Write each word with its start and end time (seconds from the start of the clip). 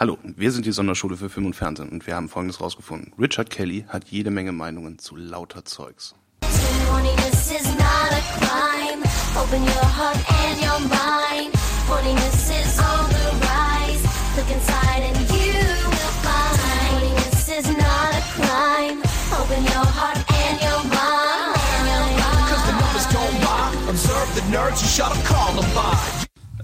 Hallo, 0.00 0.16
wir 0.22 0.52
sind 0.52 0.64
die 0.64 0.70
Sonderschule 0.70 1.16
für 1.16 1.28
Film 1.28 1.46
und 1.46 1.56
Fernsehen 1.56 1.88
und 1.88 2.06
wir 2.06 2.14
haben 2.14 2.28
Folgendes 2.28 2.60
rausgefunden. 2.60 3.12
Richard 3.18 3.50
Kelly 3.50 3.84
hat 3.88 4.04
jede 4.04 4.30
Menge 4.30 4.52
Meinungen 4.52 5.00
zu 5.00 5.16
lauter 5.16 5.64
Zeugs. 5.64 6.14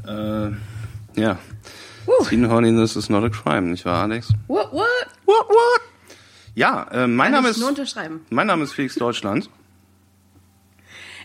Äh, 0.06 1.20
ja. 1.20 1.38
Teen 2.28 2.46
Horniness 2.48 2.96
is 2.96 3.08
not 3.08 3.24
a 3.24 3.30
crime, 3.30 3.70
nicht 3.70 3.84
wahr, 3.84 4.02
Alex? 4.02 4.28
What, 4.46 4.72
what? 4.72 4.86
What, 5.24 5.48
what? 5.48 5.80
Ja, 6.54 6.84
äh, 6.92 7.06
mein, 7.06 7.32
Kann 7.32 7.42
Name 7.42 7.48
ist, 7.48 7.58
nur 7.58 7.68
unterschreiben. 7.68 8.24
mein 8.30 8.46
Name 8.46 8.64
ist 8.64 8.72
Felix 8.72 8.94
Deutschland. 8.94 9.48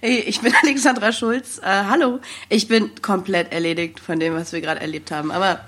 Hey, 0.02 0.19
ich 0.19 0.39
bin 0.39 0.53
Alexandra 0.63 1.11
Schulz. 1.11 1.57
Äh, 1.59 1.65
hallo. 1.65 2.21
Ich 2.47 2.69
bin 2.69 2.89
komplett 3.02 3.52
erledigt 3.52 3.99
von 3.99 4.17
dem, 4.17 4.33
was 4.33 4.53
wir 4.53 4.61
gerade 4.61 4.79
erlebt 4.79 5.11
haben. 5.11 5.29
Aber 5.29 5.59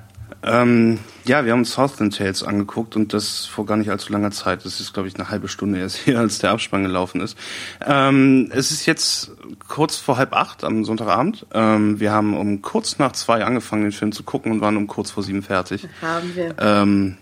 Ähm, 0.43 0.99
ja, 1.25 1.45
wir 1.45 1.51
haben 1.51 1.59
uns 1.59 1.73
Southland 1.73 2.17
Tales 2.17 2.43
angeguckt 2.43 2.95
und 2.95 3.13
das 3.13 3.45
vor 3.45 3.65
gar 3.65 3.77
nicht 3.77 3.89
allzu 3.89 4.11
langer 4.11 4.31
Zeit. 4.31 4.65
Das 4.65 4.79
ist, 4.79 4.93
glaube 4.93 5.07
ich, 5.07 5.15
eine 5.15 5.29
halbe 5.29 5.47
Stunde 5.47 5.79
erst 5.79 6.05
her, 6.05 6.19
als 6.21 6.39
der 6.39 6.51
Abspann 6.51 6.83
gelaufen 6.83 7.21
ist. 7.21 7.37
Ähm, 7.85 8.49
es 8.51 8.71
ist 8.71 8.85
jetzt 8.85 9.31
kurz 9.67 9.97
vor 9.97 10.17
halb 10.17 10.33
acht 10.33 10.63
am 10.63 10.83
Sonntagabend. 10.85 11.45
Ähm, 11.53 11.99
wir 11.99 12.11
haben 12.11 12.35
um 12.35 12.61
kurz 12.61 12.97
nach 12.97 13.11
zwei 13.11 13.43
angefangen, 13.43 13.83
den 13.83 13.91
Film 13.91 14.11
zu 14.11 14.23
gucken 14.23 14.51
und 14.51 14.61
waren 14.61 14.77
um 14.77 14.87
kurz 14.87 15.11
vor 15.11 15.23
sieben 15.23 15.43
fertig. 15.43 15.87
haben 16.01 16.35
wir. 16.35 16.55
Ähm, 16.59 17.17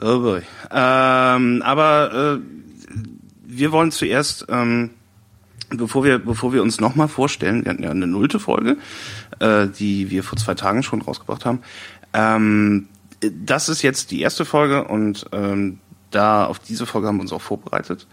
oh 0.00 0.20
boy. 0.20 0.42
Ähm, 0.70 1.62
aber 1.64 2.38
äh, 2.38 2.60
wir 3.46 3.72
wollen 3.72 3.90
zuerst, 3.90 4.46
ähm, 4.48 4.90
bevor 5.70 6.04
wir, 6.04 6.18
bevor 6.18 6.52
wir 6.52 6.62
uns 6.62 6.80
nochmal 6.80 7.08
vorstellen, 7.08 7.64
wir 7.64 7.72
hatten 7.72 7.82
ja 7.82 7.90
eine 7.90 8.06
nullte 8.06 8.38
Folge, 8.38 8.76
äh, 9.38 9.66
die 9.68 10.10
wir 10.10 10.22
vor 10.22 10.38
zwei 10.38 10.54
Tagen 10.54 10.82
schon 10.82 11.02
rausgebracht 11.02 11.44
haben. 11.44 11.60
Ähm, 12.12 12.88
das 13.20 13.68
ist 13.68 13.82
jetzt 13.82 14.10
die 14.10 14.20
erste 14.20 14.44
Folge 14.44 14.84
und 14.84 15.26
ähm, 15.32 15.78
da 16.10 16.46
auf 16.46 16.58
diese 16.58 16.86
Folge 16.86 17.06
haben 17.06 17.16
wir 17.16 17.22
uns 17.22 17.32
auch 17.32 17.42
vorbereitet. 17.42 18.06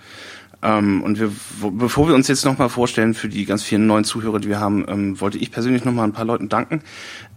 Ähm, 0.62 1.04
und 1.04 1.20
wir, 1.20 1.32
bevor 1.72 2.08
wir 2.08 2.16
uns 2.16 2.28
jetzt 2.28 2.46
nochmal 2.46 2.70
vorstellen 2.70 3.14
für 3.14 3.30
die 3.30 3.46
ganz 3.46 3.64
vielen 3.64 3.86
neuen 3.86 4.04
Zuhörer, 4.04 4.40
die 4.40 4.50
wir 4.50 4.60
haben, 4.60 4.86
ähm, 4.88 5.22
wollte 5.22 5.38
ich 5.38 5.52
persönlich 5.52 5.86
nochmal 5.86 6.06
ein 6.06 6.14
paar 6.14 6.26
Leuten 6.26 6.50
danken. 6.50 6.82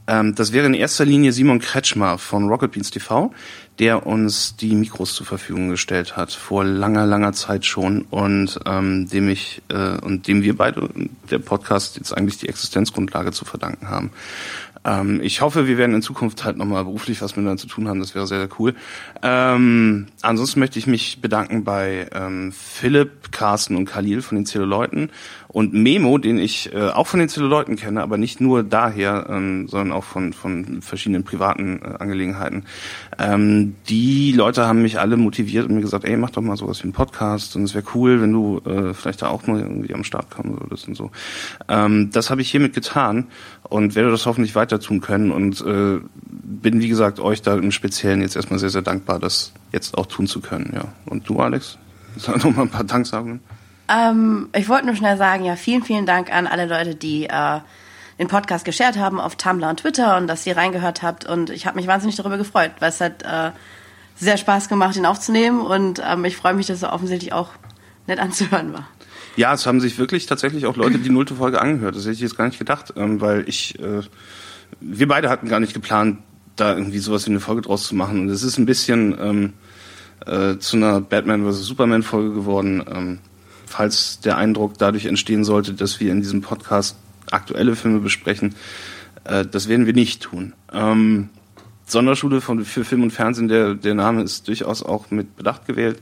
Ähm, 0.06 0.34
das 0.34 0.52
wäre 0.52 0.66
in 0.66 0.74
erster 0.74 1.04
Linie 1.04 1.32
Simon 1.32 1.60
Kretschmer 1.60 2.18
von 2.18 2.48
Rocket 2.48 2.72
Beans 2.72 2.90
TV, 2.90 3.32
der 3.80 4.06
uns 4.06 4.56
die 4.56 4.74
Mikros 4.74 5.14
zur 5.14 5.24
Verfügung 5.24 5.70
gestellt 5.70 6.16
hat 6.16 6.32
vor 6.32 6.64
langer, 6.64 7.06
langer 7.06 7.32
Zeit 7.32 7.64
schon 7.64 8.02
und 8.10 8.60
ähm, 8.66 9.08
dem 9.08 9.28
ich 9.30 9.62
äh, 9.68 9.98
und 9.98 10.28
dem 10.28 10.42
wir 10.42 10.54
beide 10.54 10.88
der 11.30 11.38
Podcast 11.38 11.96
jetzt 11.96 12.16
eigentlich 12.16 12.36
die 12.36 12.48
Existenzgrundlage 12.50 13.32
zu 13.32 13.46
verdanken 13.46 13.88
haben. 13.88 14.12
Ähm, 14.84 15.20
ich 15.22 15.40
hoffe, 15.40 15.66
wir 15.66 15.78
werden 15.78 15.94
in 15.94 16.02
Zukunft 16.02 16.44
halt 16.44 16.56
nochmal 16.56 16.84
beruflich 16.84 17.20
was 17.20 17.36
miteinander 17.36 17.60
zu 17.60 17.66
tun 17.68 17.88
haben. 17.88 18.00
Das 18.00 18.14
wäre 18.14 18.26
sehr, 18.26 18.38
sehr 18.38 18.48
cool. 18.58 18.74
Ähm, 19.22 20.06
ansonsten 20.22 20.60
möchte 20.60 20.78
ich 20.78 20.86
mich 20.86 21.20
bedanken 21.20 21.64
bei 21.64 22.08
ähm, 22.12 22.52
Philipp, 22.52 23.32
Carsten 23.32 23.76
und 23.76 23.86
Khalil 23.86 24.22
von 24.22 24.36
den 24.36 24.46
Zelluleuten 24.46 25.10
und 25.52 25.72
Memo, 25.72 26.18
den 26.18 26.38
ich 26.38 26.72
äh, 26.72 26.88
auch 26.88 27.06
von 27.06 27.18
den 27.18 27.28
Zelluleuten 27.28 27.76
kenne, 27.76 28.02
aber 28.02 28.18
nicht 28.18 28.40
nur 28.40 28.62
daher, 28.62 29.26
ähm, 29.28 29.66
sondern 29.68 29.92
auch 29.92 30.04
von, 30.04 30.32
von 30.32 30.80
verschiedenen 30.80 31.24
privaten 31.24 31.80
äh, 31.82 31.96
Angelegenheiten. 31.98 32.64
Ähm, 33.18 33.74
die 33.88 34.32
Leute 34.32 34.66
haben 34.66 34.82
mich 34.82 35.00
alle 35.00 35.16
motiviert 35.16 35.68
und 35.68 35.74
mir 35.74 35.80
gesagt, 35.80 36.04
ey, 36.04 36.16
mach 36.16 36.30
doch 36.30 36.42
mal 36.42 36.56
sowas 36.56 36.80
wie 36.80 36.84
einen 36.84 36.92
Podcast 36.92 37.56
und 37.56 37.64
es 37.64 37.74
wäre 37.74 37.84
cool, 37.94 38.20
wenn 38.20 38.32
du 38.32 38.58
äh, 38.64 38.94
vielleicht 38.94 39.22
da 39.22 39.28
auch 39.28 39.46
mal 39.46 39.60
irgendwie 39.60 39.92
am 39.92 40.04
Start 40.04 40.30
kommen 40.30 40.56
würdest 40.60 40.86
und 40.86 40.94
so. 40.94 41.10
Ähm, 41.68 42.10
das 42.12 42.30
habe 42.30 42.42
ich 42.42 42.50
hiermit 42.50 42.72
getan 42.72 43.26
und 43.64 43.96
werde 43.96 44.10
das 44.10 44.26
hoffentlich 44.26 44.54
weiter 44.54 44.78
tun 44.78 45.00
können 45.00 45.32
und 45.32 45.60
äh, 45.62 45.98
bin, 46.26 46.80
wie 46.80 46.88
gesagt, 46.88 47.18
euch 47.18 47.42
da 47.42 47.56
im 47.56 47.72
Speziellen 47.72 48.22
jetzt 48.22 48.36
erstmal 48.36 48.60
sehr, 48.60 48.70
sehr 48.70 48.82
dankbar, 48.82 49.18
das 49.18 49.52
jetzt 49.72 49.98
auch 49.98 50.06
tun 50.06 50.26
zu 50.28 50.40
können. 50.40 50.70
Ja. 50.74 50.84
Und 51.06 51.28
du, 51.28 51.40
Alex? 51.40 51.78
Sag 52.16 52.44
noch 52.44 52.54
mal 52.54 52.62
ein 52.62 52.70
paar 52.70 52.84
Danksagungen. 52.84 53.40
Ähm, 53.90 54.48
ich 54.54 54.68
wollte 54.68 54.86
nur 54.86 54.94
schnell 54.94 55.16
sagen, 55.16 55.44
ja, 55.44 55.56
vielen, 55.56 55.82
vielen 55.82 56.06
Dank 56.06 56.32
an 56.32 56.46
alle 56.46 56.66
Leute, 56.66 56.94
die 56.94 57.26
äh, 57.26 57.60
den 58.18 58.28
Podcast 58.28 58.64
geshared 58.64 58.98
haben 58.98 59.18
auf 59.18 59.36
Tumblr 59.36 59.68
und 59.68 59.80
Twitter 59.80 60.16
und 60.16 60.26
dass 60.26 60.46
ihr 60.46 60.56
reingehört 60.56 61.02
habt. 61.02 61.26
Und 61.26 61.50
ich 61.50 61.66
habe 61.66 61.76
mich 61.76 61.86
wahnsinnig 61.86 62.16
darüber 62.16 62.36
gefreut, 62.36 62.72
weil 62.78 62.90
es 62.90 63.00
hat 63.00 63.22
äh, 63.22 63.50
sehr 64.16 64.36
Spaß 64.36 64.68
gemacht, 64.68 64.96
ihn 64.96 65.06
aufzunehmen. 65.06 65.60
Und 65.60 66.02
ähm, 66.06 66.24
ich 66.24 66.36
freue 66.36 66.54
mich, 66.54 66.66
dass 66.66 66.82
er 66.82 66.92
offensichtlich 66.92 67.32
auch 67.32 67.50
nett 68.06 68.20
anzuhören 68.20 68.72
war. 68.72 68.88
Ja, 69.36 69.54
es 69.54 69.66
haben 69.66 69.80
sich 69.80 69.98
wirklich 69.98 70.26
tatsächlich 70.26 70.66
auch 70.66 70.76
Leute 70.76 70.98
die 70.98 71.10
nullte 71.10 71.34
Folge 71.34 71.60
angehört. 71.60 71.96
Das 71.96 72.02
hätte 72.02 72.14
ich 72.14 72.20
jetzt 72.20 72.36
gar 72.36 72.46
nicht 72.46 72.58
gedacht, 72.58 72.92
ähm, 72.96 73.20
weil 73.20 73.48
ich, 73.48 73.78
äh, 73.80 74.02
wir 74.80 75.08
beide 75.08 75.30
hatten 75.30 75.48
gar 75.48 75.60
nicht 75.60 75.72
geplant, 75.74 76.18
da 76.56 76.74
irgendwie 76.74 76.98
sowas 76.98 77.26
wie 77.26 77.30
eine 77.30 77.40
Folge 77.40 77.62
draus 77.62 77.86
zu 77.86 77.94
machen. 77.94 78.20
Und 78.20 78.28
es 78.28 78.42
ist 78.42 78.58
ein 78.58 78.66
bisschen 78.66 79.16
ähm, 79.18 79.52
äh, 80.26 80.58
zu 80.58 80.76
einer 80.76 81.00
Batman 81.00 81.50
vs. 81.50 81.64
Superman 81.64 82.02
Folge 82.02 82.34
geworden. 82.34 83.20
Falls 83.70 84.18
der 84.18 84.36
Eindruck 84.36 84.78
dadurch 84.78 85.06
entstehen 85.06 85.44
sollte, 85.44 85.74
dass 85.74 86.00
wir 86.00 86.10
in 86.10 86.20
diesem 86.20 86.40
Podcast 86.40 86.96
aktuelle 87.30 87.76
Filme 87.76 88.00
besprechen, 88.00 88.56
äh, 89.22 89.46
das 89.46 89.68
werden 89.68 89.86
wir 89.86 89.92
nicht 89.92 90.22
tun. 90.22 90.54
Ähm, 90.72 91.28
Sonderschule 91.86 92.40
von, 92.40 92.64
für 92.64 92.84
Film 92.84 93.04
und 93.04 93.12
Fernsehen, 93.12 93.46
der, 93.46 93.74
der 93.74 93.94
Name 93.94 94.22
ist 94.22 94.48
durchaus 94.48 94.82
auch 94.82 95.12
mit 95.12 95.36
Bedacht 95.36 95.68
gewählt. 95.68 96.00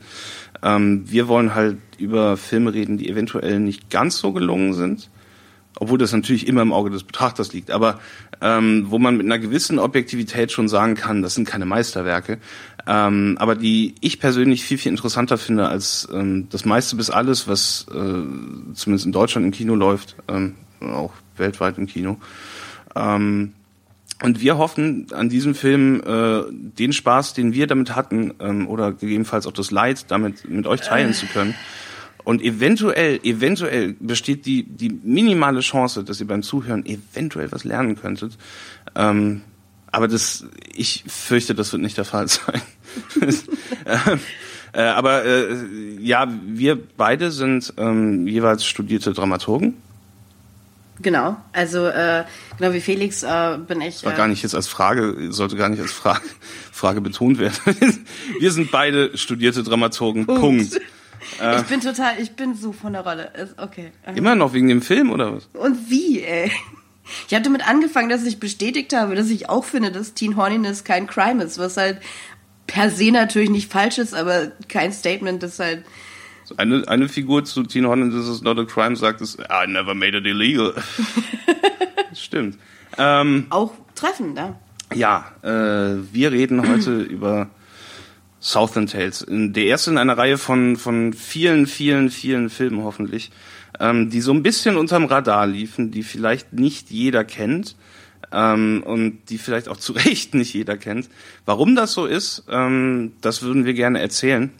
Ähm, 0.62 1.04
wir 1.10 1.28
wollen 1.28 1.54
halt 1.54 1.76
über 1.98 2.38
Filme 2.38 2.72
reden, 2.72 2.96
die 2.96 3.10
eventuell 3.10 3.60
nicht 3.60 3.90
ganz 3.90 4.16
so 4.16 4.32
gelungen 4.32 4.72
sind, 4.72 5.10
obwohl 5.78 5.98
das 5.98 6.12
natürlich 6.14 6.48
immer 6.48 6.62
im 6.62 6.72
Auge 6.72 6.88
des 6.88 7.04
Betrachters 7.04 7.52
liegt, 7.52 7.70
aber 7.70 8.00
ähm, 8.40 8.86
wo 8.88 8.98
man 8.98 9.18
mit 9.18 9.26
einer 9.26 9.38
gewissen 9.38 9.78
Objektivität 9.78 10.52
schon 10.52 10.68
sagen 10.68 10.94
kann, 10.94 11.20
das 11.20 11.34
sind 11.34 11.46
keine 11.46 11.66
Meisterwerke, 11.66 12.38
ähm, 12.88 13.36
aber 13.38 13.54
die 13.54 13.94
ich 14.00 14.18
persönlich 14.18 14.64
viel, 14.64 14.78
viel 14.78 14.90
interessanter 14.90 15.36
finde 15.36 15.68
als 15.68 16.08
ähm, 16.10 16.48
das 16.48 16.64
meiste 16.64 16.96
bis 16.96 17.10
alles, 17.10 17.46
was 17.46 17.86
äh, 17.90 18.72
zumindest 18.72 19.04
in 19.04 19.12
Deutschland 19.12 19.44
im 19.44 19.52
Kino 19.52 19.74
läuft, 19.74 20.16
ähm, 20.26 20.54
auch 20.80 21.12
weltweit 21.36 21.76
im 21.76 21.86
Kino. 21.86 22.16
Ähm, 22.96 23.52
und 24.22 24.40
wir 24.40 24.56
hoffen 24.56 25.06
an 25.12 25.28
diesem 25.28 25.54
Film 25.54 26.02
äh, 26.04 26.42
den 26.50 26.94
Spaß, 26.94 27.34
den 27.34 27.52
wir 27.52 27.66
damit 27.66 27.94
hatten, 27.94 28.32
ähm, 28.40 28.66
oder 28.66 28.92
gegebenenfalls 28.92 29.46
auch 29.46 29.52
das 29.52 29.70
Leid 29.70 30.06
damit 30.08 30.48
mit 30.48 30.66
euch 30.66 30.80
teilen 30.80 31.12
zu 31.12 31.26
können. 31.26 31.54
Und 32.24 32.42
eventuell, 32.42 33.20
eventuell 33.22 33.96
besteht 34.00 34.46
die, 34.46 34.64
die 34.64 34.88
minimale 34.88 35.60
Chance, 35.60 36.04
dass 36.04 36.20
ihr 36.20 36.26
beim 36.26 36.42
Zuhören 36.42 36.86
eventuell 36.86 37.52
was 37.52 37.64
lernen 37.64 37.96
könntet. 37.96 38.38
Ähm, 38.94 39.42
aber 39.90 40.08
das, 40.08 40.46
ich 40.74 41.04
fürchte, 41.06 41.54
das 41.54 41.72
wird 41.72 41.82
nicht 41.82 41.96
der 41.96 42.04
Fall 42.04 42.28
sein. 42.28 42.62
Ähm, 43.86 44.20
äh, 44.74 44.82
aber 44.82 45.24
äh, 45.24 45.56
ja, 45.98 46.28
wir 46.46 46.78
beide 46.96 47.30
sind 47.30 47.72
ähm, 47.78 48.26
jeweils 48.26 48.66
studierte 48.66 49.14
Dramaturgen. 49.14 49.74
Genau. 51.00 51.36
Also 51.52 51.86
äh, 51.86 52.24
genau 52.58 52.72
wie 52.72 52.80
Felix 52.80 53.22
äh, 53.22 53.58
bin 53.66 53.80
ich. 53.80 54.04
War 54.04 54.12
äh, 54.12 54.16
gar 54.16 54.28
nicht 54.28 54.42
jetzt 54.42 54.54
als 54.54 54.68
Frage, 54.68 55.32
sollte 55.32 55.56
gar 55.56 55.68
nicht 55.68 55.80
als 55.80 55.92
Frage, 55.92 56.26
Frage 56.72 57.00
betont 57.00 57.38
werden. 57.38 57.56
Wir 58.40 58.52
sind 58.52 58.70
beide 58.70 59.16
studierte 59.16 59.62
Dramaturgen. 59.62 60.26
Punkt. 60.26 60.80
Ich 61.60 61.66
bin 61.68 61.80
total, 61.80 62.14
ich 62.20 62.32
bin 62.32 62.54
so 62.54 62.72
von 62.72 62.92
der 62.92 63.02
Rolle. 63.02 63.30
Okay. 63.56 63.90
Immer 64.14 64.34
noch 64.34 64.52
wegen 64.54 64.68
dem 64.68 64.82
Film 64.82 65.10
oder 65.10 65.34
was? 65.34 65.48
Und 65.52 65.90
wie, 65.90 66.22
ey? 66.22 66.50
Ich 67.26 67.34
habe 67.34 67.42
damit 67.42 67.66
angefangen, 67.66 68.08
dass 68.08 68.24
ich 68.24 68.38
bestätigt 68.38 68.94
habe, 68.94 69.14
dass 69.14 69.28
ich 69.30 69.48
auch 69.48 69.64
finde, 69.64 69.90
dass 69.90 70.14
Teen 70.14 70.36
Horniness 70.36 70.84
kein 70.84 71.06
Crime 71.06 71.42
ist, 71.42 71.58
was 71.58 71.76
halt 71.76 72.00
per 72.68 72.90
se 72.90 73.10
natürlich 73.10 73.50
nicht 73.50 73.72
falsch 73.72 73.98
ist, 73.98 74.14
aber 74.14 74.52
kein 74.68 74.92
Statement, 74.92 75.42
das 75.42 75.58
halt. 75.58 75.84
Eine, 76.56 76.86
eine 76.86 77.08
Figur 77.08 77.44
zu 77.44 77.64
Teen 77.64 77.86
Holland, 77.86 78.12
this 78.12 78.28
is 78.28 78.42
not 78.42 78.58
a 78.58 78.64
crime, 78.64 78.94
sagt 78.94 79.20
es, 79.20 79.36
I 79.36 79.66
never 79.66 79.94
made 79.94 80.16
it 80.16 80.24
illegal. 80.24 80.72
stimmt. 82.14 82.58
Ähm, 82.96 83.46
Auch 83.50 83.72
treffend, 83.94 84.34
ne? 84.34 84.54
ja, 84.94 85.32
äh, 85.42 85.98
wir 86.12 86.32
reden 86.32 86.66
heute 86.66 87.00
über 87.02 87.50
Southern 88.40 88.86
Tales. 88.86 89.26
Der 89.28 89.64
erste 89.64 89.90
in 89.90 89.98
einer 89.98 90.16
Reihe 90.16 90.38
von, 90.38 90.76
von 90.76 91.12
vielen, 91.12 91.66
vielen, 91.66 92.10
vielen 92.10 92.50
Filmen 92.50 92.82
hoffentlich, 92.84 93.30
ähm, 93.80 94.10
die 94.10 94.20
so 94.20 94.32
ein 94.32 94.42
bisschen 94.42 94.76
unterm 94.76 95.04
Radar 95.04 95.46
liefen, 95.46 95.90
die 95.90 96.02
vielleicht 96.02 96.52
nicht 96.52 96.90
jeder 96.90 97.24
kennt 97.24 97.76
ähm, 98.32 98.82
und 98.84 99.18
die 99.28 99.38
vielleicht 99.38 99.68
auch 99.68 99.76
zu 99.76 99.92
Recht 99.94 100.34
nicht 100.34 100.54
jeder 100.54 100.76
kennt. 100.76 101.08
Warum 101.44 101.74
das 101.76 101.92
so 101.92 102.06
ist, 102.06 102.44
ähm, 102.50 103.12
das 103.20 103.42
würden 103.42 103.64
wir 103.64 103.74
gerne 103.74 104.00
erzählen 104.00 104.50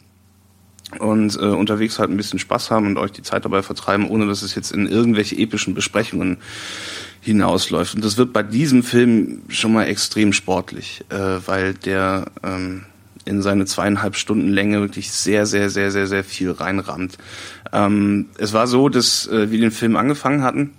und 0.98 1.36
äh, 1.36 1.44
unterwegs 1.44 1.98
halt 1.98 2.10
ein 2.10 2.16
bisschen 2.16 2.38
Spaß 2.38 2.70
haben 2.70 2.86
und 2.86 2.96
euch 2.96 3.12
die 3.12 3.22
Zeit 3.22 3.44
dabei 3.44 3.62
vertreiben, 3.62 4.08
ohne 4.08 4.26
dass 4.26 4.42
es 4.42 4.54
jetzt 4.54 4.72
in 4.72 4.86
irgendwelche 4.86 5.36
epischen 5.36 5.74
Besprechungen 5.74 6.38
hinausläuft. 7.20 7.94
Und 7.94 8.04
das 8.04 8.16
wird 8.16 8.32
bei 8.32 8.42
diesem 8.42 8.82
Film 8.82 9.42
schon 9.48 9.72
mal 9.72 9.84
extrem 9.84 10.32
sportlich, 10.32 11.04
äh, 11.10 11.16
weil 11.44 11.74
der 11.74 12.30
ähm, 12.42 12.84
in 13.28 13.42
seine 13.42 13.66
zweieinhalb 13.66 14.16
Stunden 14.16 14.48
Länge 14.48 14.80
wirklich 14.80 15.10
sehr, 15.12 15.44
sehr, 15.44 15.68
sehr, 15.68 15.90
sehr, 15.90 16.06
sehr 16.06 16.24
viel 16.24 16.50
reinrammt. 16.50 17.18
Ähm, 17.72 18.30
es 18.38 18.54
war 18.54 18.66
so, 18.66 18.88
dass 18.88 19.26
äh, 19.26 19.50
wir 19.50 19.60
den 19.60 19.70
Film 19.70 19.96
angefangen 19.96 20.42
hatten 20.42 20.70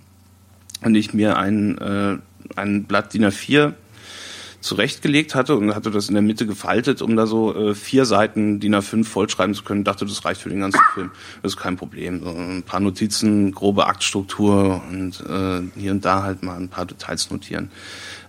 und 0.82 0.96
ich 0.96 1.14
mir 1.14 1.36
ein, 1.36 1.78
äh, 1.78 2.18
ein 2.56 2.84
Blatt 2.84 3.14
DIN 3.14 3.24
A4 3.24 3.74
zurechtgelegt 4.60 5.34
hatte 5.34 5.56
und 5.56 5.74
hatte 5.74 5.90
das 5.90 6.08
in 6.08 6.14
der 6.14 6.22
Mitte 6.22 6.46
gefaltet, 6.46 7.00
um 7.00 7.16
da 7.16 7.26
so 7.26 7.54
äh, 7.54 7.74
vier 7.74 8.04
Seiten 8.04 8.60
DIN 8.60 8.74
A5 8.74 9.04
vollschreiben 9.04 9.54
zu 9.54 9.64
können. 9.64 9.84
Dachte, 9.84 10.04
das 10.04 10.24
reicht 10.24 10.42
für 10.42 10.50
den 10.50 10.60
ganzen 10.60 10.80
Film. 10.92 11.10
Das 11.42 11.52
ist 11.52 11.58
kein 11.58 11.76
Problem. 11.76 12.22
So 12.22 12.30
ein 12.30 12.62
paar 12.62 12.80
Notizen, 12.80 13.52
grobe 13.52 13.86
Aktstruktur 13.86 14.82
und 14.90 15.20
äh, 15.20 15.62
hier 15.80 15.92
und 15.92 16.04
da 16.04 16.22
halt 16.22 16.42
mal 16.42 16.56
ein 16.56 16.68
paar 16.68 16.84
Details 16.84 17.30
notieren. 17.30 17.70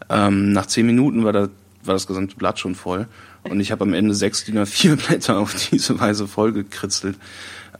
Ähm, 0.09 0.53
nach 0.53 0.67
zehn 0.67 0.85
Minuten 0.85 1.23
war, 1.25 1.33
da, 1.33 1.49
war 1.83 1.93
das 1.93 2.07
gesamte 2.07 2.35
Blatt 2.37 2.59
schon 2.59 2.75
voll 2.75 3.07
und 3.43 3.59
ich 3.59 3.71
habe 3.71 3.83
am 3.83 3.93
Ende 3.93 4.13
sechs 4.13 4.45
DIN 4.45 4.57
A4 4.57 4.95
Blätter 4.95 5.37
auf 5.37 5.53
diese 5.69 5.99
Weise 5.99 6.27
vollgekritzelt. 6.27 7.17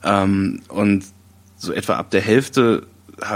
Ähm, 0.04 0.60
und 0.68 1.04
so 1.56 1.72
etwa 1.72 1.94
ab 1.94 2.10
der 2.10 2.20
Hälfte 2.20 2.86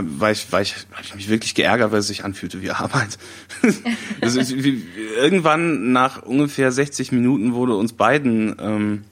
war 0.00 0.30
ich, 0.30 0.52
war 0.52 0.60
ich, 0.60 0.74
ich 1.02 1.14
mich 1.14 1.28
wirklich 1.28 1.54
geärgert, 1.54 1.92
weil 1.92 2.00
es 2.00 2.08
sich 2.08 2.24
anfühlte 2.24 2.62
wie 2.62 2.70
Arbeit. 2.70 3.18
ist, 4.20 4.64
wie, 4.64 4.84
irgendwann 5.16 5.92
nach 5.92 6.22
ungefähr 6.22 6.72
60 6.72 7.12
Minuten 7.12 7.54
wurde 7.54 7.76
uns 7.76 7.92
beiden 7.92 8.56
ähm, 8.58 9.04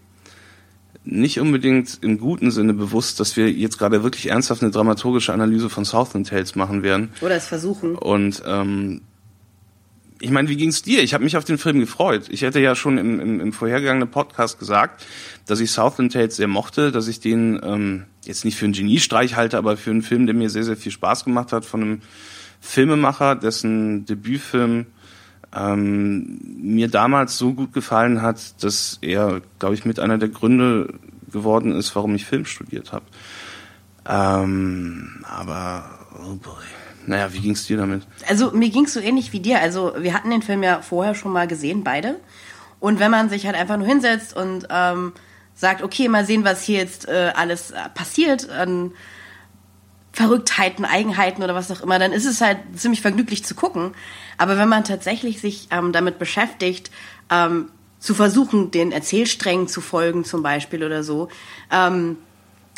nicht 1.04 1.38
unbedingt 1.38 1.98
im 2.00 2.18
guten 2.18 2.50
Sinne 2.50 2.72
bewusst, 2.72 3.20
dass 3.20 3.36
wir 3.36 3.50
jetzt 3.50 3.78
gerade 3.78 4.02
wirklich 4.02 4.30
ernsthaft 4.30 4.62
eine 4.62 4.70
dramaturgische 4.70 5.32
Analyse 5.32 5.68
von 5.68 5.84
Southland 5.84 6.28
Tales 6.28 6.54
machen 6.54 6.82
werden. 6.82 7.10
Oder 7.20 7.36
es 7.36 7.46
versuchen. 7.46 7.94
Und 7.94 8.42
ähm, 8.46 9.02
ich 10.24 10.30
meine, 10.30 10.48
wie 10.48 10.56
ging's 10.56 10.80
dir? 10.80 11.02
Ich 11.02 11.12
habe 11.12 11.22
mich 11.22 11.36
auf 11.36 11.44
den 11.44 11.58
Film 11.58 11.80
gefreut. 11.80 12.28
Ich 12.30 12.40
hätte 12.40 12.58
ja 12.58 12.74
schon 12.74 12.96
im, 12.96 13.20
im, 13.20 13.40
im 13.40 13.52
vorhergegangenen 13.52 14.10
Podcast 14.10 14.58
gesagt, 14.58 15.04
dass 15.44 15.60
ich 15.60 15.70
Southland 15.70 16.14
Tales 16.14 16.36
sehr 16.36 16.48
mochte, 16.48 16.90
dass 16.92 17.08
ich 17.08 17.20
den 17.20 17.60
ähm, 17.62 18.04
jetzt 18.24 18.46
nicht 18.46 18.56
für 18.56 18.64
einen 18.64 18.72
Geniestreich 18.72 19.36
halte, 19.36 19.58
aber 19.58 19.76
für 19.76 19.90
einen 19.90 20.00
Film, 20.00 20.24
der 20.24 20.34
mir 20.34 20.48
sehr, 20.48 20.64
sehr 20.64 20.78
viel 20.78 20.92
Spaß 20.92 21.24
gemacht 21.24 21.52
hat, 21.52 21.66
von 21.66 21.82
einem 21.82 22.02
Filmemacher, 22.58 23.36
dessen 23.36 24.06
Debütfilm 24.06 24.86
ähm, 25.54 26.40
mir 26.56 26.88
damals 26.88 27.36
so 27.36 27.52
gut 27.52 27.74
gefallen 27.74 28.22
hat, 28.22 28.64
dass 28.64 28.96
er, 29.02 29.42
glaube 29.58 29.74
ich, 29.74 29.84
mit 29.84 30.00
einer 30.00 30.16
der 30.16 30.30
Gründe 30.30 30.94
geworden 31.30 31.72
ist, 31.72 31.94
warum 31.96 32.14
ich 32.14 32.24
Film 32.24 32.46
studiert 32.46 32.94
habe. 32.94 33.04
Ähm, 34.08 35.22
aber, 35.28 35.84
oh 36.18 36.36
boy. 36.36 36.64
Naja, 37.06 37.32
wie 37.32 37.40
ging's 37.40 37.66
dir 37.66 37.76
damit? 37.76 38.02
Also 38.28 38.50
mir 38.52 38.70
ging's 38.70 38.94
so 38.94 39.00
ähnlich 39.00 39.32
wie 39.32 39.40
dir. 39.40 39.60
Also 39.60 39.94
wir 39.98 40.14
hatten 40.14 40.30
den 40.30 40.42
Film 40.42 40.62
ja 40.62 40.80
vorher 40.82 41.14
schon 41.14 41.32
mal 41.32 41.46
gesehen, 41.46 41.84
beide. 41.84 42.20
Und 42.80 42.98
wenn 42.98 43.10
man 43.10 43.28
sich 43.28 43.46
halt 43.46 43.56
einfach 43.56 43.76
nur 43.76 43.86
hinsetzt 43.86 44.36
und 44.36 44.66
ähm, 44.70 45.12
sagt, 45.54 45.82
okay, 45.82 46.08
mal 46.08 46.24
sehen, 46.26 46.44
was 46.44 46.62
hier 46.62 46.78
jetzt 46.78 47.08
äh, 47.08 47.32
alles 47.34 47.70
äh, 47.70 47.88
passiert 47.94 48.50
an 48.50 48.92
Verrücktheiten, 50.12 50.84
Eigenheiten 50.84 51.42
oder 51.42 51.54
was 51.54 51.70
auch 51.70 51.80
immer, 51.80 51.98
dann 51.98 52.12
ist 52.12 52.24
es 52.24 52.40
halt 52.40 52.58
ziemlich 52.76 53.00
vergnüglich 53.00 53.44
zu 53.44 53.54
gucken. 53.54 53.94
Aber 54.38 54.58
wenn 54.58 54.68
man 54.68 54.84
tatsächlich 54.84 55.40
sich 55.40 55.68
ähm, 55.70 55.92
damit 55.92 56.18
beschäftigt, 56.18 56.90
ähm, 57.30 57.70
zu 57.98 58.14
versuchen, 58.14 58.70
den 58.70 58.92
Erzählsträngen 58.92 59.66
zu 59.66 59.80
folgen 59.80 60.24
zum 60.24 60.42
Beispiel 60.42 60.84
oder 60.84 61.02
so, 61.02 61.28
ähm, 61.72 62.18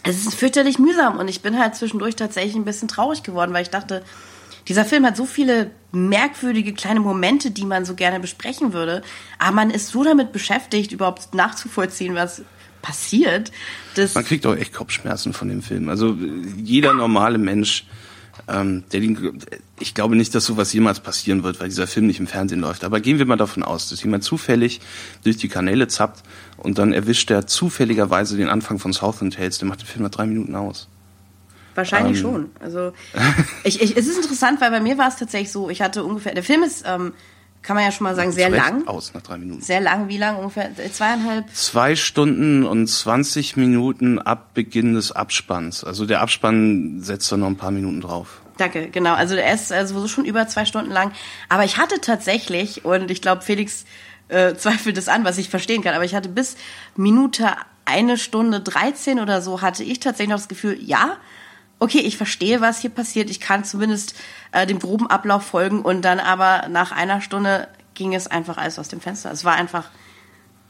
es 0.07 0.27
ist 0.27 0.35
fürchterlich 0.35 0.79
mühsam 0.79 1.19
und 1.19 1.29
ich 1.29 1.43
bin 1.43 1.59
halt 1.59 1.75
zwischendurch 1.75 2.17
tatsächlich 2.17 2.55
ein 2.55 2.65
bisschen 2.65 2.89
traurig 2.89 3.23
geworden, 3.23 3.53
weil 3.53 3.63
ich 3.63 3.71
dachte, 3.71 4.03
dieser 4.69 4.85
Film 4.85 5.05
hat 5.05 5.17
so 5.17 5.27
viele 5.27 5.71
merkwürdige 5.93 6.73
kleine 6.73 7.01
Momente, 7.01 7.51
die 7.51 7.65
man 7.65 7.85
so 7.85 7.95
gerne 7.95 8.21
besprechen 8.21 8.73
würde, 8.73 9.03
aber 9.39 9.55
man 9.55 9.71
ist 9.71 9.89
so 9.89 10.05
damit 10.05 10.33
beschäftigt, 10.33 10.93
überhaupt 10.93 11.35
nachzuvollziehen, 11.35 12.15
was 12.15 12.43
passiert, 12.83 13.51
dass 13.97 14.15
Man 14.15 14.25
kriegt 14.25 14.47
auch 14.47 14.55
echt 14.55 14.73
Kopfschmerzen 14.73 15.33
von 15.33 15.49
dem 15.49 15.63
Film. 15.63 15.89
Also 15.89 16.17
jeder 16.57 16.95
normale 16.95 17.39
Mensch, 17.39 17.85
ähm, 18.47 18.85
der 18.93 19.01
den, 19.01 19.43
ich 19.79 19.95
glaube 19.95 20.17
nicht, 20.17 20.35
dass 20.35 20.45
sowas 20.45 20.73
jemals 20.73 21.01
passieren 21.01 21.43
wird, 21.43 21.61
weil 21.61 21.69
dieser 21.69 21.87
Film 21.87 22.07
nicht 22.07 22.19
im 22.19 22.27
Fernsehen 22.27 22.61
läuft. 22.61 22.85
Aber 22.85 23.01
gehen 23.01 23.19
wir 23.19 23.27
mal 23.27 23.37
davon 23.37 23.63
aus, 23.63 23.89
dass 23.89 24.03
jemand 24.03 24.25
zufällig 24.25 24.81
durch 25.25 25.37
die 25.37 25.49
Kanäle 25.49 25.89
zappt 25.89 26.23
und 26.57 26.79
dann 26.79 26.93
erwischt 26.93 27.31
er 27.31 27.47
zufälligerweise 27.47 28.37
den 28.37 28.49
Anfang 28.49 28.79
von 28.79 28.93
Southland 28.93 29.35
Tales, 29.35 29.59
der 29.59 29.69
macht 29.69 29.83
den 29.83 29.87
Film 29.87 30.05
nach 30.05 30.11
drei 30.11 30.27
Minuten 30.27 30.55
aus. 30.55 30.89
Wahrscheinlich 31.75 32.17
Ähm. 32.17 32.23
schon. 32.23 32.51
Also 32.61 32.93
ich, 33.65 33.83
ich, 33.83 33.97
es 33.97 34.07
ist 34.07 34.17
interessant, 34.17 34.61
weil 34.61 34.71
bei 34.71 34.81
mir 34.81 34.97
war 34.97 35.09
es 35.09 35.17
tatsächlich 35.17 35.53
so, 35.53 35.69
ich 35.69 35.83
hatte 35.83 36.05
ungefähr, 36.05 36.35
der 36.35 36.43
Film 36.43 36.63
ist, 36.63 36.85
ähm, 36.87 37.13
kann 37.61 37.75
man 37.75 37.85
ja 37.85 37.91
schon 37.91 38.05
mal 38.05 38.15
sagen, 38.15 38.31
sehr 38.33 38.49
lang. 38.49 38.87
Aus 38.87 39.13
nach 39.13 39.23
drei 39.23 39.39
Minuten. 39.39 39.61
Sehr 39.61 39.81
lang, 39.81 40.09
wie 40.09 40.19
lang? 40.19 40.37
Ungefähr 40.37 40.71
zweieinhalb. 40.93 41.47
Zwei 41.53 41.97
Stunden 41.97 42.65
und 42.65 42.87
20 42.87 43.57
Minuten 43.57 44.21
ab 44.21 44.55
Beginn 44.55 44.95
des 44.95 45.11
Abspanns. 45.11 45.83
Also 45.83 46.07
der 46.07 46.21
Abspann 46.21 47.01
setzt 47.03 47.31
da 47.33 47.37
noch 47.37 47.49
ein 47.49 47.57
paar 47.57 47.73
Minuten 47.73 48.01
drauf. 48.01 48.41
Danke, 48.57 48.89
genau. 48.89 49.15
Also 49.15 49.35
er 49.35 49.53
ist 49.53 49.73
also 49.73 50.09
schon 50.09 50.25
über 50.25 50.49
zwei 50.49 50.65
Stunden 50.65 50.91
lang. 50.91 51.13
Aber 51.49 51.65
ich 51.65 51.77
hatte 51.77 52.01
tatsächlich, 52.01 52.85
und 52.85 53.11
ich 53.11 53.21
glaube, 53.21 53.43
Felix 53.43 53.85
äh, 54.29 54.55
zweifelt 54.57 54.97
es 54.99 55.09
an, 55.09 55.25
was 55.25 55.39
ich 55.39 55.49
verstehen 55.49 55.83
kann, 55.83 55.95
aber 55.95 56.05
ich 56.05 56.15
hatte 56.15 56.29
bis 56.29 56.57
Minute 56.97 57.49
eine 57.85 58.19
Stunde 58.19 58.61
13 58.61 59.21
oder 59.21 59.41
so, 59.41 59.63
hatte 59.63 59.85
ich 59.85 60.01
tatsächlich 60.01 60.31
noch 60.31 60.39
das 60.39 60.49
Gefühl, 60.49 60.79
ja, 60.81 61.19
okay, 61.79 62.01
ich 62.01 62.17
verstehe, 62.17 62.61
was 62.61 62.81
hier 62.81 62.91
passiert. 62.91 63.31
Ich 63.31 63.41
kann 63.41 63.65
zumindest 63.65 64.15
äh, 64.53 64.67
dem 64.67 64.79
groben 64.79 65.07
Ablauf 65.09 65.45
folgen. 65.45 65.83
Und 65.83 66.03
dann 66.03 66.19
aber 66.19 66.69
nach 66.69 66.93
einer 66.93 67.21
Stunde 67.21 67.69
ging 67.95 68.15
es 68.15 68.27
einfach 68.27 68.57
alles 68.57 68.79
aus 68.79 68.89
dem 68.89 69.01
Fenster. 69.01 69.31
Es 69.31 69.45
war 69.45 69.55
einfach, 69.55 69.91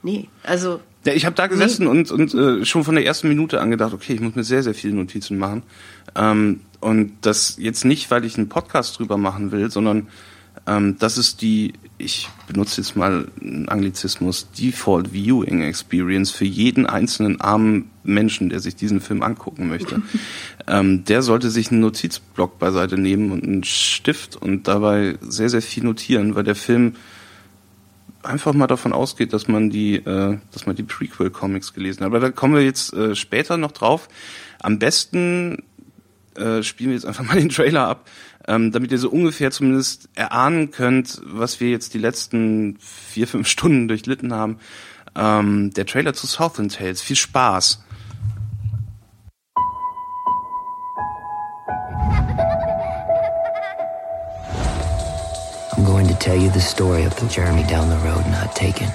nee, 0.02 0.28
also 0.42 0.80
Ja, 1.04 1.12
ich 1.12 1.24
habe 1.24 1.34
da 1.34 1.46
gesessen 1.46 1.86
und, 1.86 2.10
und 2.10 2.34
äh, 2.34 2.64
schon 2.64 2.84
von 2.84 2.96
der 2.96 3.04
ersten 3.04 3.28
Minute 3.28 3.60
an 3.60 3.70
gedacht, 3.70 3.94
okay, 3.94 4.14
ich 4.14 4.20
muss 4.20 4.34
mir 4.34 4.44
sehr, 4.44 4.62
sehr 4.62 4.74
viele 4.74 4.94
Notizen 4.94 5.38
machen. 5.38 5.62
Ähm, 6.14 6.62
und 6.80 7.12
das 7.22 7.56
jetzt 7.58 7.84
nicht, 7.84 8.10
weil 8.10 8.24
ich 8.24 8.36
einen 8.36 8.48
Podcast 8.48 8.98
drüber 8.98 9.16
machen 9.16 9.52
will, 9.52 9.70
sondern 9.70 10.08
ähm, 10.66 10.96
das 10.98 11.18
ist 11.18 11.42
die, 11.42 11.74
ich 11.98 12.28
benutze 12.46 12.80
jetzt 12.80 12.96
mal 12.96 13.28
einen 13.40 13.68
Anglizismus, 13.68 14.50
Default 14.50 15.12
Viewing 15.12 15.62
Experience 15.62 16.30
für 16.30 16.44
jeden 16.44 16.86
einzelnen 16.86 17.40
armen 17.40 17.90
Menschen, 18.02 18.48
der 18.48 18.60
sich 18.60 18.76
diesen 18.76 19.00
Film 19.00 19.22
angucken 19.22 19.68
möchte. 19.68 20.02
ähm, 20.66 21.04
der 21.04 21.22
sollte 21.22 21.50
sich 21.50 21.70
einen 21.70 21.80
Notizblock 21.80 22.58
beiseite 22.58 22.98
nehmen 22.98 23.30
und 23.30 23.44
einen 23.44 23.64
Stift 23.64 24.36
und 24.36 24.66
dabei 24.68 25.18
sehr, 25.20 25.48
sehr 25.48 25.62
viel 25.62 25.84
notieren, 25.84 26.34
weil 26.34 26.44
der 26.44 26.56
Film 26.56 26.94
einfach 28.22 28.52
mal 28.54 28.66
davon 28.66 28.92
ausgeht, 28.92 29.32
dass 29.32 29.46
man 29.46 29.70
die, 29.70 29.96
äh, 29.96 30.38
dass 30.50 30.66
man 30.66 30.74
die 30.74 30.82
Prequel-Comics 30.82 31.74
gelesen 31.74 32.00
hat. 32.00 32.06
Aber 32.06 32.20
da 32.20 32.30
kommen 32.30 32.54
wir 32.54 32.62
jetzt 32.62 32.92
äh, 32.92 33.14
später 33.14 33.56
noch 33.56 33.72
drauf. 33.72 34.08
Am 34.60 34.78
besten 34.78 35.62
äh, 36.36 36.62
spielen 36.62 36.90
wir 36.90 36.94
jetzt 36.94 37.06
einfach 37.06 37.24
mal 37.28 37.38
den 37.38 37.48
Trailer 37.48 37.86
ab, 37.86 38.08
ähm, 38.48 38.72
damit 38.72 38.92
ihr 38.92 38.98
so 38.98 39.10
ungefähr 39.10 39.50
zumindest 39.50 40.08
erahnen 40.14 40.70
könnt, 40.70 41.20
was 41.24 41.60
wir 41.60 41.70
jetzt 41.70 41.94
die 41.94 41.98
letzten 41.98 42.76
vier, 42.80 43.26
fünf 43.26 43.48
Stunden 43.48 43.88
durchlitten 43.88 44.32
haben. 44.32 44.58
Ähm, 45.16 45.72
der 45.72 45.86
Trailer 45.86 46.12
zu 46.12 46.26
Southland 46.26 46.74
Tales. 46.74 47.00
Viel 47.00 47.16
Spaß. 47.16 47.82
I'm 55.76 55.84
going 55.84 56.06
to 56.06 56.14
tell 56.14 56.36
you 56.36 56.50
the 56.50 56.60
story 56.60 57.06
of 57.06 57.14
the 57.18 57.26
journey 57.28 57.62
down 57.64 57.88
the 57.88 57.96
road 58.06 58.24
not 58.30 58.54
taken. 58.54 58.88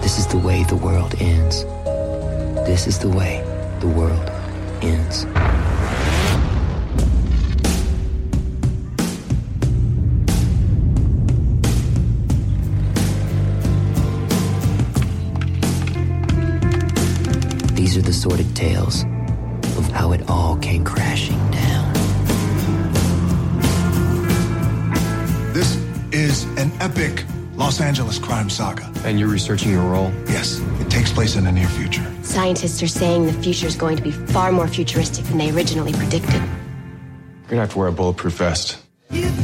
This 0.00 0.18
is 0.18 0.26
the 0.26 0.38
way 0.38 0.64
the 0.68 0.76
world 0.76 1.14
ends. 1.20 1.64
This 2.66 2.86
is 2.86 2.98
the 2.98 3.08
way 3.08 3.42
the 3.80 3.88
world 3.88 4.29
ends. 4.82 5.26
These 17.74 17.96
are 17.96 18.02
the 18.02 18.12
sordid 18.12 18.54
tales 18.54 19.04
of 19.76 19.90
how 19.90 20.12
it 20.12 20.28
all 20.28 20.56
came 20.58 20.84
crashing 20.84 21.38
down. 21.50 21.92
This 25.52 25.76
is 26.12 26.44
an 26.56 26.70
epic 26.80 27.24
Los 27.60 27.78
Angeles 27.82 28.18
crime 28.18 28.48
saga. 28.48 28.90
And 29.04 29.20
you're 29.20 29.28
researching 29.28 29.70
your 29.70 29.82
role? 29.82 30.10
Yes, 30.26 30.62
it 30.80 30.90
takes 30.90 31.12
place 31.12 31.36
in 31.36 31.44
the 31.44 31.52
near 31.52 31.68
future. 31.68 32.10
Scientists 32.22 32.82
are 32.82 32.88
saying 32.88 33.26
the 33.26 33.34
future 33.34 33.66
is 33.66 33.76
going 33.76 33.98
to 33.98 34.02
be 34.02 34.12
far 34.12 34.50
more 34.50 34.66
futuristic 34.66 35.26
than 35.26 35.36
they 35.36 35.50
originally 35.50 35.92
predicted. 35.92 36.40
You're 36.40 37.50
gonna 37.50 37.60
have 37.60 37.72
to 37.72 37.78
wear 37.78 37.88
a 37.88 37.92
bulletproof 37.92 38.32
vest. 38.32 38.78
Let's 39.10 39.34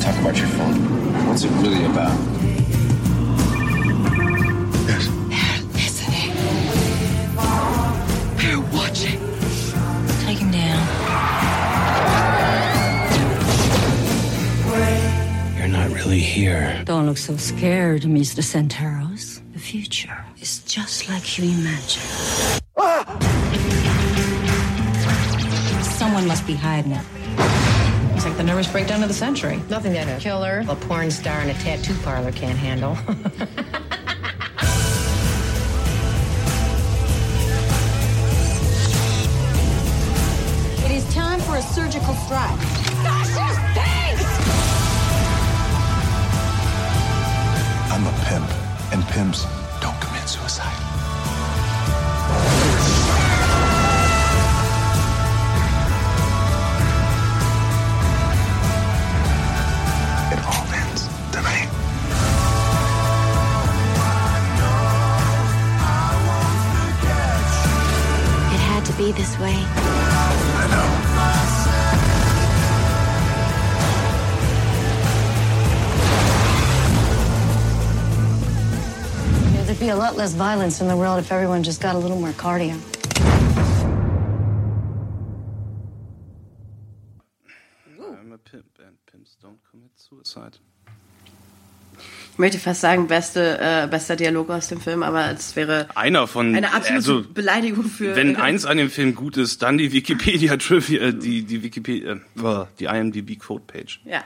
talk 0.00 0.18
about 0.20 0.36
your 0.36 0.48
phone. 0.48 1.28
What's 1.28 1.44
it 1.44 1.50
really 1.62 1.84
about? 1.84 2.35
They're 16.06 16.14
not 16.14 16.20
really 16.20 16.24
here. 16.24 16.82
Don't 16.84 17.06
look 17.06 17.18
so 17.18 17.36
scared, 17.36 18.02
Mr. 18.02 18.40
Centauros. 18.40 19.40
The 19.52 19.58
future 19.58 20.24
is 20.40 20.60
just 20.60 21.08
like 21.08 21.36
you 21.36 21.50
imagine. 21.50 22.02
Someone 25.82 26.28
must 26.28 26.46
be 26.46 26.54
hiding 26.54 26.92
it. 26.92 27.04
It's 28.14 28.24
like 28.24 28.36
the 28.36 28.44
nervous 28.44 28.70
breakdown 28.70 29.02
of 29.02 29.08
the 29.08 29.14
century. 29.14 29.60
Nothing 29.68 29.94
that 29.94 30.06
a 30.06 30.20
killer, 30.22 30.64
a 30.68 30.76
porn 30.76 31.10
star, 31.10 31.40
and 31.40 31.50
a 31.50 31.54
tattoo 31.54 31.96
parlor 32.04 32.30
can't 32.30 32.58
handle. 32.58 32.96
It 40.86 40.92
is 40.92 41.14
time 41.14 41.40
for 41.40 41.56
a 41.56 41.62
surgical 41.62 42.14
strike. 42.14 42.75
Lot 80.16 80.22
less 80.22 80.34
violence 80.34 80.80
in 80.80 80.88
the 80.88 80.96
world 80.96 81.18
if 81.18 81.30
everyone 81.30 81.62
just 81.62 81.80
got 81.80 81.94
a 81.94 81.98
little 81.98 82.18
more 82.18 82.32
cardio. 82.32 82.74
I'm 87.98 88.32
a 88.32 88.38
pimp 88.38 88.78
and 88.78 88.96
pimps 89.10 89.36
don't 89.42 89.58
commit 89.70 89.90
suicide. 89.96 90.58
Ich 92.32 92.38
möchte 92.38 92.58
fast 92.58 92.82
sagen, 92.82 93.06
beste, 93.06 93.58
äh, 93.58 93.88
bester 93.88 94.14
Dialog 94.14 94.50
aus 94.50 94.68
dem 94.68 94.78
Film, 94.78 95.02
aber 95.02 95.30
es 95.30 95.56
wäre 95.56 95.88
Einer 95.94 96.26
von 96.26 96.54
eine 96.54 96.74
absolute 96.74 96.94
also 96.94 97.24
Beleidigung 97.32 97.84
für. 97.84 98.14
wenn 98.14 98.36
eins 98.36 98.66
an 98.66 98.76
dem 98.76 98.90
Film 98.90 99.14
gut 99.14 99.38
ist, 99.38 99.62
dann 99.62 99.78
die 99.78 99.92
Wikipedia 99.92 100.56
Trivia, 100.58 101.00
äh, 101.00 101.14
die 101.14 101.44
die 101.44 101.62
Wikipedia, 101.62 102.12
äh, 102.12 102.66
die 102.78 102.84
IMDb 102.84 103.38
Quote 103.38 103.64
Page. 103.66 104.00
Ja. 104.04 104.22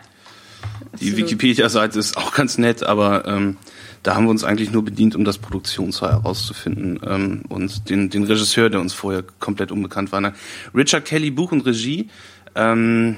Die. 1.01 1.17
Wikipedia-Seite 1.17 1.99
ist 1.99 2.17
auch 2.17 2.35
ganz 2.35 2.59
nett, 2.59 2.83
aber 2.83 3.27
ähm, 3.27 3.57
da 4.03 4.15
haben 4.15 4.25
wir 4.25 4.31
uns 4.31 4.45
eigentlich 4.45 4.71
nur 4.71 4.85
bedient, 4.85 5.15
um 5.15 5.25
das 5.25 5.39
Produktionsjahr 5.39 6.13
herauszufinden 6.13 7.01
ähm, 7.07 7.43
und 7.49 7.89
den, 7.91 8.11
den 8.11 8.25
Regisseur, 8.25 8.71
der 8.71 8.81
uns 8.81 8.93
vorher 8.93 9.23
komplett 9.39 9.73
unbekannt 9.73 10.13
war. 10.13 10.33
Richard 10.75 11.05
Kelly, 11.05 11.31
Buch 11.31 11.53
und 11.53 11.67
Regie. 11.67 12.09
Ähm, 12.55 13.17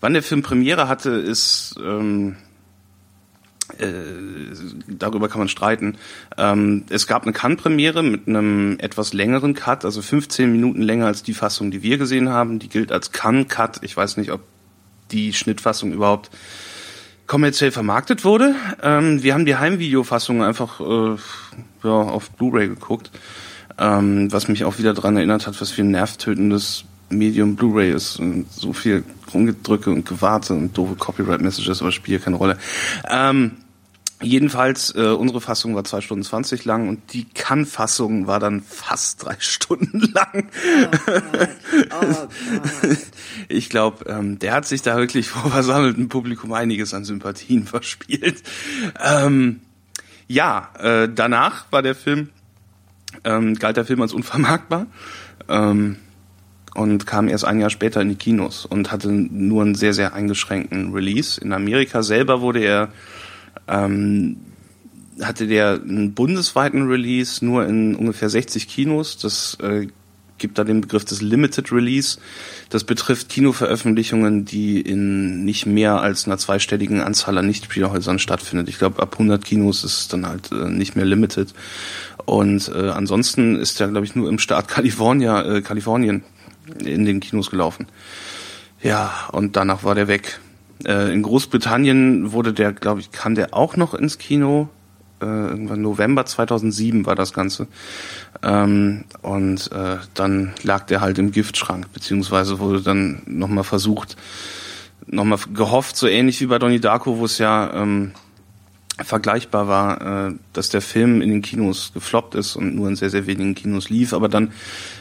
wann 0.00 0.12
der 0.12 0.22
Film 0.22 0.42
Premiere 0.42 0.88
hatte, 0.88 1.10
ist 1.10 1.74
ähm, 1.82 2.36
äh, 3.78 3.86
darüber 4.88 5.28
kann 5.28 5.38
man 5.38 5.48
streiten. 5.48 5.96
Ähm, 6.36 6.84
es 6.90 7.06
gab 7.06 7.22
eine 7.22 7.32
Cannes-Premiere 7.32 8.02
mit 8.02 8.26
einem 8.26 8.76
etwas 8.80 9.12
längeren 9.12 9.54
Cut, 9.54 9.84
also 9.84 10.02
15 10.02 10.50
Minuten 10.50 10.82
länger 10.82 11.06
als 11.06 11.22
die 11.22 11.34
Fassung, 11.34 11.70
die 11.70 11.82
wir 11.82 11.98
gesehen 11.98 12.28
haben. 12.28 12.58
Die 12.58 12.68
gilt 12.68 12.92
als 12.92 13.12
Cannes-Cut. 13.12 13.80
Ich 13.82 13.96
weiß 13.96 14.16
nicht, 14.16 14.32
ob 14.32 14.40
die 15.12 15.32
Schnittfassung 15.32 15.92
überhaupt 15.92 16.30
kommerziell 17.26 17.70
vermarktet 17.70 18.24
wurde. 18.24 18.56
Ähm, 18.82 19.22
wir 19.22 19.34
haben 19.34 19.46
die 19.46 19.56
Heimvideofassung 19.56 20.42
einfach 20.42 20.80
äh, 20.80 21.16
ja, 21.84 21.90
auf 21.90 22.30
Blu-ray 22.32 22.66
geguckt, 22.68 23.10
ähm, 23.78 24.32
was 24.32 24.48
mich 24.48 24.64
auch 24.64 24.78
wieder 24.78 24.94
daran 24.94 25.16
erinnert 25.16 25.46
hat, 25.46 25.60
was 25.60 25.70
für 25.70 25.82
ein 25.82 25.92
nervtötendes 25.92 26.84
Medium 27.08 27.54
Blu-ray 27.54 27.92
ist. 27.92 28.18
Und 28.18 28.52
so 28.52 28.72
viel 28.72 29.04
Rumgedrücke 29.32 29.90
und 29.90 30.06
Gewarte 30.06 30.54
und 30.54 30.76
doofe 30.76 30.96
Copyright-Messages, 30.96 31.82
aber 31.82 31.92
spielt 31.92 32.24
keine 32.24 32.36
Rolle. 32.36 32.58
Ähm, 33.08 33.52
Jedenfalls, 34.22 34.94
äh, 34.94 35.08
unsere 35.08 35.40
Fassung 35.40 35.74
war 35.74 35.84
zwei 35.84 36.02
Stunden 36.02 36.24
zwanzig 36.24 36.66
lang 36.66 36.88
und 36.88 37.14
die 37.14 37.24
Kann-Fassung 37.24 38.26
war 38.26 38.38
dann 38.38 38.60
fast 38.60 39.24
drei 39.24 39.36
Stunden 39.38 40.00
lang. 40.12 40.50
ich 43.48 43.70
glaube, 43.70 44.04
ähm, 44.10 44.38
der 44.38 44.52
hat 44.52 44.66
sich 44.66 44.82
da 44.82 44.96
wirklich 44.98 45.28
vor 45.28 45.50
versammeltem 45.50 46.08
Publikum 46.08 46.52
einiges 46.52 46.92
an 46.92 47.04
Sympathien 47.04 47.66
verspielt. 47.66 48.42
Ähm, 49.02 49.60
ja, 50.28 50.70
äh, 50.78 51.08
danach 51.12 51.64
war 51.70 51.82
der 51.82 51.94
Film, 51.94 52.28
ähm, 53.24 53.54
galt 53.54 53.78
der 53.78 53.86
Film 53.86 54.02
als 54.02 54.12
unvermarktbar. 54.12 54.86
Ähm, 55.48 55.96
und 56.74 57.06
kam 57.06 57.28
erst 57.28 57.44
ein 57.44 57.58
Jahr 57.60 57.70
später 57.70 58.00
in 58.00 58.10
die 58.10 58.14
Kinos 58.14 58.64
und 58.64 58.92
hatte 58.92 59.10
nur 59.10 59.62
einen 59.62 59.74
sehr, 59.74 59.92
sehr 59.92 60.14
eingeschränkten 60.14 60.92
Release. 60.92 61.40
In 61.40 61.52
Amerika 61.52 62.02
selber 62.02 62.40
wurde 62.40 62.60
er 62.60 62.90
ähm, 63.68 64.36
hatte 65.20 65.46
der 65.46 65.80
einen 65.82 66.14
bundesweiten 66.14 66.88
Release 66.88 67.44
nur 67.44 67.66
in 67.66 67.94
ungefähr 67.94 68.30
60 68.30 68.68
Kinos. 68.68 69.18
Das 69.18 69.58
äh, 69.60 69.88
gibt 70.40 70.58
da 70.58 70.64
den 70.64 70.80
Begriff 70.80 71.04
des 71.04 71.22
Limited 71.22 71.70
Release. 71.70 72.18
Das 72.70 72.82
betrifft 72.82 73.28
Kinoveröffentlichungen, 73.28 74.44
die 74.44 74.80
in 74.80 75.44
nicht 75.44 75.66
mehr 75.66 76.00
als 76.00 76.26
einer 76.26 76.38
zweistelligen 76.38 77.00
Anzahl 77.00 77.38
an 77.38 77.46
Nichtspielhäusern 77.46 78.18
stattfindet. 78.18 78.68
Ich 78.68 78.78
glaube, 78.78 79.00
ab 79.00 79.12
100 79.12 79.44
Kinos 79.44 79.84
ist 79.84 80.00
es 80.00 80.08
dann 80.08 80.26
halt 80.26 80.50
äh, 80.50 80.68
nicht 80.68 80.96
mehr 80.96 81.04
Limited. 81.04 81.54
Und 82.24 82.68
äh, 82.74 82.88
ansonsten 82.88 83.56
ist 83.56 83.80
er, 83.80 83.88
glaube 83.88 84.06
ich, 84.06 84.16
nur 84.16 84.28
im 84.28 84.38
Staat 84.38 84.68
California, 84.68 85.42
äh, 85.42 85.62
Kalifornien 85.62 86.24
in 86.84 87.04
den 87.04 87.20
Kinos 87.20 87.50
gelaufen. 87.50 87.86
Ja, 88.82 89.28
und 89.32 89.56
danach 89.56 89.84
war 89.84 89.94
der 89.94 90.08
weg. 90.08 90.40
Äh, 90.84 91.12
in 91.12 91.22
Großbritannien 91.22 92.32
wurde 92.32 92.52
der, 92.52 92.72
glaube 92.72 93.00
ich, 93.00 93.10
kam 93.10 93.34
der 93.34 93.54
auch 93.54 93.76
noch 93.76 93.94
ins 93.94 94.18
Kino. 94.18 94.68
Äh, 95.20 95.26
irgendwann 95.26 95.82
November 95.82 96.24
2007 96.24 97.04
war 97.06 97.14
das 97.14 97.32
Ganze. 97.32 97.66
Ähm, 98.42 99.04
und 99.22 99.70
äh, 99.72 99.98
dann 100.14 100.52
lag 100.62 100.86
der 100.86 101.00
halt 101.00 101.18
im 101.18 101.32
Giftschrank, 101.32 101.92
beziehungsweise 101.92 102.58
wurde 102.58 102.80
dann 102.80 103.22
nochmal 103.26 103.64
versucht, 103.64 104.16
nochmal 105.06 105.38
gehofft, 105.52 105.96
so 105.96 106.06
ähnlich 106.06 106.40
wie 106.40 106.46
bei 106.46 106.58
Donnie 106.58 106.80
Darko, 106.80 107.18
wo 107.18 107.24
es 107.26 107.38
ja 107.38 107.70
ähm, 107.74 108.12
vergleichbar 109.04 109.68
war, 109.68 110.28
äh, 110.28 110.34
dass 110.52 110.70
der 110.70 110.80
Film 110.80 111.20
in 111.20 111.30
den 111.30 111.42
Kinos 111.42 111.92
gefloppt 111.92 112.34
ist 112.34 112.56
und 112.56 112.74
nur 112.74 112.88
in 112.88 112.96
sehr, 112.96 113.10
sehr 113.10 113.26
wenigen 113.26 113.54
Kinos 113.54 113.90
lief, 113.90 114.12
aber 114.12 114.28
dann 114.28 114.52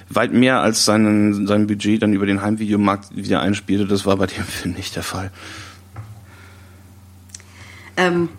weit 0.10 0.34
mehr 0.34 0.62
als 0.62 0.86
seinen, 0.86 1.48
sein 1.48 1.68
Budget 1.68 2.02
dann 2.02 2.14
über 2.14 2.26
den 2.26 2.42
Heimvideomarkt 2.42 3.16
wieder 3.16 3.42
einspielte. 3.42 3.88
Das 3.88 4.06
war 4.06 4.18
bei 4.18 4.28
dem 4.28 4.44
Film 4.44 4.76
nicht 4.76 4.96
der 4.96 5.04
Fall. 5.04 5.32
Ähm, 8.00 8.30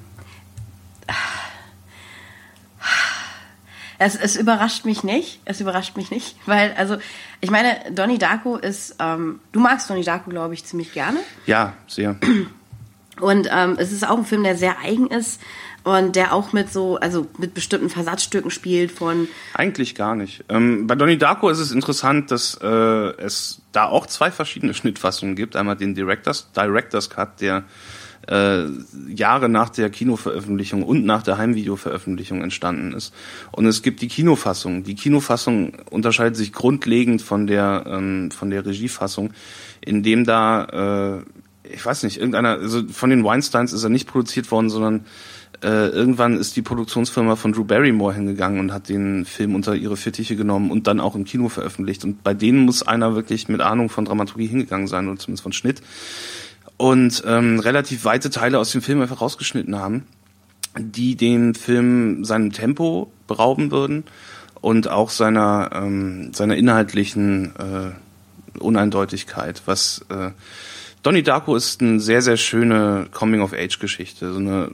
es, 3.98 4.16
es 4.16 4.36
überrascht 4.36 4.86
mich 4.86 5.04
nicht. 5.04 5.40
Es 5.44 5.60
überrascht 5.60 5.96
mich 5.96 6.10
nicht, 6.10 6.36
weil, 6.46 6.72
also, 6.76 6.96
ich 7.40 7.50
meine, 7.50 7.76
Donnie 7.92 8.18
Darko 8.18 8.56
ist, 8.56 8.96
ähm, 8.98 9.40
du 9.52 9.60
magst 9.60 9.90
Donnie 9.90 10.04
Darko, 10.04 10.30
glaube 10.30 10.54
ich, 10.54 10.64
ziemlich 10.64 10.92
gerne. 10.92 11.18
Ja, 11.46 11.74
sehr. 11.86 12.16
Und 13.20 13.48
ähm, 13.52 13.76
es 13.78 13.92
ist 13.92 14.08
auch 14.08 14.16
ein 14.16 14.24
Film, 14.24 14.44
der 14.44 14.56
sehr 14.56 14.78
eigen 14.82 15.08
ist 15.08 15.42
und 15.84 16.16
der 16.16 16.32
auch 16.32 16.54
mit 16.54 16.72
so, 16.72 16.96
also 16.96 17.26
mit 17.36 17.52
bestimmten 17.52 17.90
Versatzstücken 17.90 18.50
spielt 18.50 18.90
von. 18.90 19.28
Eigentlich 19.52 19.94
gar 19.94 20.14
nicht. 20.14 20.44
Ähm, 20.48 20.86
bei 20.86 20.94
Donnie 20.94 21.18
Darko 21.18 21.50
ist 21.50 21.58
es 21.58 21.70
interessant, 21.70 22.30
dass 22.30 22.58
äh, 22.62 22.66
es 22.66 23.60
da 23.72 23.86
auch 23.86 24.06
zwei 24.06 24.30
verschiedene 24.30 24.72
Schnittfassungen 24.72 25.36
gibt. 25.36 25.56
Einmal 25.56 25.76
den 25.76 25.94
Directors, 25.94 26.50
Directors 26.52 27.10
Cut, 27.10 27.42
der 27.42 27.64
äh, 28.28 28.64
Jahre 29.08 29.48
nach 29.48 29.70
der 29.70 29.90
Kinoveröffentlichung 29.90 30.82
und 30.82 31.04
nach 31.04 31.22
der 31.22 31.38
Heimvideoveröffentlichung 31.38 32.42
entstanden 32.42 32.92
ist. 32.92 33.14
Und 33.52 33.66
es 33.66 33.82
gibt 33.82 34.02
die 34.02 34.08
Kinofassung. 34.08 34.84
Die 34.84 34.94
Kinofassung 34.94 35.74
unterscheidet 35.90 36.36
sich 36.36 36.52
grundlegend 36.52 37.22
von 37.22 37.46
der 37.46 37.84
ähm, 37.86 38.30
von 38.30 38.50
der 38.50 38.66
Regiefassung, 38.66 39.32
indem 39.80 40.24
da 40.24 41.18
äh, 41.18 41.24
ich 41.72 41.84
weiß 41.84 42.02
nicht, 42.02 42.18
irgendeiner, 42.18 42.50
also 42.50 42.82
von 42.88 43.10
den 43.10 43.24
Weinsteins 43.24 43.72
ist 43.72 43.84
er 43.84 43.90
nicht 43.90 44.08
produziert 44.08 44.50
worden, 44.50 44.70
sondern 44.70 45.04
äh, 45.62 45.88
irgendwann 45.88 46.38
ist 46.38 46.56
die 46.56 46.62
Produktionsfirma 46.62 47.36
von 47.36 47.52
Drew 47.52 47.64
Barrymore 47.64 48.14
hingegangen 48.14 48.60
und 48.60 48.72
hat 48.72 48.88
den 48.88 49.24
Film 49.24 49.54
unter 49.54 49.74
ihre 49.74 49.96
Fittiche 49.96 50.36
genommen 50.36 50.70
und 50.70 50.86
dann 50.86 51.00
auch 51.00 51.14
im 51.14 51.24
Kino 51.24 51.48
veröffentlicht. 51.48 52.04
Und 52.04 52.22
bei 52.22 52.34
denen 52.34 52.60
muss 52.60 52.82
einer 52.82 53.14
wirklich 53.14 53.48
mit 53.48 53.60
Ahnung 53.60 53.90
von 53.90 54.04
Dramaturgie 54.04 54.46
hingegangen 54.46 54.86
sein 54.86 55.08
oder 55.08 55.18
zumindest 55.18 55.42
von 55.42 55.52
Schnitt 55.52 55.82
und 56.80 57.22
ähm, 57.26 57.60
relativ 57.60 58.06
weite 58.06 58.30
Teile 58.30 58.58
aus 58.58 58.72
dem 58.72 58.80
Film 58.80 59.02
einfach 59.02 59.20
rausgeschnitten 59.20 59.76
haben, 59.76 60.06
die 60.78 61.14
dem 61.14 61.54
Film 61.54 62.24
seinem 62.24 62.52
Tempo 62.52 63.12
berauben 63.26 63.70
würden 63.70 64.04
und 64.62 64.88
auch 64.88 65.10
seiner 65.10 65.70
seiner 66.32 66.56
inhaltlichen 66.56 67.52
äh, 67.56 68.58
Uneindeutigkeit, 68.58 69.60
was 69.66 70.06
äh, 70.08 70.30
Donnie 71.02 71.22
Darko 71.22 71.54
ist 71.54 71.82
eine 71.82 72.00
sehr, 72.00 72.22
sehr 72.22 72.38
schöne 72.38 73.08
Coming-of-Age-Geschichte. 73.12 74.32
So 74.32 74.38
eine 74.38 74.70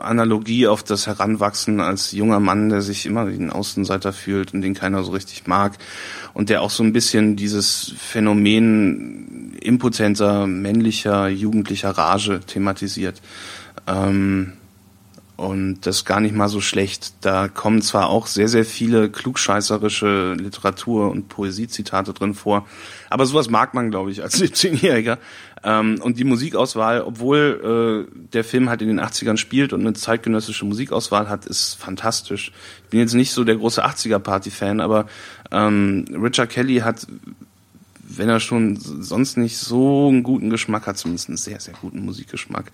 Analogie 0.00 0.66
auf 0.66 0.82
das 0.82 1.06
Heranwachsen 1.06 1.80
als 1.80 2.12
junger 2.12 2.40
Mann, 2.40 2.68
der 2.68 2.82
sich 2.82 3.06
immer 3.06 3.28
wie 3.28 3.36
ein 3.36 3.50
Außenseiter 3.50 4.12
fühlt 4.12 4.52
und 4.52 4.60
den 4.60 4.74
keiner 4.74 5.02
so 5.02 5.12
richtig 5.12 5.46
mag. 5.46 5.78
Und 6.34 6.50
der 6.50 6.62
auch 6.62 6.70
so 6.70 6.82
ein 6.82 6.92
bisschen 6.92 7.36
dieses 7.36 7.94
Phänomen 7.98 9.51
impotenter, 9.64 10.46
männlicher, 10.46 11.28
jugendlicher 11.28 11.90
Rage 11.90 12.40
thematisiert. 12.40 13.20
Ähm, 13.86 14.54
und 15.36 15.80
das 15.86 16.04
gar 16.04 16.20
nicht 16.20 16.34
mal 16.34 16.48
so 16.48 16.60
schlecht. 16.60 17.14
Da 17.22 17.48
kommen 17.48 17.82
zwar 17.82 18.10
auch 18.10 18.28
sehr, 18.28 18.48
sehr 18.48 18.64
viele 18.64 19.10
klugscheißerische 19.10 20.34
Literatur- 20.34 21.10
und 21.10 21.28
Poesiezitate 21.28 22.12
drin 22.12 22.34
vor, 22.34 22.66
aber 23.10 23.26
sowas 23.26 23.50
mag 23.50 23.74
man, 23.74 23.90
glaube 23.90 24.12
ich, 24.12 24.22
als 24.22 24.36
17-Jähriger. 24.40 25.18
Ähm, 25.64 26.00
und 26.02 26.18
die 26.18 26.24
Musikauswahl, 26.24 27.02
obwohl 27.02 28.06
äh, 28.08 28.28
der 28.32 28.44
Film 28.44 28.68
halt 28.68 28.82
in 28.82 28.88
den 28.88 29.00
80ern 29.00 29.36
spielt 29.36 29.72
und 29.72 29.80
eine 29.80 29.94
zeitgenössische 29.94 30.64
Musikauswahl 30.64 31.28
hat, 31.28 31.46
ist 31.46 31.74
fantastisch. 31.74 32.52
Ich 32.84 32.90
bin 32.90 33.00
jetzt 33.00 33.14
nicht 33.14 33.32
so 33.32 33.42
der 33.42 33.56
große 33.56 33.84
80er-Party-Fan, 33.84 34.80
aber 34.80 35.06
ähm, 35.50 36.04
Richard 36.20 36.50
Kelly 36.50 36.78
hat 36.78 37.06
wenn 38.18 38.28
er 38.28 38.40
schon 38.40 38.76
sonst 38.76 39.36
nicht 39.36 39.58
so 39.58 40.08
einen 40.08 40.22
guten 40.22 40.50
Geschmack 40.50 40.86
hat, 40.86 40.98
zumindest 40.98 41.28
einen 41.28 41.36
sehr, 41.36 41.60
sehr 41.60 41.74
guten 41.80 42.04
Musikgeschmack. 42.04 42.72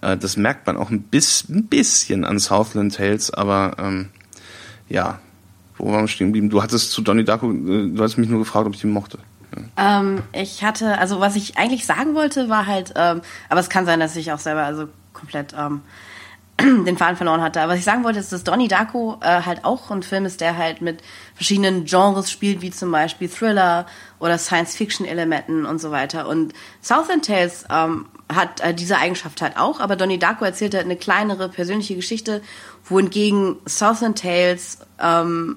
Äh, 0.00 0.16
das 0.16 0.36
merkt 0.36 0.66
man 0.66 0.76
auch 0.76 0.90
ein, 0.90 1.02
bis, 1.02 1.48
ein 1.48 1.66
bisschen 1.66 2.24
an 2.24 2.38
Southland 2.38 2.94
Tales, 2.94 3.32
aber 3.32 3.76
ähm, 3.78 4.08
ja, 4.88 5.20
wo 5.78 5.92
waren 5.92 6.02
wir 6.02 6.08
stehen 6.08 6.28
geblieben? 6.28 6.50
Du 6.50 6.62
hattest 6.62 6.92
zu 6.92 7.02
Donnie 7.02 7.24
Darko, 7.24 7.50
äh, 7.50 7.90
du 7.90 8.02
hast 8.02 8.16
mich 8.16 8.28
nur 8.28 8.38
gefragt, 8.38 8.66
ob 8.66 8.74
ich 8.74 8.84
ihn 8.84 8.90
mochte. 8.90 9.18
Ähm, 9.76 10.22
ich 10.32 10.64
hatte, 10.64 10.98
also 10.98 11.20
was 11.20 11.36
ich 11.36 11.58
eigentlich 11.58 11.84
sagen 11.86 12.14
wollte, 12.14 12.48
war 12.48 12.66
halt, 12.66 12.94
ähm, 12.96 13.20
aber 13.48 13.60
es 13.60 13.68
kann 13.68 13.86
sein, 13.86 14.00
dass 14.00 14.16
ich 14.16 14.32
auch 14.32 14.38
selber 14.38 14.62
also 14.62 14.88
komplett 15.12 15.54
ähm, 15.58 15.82
den 16.86 16.96
Faden 16.96 17.16
verloren 17.16 17.40
hatte. 17.40 17.60
Aber 17.60 17.72
was 17.72 17.78
ich 17.78 17.84
sagen 17.84 18.04
wollte, 18.04 18.18
ist, 18.18 18.32
dass 18.32 18.44
Donnie 18.44 18.68
Darko 18.68 19.18
äh, 19.20 19.42
halt 19.42 19.64
auch 19.64 19.90
ein 19.90 20.02
Film 20.02 20.24
ist, 20.24 20.40
der 20.40 20.56
halt 20.56 20.80
mit 20.80 21.02
verschiedenen 21.34 21.84
Genres 21.84 22.30
spielt, 22.30 22.62
wie 22.62 22.70
zum 22.70 22.90
Beispiel 22.90 23.28
Thriller 23.28 23.86
oder 24.22 24.38
Science-Fiction-Elementen 24.38 25.66
und 25.66 25.80
so 25.80 25.90
weiter. 25.90 26.28
Und 26.28 26.54
Southland 26.80 27.24
Tales 27.24 27.64
ähm, 27.68 28.06
hat 28.32 28.60
äh, 28.60 28.72
diese 28.72 28.96
Eigenschaft 28.96 29.42
halt 29.42 29.56
auch, 29.56 29.80
aber 29.80 29.96
Donnie 29.96 30.18
Darko 30.18 30.44
erzählt 30.44 30.74
halt 30.74 30.84
eine 30.84 30.96
kleinere 30.96 31.48
persönliche 31.48 31.96
Geschichte, 31.96 32.40
wohingegen 32.84 33.56
Southland 33.66 34.22
Tales 34.22 34.78
ähm, 35.00 35.56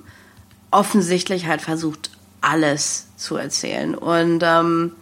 offensichtlich 0.72 1.46
halt 1.46 1.62
versucht, 1.62 2.10
alles 2.42 3.06
zu 3.18 3.36
erzählen. 3.36 3.94
Und 3.94 4.42
ähm, 4.44 4.94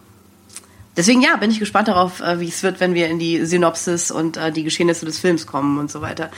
deswegen 0.94 1.22
ja, 1.22 1.36
bin 1.36 1.50
ich 1.50 1.58
gespannt 1.58 1.88
darauf, 1.88 2.20
äh, 2.20 2.40
wie 2.40 2.48
es 2.48 2.62
wird, 2.62 2.80
wenn 2.80 2.92
wir 2.92 3.08
in 3.08 3.18
die 3.18 3.46
Synopsis 3.46 4.10
und 4.10 4.36
äh, 4.36 4.52
die 4.52 4.64
Geschehnisse 4.64 5.06
des 5.06 5.18
Films 5.18 5.46
kommen 5.46 5.78
und 5.78 5.90
so 5.90 6.02
weiter. 6.02 6.30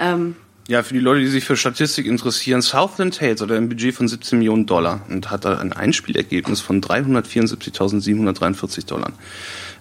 Ähm, 0.00 0.34
Ja, 0.70 0.82
für 0.84 0.94
die 0.94 1.00
Leute, 1.00 1.22
die 1.22 1.26
sich 1.26 1.44
für 1.44 1.56
Statistik 1.56 2.06
interessieren, 2.06 2.62
Southland 2.62 3.18
Tales 3.18 3.40
hat 3.40 3.50
ein 3.50 3.68
Budget 3.68 3.92
von 3.92 4.06
17 4.06 4.38
Millionen 4.38 4.66
Dollar 4.66 5.04
und 5.08 5.28
hat 5.28 5.44
da 5.44 5.58
ein 5.58 5.72
Einspielergebnis 5.72 6.60
von 6.60 6.80
374.743 6.80 8.86
Dollar. 8.86 9.10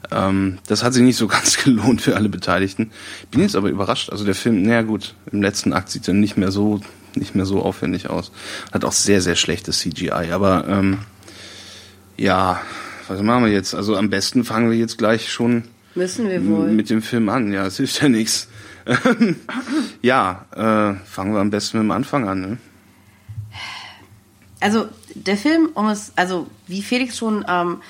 Ähm, 0.10 0.58
das 0.66 0.84
hat 0.84 0.96
sich 0.96 1.04
nicht 1.04 1.18
so 1.18 1.28
ganz 1.28 1.64
gelohnt 1.64 2.02
für 2.02 2.16
alle 2.16 2.28
Beteiligten. 2.28 2.90
Bin 3.30 3.42
jetzt 3.42 3.56
aber 3.56 3.70
überrascht. 3.70 4.10
Also 4.10 4.26
der 4.26 4.34
Film, 4.34 4.64
naja 4.64 4.82
gut, 4.82 5.14
im 5.32 5.44
letzten 5.44 5.74
Akt 5.74 5.92
sieht 5.92 6.08
er 6.08 6.16
nicht 6.16 6.38
mehr 6.38 6.52
so 6.52 6.82
nicht 7.14 7.36
mehr 7.36 7.46
so 7.46 7.62
aufwendig 7.62 8.10
aus. 8.10 8.32
Hat 8.72 8.84
auch 8.84 8.92
sehr, 8.92 9.22
sehr 9.22 9.36
schlechtes 9.36 9.82
CGI. 9.82 10.32
Aber 10.32 10.68
ähm, 10.68 10.98
ja, 12.18 12.64
was 13.08 13.22
machen 13.22 13.46
wir 13.46 13.52
jetzt? 13.52 13.76
Also 13.76 13.96
am 13.96 14.10
besten 14.10 14.44
fangen 14.44 14.72
wir 14.72 14.78
jetzt 14.80 14.98
gleich 14.98 15.32
schon 15.32 15.66
müssen 15.94 16.28
wir 16.28 16.44
wohl. 16.48 16.72
mit 16.72 16.90
dem 16.90 17.04
Film 17.04 17.30
an. 17.30 17.54
Ja, 17.54 17.68
es 17.68 17.78
hilft 17.78 18.02
ja 18.02 18.10
nichts. 18.10 18.48
ja, 20.02 20.46
äh, 20.56 20.94
fangen 21.06 21.34
wir 21.34 21.40
am 21.40 21.50
besten 21.50 21.78
mit 21.78 21.86
dem 21.86 21.92
Anfang 21.92 22.28
an. 22.28 22.42
Ne? 22.42 22.58
Also 24.60 24.90
der 25.16 25.38
Film, 25.38 25.70
um 25.74 25.88
es, 25.88 26.12
also 26.16 26.48
wie 26.68 26.82
Felix 26.82 27.18
schon 27.18 27.46
ähm, 27.48 27.82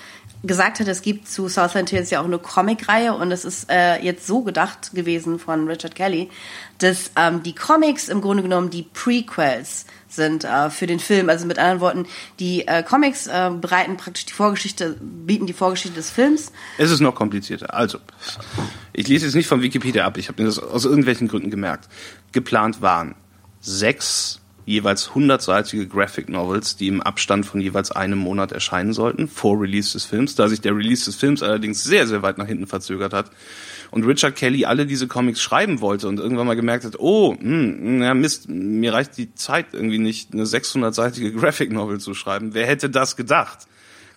gesagt 0.44 0.80
hat, 0.80 0.88
es 0.88 1.02
gibt 1.02 1.28
zu 1.28 1.50
Southland 1.50 1.90
Tales 1.90 2.10
ja 2.12 2.22
auch 2.22 2.26
eine 2.26 2.40
Comicreihe 2.40 3.14
und 3.14 3.32
es 3.32 3.44
ist 3.44 3.70
äh, 3.70 4.02
jetzt 4.02 4.26
so 4.26 4.42
gedacht 4.42 4.94
gewesen 4.94 5.38
von 5.38 5.68
Richard 5.68 5.96
Kelly, 5.96 6.30
dass 6.78 7.12
ähm, 7.18 7.44
die 7.44 7.54
Comics 7.54 8.08
im 8.08 8.22
Grunde 8.22 8.44
genommen 8.44 8.70
die 8.70 8.84
Prequels 8.84 9.86
sind 10.08 10.46
äh, 10.46 10.70
für 10.70 10.88
den 10.88 11.00
Film. 11.00 11.30
Also 11.30 11.46
mit 11.46 11.60
anderen 11.60 11.82
Worten, 11.82 12.06
die 12.40 12.66
äh, 12.68 12.84
Comics 12.84 13.28
äh, 13.28 13.52
bereiten 13.60 13.98
praktisch 13.98 14.26
die 14.26 14.34
Vorgeschichte, 14.34 14.96
bieten 15.02 15.46
die 15.46 15.54
Vorgeschichte 15.54 15.96
des 15.96 16.10
Films. 16.10 16.52
Es 16.78 16.90
ist 16.90 17.02
noch 17.02 17.16
komplizierter. 17.16 17.74
Also, 17.74 18.00
ich 18.94 19.08
lese 19.08 19.26
jetzt 19.26 19.36
nicht 19.36 19.48
von 19.48 19.62
Wikipedia 19.62 20.06
ab, 20.06 20.18
ich 20.18 20.30
habe 20.30 20.42
mir 20.42 20.48
das 20.48 20.58
aus 20.58 20.86
irgendwelchen 20.86 21.28
Gründen 21.28 21.52
gemerkt. 21.52 21.90
Geplant 22.32 22.82
waren 22.82 23.16
sechs 23.60 24.39
jeweils 24.70 25.16
hundertseitige 25.16 25.88
Graphic 25.88 26.30
Novels, 26.30 26.76
die 26.76 26.88
im 26.88 27.02
Abstand 27.02 27.46
von 27.46 27.60
jeweils 27.60 27.92
einem 27.92 28.20
Monat 28.20 28.52
erscheinen 28.52 28.94
sollten, 28.94 29.28
vor 29.28 29.60
Release 29.60 29.94
des 29.94 30.06
Films. 30.06 30.36
Da 30.36 30.48
sich 30.48 30.62
der 30.62 30.76
Release 30.76 31.06
des 31.06 31.16
Films 31.16 31.42
allerdings 31.42 31.84
sehr, 31.84 32.06
sehr 32.06 32.22
weit 32.22 32.38
nach 32.38 32.46
hinten 32.46 32.68
verzögert 32.68 33.12
hat 33.12 33.32
und 33.90 34.06
Richard 34.06 34.36
Kelly 34.36 34.66
alle 34.66 34.86
diese 34.86 35.08
Comics 35.08 35.42
schreiben 35.42 35.82
wollte 35.82 36.08
und 36.08 36.20
irgendwann 36.20 36.46
mal 36.46 36.56
gemerkt 36.56 36.86
hat, 36.86 37.00
oh, 37.00 37.36
hm, 37.36 38.04
ja 38.04 38.14
Mist, 38.14 38.48
mir 38.48 38.94
reicht 38.94 39.18
die 39.18 39.34
Zeit 39.34 39.68
irgendwie 39.74 39.98
nicht, 39.98 40.34
eine 40.34 40.44
600-seitige 40.44 41.32
Graphic 41.32 41.72
Novel 41.72 42.00
zu 42.00 42.14
schreiben. 42.14 42.54
Wer 42.54 42.68
hätte 42.68 42.92
das 42.92 43.16
gedacht? 43.16 43.66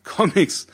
Comics, 0.04 0.66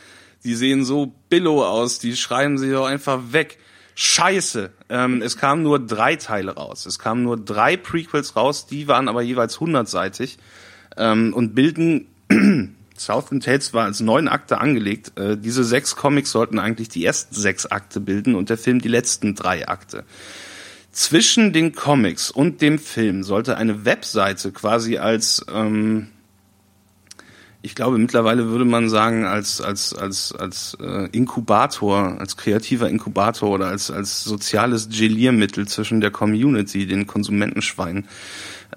die 0.43 0.57
sehen 0.57 0.85
so 0.85 1.15
billow 1.29 1.65
aus, 1.65 2.01
die 2.01 2.17
schreiben 2.17 2.59
sich 2.59 2.73
doch 2.73 2.87
einfach 2.87 3.21
weg. 3.31 3.59
Scheiße. 4.01 4.71
Ähm, 4.91 5.23
es 5.23 5.37
kamen 5.37 5.65
nur 5.65 5.85
drei 5.85 6.15
Teile 6.15 6.55
raus. 6.55 6.87
Es 6.87 7.01
kamen 7.01 7.25
nur 7.25 7.37
drei 7.37 7.77
Prequels 7.77 8.37
raus, 8.37 8.67
die 8.69 8.87
waren 8.87 9.09
aber 9.09 9.23
jeweils 9.23 9.59
hundertseitig 9.59 10.39
ähm, 10.97 11.35
und 11.35 11.57
bilden 11.57 12.07
Southland 12.97 13.43
Tales 13.43 13.75
war 13.75 13.87
als 13.87 13.99
neun 13.99 14.29
Akte 14.29 14.61
angelegt. 14.61 15.19
Äh, 15.19 15.37
diese 15.37 15.65
sechs 15.65 15.97
Comics 15.97 16.31
sollten 16.31 16.61
eigentlich 16.61 16.91
die 16.91 17.05
ersten 17.05 17.35
sechs 17.35 17.67
Akte 17.67 17.99
bilden 17.99 18.37
und 18.37 18.51
der 18.51 18.57
Film 18.57 18.81
die 18.81 18.87
letzten 18.87 19.35
drei 19.35 19.67
Akte. 19.67 20.05
Zwischen 20.93 21.53
den 21.53 21.75
Comics 21.75 22.31
und 22.31 22.63
dem 22.63 22.79
Film 22.79 23.25
sollte 23.25 23.57
eine 23.57 23.85
Webseite 23.85 24.53
quasi 24.53 24.99
als 24.99 25.45
ähm, 25.53 26.07
ich 27.61 27.75
glaube, 27.75 27.99
mittlerweile 27.99 28.47
würde 28.47 28.65
man 28.65 28.89
sagen, 28.89 29.25
als, 29.25 29.61
als, 29.61 29.93
als, 29.93 30.33
als 30.33 30.77
äh, 30.81 31.09
Inkubator, 31.11 32.21
als 32.21 32.37
kreativer 32.37 32.89
Inkubator 32.89 33.51
oder 33.51 33.67
als, 33.67 33.91
als 33.91 34.23
soziales 34.23 34.89
Geliermittel 34.89 35.67
zwischen 35.67 36.01
der 36.01 36.13
Community, 36.13 36.87
den 36.87 37.09
Konsumentenschweinen, 37.09 38.07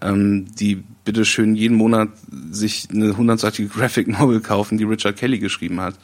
ähm, 0.01 0.47
die 0.55 0.83
bitteschön 1.05 1.55
jeden 1.55 1.77
Monat 1.77 2.09
sich 2.49 2.87
eine 2.91 3.15
hundertseitige 3.15 3.69
Graphic 3.69 4.07
Novel 4.07 4.41
kaufen, 4.41 4.79
die 4.79 4.83
Richard 4.83 5.17
Kelly 5.17 5.37
geschrieben 5.37 5.79
hat. 5.79 5.95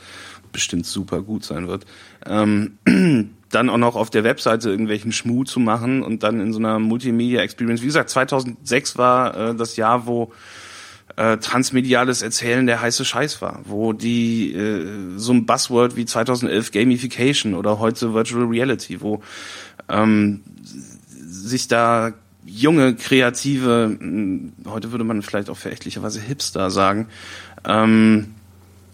Bestimmt 0.51 0.85
super 0.85 1.23
gut 1.23 1.43
sein 1.43 1.67
wird. 1.67 1.85
Ähm, 2.27 2.77
dann 3.49 3.69
auch 3.69 3.77
noch 3.77 3.95
auf 3.95 4.09
der 4.11 4.23
Webseite 4.23 4.69
irgendwelchen 4.69 5.11
Schmuh 5.11 5.45
zu 5.45 5.59
machen 5.59 6.03
und 6.03 6.21
dann 6.21 6.39
in 6.39 6.53
so 6.53 6.59
einer 6.59 6.79
Multimedia 6.79 7.41
Experience. 7.41 7.81
Wie 7.81 7.87
gesagt, 7.87 8.09
2006 8.09 8.97
war 8.97 9.35
äh, 9.35 9.55
das 9.55 9.77
Jahr, 9.77 10.05
wo 10.05 10.31
äh, 11.17 11.37
transmediales 11.37 12.21
Erzählen 12.21 12.65
der 12.67 12.79
heiße 12.79 13.03
Scheiß 13.03 13.41
war, 13.41 13.61
wo 13.65 13.91
die 13.91 14.53
äh, 14.53 14.85
so 15.17 15.33
ein 15.33 15.45
Buzzword 15.45 15.95
wie 15.95 16.05
2011 16.05 16.71
Gamification 16.71 17.55
oder 17.55 17.79
heute 17.79 18.13
Virtual 18.13 18.45
Reality, 18.45 19.01
wo 19.01 19.21
ähm, 19.89 20.43
sich 21.27 21.67
da 21.67 22.13
junge, 22.45 22.95
kreative, 22.95 23.97
mh, 23.99 24.51
heute 24.67 24.91
würde 24.91 25.03
man 25.03 25.21
vielleicht 25.23 25.49
auch 25.49 25.57
verächtlicherweise 25.57 26.21
Hipster 26.21 26.69
sagen, 26.69 27.07
ähm, 27.65 28.35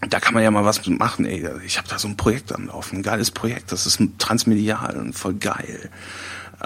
da 0.08 0.18
kann 0.18 0.34
man 0.34 0.42
ja 0.42 0.50
mal 0.50 0.64
was 0.64 0.86
machen, 0.86 1.24
ey. 1.24 1.48
Ich 1.64 1.78
habe 1.78 1.88
da 1.88 1.98
so 1.98 2.08
ein 2.08 2.16
Projekt 2.16 2.54
am 2.54 2.66
Laufen, 2.66 2.96
ein 2.96 3.02
geiles 3.02 3.30
Projekt, 3.30 3.72
das 3.72 3.86
ist 3.86 4.00
transmedial 4.18 4.96
und 4.96 5.14
voll 5.14 5.34
geil. 5.34 5.90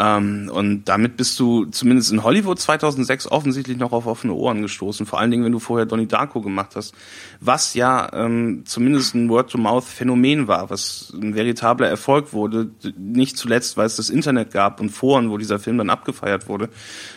Ähm, 0.01 0.49
und 0.53 0.85
damit 0.85 1.17
bist 1.17 1.41
du 1.41 1.65
zumindest 1.65 2.13
in 2.13 2.23
Hollywood 2.23 2.61
2006 2.61 3.27
offensichtlich 3.33 3.79
noch 3.79 3.91
auf 3.91 4.07
offene 4.07 4.33
Ohren 4.33 4.63
gestoßen. 4.63 5.07
Vor 5.07 5.19
allen 5.19 5.33
Dingen, 5.33 5.45
wenn 5.45 5.51
du 5.51 5.59
vorher 5.59 5.87
Donnie 5.87 6.07
Darko 6.07 6.41
gemacht 6.41 6.77
hast, 6.77 6.95
was 7.41 7.75
ja 7.75 8.09
ähm, 8.13 8.63
zumindest 8.65 9.17
ein 9.17 9.29
Word-to-Mouth-Phänomen 9.29 10.47
war, 10.47 10.71
was 10.71 11.13
ein 11.21 11.35
veritabler 11.35 11.89
Erfolg 11.89 12.33
wurde. 12.33 12.71
Nicht 12.97 13.37
zuletzt, 13.37 13.77
weil 13.77 13.87
es 13.87 13.97
das 13.97 14.09
Internet 14.09 14.53
gab 14.53 14.81
und 14.81 14.91
Foren, 14.91 15.31
wo 15.31 15.37
dieser 15.37 15.59
Film 15.59 15.79
dann 15.79 15.91
abgefeiert 15.91 16.49
wurde, 16.49 16.69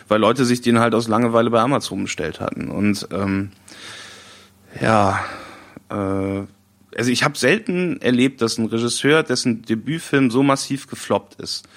weil 0.08 0.18
Leute 0.18 0.44
sich 0.44 0.60
den 0.60 0.80
halt 0.80 0.96
aus 0.96 1.06
Langeweile 1.06 1.50
bei 1.50 1.60
Amazon 1.60 2.02
bestellt 2.02 2.40
hatten. 2.40 2.68
Und 2.68 3.06
ähm, 3.12 3.50
ja, 4.80 5.20
äh, 5.88 6.42
also 6.96 7.10
ich 7.10 7.22
habe 7.22 7.38
selten 7.38 8.00
erlebt, 8.00 8.42
dass 8.42 8.58
ein 8.58 8.66
Regisseur, 8.66 9.22
dessen 9.22 9.62
Debütfilm 9.62 10.32
so 10.32 10.42
massiv 10.42 10.88
gefloppt 10.88 11.40
ist, 11.40 11.68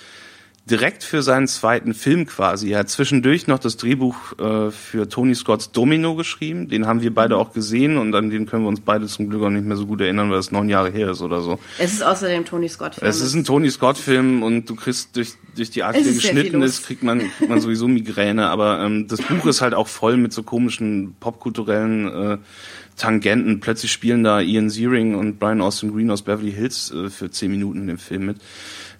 direkt 0.69 1.03
für 1.03 1.21
seinen 1.21 1.47
zweiten 1.47 1.93
Film 1.93 2.25
quasi. 2.25 2.71
Er 2.71 2.79
hat 2.79 2.89
zwischendurch 2.89 3.45
noch 3.45 3.59
das 3.59 3.77
Drehbuch 3.77 4.15
äh, 4.39 4.71
für 4.71 5.07
Tony 5.07 5.35
Scotts 5.35 5.71
Domino 5.71 6.15
geschrieben. 6.15 6.69
Den 6.69 6.87
haben 6.87 7.01
wir 7.01 7.13
beide 7.13 7.37
auch 7.37 7.53
gesehen 7.53 7.97
und 7.97 8.15
an 8.15 8.31
den 8.31 8.47
können 8.47 8.63
wir 8.63 8.69
uns 8.69 8.81
beide 8.81 9.05
zum 9.05 9.29
Glück 9.29 9.43
auch 9.43 9.51
nicht 9.51 9.65
mehr 9.65 9.77
so 9.77 9.85
gut 9.85 10.01
erinnern, 10.01 10.31
weil 10.31 10.39
es 10.39 10.51
neun 10.51 10.67
Jahre 10.67 10.89
her 10.89 11.11
ist 11.11 11.21
oder 11.21 11.41
so. 11.41 11.59
Es 11.77 11.93
ist 11.93 12.03
außerdem 12.03 12.45
Tony 12.45 12.67
Scott-Film. 12.67 13.07
Es 13.07 13.21
ist 13.21 13.35
ein 13.35 13.43
Tony 13.43 13.69
Scott-Film 13.69 14.41
und 14.41 14.67
du 14.67 14.75
kriegst 14.75 15.15
durch, 15.15 15.33
durch 15.55 15.69
die 15.69 15.83
Art, 15.83 15.95
wie 15.95 16.07
er 16.07 16.13
geschnitten 16.13 16.63
ist, 16.63 16.83
kriegt 16.83 17.03
man, 17.03 17.19
kriegt 17.19 17.49
man 17.49 17.61
sowieso 17.61 17.87
Migräne. 17.87 18.47
Aber 18.49 18.79
ähm, 18.79 19.07
das 19.07 19.21
Buch 19.21 19.45
ist 19.45 19.61
halt 19.61 19.75
auch 19.75 19.87
voll 19.87 20.17
mit 20.17 20.33
so 20.33 20.41
komischen 20.41 21.15
popkulturellen 21.19 22.07
äh, 22.07 22.37
Tangenten. 22.97 23.59
Plötzlich 23.59 23.91
spielen 23.91 24.23
da 24.23 24.41
Ian 24.41 24.71
Ziering 24.71 25.13
und 25.15 25.37
Brian 25.37 25.61
Austin 25.61 25.93
Green 25.93 26.09
aus 26.09 26.23
Beverly 26.23 26.51
Hills 26.51 26.91
äh, 26.91 27.09
für 27.09 27.29
zehn 27.29 27.51
Minuten 27.51 27.81
in 27.81 27.87
dem 27.87 27.97
Film 27.99 28.25
mit. 28.25 28.37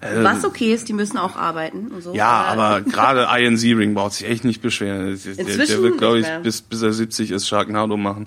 Äh, 0.00 0.22
Was 0.22 0.44
okay 0.44 0.72
ist, 0.72 0.88
die 0.88 0.92
müssen 0.92 1.18
auch 1.18 1.36
arbeiten 1.36 1.88
und 1.88 2.02
so. 2.02 2.14
ja, 2.14 2.44
aber 2.44 2.80
gerade 2.90 3.26
Ian 3.30 3.56
Ziering 3.56 3.94
braucht 3.94 4.14
sich 4.14 4.28
echt 4.28 4.44
nicht 4.44 4.62
beschweren. 4.62 5.18
Der, 5.24 5.44
der, 5.44 5.82
wird, 5.82 5.98
glaube 5.98 6.20
ich, 6.20 6.26
bis, 6.42 6.62
bis 6.62 6.82
er 6.82 6.92
70 6.92 7.30
ist, 7.30 7.48
Sharknado 7.48 7.96
machen. 7.96 8.26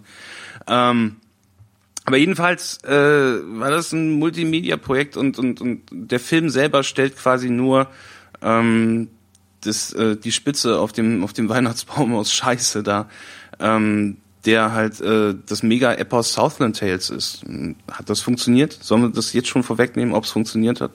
Ähm, 0.67 1.17
aber 2.05 2.17
jedenfalls 2.17 2.83
äh, 2.85 2.89
war 2.91 3.69
das 3.69 3.91
ein 3.91 4.13
Multimedia-Projekt 4.13 5.15
und, 5.15 5.37
und, 5.37 5.61
und 5.61 5.81
der 5.91 6.19
Film 6.19 6.49
selber 6.49 6.81
stellt 6.81 7.15
quasi 7.15 7.51
nur 7.51 7.87
ähm, 8.41 9.09
das, 9.61 9.93
äh, 9.93 10.15
die 10.15 10.31
Spitze 10.31 10.79
auf 10.79 10.91
dem, 10.91 11.23
auf 11.23 11.33
dem 11.33 11.49
Weihnachtsbaum 11.49 12.15
aus 12.15 12.33
Scheiße 12.33 12.83
da, 12.83 13.09
ähm, 13.59 14.17
der 14.45 14.71
halt 14.71 15.01
äh, 15.01 15.35
das 15.45 15.63
Mega-Epos 15.63 16.33
Southland 16.33 16.79
Tales 16.79 17.09
ist. 17.09 17.43
Hat 17.91 18.09
das 18.09 18.21
funktioniert? 18.21 18.73
Sollen 18.81 19.03
wir 19.03 19.09
das 19.09 19.33
jetzt 19.33 19.49
schon 19.49 19.63
vorwegnehmen, 19.63 20.13
ob 20.13 20.23
es 20.23 20.31
funktioniert 20.31 20.81
hat? 20.81 20.91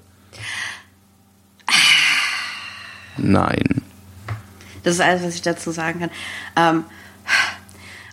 Nein. 3.16 3.83
Das 4.83 4.94
ist 4.94 5.01
alles, 5.01 5.23
was 5.23 5.35
ich 5.35 5.42
dazu 5.42 5.70
sagen 5.70 6.01
kann. 6.01 6.11
Ähm, 6.57 6.85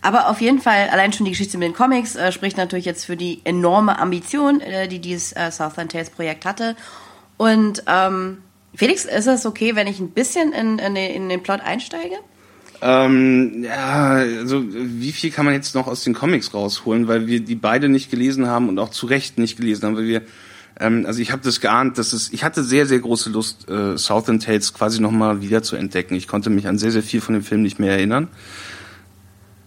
aber 0.02 0.30
auf 0.30 0.42
jeden 0.42 0.60
Fall, 0.60 0.90
allein 0.90 1.14
schon 1.14 1.26
die 1.26 1.32
Geschichte 1.32 1.58
mit 1.58 1.68
den 1.68 1.76
Comics 1.76 2.16
äh, 2.16 2.32
spricht 2.32 2.58
natürlich 2.58 2.86
jetzt 2.86 3.06
für 3.06 3.18
die 3.18 3.42
enorme 3.44 4.00
Ambition, 4.00 4.62
äh, 4.62 4.88
die 4.88 5.00
dieses 5.00 5.32
äh, 5.34 5.52
Southland 5.52 5.92
Tales 5.92 6.10
Projekt 6.10 6.46
hatte. 6.46 6.76
Und 7.38 7.84
ähm, 7.88 8.38
Felix, 8.74 9.06
ist 9.06 9.28
es 9.28 9.46
okay, 9.46 9.76
wenn 9.76 9.88
ich 9.88 10.00
ein 10.00 10.12
bisschen 10.12 10.54
in, 10.54 10.80
in, 10.80 10.96
den, 10.96 11.12
in 11.12 11.30
den 11.30 11.44
Plot 11.44 11.62
einsteige? 11.62 12.16
Ähm, 12.82 13.64
ja, 13.64 14.14
also 14.14 14.64
wie 14.66 15.12
viel 15.12 15.30
kann 15.30 15.46
man 15.46 15.54
jetzt 15.54 15.76
noch 15.76 15.86
aus 15.88 16.04
den 16.04 16.16
Comics 16.16 16.54
rausholen, 16.54 17.08
weil 17.08 17.28
wir 17.28 17.40
die 17.40 17.56
beide 17.56 17.90
nicht 17.90 18.10
gelesen 18.10 18.48
haben 18.48 18.70
und 18.70 18.80
auch 18.80 18.90
zu 18.90 19.06
Recht 19.06 19.38
nicht 19.38 19.58
gelesen 19.58 19.86
haben, 19.86 19.98
weil 19.98 20.08
wir 20.08 20.24
ähm, 20.80 21.06
also 21.06 21.22
ich 21.22 21.32
habe 21.32 21.42
das 21.44 21.60
geahnt, 21.60 21.98
dass 21.98 22.14
es 22.14 22.32
ich 22.32 22.44
hatte 22.44 22.64
sehr 22.64 22.86
sehr 22.86 23.00
große 23.00 23.30
Lust 23.30 23.70
äh, 23.70 23.98
Southern 23.98 24.40
Tales 24.40 24.74
quasi 24.74 25.02
noch 25.02 25.12
mal 25.12 25.42
wieder 25.42 25.64
zu 25.64 25.76
entdecken. 25.76 26.16
Ich 26.16 26.28
konnte 26.28 26.50
mich 26.50 26.68
an 26.68 26.78
sehr 26.78 26.92
sehr 26.92 27.04
viel 27.04 27.22
von 27.22 27.34
dem 27.34 27.44
Film 27.44 27.62
nicht 27.62 27.80
mehr 27.80 27.92
erinnern. 27.92 28.28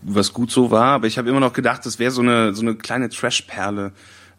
Was 0.03 0.33
gut 0.33 0.51
so 0.51 0.71
war, 0.71 0.89
aber 0.89 1.07
ich 1.07 1.17
habe 1.17 1.31
immer 1.31 1.41
noch 1.41 1.53
gedacht, 1.53 1.87
das 1.87 1.99
wäre 1.99 2.11
so 2.11 2.21
eine 2.21 2.55
so 2.55 2.63
eine 2.63 2.75
kleine 2.75 3.09
Trash-Perle, 3.09 3.93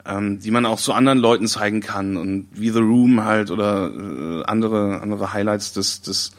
ähm, 0.06 0.40
die 0.40 0.52
man 0.52 0.66
auch 0.66 0.80
so 0.80 0.94
anderen 0.94 1.20
Leuten 1.20 1.48
zeigen 1.48 1.82
kann 1.82 2.18
und 2.18 2.48
wie 2.52 2.70
The 2.70 2.80
Room 2.80 3.24
halt 3.24 3.52
oder 3.52 3.92
äh, 3.92 4.44
andere 4.46 5.02
andere 5.02 5.34
Highlights 5.34 5.74
des 5.74 6.02
des 6.02 6.32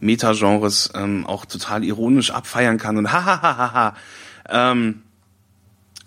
Meta-Genres 0.00 0.92
ähm, 0.94 1.26
auch 1.26 1.44
total 1.44 1.84
ironisch 1.84 2.30
abfeiern 2.30 2.78
kann 2.78 2.96
und 2.96 3.12
hahaha. 3.12 3.94
ähm, 4.48 5.02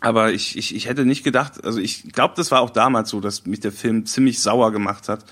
aber 0.02 0.34
ich, 0.34 0.58
ich, 0.58 0.76
ich 0.76 0.88
hätte 0.88 1.06
nicht 1.06 1.24
gedacht, 1.24 1.64
also 1.64 1.80
ich 1.80 2.12
glaube, 2.12 2.34
das 2.36 2.52
war 2.52 2.62
auch 2.62 2.72
damals 2.72 3.12
so, 3.12 3.22
dass 3.22 3.46
mich 3.46 3.60
der 3.60 3.72
Film 3.72 4.06
ziemlich 4.08 4.42
sauer 4.42 4.72
gemacht 4.72 5.08
hat. 5.08 5.24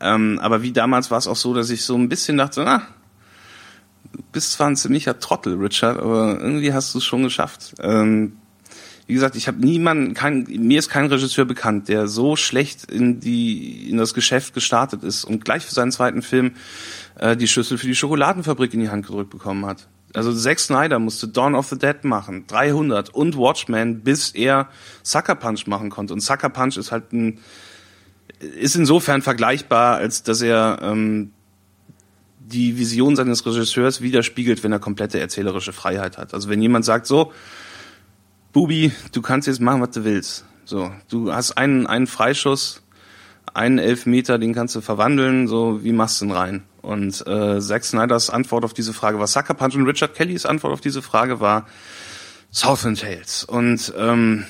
Ähm, 0.00 0.38
aber 0.42 0.62
wie 0.62 0.72
damals 0.72 1.10
war 1.10 1.18
es 1.18 1.28
auch 1.28 1.36
so, 1.36 1.54
dass 1.54 1.70
ich 1.70 1.84
so 1.84 1.94
ein 1.94 2.08
bisschen 2.08 2.36
dachte, 2.36 2.62
na, 2.64 2.82
du 4.12 4.22
bist 4.32 4.52
zwar 4.52 4.66
ein 4.66 4.76
ziemlicher 4.76 5.20
Trottel, 5.20 5.54
Richard, 5.54 5.98
aber 5.98 6.38
irgendwie 6.40 6.72
hast 6.72 6.94
du 6.94 6.98
es 6.98 7.04
schon 7.04 7.22
geschafft. 7.22 7.74
Ähm, 7.80 8.36
wie 9.06 9.14
gesagt, 9.14 9.36
ich 9.36 9.46
habe 9.46 9.64
niemanden, 9.64 10.14
kein, 10.14 10.42
mir 10.42 10.80
ist 10.80 10.90
kein 10.90 11.06
Regisseur 11.06 11.44
bekannt, 11.44 11.88
der 11.88 12.08
so 12.08 12.34
schlecht 12.34 12.90
in 12.90 13.20
die 13.20 13.88
in 13.88 13.96
das 13.98 14.14
Geschäft 14.14 14.52
gestartet 14.52 15.02
ist 15.04 15.24
und 15.24 15.44
gleich 15.44 15.64
für 15.64 15.72
seinen 15.72 15.92
zweiten 15.92 16.22
Film 16.22 16.52
äh, 17.18 17.36
die 17.36 17.48
Schlüssel 17.48 17.78
für 17.78 17.86
die 17.86 17.94
Schokoladenfabrik 17.94 18.74
in 18.74 18.80
die 18.80 18.90
Hand 18.90 19.06
gedrückt 19.06 19.30
bekommen 19.30 19.64
hat. 19.64 19.88
Also 20.14 20.34
Zack 20.34 20.58
Snyder 20.58 20.98
musste 20.98 21.28
Dawn 21.28 21.54
of 21.54 21.68
the 21.68 21.78
Dead 21.78 22.02
machen, 22.04 22.46
300 22.46 23.10
und 23.10 23.36
Watchmen, 23.36 24.00
bis 24.00 24.30
er 24.30 24.68
Sucker 25.02 25.34
Punch 25.34 25.66
machen 25.66 25.90
konnte. 25.90 26.14
Und 26.14 26.20
Sucker 26.20 26.48
Punch 26.48 26.76
ist 26.76 26.92
halt 26.92 27.12
ein 27.12 27.40
ist 28.40 28.76
insofern 28.76 29.22
vergleichbar, 29.22 29.96
als 29.96 30.22
dass 30.22 30.42
er 30.42 30.78
ähm, 30.82 31.32
die 32.38 32.78
Vision 32.78 33.16
seines 33.16 33.44
Regisseurs 33.44 34.00
widerspiegelt, 34.00 34.62
wenn 34.62 34.72
er 34.72 34.78
komplette 34.78 35.20
erzählerische 35.20 35.72
Freiheit 35.72 36.18
hat. 36.18 36.34
Also 36.34 36.48
wenn 36.48 36.62
jemand 36.62 36.84
sagt 36.84 37.06
so, 37.06 37.32
Bubi, 38.52 38.92
du 39.12 39.22
kannst 39.22 39.48
jetzt 39.48 39.60
machen, 39.60 39.80
was 39.80 39.90
du 39.90 40.04
willst. 40.04 40.44
So, 40.64 40.90
du 41.08 41.32
hast 41.32 41.52
einen, 41.52 41.86
einen 41.86 42.06
Freischuss, 42.06 42.82
einen 43.54 43.78
Elfmeter, 43.78 44.38
den 44.38 44.54
kannst 44.54 44.76
du 44.76 44.80
verwandeln, 44.80 45.48
so, 45.48 45.82
wie 45.82 45.92
machst 45.92 46.20
du 46.20 46.26
den 46.26 46.32
rein? 46.32 46.62
Und 46.88 47.26
äh, 47.26 47.60
Zack 47.60 47.84
Snyders 47.84 48.30
Antwort 48.30 48.64
auf 48.64 48.72
diese 48.72 48.94
Frage 48.94 49.18
war 49.18 49.26
Sucker 49.26 49.52
Punch 49.52 49.74
und 49.74 49.86
Richard 49.86 50.14
Kellys 50.14 50.46
Antwort 50.46 50.72
auf 50.72 50.80
diese 50.80 51.02
Frage 51.02 51.38
war 51.38 51.66
Southland 52.50 52.98
Tales. 52.98 53.44
Und 53.44 53.92
ähm, 53.94 54.46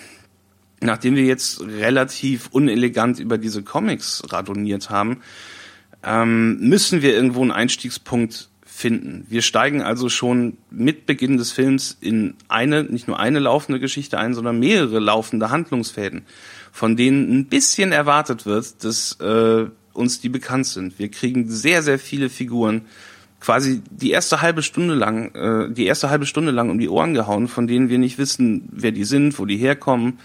nachdem 0.80 1.16
wir 1.16 1.24
jetzt 1.24 1.60
relativ 1.62 2.46
unelegant 2.52 3.18
über 3.18 3.38
diese 3.38 3.64
Comics 3.64 4.22
radoniert 4.30 4.88
haben, 4.88 5.20
ähm, 6.04 6.60
müssen 6.60 7.02
wir 7.02 7.12
irgendwo 7.12 7.42
einen 7.42 7.50
Einstiegspunkt 7.50 8.50
finden. 8.64 9.26
Wir 9.28 9.42
steigen 9.42 9.82
also 9.82 10.08
schon 10.08 10.58
mit 10.70 11.06
Beginn 11.06 11.38
des 11.38 11.50
Films 11.50 11.98
in 12.00 12.34
eine, 12.46 12.84
nicht 12.84 13.08
nur 13.08 13.18
eine 13.18 13.40
laufende 13.40 13.80
Geschichte 13.80 14.16
ein, 14.16 14.32
sondern 14.32 14.60
mehrere 14.60 15.00
laufende 15.00 15.50
Handlungsfäden, 15.50 16.22
von 16.70 16.96
denen 16.96 17.36
ein 17.36 17.46
bisschen 17.46 17.90
erwartet 17.90 18.46
wird, 18.46 18.84
dass 18.84 19.18
äh, 19.18 19.66
uns 19.98 20.20
die 20.20 20.28
bekannt 20.28 20.66
sind. 20.66 20.98
Wir 20.98 21.10
kriegen 21.10 21.48
sehr, 21.48 21.82
sehr 21.82 21.98
viele 21.98 22.30
Figuren 22.30 22.82
quasi 23.40 23.82
die 23.90 24.10
erste 24.10 24.42
halbe 24.42 24.62
Stunde 24.62 24.94
lang, 24.94 25.34
äh, 25.34 25.72
die 25.72 25.86
erste 25.86 26.10
halbe 26.10 26.26
Stunde 26.26 26.50
lang 26.50 26.70
um 26.70 26.78
die 26.78 26.88
Ohren 26.88 27.14
gehauen, 27.14 27.48
von 27.48 27.66
denen 27.66 27.88
wir 27.88 27.98
nicht 27.98 28.18
wissen, 28.18 28.68
wer 28.72 28.92
die 28.92 29.04
sind, 29.04 29.38
wo 29.38 29.44
die 29.44 29.56
herkommen, 29.56 30.18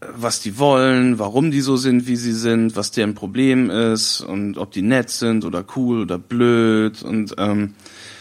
äh, 0.00 0.06
was 0.16 0.40
die 0.40 0.58
wollen, 0.58 1.18
warum 1.18 1.50
die 1.50 1.60
so 1.60 1.76
sind, 1.76 2.06
wie 2.06 2.16
sie 2.16 2.32
sind, 2.32 2.76
was 2.76 2.92
deren 2.92 3.14
Problem 3.14 3.68
ist 3.70 4.20
und 4.20 4.56
ob 4.56 4.72
die 4.72 4.82
nett 4.82 5.10
sind 5.10 5.44
oder 5.44 5.64
cool 5.76 6.00
oder 6.02 6.18
blöd 6.18 7.02
und 7.02 7.34
ähm, 7.36 7.64
äh, 7.64 8.17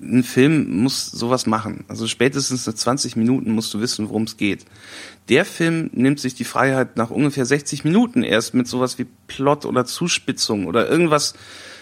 ein 0.00 0.22
Film 0.22 0.82
muss 0.82 1.06
sowas 1.06 1.46
machen. 1.46 1.84
Also 1.88 2.06
spätestens 2.06 2.66
nach 2.66 2.74
20 2.74 3.16
Minuten 3.16 3.52
musst 3.52 3.72
du 3.74 3.80
wissen, 3.80 4.08
worum 4.08 4.24
es 4.24 4.36
geht. 4.36 4.64
Der 5.28 5.44
Film 5.44 5.90
nimmt 5.92 6.20
sich 6.20 6.34
die 6.34 6.44
Freiheit 6.44 6.96
nach 6.96 7.10
ungefähr 7.10 7.44
60 7.44 7.84
Minuten 7.84 8.22
erst 8.22 8.54
mit 8.54 8.66
sowas 8.66 8.98
wie 8.98 9.06
Plot 9.26 9.66
oder 9.66 9.84
Zuspitzung 9.84 10.66
oder 10.66 10.88
irgendwas 10.88 11.34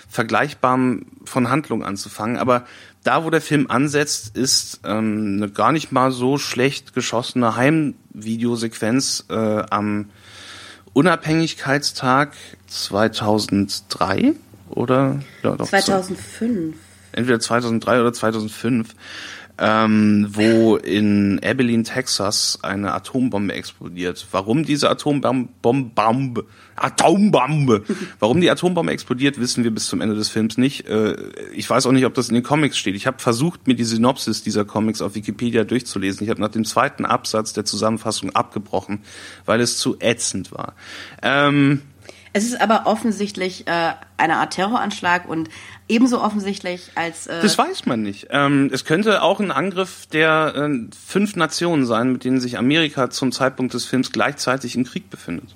Vergleichbarem 0.09 1.07
von 1.25 1.49
Handlung 1.51 1.85
anzufangen. 1.85 2.39
Aber 2.39 2.67
da, 3.05 3.25
wo 3.25 3.31
der 3.31 3.41
Film 3.41 3.71
ansetzt, 3.71 4.37
ist 4.37 4.81
ähm, 4.85 5.37
eine 5.37 5.51
gar 5.51 5.73
nicht 5.73 5.93
mal 5.93 6.11
so 6.11 6.39
schlecht 6.39 6.93
geschossene 6.93 7.55
Heimvideosequenz 7.57 9.27
äh, 9.29 9.35
am 9.35 10.11
Unabhängigkeitstag 10.93 12.33
2003 12.67 14.33
oder 14.71 15.21
ja, 15.43 15.55
doch, 15.55 15.69
2005. 15.69 16.75
entweder 17.17 17.41
2003 17.41 18.01
oder 18.01 18.13
2005, 18.13 18.95
ähm, 19.59 20.29
wo 20.31 20.77
in 20.77 21.41
Abilene, 21.43 21.83
Texas 21.83 22.59
eine 22.63 22.93
Atombombe 22.93 23.55
explodiert. 23.55 24.27
Warum 24.31 24.65
diese 24.65 24.91
Atombombe, 24.91 25.49
Bombe, 25.63 26.45
Atombombe, 26.77 27.83
warum 28.19 28.41
die 28.43 28.51
Atombombe 28.51 28.93
explodiert, 28.93 29.41
wissen 29.41 29.65
wir 29.65 29.71
bis 29.71 29.87
zum 29.87 30.03
Ende 30.03 30.15
des 30.15 30.29
Films 30.29 30.59
nicht. 30.59 30.87
Äh, 30.87 31.17
ich 31.55 31.69
weiß 31.71 31.87
auch 31.87 31.93
nicht, 31.93 32.05
ob 32.05 32.13
das 32.13 32.29
in 32.29 32.35
den 32.35 32.43
Comics 32.43 32.77
steht. 32.77 32.95
Ich 32.97 33.07
habe 33.07 33.19
versucht, 33.19 33.67
mir 33.67 33.75
die 33.75 33.85
Synopsis 33.85 34.43
dieser 34.43 34.67
Comics 34.67 35.01
auf 35.01 35.15
Wikipedia 35.15 35.65
durchzulesen. 35.65 36.25
Ich 36.25 36.31
habe 36.31 36.41
nach 36.41 36.51
dem 36.51 36.67
zweiten 36.67 37.07
Absatz 37.07 37.55
der 37.55 37.65
Zusammenfassung 37.65 38.37
abgebrochen, 38.37 39.05
weil 39.47 39.61
es 39.61 39.79
zu 39.79 39.97
ätzend 40.01 40.53
war. 40.53 40.75
Ähm, 41.23 41.81
Es 42.35 42.45
ist 42.45 42.61
aber 42.61 42.87
offensichtlich 42.87 43.67
äh, 43.67 43.95
eine 44.19 44.37
Art 44.37 44.53
Terroranschlag 44.53 45.27
und 45.27 45.49
ebenso 45.89 46.21
offensichtlich 46.21 46.91
als 46.95 47.27
äh, 47.27 47.41
Das 47.43 47.57
weiß 47.59 47.87
man 47.87 48.03
nicht. 48.03 48.29
Ähm, 48.31 48.71
es 48.73 48.85
könnte 48.85 49.23
auch 49.23 49.41
ein 49.41 49.51
Angriff 49.51 50.07
der 50.07 50.55
äh, 50.57 50.89
fünf 51.07 51.37
Nationen 51.37 51.87
sein, 51.87 52.13
mit 52.13 52.25
denen 52.25 52.41
sich 52.41 52.59
Amerika 52.59 53.11
zum 53.11 53.33
Zeitpunkt 53.33 53.75
des 53.75 53.85
Films 53.85 54.13
gleichzeitig 54.13 54.77
im 54.77 54.85
Krieg 54.85 55.11
befindet. 55.11 55.55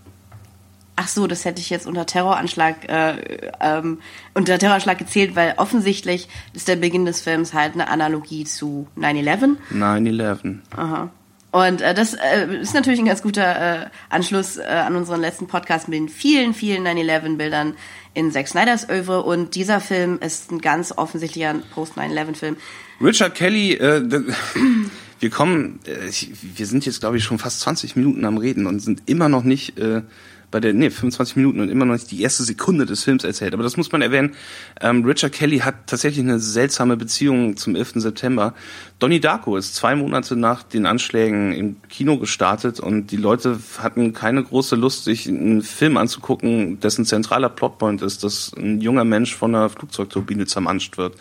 Ach 1.02 1.08
so, 1.08 1.26
das 1.26 1.46
hätte 1.46 1.60
ich 1.60 1.70
jetzt 1.70 1.86
unter 1.86 2.04
Terroranschlag 2.04 2.86
äh, 2.86 3.50
ähm, 3.60 4.00
unter 4.34 4.58
Terroranschlag 4.58 4.98
gezählt, 4.98 5.34
weil 5.34 5.54
offensichtlich 5.56 6.28
ist 6.52 6.68
der 6.68 6.76
Beginn 6.76 7.06
des 7.06 7.22
Films 7.22 7.54
halt 7.54 7.72
eine 7.72 7.88
Analogie 7.88 8.44
zu 8.44 8.86
9/11. 8.98 9.56
9-11. 9.72 10.58
Aha. 10.76 11.10
Und 11.52 11.80
äh, 11.80 11.94
das 11.94 12.14
äh, 12.14 12.54
ist 12.60 12.74
natürlich 12.74 13.00
ein 13.00 13.06
ganz 13.06 13.22
guter 13.22 13.82
äh, 13.82 13.86
Anschluss 14.08 14.56
äh, 14.56 14.62
an 14.62 14.94
unseren 14.94 15.20
letzten 15.20 15.48
Podcast 15.48 15.88
mit 15.88 15.98
den 15.98 16.08
vielen, 16.08 16.54
vielen 16.54 16.86
9-11-Bildern 16.86 17.74
in 18.14 18.32
Zack 18.32 18.48
Snyders 18.48 18.88
Oeuvre. 18.88 19.22
Und 19.22 19.54
dieser 19.54 19.80
Film 19.80 20.18
ist 20.20 20.50
ein 20.50 20.60
ganz 20.60 20.92
offensichtlicher 20.96 21.54
Post-9-11-Film. 21.74 22.56
Richard 23.00 23.34
Kelly, 23.34 23.74
äh, 23.74 24.02
wir 25.20 25.30
kommen, 25.30 25.80
äh, 25.86 26.10
wir 26.56 26.66
sind 26.66 26.86
jetzt 26.86 27.00
glaube 27.00 27.16
ich 27.16 27.24
schon 27.24 27.38
fast 27.38 27.60
20 27.60 27.96
Minuten 27.96 28.24
am 28.24 28.36
Reden 28.36 28.66
und 28.66 28.80
sind 28.80 29.02
immer 29.06 29.28
noch 29.28 29.44
nicht 29.44 29.78
äh, 29.78 30.02
bei 30.50 30.60
der, 30.60 30.72
nee, 30.72 30.90
25 30.90 31.36
Minuten 31.36 31.60
und 31.60 31.68
immer 31.68 31.84
noch 31.84 31.94
nicht 31.94 32.10
die 32.10 32.22
erste 32.22 32.42
Sekunde 32.42 32.86
des 32.86 33.04
Films 33.04 33.24
erzählt. 33.24 33.54
Aber 33.54 33.62
das 33.62 33.76
muss 33.76 33.92
man 33.92 34.02
erwähnen. 34.02 34.34
Ähm, 34.80 35.04
Richard 35.04 35.32
Kelly 35.32 35.58
hat 35.58 35.86
tatsächlich 35.86 36.24
eine 36.24 36.40
seltsame 36.40 36.96
Beziehung 36.96 37.56
zum 37.56 37.76
11. 37.76 37.92
September. 37.96 38.54
Donnie 38.98 39.20
Darko 39.20 39.56
ist 39.56 39.74
zwei 39.74 39.94
Monate 39.94 40.36
nach 40.36 40.62
den 40.62 40.86
Anschlägen 40.86 41.52
im 41.52 41.76
Kino 41.88 42.18
gestartet 42.18 42.80
und 42.80 43.12
die 43.12 43.16
Leute 43.16 43.58
hatten 43.78 44.12
keine 44.12 44.42
große 44.42 44.76
Lust, 44.76 45.04
sich 45.04 45.28
einen 45.28 45.62
Film 45.62 45.96
anzugucken, 45.96 46.80
dessen 46.80 47.04
zentraler 47.04 47.48
Plotpoint 47.48 48.02
ist, 48.02 48.24
dass 48.24 48.52
ein 48.56 48.80
junger 48.80 49.04
Mensch 49.04 49.34
von 49.34 49.54
einer 49.54 49.68
Flugzeugturbine 49.68 50.46
zermanscht 50.46 50.98
wird. 50.98 51.16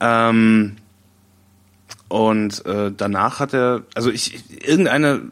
Ähm, 0.00 0.76
und 2.08 2.64
äh, 2.64 2.90
danach 2.96 3.38
hat 3.38 3.52
er, 3.52 3.82
also 3.94 4.10
ich, 4.10 4.66
irgendeine 4.66 5.22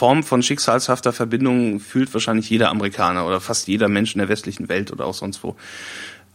Form 0.00 0.22
von 0.22 0.42
schicksalshafter 0.42 1.12
Verbindung 1.12 1.78
fühlt 1.78 2.14
wahrscheinlich 2.14 2.48
jeder 2.48 2.70
Amerikaner 2.70 3.26
oder 3.26 3.38
fast 3.38 3.68
jeder 3.68 3.86
Mensch 3.86 4.14
in 4.14 4.20
der 4.20 4.30
westlichen 4.30 4.70
Welt 4.70 4.90
oder 4.92 5.04
auch 5.04 5.12
sonst 5.12 5.44
wo 5.44 5.56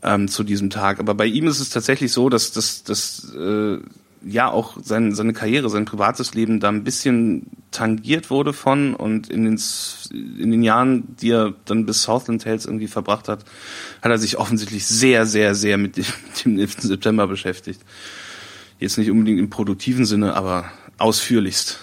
ähm, 0.04 0.28
zu 0.28 0.44
diesem 0.44 0.70
Tag. 0.70 1.00
Aber 1.00 1.16
bei 1.16 1.26
ihm 1.26 1.48
ist 1.48 1.60
es 1.60 1.72
tatsächlich 1.72 2.12
so, 2.12 2.30
dass 2.30 2.52
dass 2.52 3.34
äh, 3.34 3.80
ja 4.24 4.52
auch 4.52 4.78
sein, 4.84 5.16
seine 5.16 5.34
Karriere, 5.34 5.72
sein 5.72 5.86
privates 5.86 6.36
Leben 6.36 6.60
da 6.60 6.70
ein 6.70 6.84
bisschen 6.84 7.48
tangiert 7.72 8.30
wurde 8.30 8.54
von 8.54 8.94
und 8.94 9.32
in 9.32 9.46
den, 9.46 9.60
in 10.12 10.52
den 10.52 10.62
Jahren, 10.62 11.16
die 11.20 11.32
er 11.32 11.56
dann 11.66 11.88
bis 11.88 12.04
Southland 12.04 12.44
Tales 12.44 12.68
irgendwie 12.68 12.88
verbracht 12.88 13.28
hat, 13.28 13.46
hat 14.04 14.12
er 14.12 14.20
sich 14.20 14.38
offensichtlich 14.38 14.86
sehr, 14.86 15.26
sehr, 15.26 15.56
sehr 15.56 15.80
mit 15.80 15.98
dem, 15.98 16.06
dem 16.46 16.60
11. 16.60 16.82
September 16.82 17.26
beschäftigt. 17.26 17.82
Jetzt 18.80 19.00
nicht 19.00 19.10
unbedingt 19.10 19.40
im 19.40 19.50
produktiven 19.50 20.06
Sinne, 20.06 20.36
aber 20.36 20.66
ausführlichst. 21.00 21.80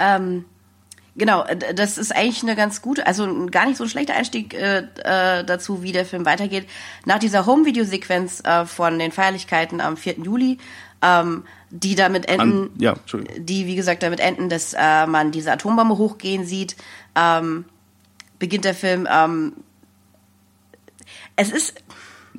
Ähm, 0.00 0.46
genau, 1.14 1.44
äh, 1.44 1.74
das 1.74 1.98
ist 1.98 2.14
eigentlich 2.14 2.42
eine 2.42 2.56
ganz 2.56 2.82
gute, 2.82 3.06
also 3.06 3.46
gar 3.46 3.66
nicht 3.66 3.76
so 3.76 3.84
ein 3.84 3.90
schlechter 3.90 4.14
Einstieg 4.14 4.54
äh, 4.54 4.78
äh, 5.04 5.44
dazu, 5.44 5.82
wie 5.82 5.92
der 5.92 6.06
Film 6.06 6.24
weitergeht. 6.24 6.66
Nach 7.04 7.18
dieser 7.18 7.46
Home-Video-Sequenz 7.46 8.42
äh, 8.44 8.66
von 8.66 8.98
den 8.98 9.12
Feierlichkeiten 9.12 9.80
am 9.80 9.96
4. 9.96 10.18
Juli, 10.20 10.58
ähm, 11.02 11.44
die 11.70 11.94
damit 11.94 12.28
enden, 12.28 12.64
An, 12.64 12.70
ja, 12.78 12.94
die 13.38 13.66
wie 13.66 13.76
gesagt 13.76 14.02
damit 14.02 14.20
enden, 14.20 14.48
dass 14.48 14.74
äh, 14.76 15.06
man 15.06 15.30
diese 15.30 15.52
Atombombe 15.52 15.98
hochgehen 15.98 16.44
sieht, 16.44 16.76
ähm, 17.14 17.64
beginnt 18.38 18.64
der 18.64 18.74
Film. 18.74 19.06
Ähm, 19.10 19.52
es 21.36 21.50
ist 21.50 21.74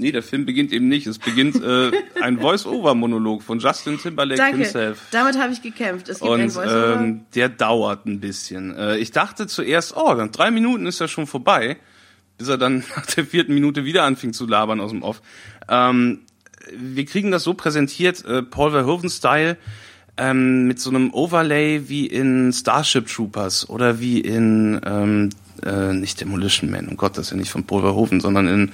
Nee, 0.01 0.11
der 0.11 0.23
Film 0.23 0.47
beginnt 0.47 0.73
eben 0.73 0.87
nicht. 0.87 1.05
Es 1.05 1.19
beginnt 1.19 1.61
äh, 1.63 1.91
ein 2.21 2.39
Voice-Over-Monolog 2.39 3.43
von 3.43 3.59
Justin 3.59 3.99
Timberlake 3.99 4.37
danke, 4.41 4.57
himself. 4.57 4.99
damit 5.11 5.39
habe 5.39 5.53
ich 5.53 5.61
gekämpft. 5.61 6.09
Es 6.09 6.19
gibt 6.19 6.31
Und 6.31 6.49
Voice-Over. 6.49 6.99
ähm, 7.01 7.21
der 7.35 7.49
dauert 7.49 8.07
ein 8.07 8.19
bisschen. 8.19 8.75
Äh, 8.75 8.97
ich 8.97 9.11
dachte 9.11 9.45
zuerst, 9.45 9.95
oh, 9.95 10.15
dann 10.15 10.31
drei 10.31 10.49
Minuten 10.49 10.87
ist 10.87 10.99
ja 10.99 11.07
schon 11.07 11.27
vorbei, 11.27 11.77
bis 12.39 12.47
er 12.47 12.57
dann 12.57 12.83
nach 12.95 13.05
der 13.05 13.25
vierten 13.25 13.53
Minute 13.53 13.85
wieder 13.85 14.03
anfing 14.03 14.33
zu 14.33 14.47
labern 14.47 14.79
aus 14.81 14.89
dem 14.89 15.03
Off. 15.03 15.21
Ähm, 15.69 16.21
wir 16.75 17.05
kriegen 17.05 17.29
das 17.29 17.43
so 17.43 17.53
präsentiert, 17.53 18.25
äh, 18.25 18.41
Paul 18.41 18.71
Verhoeven-Style, 18.71 19.55
ähm, 20.17 20.65
mit 20.65 20.79
so 20.79 20.89
einem 20.89 21.13
Overlay 21.13 21.83
wie 21.89 22.07
in 22.07 22.51
Starship 22.53 23.05
Troopers 23.07 23.69
oder 23.69 23.99
wie 23.99 24.19
in, 24.19 24.81
ähm, 24.83 25.29
äh, 25.63 25.93
nicht 25.93 26.19
Demolition 26.19 26.71
Man, 26.71 26.87
um 26.87 26.97
Gott, 26.97 27.17
das 27.19 27.27
ist 27.27 27.31
ja 27.31 27.37
nicht 27.37 27.51
von 27.51 27.65
Paul 27.65 27.81
Verhoeven, 27.81 28.19
sondern 28.19 28.47
in 28.47 28.71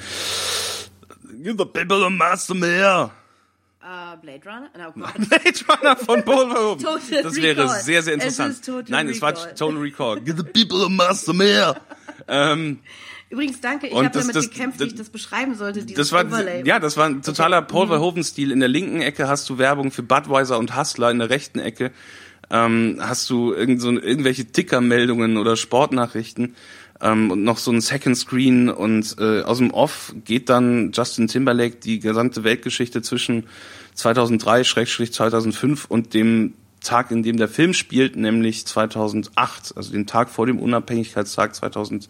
Give 1.47 1.55
the 1.57 1.65
people 1.65 2.03
a 2.05 2.09
master 2.09 2.53
mehr. 2.55 3.09
Äh, 3.81 4.17
Blade 4.21 4.41
Runner? 4.45 4.69
No. 4.77 4.91
Blade 5.27 5.59
Runner 5.69 5.95
von 5.95 6.23
Paul 6.25 6.49
Verhoeven. 6.49 6.79
Total 6.83 7.23
das 7.23 7.35
wäre 7.37 7.63
Recall. 7.63 7.79
sehr, 7.79 8.03
sehr 8.03 8.13
Es 8.17 8.23
interessant. 8.23 8.53
ist 8.55 8.65
Total 8.65 8.85
Nein, 8.89 9.07
es 9.07 9.21
Recall. 9.21 9.35
war 9.35 9.55
Total 9.55 9.77
Recall. 9.77 10.19
Give 10.21 10.35
the 10.35 10.43
people 10.43 10.85
a 10.85 10.89
master 10.89 11.31
mehr. 11.33 11.79
ähm, 12.27 12.79
Übrigens, 13.29 13.61
danke, 13.61 13.87
ich 13.87 13.93
habe 13.95 14.09
damit 14.09 14.35
das- 14.35 14.49
gekämpft, 14.49 14.79
wie 14.79 14.83
das- 14.83 14.93
ich 14.93 14.99
das 14.99 15.09
beschreiben 15.09 15.55
sollte, 15.55 15.83
dieses 15.85 15.95
das 15.95 16.11
war, 16.11 16.25
Overlay. 16.25 16.63
ja, 16.65 16.79
das 16.79 16.97
war 16.97 17.05
ein 17.05 17.21
totaler 17.21 17.61
Paul 17.61 17.85
Mhm. 17.85 17.89
Verhoeven-Stil. 17.91 18.51
In 18.51 18.59
der 18.59 18.69
linken 18.69 19.01
Ecke 19.01 19.29
hast 19.29 19.49
du 19.49 19.57
Werbung 19.57 19.91
für 19.91 20.03
Budweiser 20.03 20.57
und 20.57 20.75
Hustler, 20.77 21.11
in 21.11 21.19
der 21.19 21.29
rechten 21.29 21.59
Ecke 21.59 21.91
ähm, 22.49 22.97
hast 23.01 23.29
du 23.29 23.53
irgend 23.53 23.81
so, 23.81 23.91
irgendwelche 23.91 24.45
Ticker-Meldungen 24.45 25.37
oder 25.37 25.55
Sportnachrichten 25.57 26.55
ähm, 27.01 27.31
und 27.31 27.43
noch 27.43 27.57
so 27.57 27.71
ein 27.71 27.81
Second 27.81 28.17
Screen 28.17 28.69
und 28.69 29.15
äh, 29.19 29.41
aus 29.41 29.57
dem 29.59 29.71
Off 29.71 30.13
geht 30.25 30.49
dann 30.49 30.91
Justin 30.93 31.27
Timberlake 31.27 31.77
die 31.77 31.99
gesamte 31.99 32.43
Weltgeschichte 32.43 33.01
zwischen 33.01 33.45
2003-2005 33.97 35.87
und 35.87 36.13
dem 36.13 36.53
Tag, 36.81 37.11
in 37.11 37.23
dem 37.23 37.37
der 37.37 37.47
Film 37.47 37.73
spielt, 37.73 38.15
nämlich 38.15 38.65
2008, 38.65 39.75
also 39.75 39.91
den 39.91 40.05
Tag 40.05 40.29
vor 40.29 40.45
dem 40.45 40.59
Unabhängigkeitstag 40.59 41.55
2008 41.55 42.09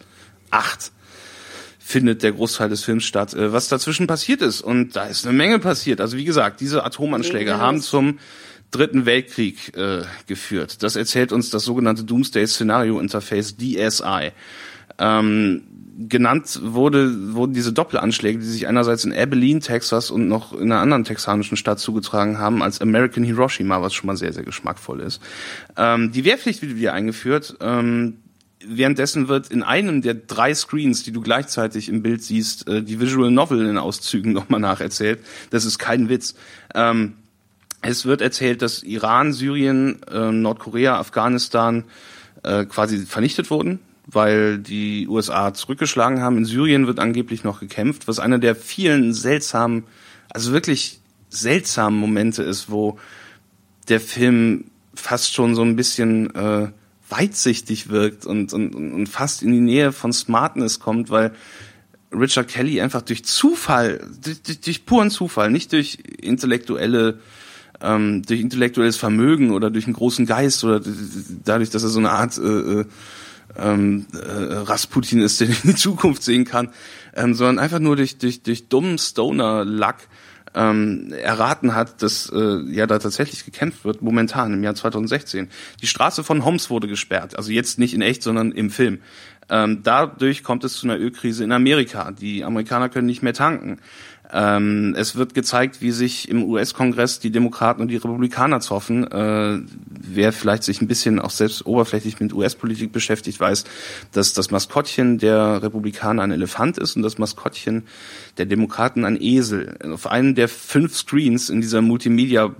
findet 1.78 2.22
der 2.22 2.32
Großteil 2.32 2.68
des 2.68 2.84
Films 2.84 3.04
statt, 3.04 3.32
äh, 3.32 3.52
was 3.52 3.68
dazwischen 3.68 4.06
passiert 4.06 4.42
ist. 4.42 4.60
Und 4.60 4.94
da 4.94 5.06
ist 5.06 5.26
eine 5.26 5.36
Menge 5.36 5.58
passiert. 5.58 6.02
Also 6.02 6.18
wie 6.18 6.24
gesagt, 6.24 6.60
diese 6.60 6.84
Atomanschläge 6.84 7.52
wir 7.52 7.58
haben 7.58 7.80
zum 7.80 8.18
Dritten 8.70 9.06
Weltkrieg 9.06 9.74
äh, 9.74 10.02
geführt. 10.26 10.82
Das 10.82 10.94
erzählt 10.94 11.32
uns 11.32 11.48
das 11.48 11.64
sogenannte 11.64 12.04
Doomsday 12.04 12.46
Scenario 12.46 13.00
Interface 13.00 13.56
DSI. 13.56 14.32
Ähm, 14.98 15.62
genannt 16.08 16.60
wurde, 16.62 17.34
wurden 17.34 17.54
diese 17.54 17.72
Doppelanschläge, 17.72 18.38
die 18.38 18.44
sich 18.44 18.68
einerseits 18.68 19.04
in 19.04 19.12
Abilene, 19.12 19.60
Texas 19.60 20.10
und 20.10 20.28
noch 20.28 20.52
in 20.52 20.70
einer 20.70 20.80
anderen 20.80 21.02
texanischen 21.02 21.56
Stadt 21.56 21.80
zugetragen 21.80 22.38
haben, 22.38 22.62
als 22.62 22.80
American 22.80 23.24
Hiroshima, 23.24 23.82
was 23.82 23.94
schon 23.94 24.06
mal 24.06 24.16
sehr, 24.16 24.32
sehr 24.32 24.44
geschmackvoll 24.44 25.00
ist. 25.00 25.20
Ähm, 25.76 26.12
die 26.12 26.24
Wehrpflicht 26.24 26.62
wird 26.62 26.76
wieder 26.76 26.92
eingeführt. 26.92 27.56
Ähm, 27.60 28.18
Währenddessen 28.66 29.28
wird 29.28 29.52
in 29.52 29.62
einem 29.62 30.02
der 30.02 30.14
drei 30.14 30.52
Screens, 30.52 31.04
die 31.04 31.12
du 31.12 31.20
gleichzeitig 31.20 31.88
im 31.88 32.02
Bild 32.02 32.24
siehst, 32.24 32.66
äh, 32.66 32.82
die 32.82 32.98
Visual 32.98 33.30
Novel 33.30 33.64
in 33.66 33.78
Auszügen 33.78 34.32
nochmal 34.34 34.60
nacherzählt. 34.60 35.20
Das 35.50 35.64
ist 35.64 35.78
kein 35.78 36.08
Witz. 36.08 36.34
Ähm, 36.74 37.14
es 37.80 38.04
wird 38.04 38.20
erzählt, 38.20 38.62
dass 38.62 38.82
Iran, 38.82 39.32
Syrien, 39.32 40.02
äh, 40.10 40.32
Nordkorea, 40.32 40.98
Afghanistan 40.98 41.84
äh, 42.42 42.64
quasi 42.64 42.98
vernichtet 43.06 43.50
wurden, 43.50 43.78
weil 44.10 44.58
die 44.58 45.06
USA 45.06 45.52
zurückgeschlagen 45.52 46.22
haben. 46.22 46.38
In 46.38 46.44
Syrien 46.46 46.86
wird 46.86 46.98
angeblich 46.98 47.44
noch 47.44 47.60
gekämpft, 47.60 48.08
was 48.08 48.18
einer 48.18 48.38
der 48.38 48.56
vielen 48.56 49.12
seltsamen, 49.12 49.84
also 50.30 50.52
wirklich 50.52 51.00
seltsamen 51.28 52.00
Momente 52.00 52.42
ist, 52.42 52.70
wo 52.70 52.98
der 53.88 54.00
Film 54.00 54.64
fast 54.94 55.34
schon 55.34 55.54
so 55.54 55.62
ein 55.62 55.76
bisschen 55.76 56.34
äh, 56.34 56.68
weitsichtig 57.10 57.90
wirkt 57.90 58.24
und, 58.26 58.52
und, 58.52 58.74
und 58.74 59.08
fast 59.08 59.42
in 59.42 59.52
die 59.52 59.60
Nähe 59.60 59.92
von 59.92 60.12
Smartness 60.12 60.80
kommt, 60.80 61.10
weil 61.10 61.32
Richard 62.12 62.48
Kelly 62.48 62.80
einfach 62.80 63.02
durch 63.02 63.24
Zufall, 63.24 64.06
durch, 64.22 64.60
durch, 64.60 64.86
puren 64.86 65.10
Zufall, 65.10 65.50
nicht 65.50 65.72
durch 65.72 65.98
intellektuelle, 66.20 67.18
ähm, 67.82 68.22
durch 68.22 68.40
intellektuelles 68.40 68.96
Vermögen 68.96 69.50
oder 69.50 69.70
durch 69.70 69.84
einen 69.84 69.94
großen 69.94 70.24
Geist 70.24 70.64
oder 70.64 70.80
dadurch, 71.44 71.68
dass 71.68 71.82
er 71.82 71.90
so 71.90 71.98
eine 71.98 72.10
Art 72.10 72.38
äh, 72.38 72.80
äh, 72.80 72.84
ähm, 73.56 74.06
äh, 74.12 74.16
Rasputin 74.18 75.20
ist, 75.20 75.40
der 75.40 75.48
in 75.48 75.56
die 75.64 75.74
Zukunft 75.74 76.22
sehen 76.22 76.44
kann, 76.44 76.70
ähm, 77.14 77.34
sondern 77.34 77.58
einfach 77.58 77.78
nur 77.78 77.96
durch, 77.96 78.18
durch, 78.18 78.42
durch 78.42 78.68
dummen 78.68 78.98
Stoner-Luck 78.98 79.96
ähm, 80.54 81.12
erraten 81.12 81.74
hat, 81.74 82.02
dass 82.02 82.30
äh, 82.30 82.60
ja 82.70 82.86
da 82.86 82.98
tatsächlich 82.98 83.44
gekämpft 83.44 83.84
wird, 83.84 84.02
momentan 84.02 84.54
im 84.54 84.62
Jahr 84.62 84.74
2016. 84.74 85.48
Die 85.82 85.86
Straße 85.86 86.24
von 86.24 86.44
Homs 86.44 86.70
wurde 86.70 86.88
gesperrt, 86.88 87.36
also 87.36 87.50
jetzt 87.50 87.78
nicht 87.78 87.94
in 87.94 88.02
echt, 88.02 88.22
sondern 88.22 88.52
im 88.52 88.70
Film. 88.70 89.00
Ähm, 89.50 89.82
dadurch 89.82 90.42
kommt 90.42 90.64
es 90.64 90.74
zu 90.74 90.86
einer 90.86 90.98
Ölkrise 90.98 91.42
in 91.42 91.52
Amerika. 91.52 92.10
Die 92.10 92.44
Amerikaner 92.44 92.88
können 92.88 93.06
nicht 93.06 93.22
mehr 93.22 93.32
tanken. 93.32 93.78
Ähm, 94.32 94.94
es 94.96 95.16
wird 95.16 95.34
gezeigt, 95.34 95.80
wie 95.80 95.90
sich 95.90 96.28
im 96.28 96.44
US-Kongress 96.44 97.18
die 97.18 97.30
Demokraten 97.30 97.80
und 97.80 97.88
die 97.88 97.96
Republikaner 97.96 98.60
zoffen. 98.60 99.10
Äh, 99.10 99.60
wer 99.88 100.32
vielleicht 100.32 100.64
sich 100.64 100.82
ein 100.82 100.88
bisschen 100.88 101.18
auch 101.18 101.30
selbst 101.30 101.64
oberflächlich 101.66 102.20
mit 102.20 102.32
US-Politik 102.32 102.92
beschäftigt, 102.92 103.40
weiß, 103.40 103.64
dass 104.12 104.34
das 104.34 104.50
Maskottchen 104.50 105.18
der 105.18 105.62
Republikaner 105.62 106.22
ein 106.22 106.32
Elefant 106.32 106.78
ist 106.78 106.96
und 106.96 107.02
das 107.02 107.18
Maskottchen 107.18 107.84
der 108.36 108.46
Demokraten 108.46 109.04
ein 109.04 109.20
Esel. 109.20 109.76
Auf 109.92 110.06
einem 110.06 110.34
der 110.34 110.48
fünf 110.48 110.96
Screens 110.96 111.48
in 111.48 111.60
dieser 111.60 111.80
Multimedia 111.80 112.54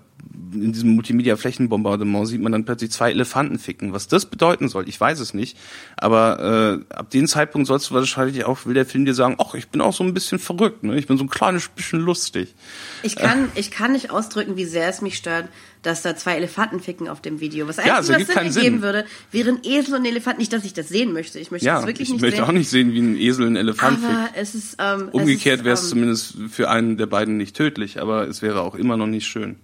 in 0.52 0.72
diesem 0.72 0.90
Multimedia-Flächenbombardement 0.94 2.26
sieht 2.28 2.40
man 2.40 2.52
dann 2.52 2.64
plötzlich 2.64 2.90
zwei 2.90 3.10
Elefanten 3.10 3.58
ficken. 3.58 3.92
Was 3.92 4.08
das 4.08 4.26
bedeuten 4.26 4.68
soll, 4.68 4.88
ich 4.88 5.00
weiß 5.00 5.20
es 5.20 5.34
nicht. 5.34 5.56
Aber 5.96 6.82
äh, 6.90 6.94
ab 6.94 7.10
dem 7.10 7.26
Zeitpunkt 7.26 7.66
sollst 7.66 7.90
du 7.90 7.94
wahrscheinlich 7.94 8.44
auch, 8.44 8.64
will 8.66 8.74
der 8.74 8.86
Film 8.86 9.04
dir 9.04 9.14
sagen, 9.14 9.36
ach, 9.38 9.54
ich 9.54 9.68
bin 9.68 9.80
auch 9.80 9.92
so 9.92 10.04
ein 10.04 10.14
bisschen 10.14 10.38
verrückt, 10.38 10.84
ne? 10.84 10.96
Ich 10.98 11.06
bin 11.06 11.18
so 11.18 11.24
ein 11.24 11.30
kleines 11.30 11.68
bisschen 11.68 12.00
lustig. 12.00 12.54
Ich 13.02 13.16
kann, 13.16 13.48
ich 13.54 13.70
kann 13.70 13.92
nicht 13.92 14.10
ausdrücken, 14.10 14.56
wie 14.56 14.64
sehr 14.64 14.88
es 14.88 15.00
mich 15.02 15.16
stört, 15.16 15.48
dass 15.82 16.02
da 16.02 16.16
zwei 16.16 16.36
Elefanten 16.36 16.80
ficken 16.80 17.08
auf 17.08 17.20
dem 17.20 17.40
Video. 17.40 17.68
Was 17.68 17.76
Ja, 17.76 17.98
eigentlich 17.98 17.98
es 18.00 18.08
was 18.08 18.10
ergibt 18.10 18.28
Sinn 18.28 18.36
ergeben 18.62 18.76
Sinn. 18.76 18.82
würde, 18.82 19.04
wäre 19.30 19.48
ein 19.50 19.58
Esel 19.62 19.94
und 19.94 20.02
ein 20.02 20.06
Elefant. 20.06 20.38
Nicht, 20.38 20.52
dass 20.52 20.64
ich 20.64 20.72
das 20.74 20.88
sehen 20.88 21.12
möchte. 21.12 21.38
Ich 21.38 21.50
möchte 21.50 21.66
Ja, 21.66 21.76
das 21.76 21.86
wirklich 21.86 22.08
ich 22.08 22.14
nicht 22.14 22.22
möchte 22.22 22.36
sehen. 22.38 22.44
auch 22.46 22.52
nicht 22.52 22.68
sehen, 22.68 22.92
wie 22.92 23.00
ein 23.00 23.16
Esel 23.16 23.46
einen 23.46 23.56
Elefant 23.56 23.98
fickt. 24.00 24.10
aber 24.12 24.28
es 24.34 24.54
ist 24.54 24.76
ähm, 24.80 25.08
Umgekehrt 25.12 25.64
wäre 25.64 25.74
es 25.74 25.82
ähm, 25.84 25.88
zumindest 25.90 26.34
für 26.50 26.68
einen 26.68 26.96
der 26.96 27.06
beiden 27.06 27.36
nicht 27.36 27.56
tödlich, 27.56 28.00
aber 28.00 28.26
es 28.28 28.42
wäre 28.42 28.62
auch 28.62 28.74
immer 28.74 28.96
noch 28.96 29.06
nicht 29.06 29.26
schön. 29.26 29.56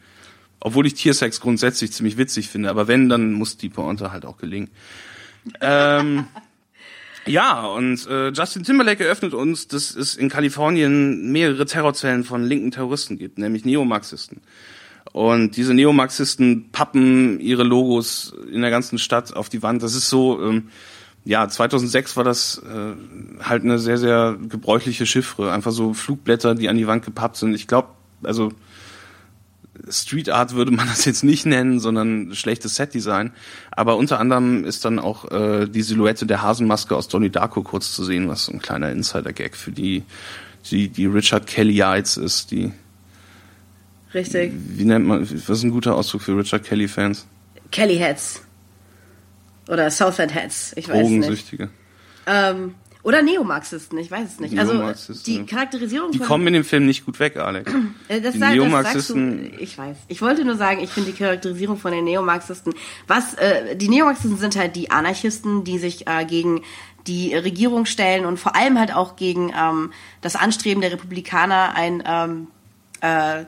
Obwohl 0.60 0.86
ich 0.86 0.94
Tiersex 0.94 1.40
grundsätzlich 1.40 1.92
ziemlich 1.92 2.16
witzig 2.16 2.48
finde, 2.48 2.70
aber 2.70 2.88
wenn, 2.88 3.08
dann 3.08 3.32
muss 3.32 3.56
die 3.56 3.68
Pointe 3.68 4.12
halt 4.12 4.24
auch 4.24 4.38
gelingen. 4.38 4.70
ähm, 5.60 6.26
ja, 7.26 7.66
und 7.66 8.06
äh, 8.06 8.30
Justin 8.30 8.64
Timberlake 8.64 9.04
eröffnet 9.04 9.34
uns, 9.34 9.68
dass 9.68 9.94
es 9.94 10.14
in 10.16 10.28
Kalifornien 10.28 11.30
mehrere 11.32 11.66
Terrorzellen 11.66 12.24
von 12.24 12.44
linken 12.44 12.70
Terroristen 12.70 13.18
gibt, 13.18 13.38
nämlich 13.38 13.64
Neomarxisten. 13.64 14.40
Und 15.12 15.56
diese 15.56 15.74
Neomarxisten 15.74 16.70
pappen 16.72 17.38
ihre 17.38 17.62
Logos 17.62 18.34
in 18.50 18.62
der 18.62 18.70
ganzen 18.70 18.98
Stadt 18.98 19.36
auf 19.36 19.48
die 19.48 19.62
Wand. 19.62 19.82
Das 19.82 19.94
ist 19.94 20.08
so, 20.08 20.42
ähm, 20.42 20.70
ja, 21.24 21.48
2006 21.48 22.16
war 22.16 22.24
das 22.24 22.58
äh, 22.58 23.44
halt 23.44 23.62
eine 23.62 23.78
sehr, 23.78 23.96
sehr 23.96 24.36
gebräuchliche 24.48 25.06
Chiffre. 25.06 25.52
Einfach 25.52 25.72
so 25.72 25.94
Flugblätter, 25.94 26.54
die 26.54 26.68
an 26.68 26.76
die 26.76 26.86
Wand 26.86 27.04
gepappt 27.04 27.36
sind. 27.36 27.54
Ich 27.54 27.66
glaube, 27.66 27.88
also 28.22 28.50
Street 29.88 30.30
Art 30.30 30.54
würde 30.54 30.70
man 30.70 30.86
das 30.88 31.04
jetzt 31.04 31.24
nicht 31.24 31.46
nennen, 31.46 31.80
sondern 31.80 32.34
schlechtes 32.34 32.76
Setdesign. 32.76 33.32
Aber 33.70 33.96
unter 33.96 34.20
anderem 34.20 34.64
ist 34.64 34.84
dann 34.84 34.98
auch 34.98 35.30
äh, 35.30 35.66
die 35.66 35.82
Silhouette 35.82 36.26
der 36.26 36.42
Hasenmaske 36.42 36.96
aus 36.96 37.08
Donnie 37.08 37.30
Darko 37.30 37.62
kurz 37.62 37.92
zu 37.92 38.04
sehen, 38.04 38.28
was 38.28 38.46
so 38.46 38.52
ein 38.52 38.60
kleiner 38.60 38.90
Insider-Gag 38.90 39.56
für 39.56 39.72
die, 39.72 40.04
die, 40.70 40.88
die 40.88 41.06
Richard 41.06 41.46
Kellyites 41.46 42.16
ist, 42.16 42.50
die 42.50 42.72
Richtig. 44.14 44.52
wie 44.54 44.84
nennt 44.84 45.06
man, 45.06 45.22
was 45.22 45.58
ist 45.58 45.64
ein 45.64 45.70
guter 45.70 45.96
Ausdruck 45.96 46.22
für 46.22 46.36
Richard 46.36 46.64
Kelly-Fans? 46.64 47.26
Kelly 47.72 47.96
Heads. 47.96 48.42
Oder 49.68 49.90
Southend 49.90 50.34
Heads. 50.34 50.72
Ich 50.76 50.88
weiß 50.88 51.08
nicht. 51.08 51.24
Drogensüchtige. 51.24 51.70
Ähm, 52.26 52.74
oder 53.04 53.22
Neomarxisten, 53.22 53.98
ich 53.98 54.10
weiß 54.10 54.28
es 54.32 54.40
nicht. 54.40 54.58
Also 54.58 54.72
die. 55.26 55.44
Charakterisierung 55.44 56.10
Die 56.10 56.18
kommen 56.18 56.46
in 56.46 56.54
dem 56.54 56.64
Film 56.64 56.86
nicht 56.86 57.04
gut 57.04 57.20
weg, 57.20 57.36
Alex. 57.36 57.70
Äh, 58.08 58.20
Das, 58.20 58.34
die 58.34 58.38
sag, 58.40 58.54
das 58.54 58.58
sagst 58.58 59.10
du, 59.10 59.16
Neomarxisten, 59.16 59.52
ich 59.58 59.78
weiß. 59.78 59.96
Ich 60.08 60.20
wollte 60.20 60.44
nur 60.44 60.56
sagen, 60.56 60.82
ich 60.82 60.90
finde 60.90 61.12
die 61.12 61.16
Charakterisierung 61.16 61.78
von 61.78 61.92
den 61.92 62.04
Neomarxisten, 62.04 62.74
was 63.06 63.34
äh, 63.34 63.76
die 63.76 63.88
Neomarxisten 63.88 64.36
sind 64.36 64.56
halt 64.56 64.74
die 64.76 64.90
Anarchisten, 64.90 65.64
die 65.64 65.78
sich 65.78 66.06
äh, 66.06 66.24
gegen 66.24 66.62
die 67.06 67.34
Regierung 67.34 67.86
stellen 67.86 68.24
und 68.24 68.38
vor 68.38 68.56
allem 68.56 68.78
halt 68.78 68.94
auch 68.94 69.16
gegen 69.16 69.52
ähm, 69.58 69.92
das 70.22 70.36
Anstreben 70.36 70.80
der 70.80 70.92
Republikaner 70.92 71.74
ein 71.74 72.02
ähm, 72.06 72.46
äh, 73.00 73.44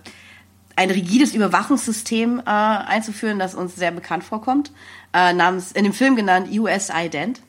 ein 0.77 0.91
rigides 0.91 1.35
Überwachungssystem 1.35 2.41
äh, 2.41 2.51
einzuführen, 2.51 3.39
das 3.39 3.55
uns 3.55 3.75
sehr 3.75 3.91
bekannt 3.91 4.25
vorkommt, 4.25 4.73
äh, 5.15 5.33
namens 5.33 5.73
in 5.73 5.85
dem 5.85 5.95
Film 5.95 6.17
genannt 6.17 6.49
US 6.53 6.91
Ident. 6.95 7.41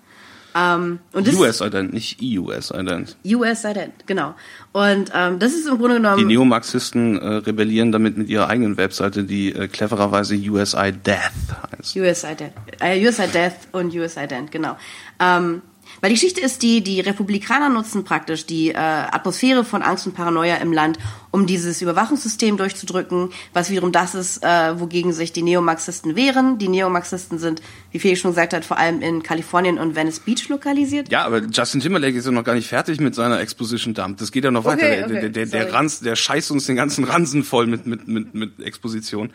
Ähm, 0.55 0.99
US-Ident, 1.13 1.93
nicht 1.93 2.19
EUS-Ident. 2.21 3.15
US 3.25 3.63
Ident, 3.63 3.93
genau. 4.05 4.33
Und 4.71 5.11
ähm, 5.13 5.39
das 5.39 5.53
ist 5.53 5.67
im 5.67 5.77
Grunde 5.77 5.95
genommen 5.95 6.17
Die 6.17 6.25
Neomarxisten 6.25 7.19
äh, 7.19 7.27
rebellieren 7.37 7.91
damit 7.91 8.17
mit 8.17 8.29
ihrer 8.29 8.47
eigenen 8.47 8.77
Webseite, 8.77 9.23
die 9.23 9.53
äh, 9.53 9.67
clevererweise 9.67 10.35
USI 10.35 10.91
Death 10.91 11.31
heißt. 11.77 11.95
USI 11.95 12.35
Death, 12.35 12.53
äh, 12.79 13.07
USI 13.07 13.27
Death 13.27 13.53
und 13.71 13.93
USI 13.93 14.27
Dent, 14.27 14.51
genau. 14.51 14.77
Ähm, 15.19 15.61
weil 16.01 16.09
die 16.09 16.15
Geschichte 16.15 16.41
ist 16.41 16.61
die, 16.61 16.81
die 16.81 16.99
Republikaner 17.01 17.69
nutzen 17.69 18.03
praktisch 18.03 18.45
die 18.45 18.69
äh, 18.69 18.75
Atmosphäre 18.77 19.63
von 19.65 19.81
Angst 19.81 20.05
und 20.07 20.13
Paranoia 20.15 20.55
im 20.57 20.73
Land, 20.73 20.97
um 21.31 21.45
dieses 21.45 21.81
Überwachungssystem 21.81 22.57
durchzudrücken, 22.57 23.29
was 23.53 23.69
wiederum 23.69 23.91
das 23.91 24.15
ist, 24.15 24.43
äh, 24.43 24.79
wogegen 24.79 25.13
sich 25.13 25.33
die 25.33 25.43
Neomarxisten 25.43 26.15
wehren. 26.15 26.57
Die 26.57 26.67
Neomarxisten 26.67 27.37
sind, 27.39 27.61
wie 27.91 27.99
Felix 27.99 28.21
schon 28.21 28.31
gesagt 28.31 28.53
hat, 28.53 28.65
vor 28.65 28.77
allem 28.77 29.01
in 29.01 29.23
Kalifornien 29.23 29.77
und 29.77 29.95
Venice 29.95 30.19
Beach 30.19 30.47
lokalisiert. 30.49 31.11
Ja, 31.11 31.25
aber 31.25 31.41
Justin 31.43 31.81
Timberlake 31.81 32.17
ist 32.17 32.25
ja 32.25 32.31
noch 32.31 32.43
gar 32.43 32.55
nicht 32.55 32.67
fertig 32.67 32.99
mit 32.99 33.15
seiner 33.15 33.39
Exposition 33.39 33.93
Dump. 33.93 34.17
Das 34.17 34.31
geht 34.31 34.43
ja 34.43 34.51
noch 34.51 34.65
Okay, 34.65 34.73
weiter. 34.73 34.87
Der- 34.87 35.05
okay, 35.05 35.13
der, 35.21 35.29
der, 35.29 35.45
der, 35.45 35.61
sorry. 35.63 35.73
Ranz, 35.75 35.99
der 35.99 36.15
scheißt 36.15 36.51
uns 36.51 36.65
den 36.65 36.75
ganzen 36.75 37.03
Ransen 37.03 37.43
voll 37.43 37.67
mit, 37.67 37.85
mit, 37.85 38.07
mit, 38.07 38.33
mit 38.33 38.59
Exposition. 38.61 39.31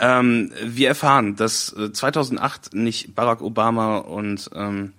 Ähm, 0.00 0.52
wir 0.64 0.88
erfahren, 0.88 1.34
dass 1.34 1.72
äh, 1.72 1.92
2008 1.92 2.72
nicht 2.74 3.14
Barack 3.16 3.42
Obama 3.42 3.96
und 3.98 4.48
ähm, 4.54 4.92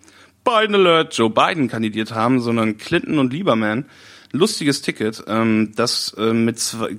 Biden 0.44 0.76
Alert 0.76 1.16
Joe 1.16 1.30
Biden 1.30 1.68
kandidiert 1.68 2.14
haben, 2.14 2.40
sondern 2.40 2.78
Clinton 2.78 3.20
und 3.20 3.34
Lieberman. 3.34 3.86
Lustiges 4.32 4.82
Ticket, 4.82 5.24
ähm, 5.28 5.72
das 5.76 6.16
äh, 6.18 6.34
mit 6.34 6.60
zwei, 6.60 6.98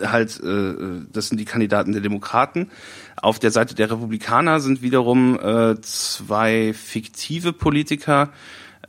halt, 0.00 0.40
äh, 0.42 0.74
das 1.12 1.28
sind 1.28 1.38
die 1.38 1.44
Kandidaten 1.44 1.92
der 1.92 2.00
Demokraten. 2.00 2.70
Auf 3.16 3.38
der 3.38 3.50
Seite 3.50 3.74
der 3.74 3.90
Republikaner 3.90 4.60
sind 4.60 4.80
wiederum 4.82 5.38
äh, 5.38 5.80
zwei 5.80 6.72
fiktive 6.72 7.52
Politiker, 7.52 8.32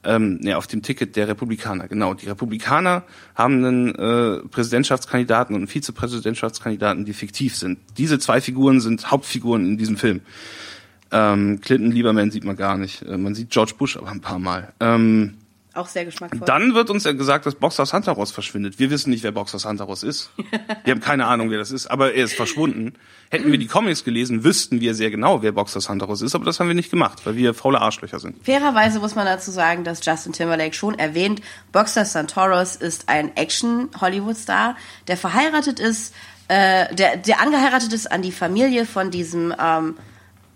ähm, 0.03 0.39
ne, 0.41 0.57
auf 0.57 0.67
dem 0.67 0.81
Ticket 0.81 1.15
der 1.15 1.27
Republikaner, 1.27 1.87
genau. 1.87 2.13
Die 2.13 2.27
Republikaner 2.27 3.03
haben 3.35 3.63
einen 3.63 3.95
äh, 3.95 4.47
Präsidentschaftskandidaten 4.47 5.55
und 5.55 5.61
einen 5.61 5.67
Vizepräsidentschaftskandidaten, 5.67 7.05
die 7.05 7.13
fiktiv 7.13 7.55
sind. 7.55 7.79
Diese 7.97 8.17
zwei 8.17 8.41
Figuren 8.41 8.79
sind 8.79 9.11
Hauptfiguren 9.11 9.65
in 9.65 9.77
diesem 9.77 9.97
Film. 9.97 10.21
Ähm, 11.11 11.59
Clinton 11.61 11.91
Lieberman 11.91 12.31
sieht 12.31 12.43
man 12.43 12.55
gar 12.55 12.77
nicht. 12.77 13.01
Äh, 13.03 13.17
man 13.17 13.35
sieht 13.35 13.49
George 13.49 13.73
Bush 13.77 13.97
aber 13.97 14.09
ein 14.09 14.21
paar 14.21 14.39
Mal. 14.39 14.71
Ähm, 14.79 15.37
Auch 15.73 15.87
sehr 15.87 16.05
geschmackvoll. 16.05 16.45
dann 16.45 16.73
wird 16.73 16.89
uns 16.89 17.03
ja 17.03 17.11
gesagt, 17.11 17.45
dass 17.45 17.55
Boxer 17.55 17.85
Santaros 17.85 18.31
verschwindet. 18.31 18.79
Wir 18.79 18.89
wissen 18.89 19.09
nicht, 19.09 19.23
wer 19.23 19.31
Boxer 19.31 19.59
Santaros 19.59 20.03
ist. 20.03 20.31
Wir 20.83 20.91
haben 20.93 21.01
keine 21.01 21.27
Ahnung, 21.27 21.49
wer 21.51 21.57
das 21.59 21.71
ist, 21.71 21.87
aber 21.87 22.13
er 22.13 22.23
ist 22.25 22.33
verschwunden. 22.33 22.93
Hätten 23.29 23.51
wir 23.51 23.57
die 23.59 23.67
Comics 23.67 24.03
gelesen, 24.03 24.43
wüssten 24.43 24.81
wir 24.81 24.93
sehr 24.93 25.09
genau, 25.11 25.41
wer 25.41 25.51
Boxer 25.53 25.79
Santaros 25.79 26.21
ist, 26.21 26.35
aber 26.35 26.43
das 26.43 26.59
haben 26.59 26.67
wir 26.67 26.73
nicht 26.73 26.91
gemacht, 26.91 27.25
weil 27.25 27.35
wir 27.35 27.53
faule 27.53 27.79
Arschlöcher 27.79 28.19
sind. 28.19 28.43
Fairerweise 28.43 28.99
muss 28.99 29.15
man 29.15 29.25
dazu 29.25 29.51
sagen, 29.51 29.83
dass 29.83 30.05
Justin 30.05 30.33
Timberlake 30.33 30.73
schon 30.73 30.97
erwähnt, 30.99 31.41
Boxer 31.71 32.03
Santoros 32.03 32.75
ist 32.75 33.07
ein 33.07 33.35
Action-Hollywood-Star, 33.37 34.75
der 35.07 35.15
verheiratet 35.17 35.79
ist, 35.79 36.13
äh, 36.49 36.93
der, 36.95 37.17
der 37.17 37.39
angeheiratet 37.41 37.93
ist 37.93 38.11
an 38.11 38.21
die 38.21 38.33
Familie 38.33 38.85
von 38.85 39.11
diesem 39.11 39.53
ähm, 39.57 39.95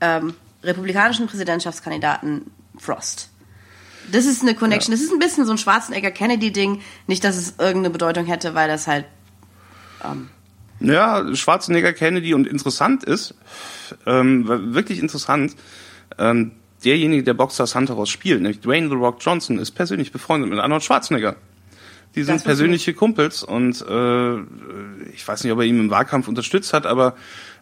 ähm, 0.02 0.34
republikanischen 0.66 1.28
Präsidentschaftskandidaten 1.28 2.52
Frost. 2.78 3.30
Das 4.12 4.26
ist 4.26 4.42
eine 4.42 4.54
Connection. 4.56 4.92
Das 4.92 5.02
ist 5.02 5.12
ein 5.12 5.20
bisschen 5.20 5.46
so 5.46 5.52
ein 5.52 5.58
Schwarzenegger-Kennedy-Ding. 5.58 6.82
Nicht, 7.08 7.24
dass 7.24 7.38
es 7.38 7.56
irgendeine 7.58 7.90
Bedeutung 7.90 8.26
hätte, 8.26 8.54
weil 8.54 8.68
das 8.68 8.88
halt 8.88 9.06
ähm, 10.04 10.30
Ja, 10.80 11.36
Schwarzenegger 11.36 11.94
Kennedy 11.94 12.34
und 12.34 12.48
interessant 12.48 13.04
ist, 13.04 13.34
ähm, 14.06 14.74
wirklich 14.74 15.00
interessant, 15.00 15.56
ähm, 16.18 16.52
derjenige, 16.84 17.24
der 17.24 17.34
Boxer 17.34 17.66
Santaros 17.66 18.10
spielt, 18.10 18.42
nämlich 18.42 18.62
Dwayne 18.62 18.90
The 18.90 18.96
Rock 18.96 19.18
Johnson, 19.22 19.58
ist 19.58 19.72
persönlich 19.72 20.12
befreundet 20.12 20.50
mit 20.50 20.60
Arnold 20.60 20.84
Schwarzenegger. 20.84 21.36
Die 22.16 22.24
sind 22.24 22.44
persönliche 22.46 22.94
Kumpels 22.94 23.44
und 23.44 23.82
äh, 23.82 24.36
ich 25.14 25.28
weiß 25.28 25.44
nicht, 25.44 25.52
ob 25.52 25.60
er 25.60 25.66
ihn 25.66 25.80
im 25.80 25.90
Wahlkampf 25.90 26.30
unterstützt 26.30 26.72
hat, 26.72 26.86
aber 26.86 27.16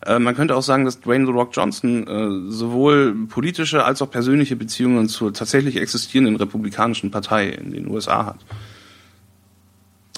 äh, 0.05 0.19
man 0.19 0.35
könnte 0.35 0.55
auch 0.55 0.63
sagen, 0.63 0.85
dass 0.85 0.99
Dwayne 0.99 1.25
The 1.25 1.31
Rock 1.31 1.49
Johnson 1.53 2.07
äh, 2.07 2.51
sowohl 2.51 3.15
politische 3.27 3.83
als 3.85 4.01
auch 4.01 4.09
persönliche 4.09 4.55
Beziehungen 4.55 5.07
zur 5.09 5.33
tatsächlich 5.33 5.77
existierenden 5.77 6.35
republikanischen 6.35 7.11
Partei 7.11 7.49
in 7.49 7.71
den 7.71 7.87
USA 7.87 8.25
hat. 8.25 8.39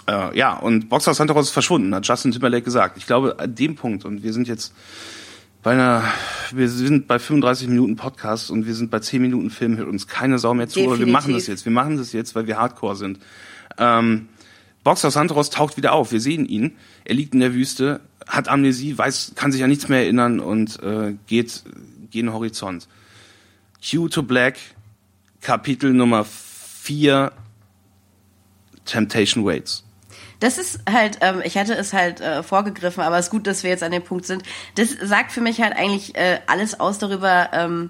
Äh, 0.08 0.38
ja, 0.38 0.54
und 0.54 0.90
Boxer 0.90 1.14
Santaros 1.14 1.48
ist 1.48 1.52
verschwunden, 1.52 1.94
hat 1.94 2.08
Justin 2.08 2.32
Timberlake 2.32 2.64
gesagt. 2.64 2.98
Ich 2.98 3.08
glaube, 3.08 3.40
an 3.40 3.56
dem 3.56 3.76
Punkt, 3.76 4.06
und 4.06 4.24
wir 4.24 4.34
sind 4.34 4.48
jetzt 4.48 4.74
bei 5.64 5.72
einer, 5.72 6.04
wir 6.52 6.70
sind 6.70 7.08
bei 7.08 7.18
35 7.18 7.68
Minuten 7.68 7.96
Podcast 7.96 8.52
und 8.52 8.68
wir 8.68 8.76
sind 8.76 8.92
bei 8.92 9.00
10 9.00 9.20
Minuten 9.22 9.50
Film, 9.50 9.78
hört 9.78 9.88
uns 9.88 10.08
keine 10.08 10.38
Sau 10.38 10.54
mehr 10.54 10.68
zu, 10.68 10.82
aber 10.82 10.92
wir 10.92 11.06
Definitiv. 11.06 11.14
machen 11.14 11.34
das 11.34 11.48
jetzt. 11.48 11.66
Wir 11.66 11.72
machen 11.72 11.98
das 11.98 12.14
jetzt, 12.14 12.36
weil 12.36 12.46
wir 12.46 12.60
Hardcore 12.60 12.96
sind. 12.96 13.20
Ähm, 13.80 14.28
Boxer 14.84 15.10
Santaros 15.10 15.50
taucht 15.50 15.78
wieder 15.78 15.94
auf. 15.94 16.12
Wir 16.12 16.22
sehen 16.22 16.46
ihn. 16.46 16.78
Er 17.06 17.16
liegt 17.16 17.34
in 17.34 17.40
der 17.40 17.54
Wüste, 17.54 18.02
hat 18.28 18.48
Amnesie, 18.48 18.98
weiß, 18.98 19.34
kann 19.36 19.52
sich 19.52 19.64
an 19.64 19.70
nichts 19.70 19.88
mehr 19.88 20.00
erinnern 20.00 20.40
und 20.40 20.82
äh, 20.84 21.16
geht 21.28 21.64
gen 22.12 22.34
Horizont. 22.34 22.88
Q 23.88 24.10
to 24.10 24.24
Black, 24.24 24.58
Kapitel 25.42 25.94
Nummer 25.94 26.26
4, 26.26 27.32
Temptation 28.86 29.46
Waits. 29.46 29.84
Das 30.40 30.58
ist 30.58 30.80
halt, 30.90 31.20
ähm, 31.22 31.42
ich 31.44 31.58
hatte 31.58 31.76
es 31.76 31.94
halt 31.94 32.20
äh, 32.20 32.44
vorgegriffen, 32.44 33.04
aber 33.04 33.18
es 33.18 33.28
ist 33.28 33.32
gut, 33.32 33.48
dass 33.48 33.64
wir 33.64 33.70
jetzt 33.70 33.84
an 33.84 33.92
dem 33.92 34.04
Punkt 34.04 34.26
sind. 34.26 34.44
Das 34.76 34.90
sagt 34.90 35.32
für 35.32 35.42
mich 35.42 35.62
halt 35.62 35.76
eigentlich 35.76 36.16
äh, 36.16 36.40
alles 36.48 36.80
aus 36.80 36.98
darüber, 36.98 37.50
ähm, 37.54 37.90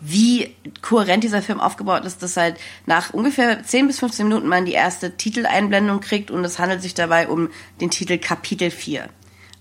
wie 0.00 0.54
kohärent 0.82 1.24
dieser 1.24 1.40
Film 1.42 1.60
aufgebaut 1.60 2.04
ist, 2.04 2.22
dass 2.22 2.36
halt 2.36 2.56
nach 2.84 3.12
ungefähr 3.14 3.62
10 3.62 3.86
bis 3.86 3.98
15 4.00 4.28
Minuten 4.28 4.46
man 4.46 4.66
die 4.66 4.72
erste 4.72 5.16
Titeleinblendung 5.16 6.00
kriegt 6.00 6.30
und 6.30 6.44
es 6.44 6.58
handelt 6.58 6.82
sich 6.82 6.94
dabei 6.94 7.28
um 7.28 7.48
den 7.80 7.90
Titel 7.90 8.18
Kapitel 8.18 8.70
4. 8.70 9.08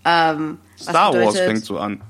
Ähm, 0.03 0.57
Star 0.79 1.13
Wars 1.13 1.33
bedeutet- 1.33 1.45
fängt 1.47 1.65
so 1.65 1.79
an. 1.79 2.01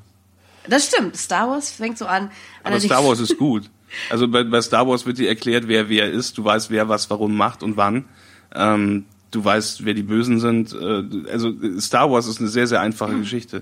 Das 0.67 0.87
stimmt, 0.87 1.15
Star 1.15 1.47
Wars 1.49 1.69
fängt 1.69 1.97
so 1.97 2.05
an. 2.07 2.31
Aber 2.61 2.71
Allerdings- 2.71 2.85
Star 2.91 3.05
Wars 3.05 3.19
ist 3.29 3.37
gut. 3.37 3.69
Also 4.09 4.27
bei, 4.27 4.43
bei 4.43 4.61
Star 4.61 4.87
Wars 4.87 5.05
wird 5.05 5.19
dir 5.19 5.29
erklärt, 5.29 5.67
wer 5.67 5.87
wer 5.89 6.09
ist. 6.11 6.37
Du 6.37 6.43
weißt, 6.43 6.71
wer 6.71 6.89
was 6.89 7.09
warum 7.11 7.35
macht 7.37 7.61
und 7.61 7.77
wann. 7.77 8.05
Ähm, 8.53 9.05
du 9.31 9.45
weißt, 9.45 9.85
wer 9.85 9.93
die 9.93 10.03
Bösen 10.03 10.39
sind. 10.39 10.73
Äh, 10.73 11.29
also 11.31 11.53
Star 11.79 12.11
Wars 12.11 12.25
ist 12.27 12.39
eine 12.39 12.49
sehr, 12.49 12.65
sehr 12.67 12.81
einfache 12.81 13.15
Geschichte. 13.17 13.61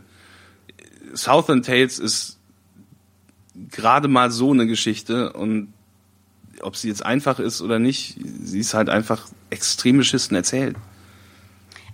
Southern 1.13 1.61
Tales 1.61 1.99
ist 1.99 2.39
gerade 3.55 4.07
mal 4.07 4.31
so 4.31 4.51
eine 4.51 4.67
Geschichte 4.67 5.33
und 5.33 5.73
ob 6.61 6.75
sie 6.75 6.87
jetzt 6.87 7.05
einfach 7.05 7.39
ist 7.39 7.61
oder 7.61 7.79
nicht, 7.79 8.17
sie 8.43 8.59
ist 8.59 8.73
halt 8.73 8.89
einfach 8.89 9.27
extrem 9.49 9.97
beschissen 9.97 10.35
erzählt. 10.35 10.75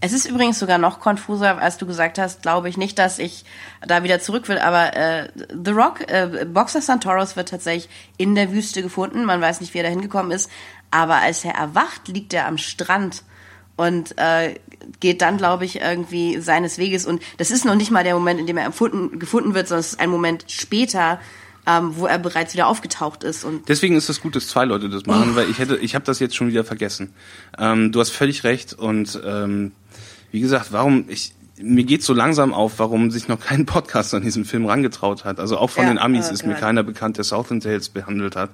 Es 0.02 0.14
ist 0.14 0.26
übrigens 0.26 0.60
sogar 0.60 0.78
noch 0.78 1.02
konfuser, 1.02 1.58
als 1.58 1.78
du 1.78 1.86
gesagt 1.86 2.18
hast, 2.20 2.42
glaube 2.42 2.70
ich 2.70 2.78
nicht, 2.78 2.98
dass 2.98 3.20
ich 3.20 3.44
da 3.86 4.02
wieder 4.04 4.22
zurück 4.22 4.48
will, 4.48 4.58
aber 4.58 4.96
äh, 4.96 5.30
The 5.38 5.72
Rock, 5.72 6.10
äh, 6.10 6.46
Boxer 6.46 6.82
Santoros 6.82 7.36
wird 7.36 7.50
tatsächlich 7.50 7.90
in 8.16 8.34
der 8.34 8.54
Wüste 8.54 8.82
gefunden. 8.82 9.26
Man 9.26 9.42
weiß 9.42 9.60
nicht, 9.60 9.74
wie 9.74 9.80
er 9.80 9.84
da 9.84 9.90
hingekommen 9.90 10.32
ist, 10.32 10.50
aber 10.90 11.16
als 11.16 11.44
er 11.44 11.56
erwacht, 11.56 12.08
liegt 12.08 12.34
er 12.34 12.48
am 12.48 12.58
Strand 12.58 13.24
und 13.76 14.18
äh, 14.18 14.56
geht 15.02 15.22
dann, 15.22 15.38
glaube 15.38 15.66
ich, 15.66 15.82
irgendwie 15.82 16.40
seines 16.40 16.78
Weges. 16.78 17.06
Und 17.06 17.22
das 17.38 17.52
ist 17.52 17.66
noch 17.66 17.76
nicht 17.76 17.92
mal 17.92 18.04
der 18.06 18.14
Moment, 18.14 18.40
in 18.40 18.48
dem 18.48 18.58
er 18.58 18.66
empfunden, 18.66 19.20
gefunden 19.20 19.54
wird, 19.54 19.68
sondern 19.68 19.82
es 19.82 19.94
ist 19.94 20.00
ein 20.00 20.10
Moment 20.10 20.46
später, 20.48 21.20
ähm, 21.68 21.92
wo 21.96 22.06
er 22.06 22.20
bereits 22.20 22.54
wieder 22.54 22.68
aufgetaucht 22.68 23.24
ist. 23.24 23.44
Und 23.44 23.68
Deswegen 23.70 23.96
ist 23.96 24.10
es 24.10 24.22
gut, 24.22 24.36
dass 24.36 24.48
zwei 24.48 24.66
Leute 24.66 24.90
das 24.90 25.06
machen, 25.06 25.36
weil 25.36 25.50
ich 25.50 25.60
hätte, 25.60 25.78
ich 25.78 25.96
habe 25.96 26.06
das 26.06 26.20
jetzt 26.20 26.36
schon 26.36 26.48
wieder 26.48 26.64
vergessen. 26.64 27.14
Ähm, 27.58 27.92
du 27.92 28.00
hast 28.00 28.10
völlig 28.10 28.44
recht 28.44 28.74
und 28.74 29.20
ähm, 29.26 29.72
wie 30.32 30.40
gesagt, 30.40 30.72
warum 30.72 31.06
ich 31.08 31.34
mir 31.62 31.84
geht 31.84 32.04
so 32.04 32.14
langsam 32.14 32.54
auf, 32.54 32.80
warum 32.80 33.12
sich 33.12 33.28
noch 33.28 33.40
kein 33.40 33.66
Podcast 33.68 34.14
an 34.14 34.24
diesen 34.24 34.46
Film 34.46 34.66
rangetraut 34.66 35.26
hat. 35.26 35.40
Also 35.40 35.58
auch 35.58 35.70
von 35.70 35.84
Ja, 35.84 35.90
den 35.90 35.98
Amis 36.00 36.30
äh, 36.30 36.34
ist 36.34 36.46
mir 36.46 36.54
geil. 36.54 36.62
keiner 36.62 36.84
bekannt, 36.84 37.18
der 37.18 37.24
Southern 37.26 37.60
Tales 37.60 37.90
behandelt 37.90 38.36
hat. 38.36 38.52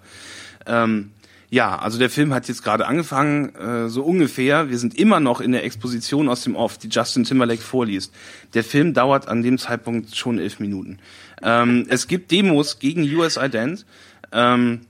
Ähm, 0.66 1.12
ja, 1.52 1.78
also 1.78 2.00
der 2.00 2.10
Film 2.10 2.34
hat 2.34 2.48
jetzt 2.48 2.64
gerade 2.64 2.88
angefangen, 2.88 3.54
äh, 3.56 3.88
so 3.88 4.04
ungefähr. 4.04 4.70
Wir 4.70 4.80
sind 4.80 4.98
immer 4.98 5.20
noch 5.20 5.40
in 5.40 5.52
der 5.52 5.64
Exposition 5.64 6.28
aus 6.28 6.44
dem 6.44 6.56
Off, 6.56 6.78
die 6.80 6.88
Justin 6.88 7.24
Timberlake 7.24 7.62
vorliest. 7.62 8.12
Der 8.56 8.64
Film 8.64 8.94
dauert 8.96 9.28
an 9.28 9.44
dem 9.44 9.60
Zeitpunkt 9.60 10.16
schon 10.16 10.40
elf 10.40 10.60
Minuten. 10.60 10.98
Ähm, 11.42 11.86
es 11.90 12.08
gibt 12.08 12.32
Demos 12.32 12.80
gegen 12.80 13.04
US 13.16 13.38
Ident. 13.38 13.86
Ähm, 14.32 14.82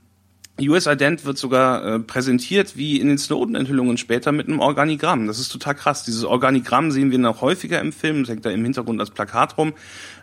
US 0.58 0.86
Ident 0.86 1.26
wird 1.26 1.36
sogar 1.36 1.84
äh, 1.84 1.98
präsentiert 1.98 2.78
wie 2.78 2.98
in 2.98 3.08
den 3.08 3.18
Snowden-Enthüllungen 3.18 3.98
später 3.98 4.32
mit 4.32 4.48
einem 4.48 4.60
Organigramm. 4.60 5.26
Das 5.26 5.38
ist 5.38 5.50
total 5.50 5.74
krass. 5.74 6.04
Dieses 6.04 6.24
Organigramm 6.24 6.90
sehen 6.90 7.10
wir 7.10 7.18
noch 7.18 7.42
häufiger 7.42 7.78
im 7.78 7.92
Film, 7.92 8.22
es 8.22 8.30
hängt 8.30 8.46
da 8.46 8.50
im 8.50 8.64
Hintergrund 8.64 8.98
als 8.98 9.10
Plakat 9.10 9.58
rum 9.58 9.74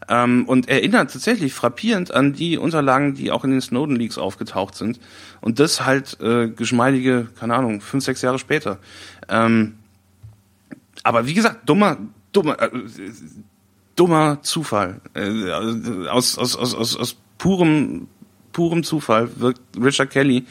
ähm, 0.10 0.46
und 0.48 0.70
erinnert 0.70 1.14
tatsächlich 1.14 1.54
frappierend 1.54 2.12
an 2.12 2.34
die 2.34 2.58
Unterlagen, 2.58 3.14
die 3.14 3.30
auch 3.30 3.44
in 3.44 3.52
den 3.52 3.62
Snowden-Leaks 3.62 4.18
aufgetaucht 4.18 4.74
sind. 4.74 5.00
Und 5.40 5.60
das 5.60 5.86
halt 5.86 6.20
äh, 6.20 6.48
geschmeidige, 6.48 7.28
keine 7.40 7.54
Ahnung, 7.54 7.82
fünf, 7.82 8.04
sechs 8.04 8.24
Jahre 8.24 8.40
später. 8.40 8.80
Ähm, 9.30 9.76
aber 11.04 11.28
wie 11.28 11.36
gesagt, 11.36 11.70
dummer, 11.70 11.98
dummer, 12.32 12.60
äh, 12.60 12.70
dummer 13.96 14.42
Zufall. 14.42 15.02
Äh, 15.14 15.52
aus, 16.10 16.38
aus, 16.38 16.56
aus, 16.56 16.74
aus, 16.76 16.96
aus 16.96 17.16
purem, 17.38 18.08
purem 18.52 18.84
Zufall 18.84 19.30
wirkt 19.40 19.62
Richard 19.80 20.10
Kelly 20.10 20.46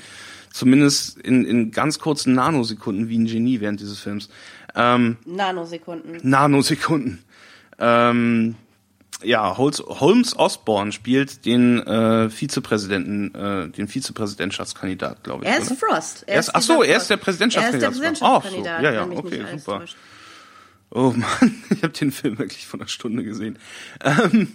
zumindest 0.52 1.18
in, 1.18 1.44
in 1.44 1.70
ganz 1.70 1.98
kurzen 1.98 2.34
Nanosekunden 2.34 3.08
wie 3.08 3.18
ein 3.18 3.26
Genie 3.26 3.60
während 3.60 3.80
dieses 3.80 3.98
Films. 3.98 4.28
Ähm, 4.74 5.16
Nanosekunden. 5.24 6.18
Nanosekunden. 6.22 7.24
Ähm, 7.78 8.54
ja, 9.22 9.56
Holmes, 9.56 9.82
Holmes 9.86 10.36
Osborne 10.36 10.92
spielt 10.92 11.44
den 11.44 11.80
äh, 11.86 12.28
Vizepräsidenten, 12.28 13.34
äh, 13.34 13.68
den 13.68 13.88
Vizepräsidentschaftskandidat, 13.88 15.22
glaube 15.22 15.44
ich. 15.44 15.50
Er 15.50 15.58
ist 15.58 15.70
oder? 15.70 15.76
Frost. 15.76 16.24
Er 16.26 16.40
ist, 16.40 16.54
ach 16.54 16.62
so, 16.62 16.82
er 16.82 16.96
ist 16.96 17.08
der. 17.08 17.16
Präsidentschaftskandidat. 17.18 17.92
Er 17.92 17.92
ist 17.92 18.00
der 18.00 18.10
Präsidentschaftskandidat. 18.10 18.74
Ach 18.74 18.80
so, 18.80 18.84
ja, 18.84 18.92
ja, 18.92 19.06
okay, 19.06 19.58
super. 19.58 19.84
Oh 20.94 21.14
Mann, 21.16 21.62
ich 21.70 21.82
habe 21.82 21.92
den 21.92 22.12
Film 22.12 22.38
wirklich 22.38 22.66
von 22.66 22.80
einer 22.80 22.88
Stunde 22.88 23.24
gesehen. 23.24 23.58
Ähm, 24.04 24.52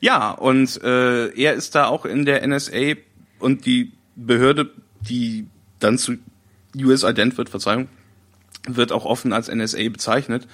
ja, 0.00 0.30
und 0.30 0.82
äh, 0.82 1.28
er 1.28 1.54
ist 1.54 1.74
da 1.74 1.86
auch 1.86 2.04
in 2.04 2.24
der 2.24 2.46
NSA 2.46 2.94
und 3.38 3.64
die 3.64 3.92
Behörde, 4.14 4.70
die 5.00 5.46
dann 5.78 5.96
zu 5.96 6.18
US 6.76 7.02
Ident 7.02 7.38
wird, 7.38 7.48
Verzeihung, 7.48 7.88
wird 8.68 8.92
auch 8.92 9.06
offen 9.06 9.32
als 9.32 9.48
NSA 9.48 9.88
bezeichnet, 9.88 10.46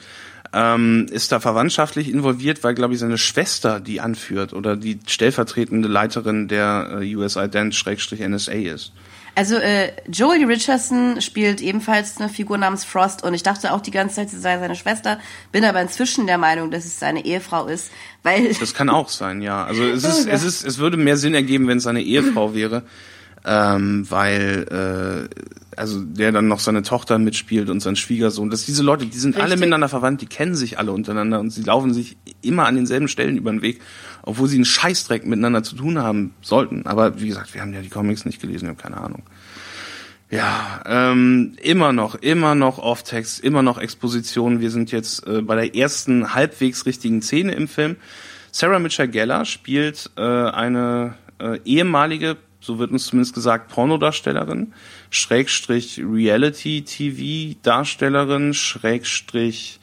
ähm, 0.53 1.07
ist 1.11 1.33
da 1.33 1.41
verwandtschaftlich 1.41 2.09
involviert, 2.09 2.63
weil, 2.63 2.75
glaube 2.75 2.95
ich, 2.95 3.01
seine 3.01 3.19
Schwester 3.19 3.81
die 3.81 4.01
anführt 4.01 4.53
oder 4.53 4.77
die 4.77 5.01
stellvertretende 5.07 5.89
Leiterin 5.89 6.47
der 6.47 7.01
äh, 7.01 7.17
US 7.17 7.35
Ident 7.35 7.75
Schrägstrich 7.75 8.21
NSA 8.21 8.53
ist. 8.53 8.93
Also 9.37 9.57
äh, 9.57 9.93
Joey 10.11 10.45
Richardson 10.45 11.21
spielt 11.21 11.61
ebenfalls 11.61 12.19
eine 12.19 12.31
Figur 12.31 12.57
namens 12.57 12.85
Frost 12.85 13.23
und 13.23 13.35
ich 13.35 13.43
dachte 13.43 13.73
auch 13.75 13.83
die 13.83 13.91
ganze 13.91 14.17
Zeit, 14.17 14.31
sie 14.31 14.39
sei 14.41 14.59
seine 14.59 14.75
Schwester, 14.75 15.21
bin 15.53 15.63
aber 15.63 15.83
inzwischen 15.83 16.27
der 16.27 16.39
Meinung, 16.39 16.71
dass 16.71 16.87
es 16.87 16.99
seine 16.99 17.23
Ehefrau 17.23 17.67
ist, 17.67 17.91
weil 18.23 18.55
Das 18.55 18.73
kann 18.73 18.89
auch 18.89 19.11
sein, 19.11 19.43
ja. 19.43 19.63
Also 19.65 19.85
es 19.85 20.05
Oh, 20.07 20.09
ist, 20.09 20.27
ja. 20.27 20.33
es 20.33 20.43
ist, 20.43 20.65
es 20.65 20.79
würde 20.79 20.97
mehr 20.97 21.19
Sinn 21.19 21.35
ergeben, 21.35 21.69
wenn 21.69 21.77
es 21.77 21.85
seine 21.85 22.01
Ehefrau 22.03 22.55
wäre, 22.55 22.85
ähm, 23.47 24.05
weil 24.11 25.29
äh, 25.31 25.77
also 25.77 26.03
der 26.03 26.33
dann 26.33 26.49
noch 26.49 26.59
seine 26.59 26.83
Tochter 26.83 27.19
mitspielt 27.19 27.71
und 27.71 27.81
sein 27.81 27.97
Schwiegersohn. 27.97 28.51
Das 28.51 28.65
diese 28.65 28.83
Leute, 28.83 29.07
die 29.07 29.19
sind 29.19 29.37
alle 29.37 29.45
Richtig. 29.45 29.61
miteinander 29.61 29.89
verwandt, 29.89 30.21
die 30.21 30.27
kennen 30.27 30.55
sich 30.55 30.79
alle 30.79 30.93
untereinander 30.93 31.39
und 31.39 31.51
sie 31.51 31.63
laufen 31.63 31.95
sich 31.95 32.17
immer 32.43 32.67
an 32.67 32.75
denselben 32.75 33.09
Stellen 33.09 33.37
über 33.37 33.51
den 33.53 33.63
Weg, 33.63 33.81
obwohl 34.23 34.49
sie 34.49 34.57
einen 34.57 34.65
Scheißdreck 34.65 35.27
miteinander 35.27 35.63
zu 35.63 35.77
tun 35.77 35.99
haben 35.99 36.35
sollten. 36.41 36.87
Aber 36.87 37.21
wie 37.21 37.29
gesagt, 37.29 37.55
wir 37.55 37.61
haben 37.61 37.73
ja 37.73 37.83
die 37.83 37.89
Comics 37.89 38.25
nicht 38.25 38.41
gelesen, 38.41 38.63
wir 38.63 38.71
haben 38.71 38.79
keine 38.79 38.97
Ahnung. 38.97 39.23
Ja, 40.29 40.83
ähm, 40.87 41.53
immer 41.63 41.93
noch, 41.93 42.17
immer 42.17 42.57
noch 42.57 42.79
Off-Text, 42.79 43.45
immer 43.45 43.63
noch 43.63 43.79
Exposition. 43.79 44.61
Wir 44.61 44.73
sind 44.73 44.91
jetzt 44.91 45.25
äh, 45.27 45.41
bei 45.41 45.55
der 45.55 45.77
ersten 45.77 46.35
halbwegs 46.35 46.85
richtigen 46.85 47.23
Szene 47.23 47.55
im 47.55 47.69
Film. 47.69 47.97
Sarah 48.51 48.81
Mitchell 48.81 49.07
Gellar 49.07 49.45
spielt 49.45 50.11
äh, 50.17 50.23
eine 50.23 51.15
äh, 51.39 51.61
ehemalige, 51.65 52.37
so 52.67 52.79
wird 52.81 52.91
uns 52.91 53.07
zumindest 53.07 53.35
gesagt, 53.35 53.69
Pornodarstellerin, 53.69 54.73
Schrägstrich 55.11 56.01
Reality-TV-Darstellerin, 56.01 58.55
Schrägstrich 58.55 59.79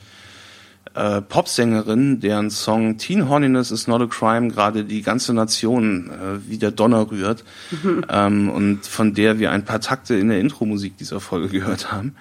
äh, 0.96 1.22
Popsängerin, 1.22 2.20
deren 2.20 2.50
Song 2.50 2.98
Teen 2.98 3.30
Horniness 3.30 3.72
is 3.72 3.88
not 3.88 4.02
a 4.02 4.08
crime 4.08 4.50
gerade 4.50 4.84
die 4.84 5.02
ganze 5.02 5.34
Nation 5.34 6.10
äh, 6.10 6.40
wie 6.48 6.58
der 6.58 6.72
Donner 6.72 7.10
rührt 7.10 7.46
ähm, 8.10 8.50
und 8.50 8.86
von 8.86 9.14
der 9.14 9.40
wir 9.40 9.52
ein 9.52 9.64
paar 9.64 9.80
Takte 9.80 10.16
in 10.16 10.28
der 10.28 10.42
Intro-Musik 10.42 10.98
dieser 10.98 11.22
Folge 11.22 11.48
gehört 11.48 11.90
haben. 11.92 12.16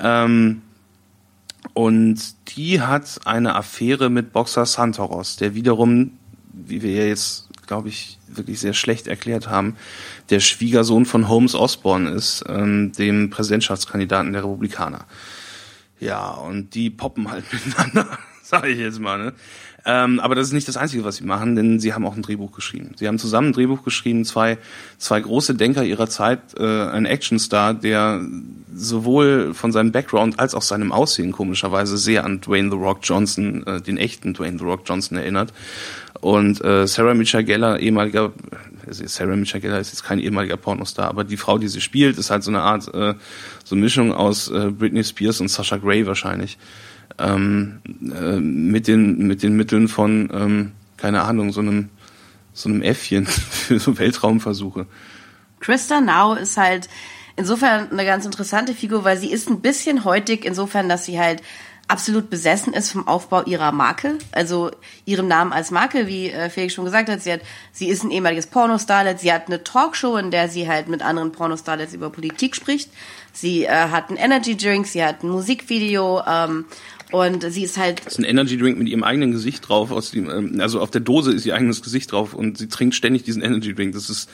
Ähm, 0.00 0.62
und 1.74 2.16
die 2.56 2.80
hat 2.80 3.20
eine 3.24 3.54
Affäre 3.54 4.08
mit 4.10 4.32
Boxer 4.32 4.64
Santoros, 4.64 5.36
der 5.36 5.54
wiederum, 5.54 6.12
wie 6.52 6.80
wir 6.82 6.92
ja 6.92 7.04
jetzt, 7.04 7.48
glaube 7.66 7.90
ich, 7.90 8.17
wirklich 8.36 8.60
sehr 8.60 8.74
schlecht 8.74 9.06
erklärt 9.06 9.48
haben, 9.48 9.76
der 10.30 10.40
Schwiegersohn 10.40 11.06
von 11.06 11.28
Holmes 11.28 11.54
Osborne 11.54 12.10
ist, 12.10 12.44
ähm, 12.48 12.92
dem 12.92 13.30
Präsidentschaftskandidaten 13.30 14.32
der 14.32 14.44
Republikaner. 14.44 15.06
Ja, 16.00 16.30
und 16.30 16.74
die 16.74 16.90
poppen 16.90 17.30
halt 17.30 17.44
miteinander, 17.52 18.18
sage 18.42 18.68
ich 18.68 18.78
jetzt 18.78 19.00
mal. 19.00 19.18
Ne? 19.18 19.32
Ähm, 19.90 20.20
aber 20.20 20.34
das 20.34 20.48
ist 20.48 20.52
nicht 20.52 20.68
das 20.68 20.76
Einzige, 20.76 21.04
was 21.04 21.16
sie 21.16 21.24
machen, 21.24 21.56
denn 21.56 21.80
sie 21.80 21.94
haben 21.94 22.04
auch 22.04 22.14
ein 22.14 22.20
Drehbuch 22.20 22.52
geschrieben. 22.52 22.92
Sie 22.96 23.08
haben 23.08 23.18
zusammen 23.18 23.48
ein 23.48 23.52
Drehbuch 23.54 23.84
geschrieben, 23.84 24.26
zwei, 24.26 24.58
zwei 24.98 25.18
große 25.18 25.54
Denker 25.54 25.82
ihrer 25.82 26.08
Zeit, 26.08 26.40
äh, 26.58 26.88
ein 26.90 27.06
Actionstar, 27.06 27.72
der 27.72 28.20
sowohl 28.74 29.54
von 29.54 29.72
seinem 29.72 29.90
Background 29.90 30.38
als 30.40 30.54
auch 30.54 30.62
seinem 30.62 30.92
Aussehen 30.92 31.32
komischerweise 31.32 31.96
sehr 31.96 32.24
an 32.24 32.40
Dwayne 32.42 32.70
The 32.70 32.76
Rock 32.76 32.98
Johnson, 33.02 33.66
äh, 33.66 33.80
den 33.80 33.96
echten 33.96 34.34
Dwayne 34.34 34.58
The 34.58 34.64
Rock 34.64 34.82
Johnson 34.84 35.16
erinnert. 35.16 35.54
Und 36.20 36.64
äh, 36.64 36.86
Sarah 36.86 37.14
Michelle 37.14 37.44
Gellar, 37.44 37.78
ehemaliger, 37.78 38.32
also 38.86 39.06
Sarah 39.06 39.36
Michelle 39.36 39.60
Gellar 39.60 39.80
ist 39.80 39.90
jetzt 39.92 40.02
kein 40.04 40.18
ehemaliger 40.18 40.56
Pornostar, 40.56 41.08
aber 41.08 41.24
die 41.24 41.36
Frau, 41.36 41.58
die 41.58 41.68
sie 41.68 41.80
spielt, 41.80 42.18
ist 42.18 42.30
halt 42.30 42.42
so 42.42 42.50
eine 42.50 42.60
Art, 42.60 42.92
äh, 42.92 43.14
so 43.64 43.74
eine 43.74 43.82
Mischung 43.82 44.12
aus 44.12 44.50
äh, 44.50 44.70
Britney 44.70 45.04
Spears 45.04 45.40
und 45.40 45.48
Sasha 45.48 45.76
Grey 45.76 46.06
wahrscheinlich. 46.06 46.58
Ähm, 47.18 47.80
äh, 48.02 48.38
mit 48.38 48.86
den 48.86 49.26
mit 49.26 49.42
den 49.42 49.56
Mitteln 49.56 49.88
von 49.88 50.28
ähm, 50.32 50.72
keine 50.96 51.22
Ahnung 51.22 51.52
so 51.52 51.60
einem 51.60 51.88
so 52.52 52.68
einem 52.68 52.82
Äffchen 52.82 53.26
für 53.26 53.78
so 53.78 53.98
Weltraumversuche. 53.98 54.86
Krista 55.60 56.00
Now 56.00 56.34
ist 56.34 56.56
halt 56.56 56.88
insofern 57.36 57.90
eine 57.90 58.04
ganz 58.04 58.26
interessante 58.26 58.74
Figur, 58.74 59.04
weil 59.04 59.16
sie 59.16 59.30
ist 59.30 59.48
ein 59.48 59.60
bisschen 59.60 60.04
heutig, 60.04 60.44
insofern, 60.44 60.88
dass 60.88 61.06
sie 61.06 61.18
halt 61.18 61.42
absolut 61.88 62.28
besessen 62.28 62.74
ist 62.74 62.92
vom 62.92 63.08
Aufbau 63.08 63.42
ihrer 63.44 63.72
Marke, 63.72 64.18
also 64.32 64.70
ihrem 65.06 65.26
Namen 65.26 65.52
als 65.52 65.70
Marke, 65.70 66.06
wie 66.06 66.30
äh, 66.30 66.50
Felix 66.50 66.74
schon 66.74 66.84
gesagt 66.84 67.08
hat. 67.08 67.22
Sie 67.22 67.32
hat, 67.32 67.40
sie 67.72 67.88
ist 67.88 68.04
ein 68.04 68.10
ehemaliges 68.10 68.46
Pornostarlet. 68.46 69.18
Sie 69.18 69.32
hat 69.32 69.48
eine 69.48 69.64
Talkshow, 69.64 70.16
in 70.16 70.30
der 70.30 70.48
sie 70.48 70.68
halt 70.68 70.88
mit 70.88 71.02
anderen 71.02 71.32
Pornostarlets 71.32 71.94
über 71.94 72.10
Politik 72.10 72.54
spricht. 72.54 72.90
Sie 73.32 73.64
äh, 73.64 73.70
hat 73.70 74.10
einen 74.10 74.18
Energy 74.18 74.56
Drink, 74.56 74.86
sie 74.86 75.02
hat 75.02 75.22
ein 75.22 75.30
Musikvideo 75.30 76.22
ähm, 76.26 76.66
und 77.10 77.50
sie 77.50 77.64
ist 77.64 77.78
halt. 77.78 78.04
Das 78.04 78.14
ist 78.14 78.18
ein 78.18 78.24
Energy 78.24 78.58
Drink 78.58 78.78
mit 78.78 78.88
ihrem 78.88 79.02
eigenen 79.02 79.32
Gesicht 79.32 79.66
drauf. 79.66 79.90
Aus 79.90 80.10
dem, 80.10 80.28
ähm, 80.28 80.60
also 80.60 80.80
auf 80.80 80.90
der 80.90 81.00
Dose 81.00 81.32
ist 81.32 81.46
ihr 81.46 81.54
eigenes 81.54 81.82
Gesicht 81.82 82.12
drauf 82.12 82.34
und 82.34 82.58
sie 82.58 82.68
trinkt 82.68 82.94
ständig 82.96 83.22
diesen 83.22 83.42
Energy 83.42 83.74
Drink. 83.74 83.94
Das 83.94 84.10
ist 84.10 84.28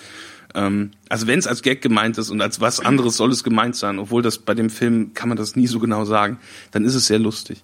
ähm, 0.55 0.93
also 1.09 1.27
wenn 1.27 1.39
es 1.39 1.47
als 1.47 1.63
Gag 1.63 1.83
gemeint 1.83 2.19
ist 2.19 2.31
und 2.31 2.41
als 2.41 2.61
was 2.61 2.81
anderes 2.81 3.17
soll 3.17 3.31
es 3.31 3.45
gemeint 3.45 3.77
sein, 3.77 3.99
obwohl 3.99 4.23
das 4.23 4.39
bei 4.39 4.55
dem 4.55 4.71
Film 4.71 5.15
kann 5.15 5.29
man 5.29 5.37
das 5.37 5.57
nie 5.57 5.67
so 5.67 5.79
genau 5.79 6.05
sagen, 6.05 6.39
dann 6.71 6.85
ist 6.85 6.95
es 6.95 7.07
sehr 7.07 7.19
lustig. 7.19 7.63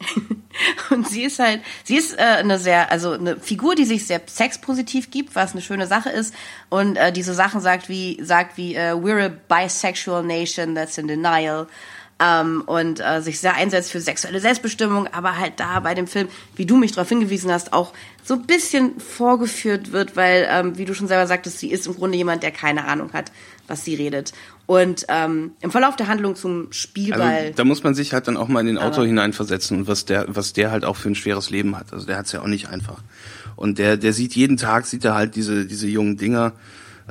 Und 0.90 1.06
sie 1.06 1.24
ist 1.24 1.38
halt, 1.38 1.60
sie 1.84 1.96
ist 1.96 2.18
äh, 2.18 2.22
eine 2.22 2.58
sehr, 2.58 2.90
also 2.90 3.12
eine 3.12 3.36
Figur, 3.36 3.74
die 3.74 3.84
sich 3.84 4.06
sehr 4.06 4.20
sexpositiv 4.26 5.10
gibt, 5.10 5.34
was 5.34 5.52
eine 5.52 5.60
schöne 5.60 5.86
Sache 5.86 6.08
ist 6.08 6.34
und 6.68 6.96
äh, 6.96 7.12
diese 7.12 7.34
Sachen 7.34 7.60
sagt 7.60 7.88
wie 7.88 8.18
sagt 8.22 8.56
wie 8.56 8.74
äh, 8.74 8.94
we're 8.94 9.26
a 9.26 9.28
bisexual 9.28 10.22
nation 10.22 10.74
that's 10.74 10.96
in 10.96 11.06
denial 11.06 11.66
ähm, 12.20 12.62
und 12.66 13.00
äh, 13.00 13.22
sich 13.22 13.40
sehr 13.40 13.54
einsetzt 13.54 13.90
für 13.90 14.00
sexuelle 14.00 14.40
Selbstbestimmung, 14.40 15.08
aber 15.08 15.38
halt 15.38 15.54
da 15.56 15.80
bei 15.80 15.94
dem 15.94 16.06
Film, 16.06 16.28
wie 16.54 16.66
du 16.66 16.76
mich 16.76 16.92
darauf 16.92 17.08
hingewiesen 17.08 17.50
hast, 17.50 17.72
auch 17.72 17.92
so 18.22 18.34
ein 18.34 18.46
bisschen 18.46 19.00
vorgeführt 19.00 19.92
wird, 19.92 20.16
weil, 20.16 20.46
ähm, 20.50 20.76
wie 20.76 20.84
du 20.84 20.94
schon 20.94 21.08
selber 21.08 21.26
sagtest, 21.26 21.58
sie 21.58 21.70
ist 21.70 21.86
im 21.86 21.94
Grunde 21.94 22.18
jemand, 22.18 22.42
der 22.42 22.50
keine 22.50 22.86
Ahnung 22.86 23.12
hat, 23.14 23.32
was 23.66 23.84
sie 23.84 23.94
redet. 23.94 24.32
Und 24.66 25.06
ähm, 25.08 25.52
im 25.62 25.70
Verlauf 25.70 25.96
der 25.96 26.06
Handlung 26.06 26.36
zum 26.36 26.70
Spielball. 26.70 27.20
Also, 27.22 27.52
da 27.56 27.64
muss 27.64 27.82
man 27.82 27.94
sich 27.94 28.12
halt 28.12 28.28
dann 28.28 28.36
auch 28.36 28.48
mal 28.48 28.60
in 28.60 28.66
den 28.66 28.78
Autor 28.78 29.04
hineinversetzen 29.04 29.78
und 29.78 29.88
was 29.88 30.04
der, 30.04 30.26
was 30.28 30.52
der 30.52 30.70
halt 30.70 30.84
auch 30.84 30.96
für 30.96 31.08
ein 31.08 31.14
schweres 31.14 31.50
Leben 31.50 31.76
hat. 31.76 31.92
Also 31.92 32.06
der 32.06 32.18
hat 32.18 32.26
es 32.26 32.32
ja 32.32 32.42
auch 32.42 32.46
nicht 32.46 32.68
einfach. 32.68 33.02
Und 33.56 33.78
der, 33.78 33.96
der 33.96 34.12
sieht 34.12 34.36
jeden 34.36 34.58
Tag, 34.58 34.86
sieht 34.86 35.04
er 35.04 35.14
halt 35.14 35.34
diese, 35.34 35.66
diese 35.66 35.88
jungen 35.88 36.16
Dinger 36.16 36.52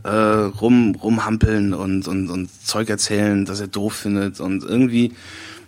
äh, 0.04 0.10
rum, 0.10 0.96
rumhampeln 0.96 1.74
und, 1.74 2.08
und, 2.08 2.30
und 2.30 2.50
Zeug 2.66 2.90
erzählen, 2.90 3.46
dass 3.46 3.60
er 3.60 3.68
doof 3.68 3.94
findet. 3.94 4.40
Und 4.40 4.64
irgendwie, 4.64 5.14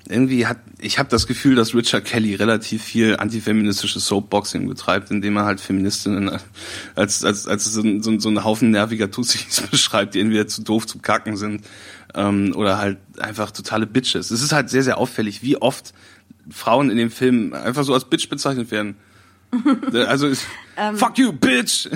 irgendwie 0.08 0.48
hat, 0.48 0.58
ich 0.80 1.00
habe 1.00 1.10
das 1.10 1.28
Gefühl, 1.28 1.56
dass 1.56 1.74
Richard 1.76 2.06
Kelly 2.06 2.36
relativ 2.36 2.84
viel 2.84 3.18
antifeministisches 3.18 4.06
Soapboxing 4.08 4.68
betreibt, 4.68 5.12
indem 5.12 5.38
er 5.38 5.46
halt 5.46 5.62
Feministinnen 5.62 6.40
als, 6.96 7.24
als, 7.24 7.48
als 7.48 7.66
so, 7.66 7.82
so, 8.02 8.20
so 8.20 8.30
einen 8.30 8.44
Haufen 8.44 8.72
nerviger 8.72 9.12
Tussis 9.12 9.62
beschreibt, 9.72 10.16
die 10.16 10.20
entweder 10.20 10.48
zu 10.48 10.64
doof 10.64 10.88
zum 10.88 11.02
Kacken 11.02 11.38
sind 11.38 11.66
ähm, 12.16 12.54
oder 12.56 12.78
halt 12.78 12.98
einfach 13.20 13.52
totale 13.52 13.86
Bitches. 13.86 14.32
Es 14.32 14.42
ist 14.42 14.52
halt 14.52 14.70
sehr, 14.70 14.84
sehr 14.84 14.98
auffällig, 14.98 15.44
wie 15.44 15.58
oft 15.58 15.94
Frauen 16.50 16.90
in 16.90 16.98
dem 16.98 17.12
Film 17.12 17.54
einfach 17.54 17.84
so 17.84 17.94
als 17.94 18.06
Bitch 18.06 18.30
bezeichnet 18.30 18.72
werden. 18.72 18.96
Also 20.08 20.28
ist, 20.28 20.46
fuck 20.96 21.18
you, 21.18 21.34
bitch! 21.34 21.90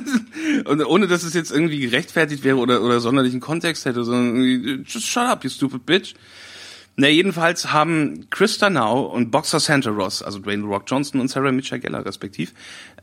Und 0.66 0.84
ohne 0.84 1.06
dass 1.06 1.22
es 1.22 1.34
jetzt 1.34 1.50
irgendwie 1.50 1.80
gerechtfertigt 1.80 2.44
wäre 2.44 2.56
oder, 2.56 2.82
oder 2.82 3.00
sonderlichen 3.00 3.40
Kontext 3.40 3.84
hätte, 3.84 4.04
sondern 4.04 4.36
irgendwie, 4.36 4.84
just 4.86 5.06
shut 5.06 5.24
up, 5.24 5.44
you 5.44 5.50
stupid 5.50 5.86
bitch. 5.86 6.14
Na, 6.96 7.08
jedenfalls 7.08 7.72
haben 7.72 8.28
Krista 8.28 8.68
Now 8.68 9.06
und 9.06 9.30
Boxer 9.30 9.58
Santa 9.58 9.88
Ross, 9.90 10.22
also 10.22 10.38
Dwayne 10.38 10.64
Rock 10.64 10.84
Johnson 10.86 11.20
und 11.20 11.28
Sarah 11.28 11.52
Michelle 11.52 11.80
Gellar 11.80 12.04
respektiv, 12.04 12.52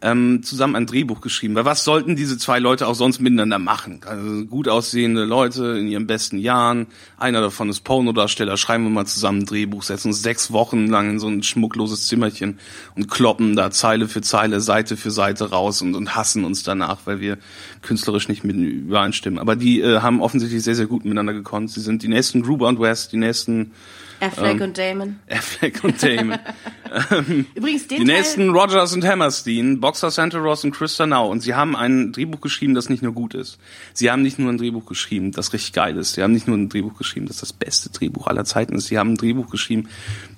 ähm, 0.01 0.43
zusammen 0.43 0.75
ein 0.75 0.85
Drehbuch 0.85 1.21
geschrieben. 1.21 1.55
Weil 1.55 1.65
was 1.65 1.83
sollten 1.83 2.15
diese 2.15 2.37
zwei 2.37 2.59
Leute 2.59 2.87
auch 2.87 2.95
sonst 2.95 3.19
miteinander 3.19 3.59
machen? 3.59 4.01
Also 4.05 4.45
gut 4.45 4.67
aussehende 4.67 5.25
Leute 5.25 5.77
in 5.77 5.87
ihren 5.87 6.07
besten 6.07 6.37
Jahren, 6.37 6.87
einer 7.17 7.41
davon 7.41 7.69
ist 7.69 7.81
Pornodarsteller, 7.81 8.57
schreiben 8.57 8.83
wir 8.83 8.89
mal 8.89 9.05
zusammen 9.05 9.39
ein 9.39 9.45
Drehbuch, 9.45 9.83
setzen 9.83 10.09
uns 10.09 10.21
sechs 10.21 10.51
Wochen 10.51 10.87
lang 10.87 11.11
in 11.11 11.19
so 11.19 11.27
ein 11.27 11.43
schmuckloses 11.43 12.07
Zimmerchen 12.07 12.59
und 12.95 13.09
kloppen 13.09 13.55
da 13.55 13.71
Zeile 13.71 14.07
für 14.07 14.21
Zeile, 14.21 14.61
Seite 14.61 14.97
für 14.97 15.11
Seite 15.11 15.49
raus 15.49 15.81
und, 15.81 15.95
und 15.95 16.15
hassen 16.15 16.43
uns 16.43 16.63
danach, 16.63 16.99
weil 17.05 17.19
wir 17.19 17.37
künstlerisch 17.81 18.27
nicht 18.27 18.43
mit 18.43 18.55
übereinstimmen. 18.55 19.39
Aber 19.39 19.55
die 19.55 19.81
äh, 19.81 19.99
haben 20.01 20.21
offensichtlich 20.21 20.63
sehr, 20.63 20.75
sehr 20.75 20.87
gut 20.87 21.05
miteinander 21.05 21.33
gekonnt. 21.33 21.71
Sie 21.71 21.81
sind 21.81 22.03
die 22.03 22.07
nächsten 22.07 22.41
Gruber 22.41 22.67
und 22.67 22.79
West, 22.79 23.11
die 23.13 23.17
nächsten 23.17 23.71
Affleck 24.19 24.55
ähm, 24.55 24.61
und 24.61 24.77
Damon. 24.77 25.19
Affleck 25.29 25.83
und 25.83 26.01
Damon. 26.01 26.39
ähm, 27.11 27.45
Übrigens, 27.53 27.87
den 27.87 28.01
die 28.01 28.05
Teil, 28.05 28.15
nächsten 28.17 28.49
Rogers 28.49 28.93
und 28.93 29.05
Hammerstein, 29.05 29.79
Boxer 29.79 30.11
Santa 30.11 30.39
Ross 30.39 30.63
und 30.63 30.71
Krista 30.71 31.05
Now. 31.05 31.29
Und 31.29 31.41
sie 31.41 31.53
haben 31.53 31.75
ein 31.75 32.11
Drehbuch 32.11 32.41
geschrieben, 32.41 32.73
das 32.73 32.89
nicht 32.89 33.03
nur 33.03 33.13
gut 33.13 33.33
ist. 33.33 33.59
Sie 33.93 34.09
haben 34.09 34.21
nicht 34.21 34.39
nur 34.39 34.51
ein 34.51 34.57
Drehbuch 34.57 34.85
geschrieben, 34.85 35.31
das 35.31 35.53
richtig 35.53 35.73
geil 35.73 35.97
ist. 35.97 36.13
Sie 36.13 36.23
haben 36.23 36.33
nicht 36.33 36.47
nur 36.47 36.57
ein 36.57 36.69
Drehbuch 36.69 36.97
geschrieben, 36.97 37.27
das 37.27 37.37
das 37.37 37.53
beste 37.53 37.89
Drehbuch 37.89 38.27
aller 38.27 38.45
Zeiten 38.45 38.75
ist. 38.75 38.87
Sie 38.87 38.97
haben 38.97 39.13
ein 39.13 39.17
Drehbuch 39.17 39.49
geschrieben, 39.49 39.87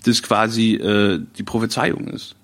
das 0.03 0.21
quasi 0.21 0.73
äh, 0.73 1.21
die 1.37 1.43
Prophezeiung 1.43 2.07
ist. 2.07 2.35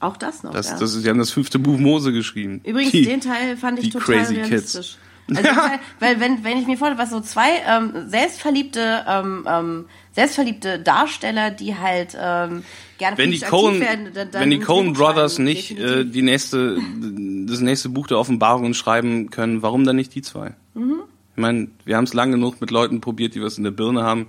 auch 0.00 0.16
das 0.16 0.42
noch. 0.42 0.52
Das, 0.52 0.68
ja. 0.70 0.78
das 0.78 0.92
sie 0.92 1.08
haben 1.08 1.18
das 1.18 1.30
fünfte 1.30 1.58
Buch 1.58 1.78
Mose 1.78 2.12
geschrieben. 2.12 2.60
Übrigens, 2.64 2.92
die, 2.92 3.04
den 3.04 3.20
Teil 3.20 3.56
fand 3.56 3.78
ich 3.78 3.90
total 3.90 4.18
crazy 4.18 4.34
realistisch. 4.34 4.96
Also, 5.28 5.42
weil, 5.44 5.80
weil 6.00 6.20
wenn, 6.20 6.44
wenn 6.44 6.58
ich 6.58 6.66
mir 6.66 6.76
vorstelle, 6.76 6.98
was 6.98 7.10
so 7.10 7.20
zwei 7.20 7.62
ähm, 7.66 8.08
selbstverliebte, 8.08 9.04
ähm, 9.06 9.46
ähm, 9.48 9.84
selbstverliebte 10.12 10.80
Darsteller, 10.80 11.50
die 11.50 11.76
halt 11.76 12.16
ähm, 12.20 12.64
gerne 12.98 13.16
wenn 13.16 13.30
die 13.30 13.40
Coen, 13.40 13.80
werden, 13.80 14.10
dann, 14.12 14.30
dann 14.30 14.42
wenn 14.42 14.50
die 14.50 14.58
Coen 14.58 14.92
Brothers 14.92 15.38
nicht 15.38 15.70
definitiv. 15.70 15.96
äh, 15.96 16.04
die 16.04 16.22
nächste, 16.22 16.78
das 17.46 17.60
nächste 17.60 17.88
Buch 17.90 18.06
der 18.06 18.18
Offenbarungen 18.18 18.74
schreiben 18.74 19.30
können, 19.30 19.62
warum 19.62 19.84
dann 19.84 19.96
nicht 19.96 20.14
die 20.14 20.22
zwei? 20.22 20.54
Mhm. 20.74 21.02
Ich 21.36 21.40
meine, 21.40 21.68
wir 21.84 21.96
haben 21.96 22.04
es 22.04 22.12
lang 22.12 22.32
genug 22.32 22.60
mit 22.60 22.70
Leuten 22.70 23.00
probiert, 23.00 23.34
die 23.34 23.42
was 23.42 23.56
in 23.56 23.64
der 23.64 23.70
Birne 23.70 24.02
haben. 24.02 24.28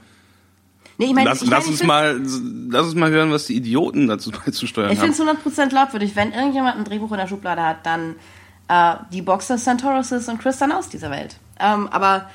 Nee, 0.97 1.07
ich 1.07 1.13
mein, 1.13 1.25
lass, 1.25 1.41
ich 1.41 1.49
lass 1.49 1.65
mein, 1.65 1.71
uns 1.71 1.81
ich 1.81 1.87
mal, 1.87 2.21
lass 2.69 2.85
uns 2.85 2.95
mal 2.95 3.09
hören, 3.09 3.31
was 3.31 3.47
die 3.47 3.55
Idioten 3.55 4.07
dazu 4.07 4.29
beizusteuern 4.45 4.91
Ich 4.91 4.99
haben. 4.99 5.13
finde 5.13 5.31
es 5.31 5.65
100% 5.65 5.69
glaubwürdig. 5.69 6.15
Wenn 6.15 6.31
irgendjemand 6.31 6.77
ein 6.77 6.85
Drehbuch 6.85 7.11
in 7.11 7.17
der 7.17 7.27
Schublade 7.27 7.63
hat, 7.63 7.85
dann 7.87 8.15
äh, 8.71 8.95
die 9.11 9.21
Boxer 9.21 9.57
Santoroses 9.57 10.29
und 10.29 10.39
Christian 10.39 10.71
aus 10.71 10.87
dieser 10.87 11.11
Welt. 11.11 11.35
Ähm, 11.59 11.87
aber 11.89 12.29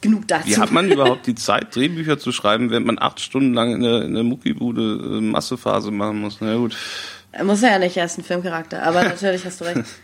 genug 0.00 0.26
dazu. 0.26 0.48
Wie 0.48 0.56
hat 0.56 0.72
man 0.72 0.90
überhaupt 0.90 1.26
die 1.26 1.34
Zeit, 1.34 1.76
Drehbücher 1.76 2.18
zu 2.18 2.32
schreiben, 2.32 2.70
während 2.70 2.86
man 2.86 2.98
acht 2.98 3.20
Stunden 3.20 3.52
lang 3.52 3.74
in 3.74 3.82
der, 3.82 4.02
in 4.02 4.14
der 4.14 4.24
Muckibude 4.24 5.18
äh, 5.18 5.20
Massephase 5.20 5.90
machen 5.90 6.20
muss? 6.20 6.38
Na 6.40 6.56
gut. 6.56 6.76
Er 7.30 7.44
muss 7.44 7.60
ja 7.60 7.78
nicht 7.78 7.96
erst 7.96 8.18
ein 8.18 8.24
Filmcharakter, 8.24 8.82
aber 8.82 9.04
natürlich 9.04 9.44
hast 9.44 9.60
du 9.60 9.64
recht. 9.64 9.84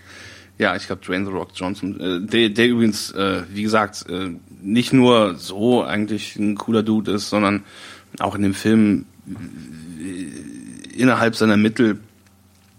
Ja, 0.60 0.74
ich 0.74 0.88
glaube 0.88 1.04
Dwayne 1.06 1.24
The 1.24 1.30
Rock 1.30 1.50
Johnson, 1.54 2.00
äh, 2.00 2.20
der, 2.20 2.48
der 2.48 2.66
übrigens, 2.66 3.12
äh, 3.12 3.44
wie 3.48 3.62
gesagt, 3.62 4.06
äh, 4.08 4.30
nicht 4.60 4.92
nur 4.92 5.36
so 5.36 5.84
eigentlich 5.84 6.34
ein 6.34 6.56
cooler 6.56 6.82
Dude 6.82 7.12
ist, 7.12 7.30
sondern 7.30 7.62
auch 8.18 8.34
in 8.34 8.42
dem 8.42 8.54
Film 8.54 9.06
äh, 9.28 10.98
innerhalb 10.98 11.36
seiner 11.36 11.56
Mittel 11.56 12.00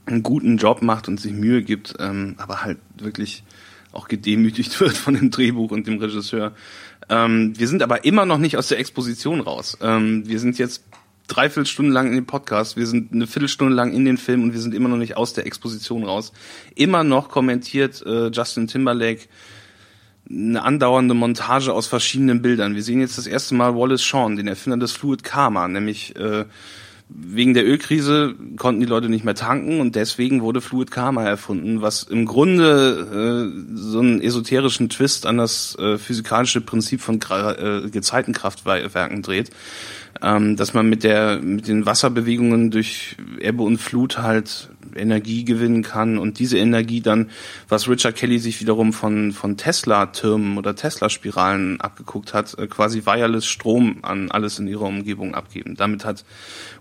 einen 0.09 0.23
guten 0.23 0.57
Job 0.57 0.81
macht 0.81 1.07
und 1.07 1.19
sich 1.19 1.33
Mühe 1.33 1.63
gibt, 1.63 1.95
ähm, 1.99 2.35
aber 2.37 2.63
halt 2.63 2.77
wirklich 2.97 3.43
auch 3.91 4.07
gedemütigt 4.07 4.79
wird 4.79 4.97
von 4.97 5.13
dem 5.13 5.31
Drehbuch 5.31 5.71
und 5.71 5.87
dem 5.87 5.99
Regisseur. 5.99 6.53
Ähm, 7.09 7.57
wir 7.57 7.67
sind 7.67 7.81
aber 7.81 8.05
immer 8.05 8.25
noch 8.25 8.37
nicht 8.37 8.57
aus 8.57 8.67
der 8.67 8.79
Exposition 8.79 9.41
raus. 9.41 9.77
Ähm, 9.81 10.27
wir 10.27 10.39
sind 10.39 10.57
jetzt 10.57 10.83
dreiviertel 11.27 11.67
Stunden 11.67 11.91
lang 11.91 12.07
in 12.07 12.15
dem 12.15 12.25
Podcast, 12.25 12.75
wir 12.75 12.87
sind 12.87 13.13
eine 13.13 13.27
Viertelstunde 13.27 13.73
lang 13.73 13.93
in 13.93 14.03
den 14.03 14.17
Film 14.17 14.43
und 14.43 14.53
wir 14.53 14.59
sind 14.59 14.73
immer 14.73 14.89
noch 14.89 14.97
nicht 14.97 15.15
aus 15.15 15.33
der 15.33 15.45
Exposition 15.45 16.03
raus. 16.03 16.33
Immer 16.75 17.03
noch 17.03 17.29
kommentiert 17.29 18.03
äh, 18.05 18.27
Justin 18.29 18.67
Timberlake 18.67 19.27
eine 20.29 20.61
andauernde 20.61 21.13
Montage 21.13 21.73
aus 21.73 21.87
verschiedenen 21.87 22.41
Bildern. 22.41 22.75
Wir 22.75 22.83
sehen 22.83 22.99
jetzt 22.99 23.17
das 23.17 23.25
erste 23.25 23.55
Mal 23.55 23.75
Wallace 23.75 24.03
Shawn, 24.03 24.35
den 24.35 24.47
Erfinder 24.47 24.77
des 24.77 24.91
Fluid 24.91 25.23
Karma, 25.23 25.67
nämlich 25.67 26.15
äh, 26.15 26.45
wegen 27.09 27.55
der 27.55 27.65
Ölkrise 27.65 28.35
konnten 28.57 28.81
die 28.81 28.85
Leute 28.85 29.09
nicht 29.09 29.25
mehr 29.25 29.33
tanken 29.33 29.81
und 29.81 29.95
deswegen 29.95 30.41
wurde 30.41 30.61
Fluid 30.61 30.91
Karma 30.91 31.23
erfunden, 31.23 31.81
was 31.81 32.03
im 32.03 32.25
Grunde 32.25 33.51
äh, 33.51 33.75
so 33.75 33.99
einen 33.99 34.21
esoterischen 34.21 34.89
Twist 34.89 35.25
an 35.25 35.37
das 35.37 35.75
äh, 35.79 35.97
physikalische 35.97 36.61
Prinzip 36.61 37.01
von 37.01 37.19
Gra 37.19 37.53
äh, 37.53 37.89
Gezeitenkraftwerken 37.89 39.23
dreht, 39.23 39.49
ähm, 40.21 40.55
dass 40.55 40.73
man 40.73 40.89
mit 40.89 41.03
der 41.03 41.39
mit 41.41 41.67
den 41.67 41.85
Wasserbewegungen 41.85 42.71
durch 42.71 43.15
Ebbe 43.39 43.63
und 43.63 43.77
Flut 43.77 44.17
halt 44.17 44.69
Energie 44.95 45.45
gewinnen 45.45 45.83
kann 45.83 46.17
und 46.17 46.39
diese 46.39 46.57
Energie 46.57 47.01
dann, 47.01 47.29
was 47.67 47.87
Richard 47.87 48.15
Kelly 48.15 48.39
sich 48.39 48.59
wiederum 48.59 48.91
von 48.91 49.31
von 49.31 49.57
Tesla-Türmen 49.57 50.57
oder 50.57 50.75
Tesla-Spiralen 50.75 51.79
abgeguckt 51.79 52.33
hat, 52.33 52.57
äh, 52.57 52.67
quasi 52.67 53.05
wireless 53.05 53.45
Strom 53.45 53.99
an 54.01 54.31
alles 54.31 54.59
in 54.59 54.67
ihrer 54.67 54.85
Umgebung 54.85 55.35
abgeben. 55.35 55.75
Damit 55.75 56.05
hat 56.05 56.25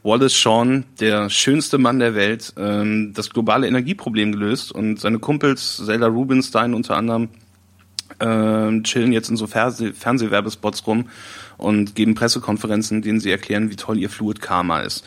Wallace 0.03 0.35
Shawn, 0.35 0.85
der 1.01 1.31
schönste 1.31 1.79
Mann 1.79 1.99
der 1.99 2.15
Welt, 2.15 2.55
ähm, 2.57 3.13
das 3.15 3.31
globale 3.31 3.69
Energieproblem 3.69 4.33
gelöst 4.33 4.73
und 4.73 4.99
seine 5.01 5.19
Kumpels 5.19 5.83
Zelda 5.85 6.07
Rubinstein 6.07 6.75
unter 6.75 6.97
anderem 6.97 7.29
äh, 8.19 8.83
chillen 8.83 9.13
jetzt 9.13 9.29
in 9.29 9.37
so 9.37 9.47
Fernseh 9.47 9.93
Fernsehwerbespots 9.93 10.87
rum 10.87 11.09
und 11.59 11.95
geben 11.95 12.15
Pressekonferenzen, 12.15 12.99
in 12.99 13.03
denen 13.03 13.21
sie 13.21 13.31
erklären, 13.31 13.71
wie 13.71 13.77
toll 13.77 13.99
ihr 13.99 14.09
Fluid 14.09 14.41
Karma 14.41 14.81
ist. 14.81 15.05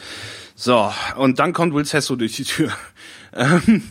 So, 0.56 0.92
und 1.16 1.40
dann 1.40 1.54
kommt 1.54 1.74
Will 1.74 1.86
Sesso 1.86 2.16
durch 2.16 2.36
die 2.36 2.44
Tür. 2.44 2.72
Ähm, 3.34 3.82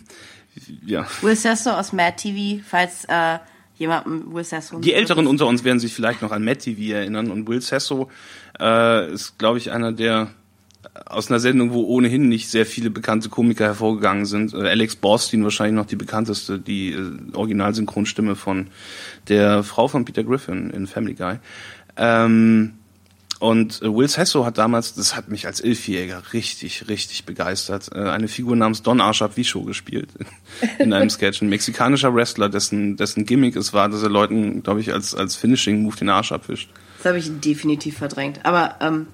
ja. 0.84 1.06
Will 1.22 1.34
Sesso 1.34 1.70
aus 1.70 1.94
Mad 1.94 2.16
TV, 2.18 2.62
falls 2.62 3.06
äh, 3.06 3.38
jemandem 3.78 4.30
Will 4.34 4.44
Sesso... 4.44 4.78
Die 4.78 4.92
Älteren 4.92 5.26
unter 5.26 5.46
uns 5.46 5.64
werden 5.64 5.80
sich 5.80 5.94
vielleicht 5.94 6.20
noch 6.20 6.30
an 6.30 6.44
Matt 6.44 6.58
TV 6.58 6.94
erinnern 6.94 7.30
und 7.30 7.48
Will 7.48 7.62
Sesso 7.62 8.10
äh, 8.60 9.10
ist, 9.10 9.38
glaube 9.38 9.56
ich, 9.56 9.70
einer 9.72 9.92
der 9.92 10.28
aus 11.06 11.30
einer 11.30 11.40
Sendung, 11.40 11.72
wo 11.72 11.82
ohnehin 11.84 12.28
nicht 12.28 12.48
sehr 12.48 12.64
viele 12.64 12.90
bekannte 12.90 13.28
Komiker 13.28 13.64
hervorgegangen 13.64 14.24
sind. 14.24 14.54
Äh, 14.54 14.68
Alex 14.68 14.96
Borstein 14.96 15.44
wahrscheinlich 15.44 15.76
noch 15.76 15.86
die 15.86 15.96
bekannteste, 15.96 16.58
die 16.58 16.92
äh, 16.92 17.34
Originalsynchronstimme 17.34 18.34
von 18.34 18.68
der 19.28 19.62
Frau 19.62 19.88
von 19.88 20.04
Peter 20.04 20.24
Griffin 20.24 20.70
in 20.70 20.86
Family 20.86 21.14
Guy. 21.14 21.38
Ähm, 22.00 22.72
und 23.40 23.80
äh, 23.82 23.94
Will 23.94 24.08
Sasso 24.08 24.44
hat 24.44 24.58
damals, 24.58 24.94
das 24.94 25.14
hat 25.14 25.28
mich 25.28 25.46
als 25.46 25.60
Elfjähriger 25.60 26.22
richtig, 26.32 26.88
richtig 26.88 27.24
begeistert, 27.24 27.90
äh, 27.94 27.98
eine 27.98 28.28
Figur 28.28 28.56
namens 28.56 28.82
Don 28.82 29.00
Arshab 29.00 29.36
Visho 29.36 29.62
gespielt 29.62 30.08
in 30.78 30.92
einem 30.92 31.10
Sketch. 31.10 31.42
Ein 31.42 31.50
mexikanischer 31.50 32.14
Wrestler, 32.14 32.48
dessen, 32.48 32.96
dessen 32.96 33.26
Gimmick 33.26 33.56
es 33.56 33.72
war, 33.72 33.88
dass 33.88 34.02
er 34.02 34.08
Leuten, 34.08 34.62
glaube 34.62 34.80
ich, 34.80 34.92
als, 34.92 35.14
als 35.14 35.36
Finishing-Move 35.36 35.96
den 35.96 36.08
Arsch 36.08 36.32
abwischt. 36.32 36.70
Das 36.98 37.06
habe 37.06 37.18
ich 37.18 37.30
definitiv 37.40 37.98
verdrängt. 37.98 38.40
Aber 38.44 38.76
ähm, 38.80 39.06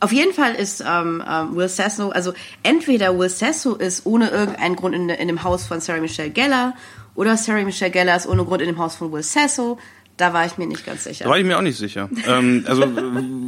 auf 0.00 0.12
jeden 0.12 0.32
Fall 0.32 0.54
ist 0.54 0.80
ähm, 0.80 1.22
ähm, 1.28 1.54
Will 1.54 1.68
Sasso, 1.68 2.10
also 2.10 2.32
entweder 2.62 3.16
Will 3.18 3.28
Sasso 3.28 3.74
ist 3.74 4.06
ohne 4.06 4.30
irgendeinen 4.30 4.76
Grund 4.76 4.94
in, 4.94 5.08
in 5.08 5.28
dem 5.28 5.42
Haus 5.44 5.66
von 5.66 5.80
Sarah 5.80 6.00
Michelle 6.00 6.30
Gellar 6.30 6.74
oder 7.14 7.36
Sarah 7.36 7.62
Michelle 7.62 7.90
Gellar 7.92 8.16
ist 8.16 8.26
ohne 8.26 8.44
Grund 8.44 8.60
in 8.62 8.68
dem 8.68 8.78
Haus 8.78 8.96
von 8.96 9.12
Will 9.12 9.22
Sasso. 9.22 9.78
Da 10.20 10.34
war 10.34 10.44
ich 10.44 10.58
mir 10.58 10.66
nicht 10.66 10.84
ganz 10.84 11.04
sicher. 11.04 11.24
Da 11.24 11.30
war 11.30 11.38
ich 11.38 11.46
mir 11.46 11.56
auch 11.56 11.62
nicht 11.62 11.78
sicher. 11.78 12.10
ähm, 12.26 12.64
also 12.66 12.84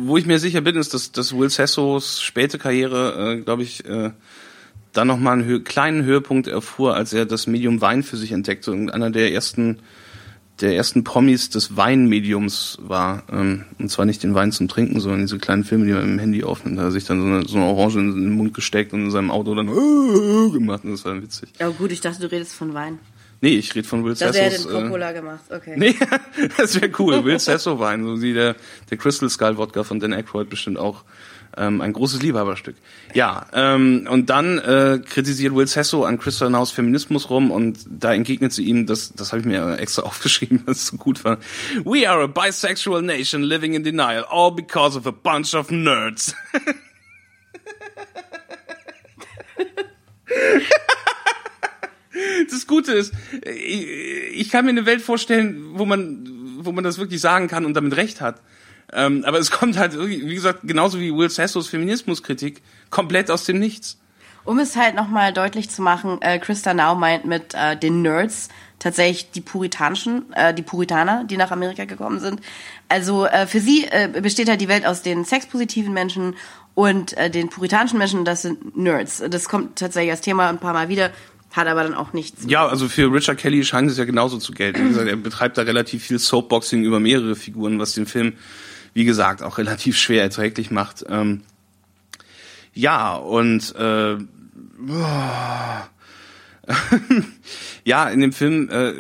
wo 0.06 0.16
ich 0.16 0.24
mir 0.24 0.38
sicher 0.38 0.62
bin, 0.62 0.76
ist, 0.76 0.94
dass, 0.94 1.12
dass 1.12 1.36
Will 1.36 1.50
Sassos 1.50 2.22
späte 2.22 2.58
Karriere, 2.58 3.34
äh, 3.34 3.40
glaube 3.42 3.62
ich, 3.62 3.84
äh, 3.84 4.10
dann 4.94 5.06
nochmal 5.06 5.34
einen 5.34 5.46
hö 5.46 5.60
kleinen 5.60 6.02
Höhepunkt 6.02 6.46
erfuhr, 6.46 6.94
als 6.94 7.12
er 7.12 7.26
das 7.26 7.46
Medium 7.46 7.82
Wein 7.82 8.02
für 8.02 8.16
sich 8.16 8.32
entdeckte 8.32 8.72
und 8.72 8.88
einer 8.88 9.10
der 9.10 9.34
ersten 9.34 9.80
der 10.62 10.76
ersten 10.76 11.02
Promis 11.02 11.50
des 11.50 11.76
Weinmediums 11.76 12.78
war. 12.80 13.24
Ähm, 13.30 13.64
und 13.78 13.90
zwar 13.90 14.06
nicht 14.06 14.22
den 14.22 14.34
Wein 14.34 14.52
zum 14.52 14.68
Trinken, 14.68 15.00
sondern 15.00 15.22
diese 15.22 15.38
kleinen 15.38 15.64
Filme, 15.64 15.86
die 15.86 15.92
man 15.92 16.04
im 16.04 16.18
Handy 16.18 16.44
aufnimmt. 16.44 16.78
Da 16.78 16.82
hat 16.82 16.88
er 16.88 16.92
sich 16.92 17.04
dann 17.04 17.20
so 17.20 17.26
eine, 17.26 17.48
so 17.48 17.56
eine 17.56 17.66
Orange 17.66 17.98
in 17.98 18.12
den 18.12 18.32
Mund 18.32 18.54
gesteckt 18.54 18.92
und 18.92 19.04
in 19.04 19.10
seinem 19.10 19.30
Auto 19.30 19.54
dann 19.54 19.66
gemacht. 20.52 20.84
Und 20.84 20.92
das 20.92 21.04
war 21.04 21.20
witzig. 21.20 21.50
Ja 21.58 21.68
gut, 21.68 21.90
ich 21.92 22.00
dachte, 22.00 22.20
du 22.20 22.30
redest 22.30 22.54
von 22.54 22.72
Wein. 22.74 22.98
Nee, 23.42 23.56
ich 23.56 23.74
rede 23.74 23.86
von 23.88 24.04
Will 24.04 24.14
er 24.20 24.30
den 24.30 24.50
Sassos. 24.50 24.66
äh, 24.66 24.82
Coppola 24.82 25.10
gemacht, 25.10 25.42
okay. 25.50 25.74
Nee, 25.76 25.96
das 26.56 26.80
wäre 26.80 26.92
cool. 27.00 27.24
Will 27.24 27.38
Sasso 27.40 27.78
Wein, 27.80 28.04
so 28.04 28.22
wie 28.22 28.32
der, 28.32 28.54
der 28.88 28.96
Crystal 28.96 29.28
Skull 29.28 29.56
Wodka 29.56 29.82
von 29.82 29.98
Dan 29.98 30.12
Aykroyd 30.12 30.48
bestimmt 30.48 30.78
auch 30.78 31.02
ähm, 31.56 31.80
ein 31.80 31.92
großes 31.92 32.22
Liebhaberstück. 32.22 32.76
Ja, 33.14 33.46
ähm, 33.52 34.06
und 34.08 34.30
dann 34.30 34.58
äh, 34.58 35.00
kritisiert 35.04 35.56
Will 35.56 35.66
Sasso 35.66 36.04
an 36.04 36.20
Crystal 36.20 36.50
Naus 36.50 36.70
Feminismus 36.70 37.30
rum 37.30 37.50
und 37.50 37.80
da 37.90 38.14
entgegnet 38.14 38.52
sie 38.52 38.62
ihm, 38.64 38.86
das, 38.86 39.12
das 39.12 39.32
habe 39.32 39.40
ich 39.40 39.46
mir 39.46 39.76
extra 39.78 40.02
aufgeschrieben, 40.04 40.64
dass 40.64 40.76
es 40.76 40.86
so 40.86 40.96
gut 40.96 41.24
war. 41.24 41.38
We 41.84 42.08
are 42.08 42.22
a 42.22 42.28
bisexual 42.28 43.02
nation 43.02 43.42
living 43.42 43.74
in 43.74 43.82
denial, 43.82 44.24
all 44.30 44.52
because 44.52 44.96
of 44.96 45.04
a 45.06 45.10
bunch 45.10 45.52
of 45.52 45.68
nerds. 45.70 46.32
Das 52.50 52.66
Gute 52.66 52.92
ist, 52.92 53.12
ich, 53.44 54.50
kann 54.50 54.64
mir 54.64 54.70
eine 54.70 54.86
Welt 54.86 55.02
vorstellen, 55.02 55.62
wo 55.74 55.84
man, 55.84 56.58
wo 56.58 56.72
man 56.72 56.84
das 56.84 56.98
wirklich 56.98 57.20
sagen 57.20 57.48
kann 57.48 57.64
und 57.64 57.74
damit 57.74 57.96
recht 57.96 58.20
hat. 58.20 58.40
Ähm, 58.92 59.24
aber 59.26 59.38
es 59.38 59.50
kommt 59.50 59.78
halt, 59.78 59.98
wie 59.98 60.34
gesagt, 60.34 60.60
genauso 60.64 61.00
wie 61.00 61.14
Will 61.14 61.30
Sassos 61.30 61.68
Feminismuskritik, 61.68 62.62
komplett 62.90 63.30
aus 63.30 63.44
dem 63.44 63.58
Nichts. 63.58 63.98
Um 64.44 64.58
es 64.58 64.76
halt 64.76 64.96
nochmal 64.96 65.32
deutlich 65.32 65.70
zu 65.70 65.82
machen, 65.82 66.20
äh, 66.20 66.38
Christa 66.38 66.74
Now 66.74 66.96
meint 66.96 67.24
mit 67.24 67.54
äh, 67.54 67.76
den 67.76 68.02
Nerds 68.02 68.48
tatsächlich 68.80 69.30
die 69.30 69.40
Puritanischen, 69.40 70.32
äh, 70.32 70.52
die 70.52 70.62
Puritaner, 70.62 71.24
die 71.24 71.36
nach 71.36 71.52
Amerika 71.52 71.84
gekommen 71.84 72.18
sind. 72.18 72.40
Also 72.88 73.26
äh, 73.26 73.46
für 73.46 73.60
sie 73.60 73.86
äh, 73.86 74.08
besteht 74.20 74.48
halt 74.48 74.60
die 74.60 74.66
Welt 74.66 74.84
aus 74.84 75.02
den 75.02 75.24
sexpositiven 75.24 75.94
Menschen 75.94 76.34
und 76.74 77.16
äh, 77.16 77.30
den 77.30 77.48
puritanischen 77.48 77.98
Menschen, 77.98 78.24
das 78.24 78.42
sind 78.42 78.76
Nerds. 78.76 79.22
Das 79.30 79.48
kommt 79.48 79.78
tatsächlich 79.78 80.10
als 80.10 80.22
Thema 80.22 80.48
ein 80.48 80.58
paar 80.58 80.72
Mal 80.72 80.88
wieder, 80.88 81.10
hat 81.52 81.66
aber 81.66 81.82
dann 81.82 81.94
auch 81.94 82.12
nichts. 82.12 82.44
Ja, 82.46 82.66
also 82.66 82.88
für 82.88 83.12
Richard 83.12 83.38
Kelly 83.38 83.64
scheint 83.64 83.90
es 83.90 83.98
ja 83.98 84.04
genauso 84.04 84.38
zu 84.38 84.52
gelten. 84.52 84.84
Wie 84.84 84.88
gesagt, 84.88 85.08
er 85.08 85.16
betreibt 85.16 85.58
da 85.58 85.62
relativ 85.62 86.04
viel 86.04 86.18
Soapboxing 86.18 86.82
über 86.82 87.00
mehrere 87.00 87.36
Figuren, 87.36 87.78
was 87.78 87.92
den 87.92 88.06
Film, 88.06 88.34
wie 88.94 89.04
gesagt, 89.04 89.42
auch 89.42 89.58
relativ 89.58 89.98
schwer 89.98 90.22
erträglich 90.22 90.70
macht. 90.70 91.04
Ähm, 91.08 91.42
ja, 92.74 93.14
und 93.14 93.74
äh, 93.76 94.16
ja, 97.84 98.08
in 98.08 98.20
dem 98.20 98.32
Film 98.32 98.70
äh, 98.70 98.92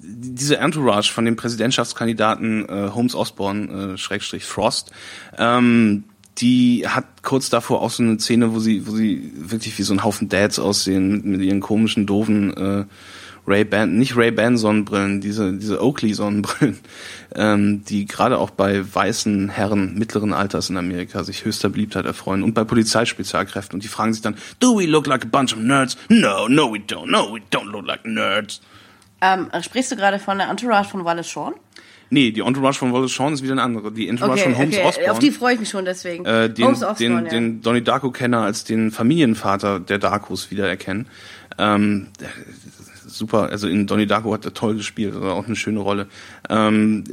diese 0.00 0.58
Entourage 0.58 1.12
von 1.12 1.24
dem 1.24 1.36
Präsidentschaftskandidaten 1.36 2.68
äh, 2.68 2.90
Holmes 2.94 3.14
Osborne, 3.14 3.94
äh, 3.94 3.98
Schrägstrich 3.98 4.44
Frost, 4.44 4.92
ähm, 5.36 6.04
die 6.38 6.86
hat 6.86 7.22
kurz 7.22 7.50
davor 7.50 7.82
auch 7.82 7.90
so 7.90 8.02
eine 8.02 8.18
Szene, 8.18 8.54
wo 8.54 8.60
sie, 8.60 8.86
wo 8.86 8.92
sie 8.92 9.32
wirklich 9.34 9.78
wie 9.78 9.82
so 9.82 9.92
ein 9.92 10.04
Haufen 10.04 10.28
Dads 10.28 10.58
aussehen, 10.58 11.10
mit, 11.10 11.24
mit 11.24 11.40
ihren 11.42 11.60
komischen, 11.60 12.06
doofen 12.06 12.56
äh, 12.56 12.84
Ray-Ban, 13.48 13.96
nicht 13.96 14.16
Ray-Ban 14.16 14.56
Sonnenbrillen, 14.56 15.20
diese, 15.20 15.54
diese 15.54 15.82
Oakley 15.82 16.12
Sonnenbrillen, 16.12 16.78
ähm, 17.34 17.82
die 17.84 18.06
gerade 18.06 18.38
auch 18.38 18.50
bei 18.50 18.82
weißen 18.94 19.48
Herren 19.48 19.94
mittleren 19.94 20.32
Alters 20.32 20.70
in 20.70 20.76
Amerika 20.76 21.24
sich 21.24 21.44
höchster 21.44 21.70
Beliebtheit 21.70 22.04
erfreuen 22.04 22.42
und 22.42 22.54
bei 22.54 22.64
Polizeispezialkräften 22.64 23.76
und 23.76 23.84
die 23.84 23.88
fragen 23.88 24.12
sich 24.12 24.22
dann, 24.22 24.36
do 24.60 24.78
we 24.78 24.86
look 24.86 25.06
like 25.06 25.24
a 25.24 25.28
bunch 25.28 25.52
of 25.54 25.60
nerds? 25.60 25.96
No, 26.08 26.46
no 26.46 26.72
we 26.72 26.78
don't, 26.78 27.06
no 27.06 27.34
we 27.34 27.40
don't 27.50 27.70
look 27.70 27.86
like 27.86 28.04
nerds. 28.04 28.60
Ähm, 29.20 29.48
sprichst 29.62 29.90
du 29.90 29.96
gerade 29.96 30.18
von 30.18 30.38
der 30.38 30.48
Entourage 30.48 30.90
von 30.90 31.04
Wallace 31.04 31.28
Shawn? 31.28 31.54
Nee, 32.10 32.30
die 32.30 32.40
Entourage 32.40 32.78
von 32.78 32.92
Wallace 32.92 33.12
Shawn 33.12 33.34
ist 33.34 33.42
wieder 33.42 33.52
eine 33.52 33.62
andere. 33.62 33.92
Die 33.92 34.08
Entourage 34.08 34.40
Okay, 34.42 34.50
von 34.50 34.58
Holmes 34.58 34.76
okay. 34.76 34.86
Osborne. 34.86 35.12
auf 35.12 35.18
die 35.18 35.30
freue 35.30 35.54
ich 35.54 35.60
mich 35.60 35.68
schon 35.68 35.84
deswegen. 35.84 36.24
äh, 36.24 36.48
den, 36.48 36.64
Holmes 36.64 36.82
Osborne, 36.82 36.96
den, 36.98 37.24
ja. 37.24 37.30
den 37.30 37.62
Donnie 37.62 37.82
Darko-Kenner 37.82 38.42
als 38.42 38.64
den 38.64 38.90
Familienvater 38.90 39.78
der 39.80 39.98
Darkos 39.98 40.50
wiedererkennen. 40.50 41.06
Ähm, 41.58 42.08
super, 43.06 43.50
also 43.50 43.68
in 43.68 43.86
Donnie 43.86 44.06
Darko 44.06 44.32
hat 44.32 44.44
er 44.44 44.54
toll 44.54 44.76
gespielt, 44.76 45.14
also 45.14 45.28
auch 45.30 45.46
eine 45.46 45.56
schöne 45.56 45.80
Rolle. 45.80 46.06
Ähm, 46.48 47.04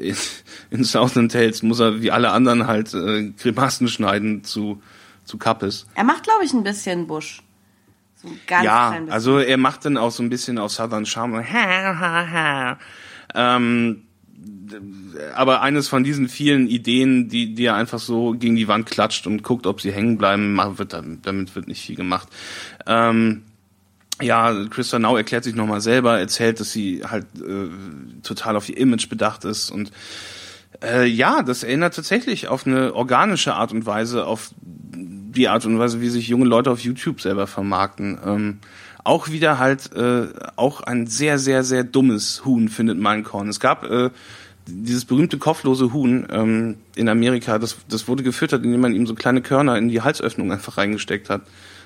in, 0.69 0.83
Southland 0.83 1.31
Tales 1.31 1.63
muss 1.63 1.79
er 1.79 2.01
wie 2.01 2.11
alle 2.11 2.31
anderen 2.31 2.67
halt 2.67 2.93
äh, 2.93 3.31
Grimassen 3.31 3.87
schneiden 3.87 4.43
zu, 4.43 4.81
zu 5.23 5.37
Kappes. 5.37 5.87
Er 5.95 6.03
macht, 6.03 6.23
glaube 6.23 6.45
ich, 6.45 6.53
ein 6.53 6.63
bisschen 6.63 7.07
Busch. 7.07 7.41
So 8.15 8.29
ein 8.29 8.39
ganz 8.47 8.65
ja, 8.65 8.91
bisschen. 8.91 9.11
also 9.11 9.39
er 9.39 9.57
macht 9.57 9.83
dann 9.83 9.97
auch 9.97 10.11
so 10.11 10.23
ein 10.23 10.29
bisschen 10.29 10.57
auf 10.57 10.71
Southern 10.71 11.05
Charm. 11.05 11.43
ähm, 13.35 14.04
aber 15.35 15.61
eines 15.61 15.87
von 15.87 16.03
diesen 16.03 16.27
vielen 16.27 16.67
Ideen, 16.67 17.29
die, 17.29 17.53
die 17.53 17.65
er 17.65 17.75
einfach 17.75 17.99
so 17.99 18.31
gegen 18.31 18.55
die 18.55 18.67
Wand 18.67 18.85
klatscht 18.85 19.27
und 19.27 19.43
guckt, 19.43 19.67
ob 19.67 19.81
sie 19.81 19.91
hängen 19.91 20.17
bleiben, 20.17 20.57
wird, 20.77 20.93
damit 20.93 21.55
wird 21.55 21.67
nicht 21.67 21.85
viel 21.85 21.95
gemacht. 21.95 22.27
Ähm, 22.85 23.43
ja, 24.21 24.53
Christa 24.69 24.97
Nau 24.97 25.17
erklärt 25.17 25.43
sich 25.43 25.55
nochmal 25.55 25.81
selber, 25.81 26.19
erzählt, 26.19 26.59
dass 26.59 26.71
sie 26.71 27.03
halt 27.05 27.25
äh, 27.35 27.69
total 28.23 28.55
auf 28.55 28.69
ihr 28.69 28.77
Image 28.77 29.09
bedacht 29.09 29.45
ist 29.45 29.71
und 29.71 29.91
äh, 30.83 31.05
ja, 31.05 31.43
das 31.43 31.63
erinnert 31.63 31.95
tatsächlich 31.95 32.47
auf 32.47 32.65
eine 32.65 32.93
organische 32.93 33.53
Art 33.53 33.71
und 33.71 33.85
Weise, 33.85 34.25
auf 34.25 34.51
die 34.61 35.47
Art 35.47 35.65
und 35.65 35.79
Weise, 35.79 36.01
wie 36.01 36.09
sich 36.09 36.27
junge 36.27 36.45
Leute 36.45 36.71
auf 36.71 36.79
YouTube 36.79 37.21
selber 37.21 37.47
vermarkten. 37.47 38.17
Ähm, 38.25 38.59
auch 39.05 39.29
wieder 39.29 39.59
halt 39.59 39.95
äh, 39.95 40.27
auch 40.55 40.81
ein 40.81 41.07
sehr, 41.07 41.39
sehr, 41.39 41.63
sehr 41.63 41.83
dummes 41.83 42.43
Huhn 42.43 42.67
findet 42.67 42.97
mein 42.97 43.23
Korn. 43.23 43.47
Es 43.47 43.59
gab 43.59 43.83
äh, 43.85 44.09
dieses 44.67 45.05
berühmte 45.05 45.37
kopflose 45.37 45.93
Huhn 45.93 46.27
ähm, 46.31 46.77
in 46.95 47.07
Amerika, 47.07 47.59
das, 47.59 47.77
das 47.87 48.07
wurde 48.07 48.23
gefüttert, 48.23 48.63
indem 48.63 48.81
man 48.81 48.95
ihm 48.95 49.05
so 49.05 49.13
kleine 49.13 49.43
Körner 49.43 49.77
in 49.77 49.89
die 49.89 50.01
Halsöffnung 50.01 50.51
einfach 50.51 50.77
reingesteckt 50.77 51.29
hat. 51.29 51.43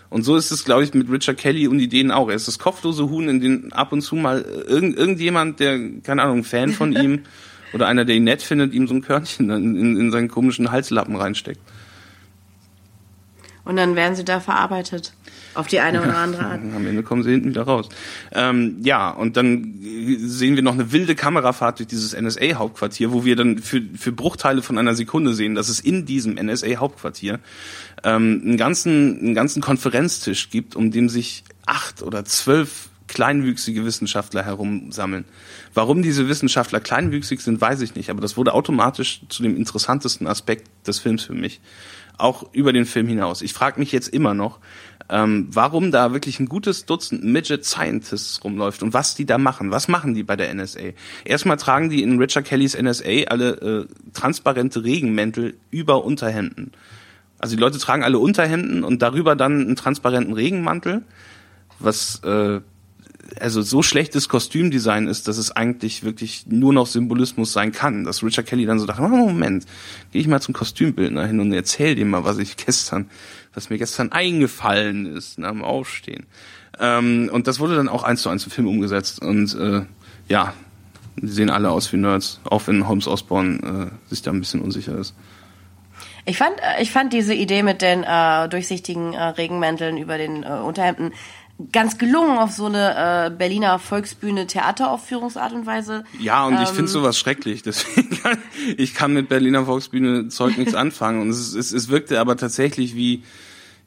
Und 0.09 0.23
so 0.23 0.37
ist 0.37 0.51
es, 0.51 0.63
glaube 0.63 0.83
ich, 0.83 0.93
mit 0.93 1.11
Richard 1.11 1.37
Kelly 1.37 1.67
und 1.67 1.79
Ideen 1.79 2.09
auch. 2.09 2.29
Er 2.29 2.35
ist 2.35 2.47
das 2.47 2.57
kopflose 2.57 3.09
Huhn, 3.09 3.27
in 3.27 3.41
den 3.41 3.73
ab 3.73 3.91
und 3.91 4.01
zu 4.01 4.15
mal 4.15 4.41
irgend, 4.41 4.97
irgendjemand, 4.97 5.59
der, 5.59 5.77
keine 6.01 6.23
Ahnung, 6.23 6.39
ein 6.39 6.43
Fan 6.45 6.71
von 6.71 6.93
ihm 6.93 7.23
oder 7.73 7.87
einer, 7.87 8.05
der 8.05 8.15
ihn 8.15 8.23
nett 8.23 8.41
findet, 8.41 8.73
ihm 8.73 8.87
so 8.87 8.93
ein 8.93 9.01
Körnchen 9.01 9.49
in, 9.49 9.75
in, 9.75 9.97
in 9.97 10.11
seinen 10.11 10.29
komischen 10.29 10.71
Halslappen 10.71 11.17
reinsteckt. 11.17 11.59
Und 13.65 13.75
dann 13.75 13.95
werden 13.95 14.15
sie 14.15 14.25
da 14.25 14.39
verarbeitet. 14.39 15.13
Auf 15.53 15.67
die 15.67 15.79
eine 15.79 16.01
oder 16.01 16.17
andere 16.17 16.45
Art. 16.45 16.61
Am 16.61 16.85
Ende 16.85 17.03
kommen 17.03 17.23
sie 17.23 17.31
hinten 17.31 17.49
wieder 17.49 17.63
raus. 17.63 17.89
Ähm, 18.31 18.77
ja, 18.83 19.09
und 19.09 19.37
dann 19.37 19.79
sehen 20.19 20.55
wir 20.55 20.63
noch 20.63 20.73
eine 20.73 20.91
wilde 20.91 21.15
Kamerafahrt 21.15 21.79
durch 21.79 21.87
dieses 21.87 22.13
NSA-Hauptquartier, 22.13 23.11
wo 23.11 23.25
wir 23.25 23.35
dann 23.35 23.59
für, 23.59 23.81
für 23.97 24.11
Bruchteile 24.11 24.61
von 24.61 24.77
einer 24.77 24.95
Sekunde 24.95 25.33
sehen, 25.33 25.55
dass 25.55 25.69
es 25.69 25.79
in 25.79 26.05
diesem 26.05 26.35
NSA-Hauptquartier 26.35 27.39
ähm, 28.03 28.41
einen 28.45 28.57
ganzen, 28.57 29.19
einen 29.19 29.35
ganzen 29.35 29.61
Konferenztisch 29.61 30.49
gibt, 30.49 30.75
um 30.75 30.91
dem 30.91 31.09
sich 31.09 31.43
acht 31.65 32.01
oder 32.01 32.25
zwölf 32.25 32.89
kleinwüchsige 33.09 33.83
Wissenschaftler 33.83 34.43
herumsammeln. 34.45 35.25
Warum 35.73 36.01
diese 36.01 36.29
Wissenschaftler 36.29 36.79
kleinwüchsig 36.79 37.41
sind, 37.41 37.59
weiß 37.59 37.81
ich 37.81 37.95
nicht, 37.95 38.09
aber 38.09 38.21
das 38.21 38.37
wurde 38.37 38.53
automatisch 38.53 39.21
zu 39.27 39.43
dem 39.43 39.57
interessantesten 39.57 40.27
Aspekt 40.27 40.69
des 40.87 40.99
Films 40.99 41.23
für 41.23 41.33
mich. 41.33 41.59
Auch 42.17 42.53
über 42.53 42.71
den 42.71 42.85
Film 42.85 43.07
hinaus. 43.07 43.41
Ich 43.41 43.53
frage 43.53 43.79
mich 43.79 43.91
jetzt 43.91 44.09
immer 44.09 44.33
noch, 44.33 44.59
ähm, 45.09 45.47
warum 45.51 45.91
da 45.91 46.13
wirklich 46.13 46.39
ein 46.39 46.47
gutes 46.47 46.85
Dutzend 46.85 47.23
Midget 47.23 47.65
Scientists 47.65 48.43
rumläuft 48.43 48.83
und 48.83 48.93
was 48.93 49.15
die 49.15 49.25
da 49.25 49.37
machen. 49.37 49.71
Was 49.71 49.87
machen 49.87 50.13
die 50.13 50.23
bei 50.23 50.35
der 50.35 50.53
NSA? 50.53 50.79
Erstmal 51.25 51.57
tragen 51.57 51.89
die 51.89 52.03
in 52.03 52.19
Richard 52.19 52.45
Kellys 52.45 52.79
NSA 52.79 53.23
alle 53.27 53.87
äh, 53.89 54.11
transparente 54.13 54.83
Regenmäntel 54.83 55.55
über 55.71 56.05
Unterhemden. 56.05 56.71
Also 57.39 57.55
die 57.55 57.61
Leute 57.61 57.79
tragen 57.79 58.03
alle 58.03 58.19
Unterhemden 58.19 58.83
und 58.83 59.01
darüber 59.01 59.35
dann 59.35 59.61
einen 59.61 59.75
transparenten 59.75 60.33
Regenmantel, 60.33 61.03
was 61.79 62.21
äh, 62.23 62.59
also 63.39 63.61
so 63.61 63.81
schlechtes 63.81 64.29
Kostümdesign 64.29 65.07
ist, 65.07 65.27
dass 65.27 65.37
es 65.37 65.51
eigentlich 65.51 66.03
wirklich 66.03 66.45
nur 66.47 66.73
noch 66.73 66.87
Symbolismus 66.87 67.53
sein 67.53 67.71
kann. 67.71 68.03
Dass 68.03 68.23
Richard 68.23 68.47
Kelly 68.47 68.65
dann 68.65 68.79
so 68.79 68.85
dachte, 68.85 69.01
oh, 69.03 69.07
Moment, 69.07 69.65
gehe 70.11 70.21
ich 70.21 70.27
mal 70.27 70.41
zum 70.41 70.53
Kostümbildner 70.53 71.25
hin 71.25 71.39
und 71.39 71.53
erzähl 71.53 71.95
dem 71.95 72.09
mal, 72.09 72.23
was 72.23 72.37
ich 72.37 72.57
gestern, 72.57 73.09
was 73.53 73.69
mir 73.69 73.77
gestern 73.77 74.11
eingefallen 74.11 75.05
ist 75.05 75.39
nach 75.39 75.51
dem 75.51 75.63
Aufstehen. 75.63 76.25
Ähm, 76.79 77.29
und 77.31 77.47
das 77.47 77.59
wurde 77.59 77.75
dann 77.75 77.89
auch 77.89 78.03
eins 78.03 78.21
zu 78.21 78.29
eins 78.29 78.45
im 78.45 78.51
Film 78.51 78.67
umgesetzt. 78.67 79.21
Und 79.21 79.55
äh, 79.55 79.81
ja, 80.27 80.53
die 81.17 81.27
sehen 81.27 81.49
alle 81.49 81.71
aus 81.71 81.91
wie 81.91 81.97
Nerds, 81.97 82.39
auch 82.45 82.67
wenn 82.67 82.87
Holmes 82.87 83.07
Osborne 83.07 83.91
äh, 83.91 84.09
sich 84.09 84.21
da 84.21 84.31
ein 84.31 84.39
bisschen 84.39 84.61
unsicher 84.61 84.97
ist. 84.97 85.13
Ich 86.25 86.37
fand, 86.37 86.53
äh, 86.59 86.81
ich 86.81 86.91
fand 86.91 87.11
diese 87.11 87.33
Idee 87.33 87.63
mit 87.63 87.81
den 87.81 88.03
äh, 88.03 88.47
durchsichtigen 88.49 89.13
äh, 89.13 89.23
Regenmänteln 89.23 89.97
über 89.97 90.17
den 90.17 90.43
äh, 90.43 90.47
Unterhemden 90.47 91.11
ganz 91.71 91.97
gelungen 91.97 92.37
auf 92.37 92.51
so 92.51 92.65
eine 92.67 93.27
äh, 93.27 93.29
Berliner 93.31 93.79
Volksbühne 93.79 94.47
Theateraufführungsart 94.47 95.53
und 95.53 95.65
Weise. 95.65 96.03
Ja, 96.19 96.45
und 96.45 96.53
ich 96.61 96.69
Ähm, 96.69 96.75
finde 96.75 96.91
sowas 96.91 97.17
schrecklich. 97.17 97.61
Deswegen 97.63 98.09
kann, 98.21 98.37
ich 98.77 98.93
kann 98.93 99.13
mit 99.13 99.29
Berliner 99.29 99.65
Volksbühne 99.65 100.29
Zeug 100.29 100.57
nichts 100.57 100.73
anfangen. 100.75 101.21
Und 101.21 101.29
es, 101.29 101.53
es, 101.53 101.71
es 101.71 101.89
wirkte 101.89 102.19
aber 102.19 102.37
tatsächlich 102.37 102.95
wie, 102.95 103.23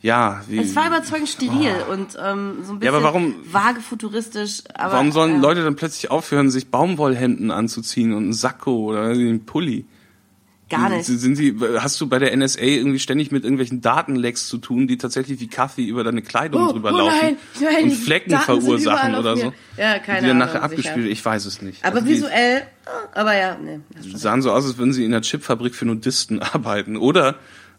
ja, 0.02 0.42
wie. 0.48 0.58
Es 0.58 0.76
war 0.76 0.86
überzeugend 0.88 1.28
steril 1.28 1.74
und 1.90 2.16
ähm, 2.22 2.56
so 2.64 2.72
ein 2.72 2.78
bisschen 2.78 2.82
Ja, 2.82 2.90
aber 2.90 3.02
warum- 3.02 3.34
vage 3.50 3.80
futuristisch. 3.80 4.62
Aber, 4.74 4.94
Warum 4.94 5.12
sollen 5.12 5.36
äh, 5.36 5.38
Leute 5.38 5.64
dann 5.64 5.76
plötzlich 5.76 6.10
aufhören, 6.10 6.50
sich 6.50 6.68
Baumwollhemden 6.70 7.50
anzuziehen 7.50 8.12
und 8.12 8.24
einen 8.24 8.32
Sakko 8.32 8.76
oder 8.90 9.02
einen 9.04 9.46
Pulli? 9.46 9.86
Gar 10.72 10.88
nicht. 10.90 11.04
Sind 11.04 11.36
sie, 11.36 11.56
hast 11.78 12.00
du 12.00 12.08
bei 12.08 12.18
der 12.18 12.36
NSA 12.36 12.60
irgendwie 12.62 12.98
ständig 12.98 13.30
mit 13.30 13.44
irgendwelchen 13.44 13.80
Datenlecks 13.80 14.48
zu 14.48 14.58
tun, 14.58 14.86
die 14.86 14.96
tatsächlich 14.96 15.38
wie 15.40 15.48
Kaffee 15.48 15.84
über 15.84 16.02
deine 16.02 16.22
Kleidung 16.22 16.66
Oh, 16.68 16.72
drüber 16.72 16.92
oh 16.92 16.96
laufen 16.98 17.18
nein, 17.20 17.36
nein, 17.60 17.84
und 17.84 17.92
Flecken 17.92 18.30
Daten 18.30 18.44
verursachen 18.44 19.14
oder 19.14 19.36
so? 19.36 19.52
Ja, 19.76 19.98
keine 19.98 20.22
die 20.22 20.26
dann 20.28 20.38
nachher 20.38 20.62
Ahnung, 20.62 20.70
abgespielt, 20.70 21.04
sicher. 21.04 21.10
ich 21.10 21.24
weiß 21.24 21.44
es 21.44 21.62
nicht. 21.62 21.84
Aber 21.84 21.96
Also 21.96 22.08
visuell, 22.08 22.62
aber 23.14 23.36
ja, 23.36 23.56
nee. 23.62 23.80
sahen 24.14 24.42
so 24.42 24.50
aus, 24.50 24.64
als 24.64 24.78
würden 24.78 24.92
sie 24.92 25.04
in 25.04 25.12
der 25.12 25.22
Chipfabrik 25.22 25.74
für 25.74 25.84
Nudisten 25.84 26.40
arbeiten 26.42 26.96
oder 26.96 27.36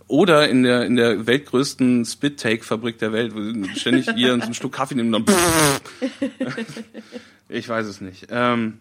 oder 0.08 0.50
in 0.50 0.64
der 0.64 0.86
in 0.86 0.96
der 0.96 1.26
weltgrößten 1.26 2.06
Spit-Take-Fabrik 2.06 3.00
der 3.00 3.14
Welt, 3.14 3.34
wo 3.34 3.42
sie 3.42 3.80
ständig 3.80 4.10
hier 4.16 4.36
so 4.36 4.42
einen 4.42 4.54
Schluck 4.54 4.74
Kaffee 4.74 4.96
nehmen 4.96 5.14
und 5.14 5.28
dann 5.30 5.36
Ich 7.50 7.70
weiß 7.70 7.86
es 7.88 8.02
nicht. 8.02 8.28
Ähm, 8.30 8.80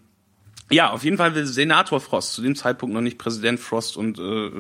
ja, 0.73 0.91
auf 0.91 1.05
jeden 1.05 1.17
Fall 1.19 1.35
will 1.35 1.47
Senator 1.47 2.01
Frost, 2.01 2.33
zu 2.35 2.43
dem 2.43 2.57
Zeitpunkt 2.57 2.95
noch 2.95 3.01
nicht 3.01 3.19
Präsident 3.19 3.61
Frost 3.61 3.97
und 3.97 4.19
äh, 4.19 4.51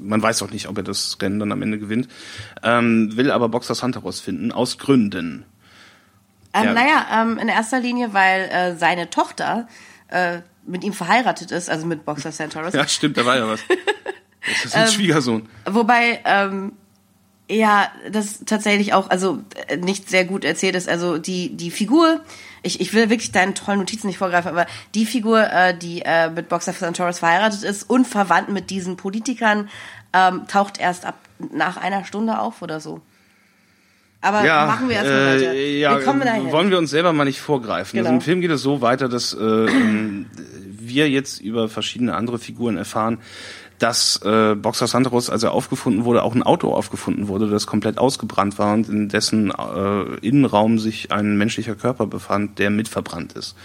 man 0.00 0.22
weiß 0.22 0.42
auch 0.42 0.50
nicht, 0.50 0.68
ob 0.68 0.76
er 0.78 0.82
das 0.82 1.16
Rennen 1.20 1.38
dann 1.38 1.52
am 1.52 1.62
Ende 1.62 1.78
gewinnt, 1.78 2.08
ähm, 2.62 3.16
will 3.16 3.30
aber 3.30 3.48
Boxer 3.48 3.74
Santa 3.74 4.00
rausfinden, 4.00 4.52
aus 4.52 4.78
Gründen. 4.78 5.44
Ähm, 6.52 6.64
Ja. 6.64 6.72
Naja, 6.72 7.06
ähm, 7.22 7.38
in 7.38 7.48
erster 7.48 7.78
Linie, 7.80 8.12
weil 8.12 8.42
äh, 8.50 8.76
seine 8.76 9.08
Tochter 9.10 9.68
äh, 10.08 10.40
mit 10.66 10.82
ihm 10.84 10.92
verheiratet 10.92 11.50
ist, 11.52 11.70
also 11.70 11.86
mit 11.86 12.04
Boxer 12.04 12.32
Centaurus. 12.32 12.74
Ja, 12.74 12.86
stimmt, 12.88 13.16
da 13.16 13.24
war 13.24 13.36
ja 13.36 13.46
was. 13.48 13.60
Das 14.42 14.64
ist 14.64 14.74
ein 14.74 14.86
Ähm, 14.86 14.92
Schwiegersohn. 14.92 15.48
Wobei, 15.66 16.20
ähm, 16.24 16.72
ja, 17.50 17.88
das 18.10 18.44
tatsächlich 18.46 18.94
auch, 18.94 19.10
also 19.10 19.40
äh, 19.66 19.76
nicht 19.76 20.08
sehr 20.08 20.24
gut 20.24 20.44
erzählt 20.44 20.76
ist. 20.76 20.88
Also 20.88 21.18
die, 21.18 21.56
die 21.56 21.70
Figur, 21.70 22.20
ich, 22.62 22.80
ich 22.80 22.94
will 22.94 23.10
wirklich 23.10 23.32
deinen 23.32 23.54
tollen 23.54 23.78
Notizen 23.78 24.06
nicht 24.06 24.18
vorgreifen, 24.18 24.50
aber 24.50 24.66
die 24.94 25.04
Figur, 25.04 25.50
äh, 25.50 25.76
die 25.76 26.02
äh, 26.04 26.30
mit 26.30 26.48
Boxer 26.48 26.72
Centaurus 26.72 27.18
verheiratet 27.18 27.64
ist 27.64 27.88
und 27.90 28.06
verwandt 28.06 28.50
mit 28.50 28.70
diesen 28.70 28.96
Politikern, 28.96 29.68
ähm, 30.12 30.46
taucht 30.46 30.78
erst 30.78 31.06
ab 31.06 31.16
nach 31.52 31.76
einer 31.76 32.04
Stunde 32.04 32.38
auf 32.38 32.62
oder 32.62 32.80
so. 32.80 33.00
Aber 34.22 34.42
machen 34.42 34.88
wir 34.88 34.96
erstmal 34.96 35.40
weiter. 35.40 35.54
äh, 35.54 35.80
ja, 35.80 35.96
wir 35.96 36.04
kommen 36.04 36.20
dahin. 36.20 36.52
wollen 36.52 36.70
wir 36.70 36.76
uns 36.76 36.90
selber 36.90 37.12
mal 37.12 37.24
nicht 37.24 37.40
vorgreifen. 37.40 37.96
Genau. 37.96 38.10
Also 38.10 38.16
Im 38.16 38.20
Film 38.20 38.40
geht 38.42 38.50
es 38.50 38.60
so 38.60 38.82
weiter, 38.82 39.08
dass 39.08 39.32
äh, 39.32 39.38
ähm, 39.38 40.26
wir 40.68 41.08
jetzt 41.08 41.40
über 41.40 41.68
verschiedene 41.70 42.14
andere 42.14 42.38
Figuren 42.38 42.76
erfahren, 42.76 43.18
dass 43.80 44.20
äh, 44.22 44.54
Boxer 44.54 44.86
Santaros, 44.86 45.30
als 45.30 45.42
er 45.42 45.52
aufgefunden 45.52 46.04
wurde, 46.04 46.22
auch 46.22 46.34
ein 46.34 46.42
Auto 46.42 46.72
aufgefunden 46.72 47.28
wurde, 47.28 47.48
das 47.48 47.66
komplett 47.66 47.98
ausgebrannt 47.98 48.58
war 48.58 48.74
und 48.74 48.88
in 48.88 49.08
dessen 49.08 49.50
äh, 49.50 50.16
Innenraum 50.20 50.78
sich 50.78 51.10
ein 51.10 51.36
menschlicher 51.38 51.74
Körper 51.74 52.06
befand, 52.06 52.58
der 52.58 52.70
mitverbrannt 52.70 53.32
ist. 53.32 53.56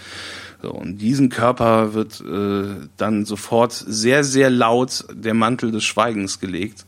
So, 0.62 0.72
und 0.72 0.98
diesen 0.98 1.28
Körper 1.28 1.92
wird 1.92 2.22
äh, 2.22 2.88
dann 2.96 3.26
sofort 3.26 3.72
sehr, 3.72 4.24
sehr 4.24 4.48
laut 4.48 5.04
der 5.12 5.34
Mantel 5.34 5.70
des 5.70 5.84
Schweigens 5.84 6.40
gelegt. 6.40 6.86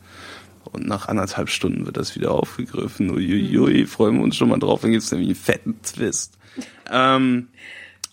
Und 0.71 0.87
nach 0.87 1.07
anderthalb 1.07 1.49
Stunden 1.49 1.85
wird 1.85 1.97
das 1.97 2.15
wieder 2.15 2.31
aufgegriffen. 2.31 3.11
Uiuiui, 3.11 3.85
freuen 3.85 4.17
wir 4.17 4.23
uns 4.23 4.35
schon 4.35 4.49
mal 4.49 4.59
drauf. 4.59 4.81
Dann 4.81 4.91
gibt's 4.91 5.11
nämlich 5.11 5.29
einen 5.29 5.35
fetten 5.35 5.81
Twist. 5.83 6.37
Ähm, 6.91 7.47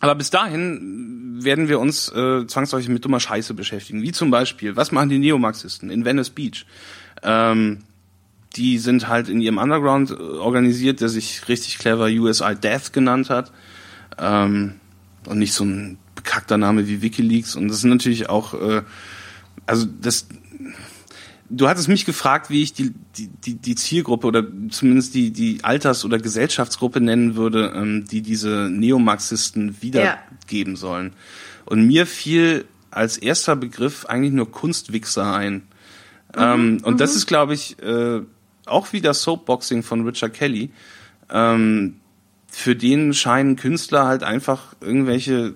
aber 0.00 0.14
bis 0.14 0.30
dahin 0.30 1.38
werden 1.44 1.68
wir 1.68 1.80
uns 1.80 2.08
äh, 2.10 2.46
zwangsläufig 2.46 2.88
mit 2.88 3.04
dummer 3.04 3.20
Scheiße 3.20 3.54
beschäftigen. 3.54 4.02
Wie 4.02 4.12
zum 4.12 4.30
Beispiel, 4.30 4.76
was 4.76 4.92
machen 4.92 5.08
die 5.08 5.18
Neomarxisten 5.18 5.90
in 5.90 6.04
Venice 6.04 6.30
Beach? 6.30 6.66
Ähm, 7.22 7.78
die 8.56 8.78
sind 8.78 9.08
halt 9.08 9.28
in 9.28 9.40
ihrem 9.40 9.58
Underground 9.58 10.10
äh, 10.10 10.14
organisiert, 10.14 11.00
der 11.00 11.08
sich 11.08 11.48
richtig 11.48 11.78
clever 11.78 12.06
USI 12.06 12.54
Death 12.54 12.92
genannt 12.92 13.30
hat. 13.30 13.52
Ähm, 14.18 14.74
und 15.26 15.38
nicht 15.38 15.52
so 15.52 15.64
ein 15.64 15.98
bekackter 16.14 16.56
Name 16.56 16.86
wie 16.88 17.02
WikiLeaks. 17.02 17.56
Und 17.56 17.68
das 17.68 17.80
sind 17.80 17.90
natürlich 17.90 18.28
auch, 18.28 18.54
äh, 18.54 18.82
also 19.66 19.86
das, 20.00 20.28
du 21.48 21.68
hattest 21.68 21.88
mich 21.88 22.04
gefragt, 22.04 22.50
wie 22.50 22.62
ich 22.62 22.72
die, 22.72 22.92
die, 23.16 23.54
die, 23.54 23.74
Zielgruppe 23.74 24.26
oder 24.26 24.44
zumindest 24.70 25.14
die, 25.14 25.30
die 25.30 25.62
Alters- 25.62 26.04
oder 26.04 26.18
Gesellschaftsgruppe 26.18 27.00
nennen 27.00 27.36
würde, 27.36 27.72
ähm, 27.74 28.04
die 28.06 28.22
diese 28.22 28.68
Neomarxisten 28.70 29.80
wiedergeben 29.82 30.76
sollen. 30.76 31.12
Und 31.64 31.86
mir 31.86 32.06
fiel 32.06 32.64
als 32.90 33.18
erster 33.18 33.56
Begriff 33.56 34.06
eigentlich 34.06 34.32
nur 34.32 34.50
Kunstwichser 34.50 35.34
ein. 35.34 35.62
ähm, 36.36 36.80
und 36.82 37.00
das 37.00 37.14
ist, 37.14 37.26
glaube 37.26 37.54
ich, 37.54 37.80
äh, 37.82 38.22
auch 38.66 38.92
wieder 38.92 39.14
Soapboxing 39.14 39.82
von 39.82 40.04
Richard 40.06 40.34
Kelly. 40.34 40.70
Ähm, 41.30 41.96
für 42.48 42.74
den 42.74 43.14
scheinen 43.14 43.56
Künstler 43.56 44.06
halt 44.06 44.22
einfach 44.22 44.74
irgendwelche 44.80 45.54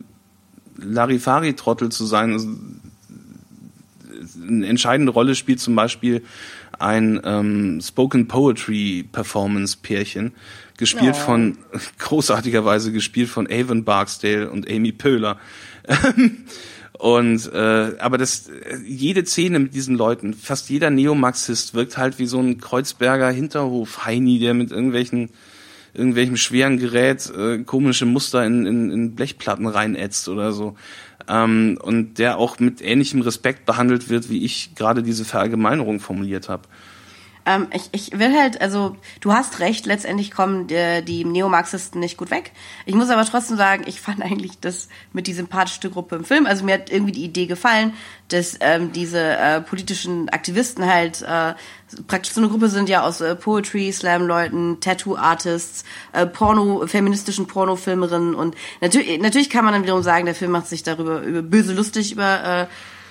Larifari-Trottel 0.76 1.90
zu 1.90 2.04
sein. 2.04 2.32
Also, 2.32 2.48
eine 4.50 4.66
entscheidende 4.66 5.12
Rolle 5.12 5.34
spielt 5.34 5.60
zum 5.60 5.74
Beispiel 5.74 6.22
ein 6.78 7.20
ähm, 7.24 7.80
Spoken 7.80 8.26
Poetry 8.28 9.04
Performance 9.10 9.76
Pärchen, 9.80 10.32
gespielt 10.78 11.14
Oh. 11.14 11.24
von, 11.24 11.58
großartigerweise 11.98 12.92
gespielt 12.92 13.28
von 13.28 13.46
Avon 13.50 13.84
Barksdale 13.84 14.50
und 14.50 14.70
Amy 14.70 14.92
Pöhler. 14.92 15.38
und 16.92 17.52
äh, 17.52 17.92
aber 17.98 18.18
das 18.18 18.50
jede 18.84 19.24
Szene 19.24 19.58
mit 19.58 19.74
diesen 19.74 19.96
Leuten, 19.96 20.34
fast 20.34 20.70
jeder 20.70 20.90
Neomarxist 20.90 21.74
wirkt 21.74 21.96
halt 21.98 22.18
wie 22.18 22.26
so 22.26 22.40
ein 22.40 22.58
Kreuzberger 22.58 23.30
Hinterhof 23.30 24.06
Heini, 24.06 24.38
der 24.38 24.54
mit 24.54 24.70
irgendwelchen 24.70 25.30
irgendwelchem 25.92 26.36
schweren 26.36 26.78
Gerät 26.78 27.30
äh, 27.36 27.58
komische 27.64 28.06
Muster 28.06 28.44
in, 28.44 28.66
in, 28.66 28.90
in 28.90 29.14
Blechplatten 29.14 29.66
reinätzt 29.66 30.28
oder 30.28 30.52
so. 30.52 30.76
Ähm, 31.30 31.78
und 31.80 32.18
der 32.18 32.38
auch 32.38 32.58
mit 32.58 32.82
ähnlichem 32.82 33.20
Respekt 33.20 33.64
behandelt 33.64 34.10
wird, 34.10 34.28
wie 34.30 34.44
ich 34.44 34.74
gerade 34.74 35.02
diese 35.02 35.24
Verallgemeinerung 35.24 36.00
formuliert 36.00 36.48
habe. 36.48 36.62
Ähm, 37.50 37.68
ich, 37.72 37.88
ich 37.92 38.18
will 38.18 38.36
halt, 38.36 38.60
also 38.60 38.96
du 39.20 39.32
hast 39.32 39.58
recht, 39.60 39.86
letztendlich 39.86 40.30
kommen 40.30 40.66
die, 40.66 41.02
die 41.04 41.24
Neomarxisten 41.24 42.00
nicht 42.00 42.16
gut 42.16 42.30
weg. 42.30 42.52
Ich 42.86 42.94
muss 42.94 43.10
aber 43.10 43.24
trotzdem 43.24 43.56
sagen, 43.56 43.84
ich 43.86 44.00
fand 44.00 44.22
eigentlich 44.22 44.60
das 44.60 44.88
mit 45.12 45.26
die 45.26 45.32
sympathischste 45.32 45.90
Gruppe 45.90 46.16
im 46.16 46.24
Film. 46.24 46.46
Also 46.46 46.64
mir 46.64 46.74
hat 46.74 46.90
irgendwie 46.90 47.12
die 47.12 47.24
Idee 47.24 47.46
gefallen, 47.46 47.94
dass 48.28 48.56
ähm, 48.60 48.92
diese 48.92 49.20
äh, 49.20 49.60
politischen 49.60 50.28
Aktivisten 50.28 50.86
halt 50.86 51.22
äh, 51.22 51.54
praktisch 52.06 52.32
so 52.32 52.40
eine 52.40 52.50
Gruppe 52.50 52.68
sind 52.68 52.88
ja 52.88 53.02
aus 53.02 53.20
äh, 53.20 53.34
Poetry, 53.34 53.92
Slam-Leuten, 53.92 54.78
Tattoo-Artists, 54.80 55.84
äh, 56.12 56.26
Porno, 56.26 56.86
feministischen 56.86 57.46
Pornofilmerinnen 57.46 58.34
und 58.34 58.54
natürlich, 58.80 59.20
natürlich 59.20 59.50
kann 59.50 59.64
man 59.64 59.74
dann 59.74 59.82
wiederum 59.82 60.02
sagen, 60.02 60.26
der 60.26 60.34
Film 60.36 60.52
macht 60.52 60.68
sich 60.68 60.84
darüber 60.84 61.22
über, 61.22 61.42
böse 61.42 61.72
lustig 61.72 62.12
über 62.12 62.44
äh, 62.62 62.66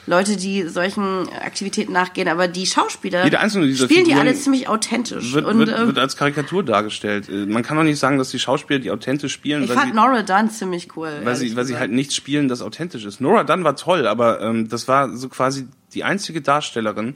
Leute, 0.10 0.38
die 0.38 0.68
solchen 0.68 1.30
Aktivitäten 1.30 1.94
nachgehen, 1.94 2.28
aber 2.28 2.48
die 2.48 2.66
Schauspieler 2.66 3.26
Jede 3.26 3.40
einzelne 3.40 3.68
dieser 3.68 3.86
spielen 3.86 4.06
die 4.06 4.12
Figuren 4.12 4.28
alle 4.28 4.36
ziemlich 4.36 4.68
authentisch. 4.68 5.34
Wird, 5.34 5.46
und 5.46 5.60
wird, 5.60 5.70
ähm, 5.70 5.86
wird 5.86 6.00
als 6.00 6.18
Karikatur 6.18 6.64
dargestellt. 6.64 7.30
Äh, 7.30 7.46
Man 7.46 7.62
kann 7.62 7.78
doch 7.78 7.84
nicht 7.84 8.00
sagen, 8.00 8.18
dass 8.18 8.32
die 8.32 8.40
Schauspieler, 8.40 8.80
die 8.80 8.90
authentisch 8.90 9.32
spielen, 9.32 9.66
ich 9.66 9.72
fand 9.72 9.92
sie, 9.92 9.96
Nora 9.96 10.24
Dunn 10.24 10.50
ziemlich 10.50 10.98
cool. 10.98 11.12
weil 11.24 11.36
sie, 11.36 11.56
weil 11.56 11.66
sie 11.66 11.78
halt 11.78 11.92
nichts 11.92 12.16
spielen, 12.16 12.48
das 12.48 12.64
authentisch 12.64 13.06
ist. 13.06 13.22
Nora 13.22 13.44
Dunn 13.44 13.64
war 13.64 13.76
toll, 13.76 14.08
aber 14.08 14.42
ähm, 14.42 14.68
das 14.68 14.88
war 14.88 15.16
so 15.16 15.30
quasi 15.30 15.68
die 15.94 16.04
einzige 16.04 16.42
Darstellerin. 16.42 17.14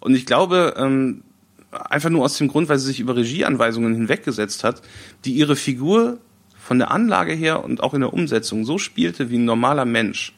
Und 0.00 0.14
ich 0.14 0.26
glaube, 0.26 0.74
ähm, 0.76 1.22
einfach 1.70 2.10
nur 2.10 2.22
aus 2.22 2.36
dem 2.36 2.48
Grund, 2.48 2.68
weil 2.68 2.78
sie 2.78 2.88
sich 2.88 3.00
über 3.00 3.16
Regieanweisungen 3.16 3.94
hinweggesetzt 3.94 4.62
hat, 4.62 4.82
die 5.24 5.32
ihre 5.32 5.56
Figur 5.56 6.18
von 6.58 6.78
der 6.78 6.90
Anlage 6.90 7.32
her 7.32 7.64
und 7.64 7.82
auch 7.82 7.94
in 7.94 8.00
der 8.00 8.12
Umsetzung 8.12 8.66
so 8.66 8.76
spielte 8.76 9.30
wie 9.30 9.38
ein 9.38 9.46
normaler 9.46 9.86
Mensch. 9.86 10.35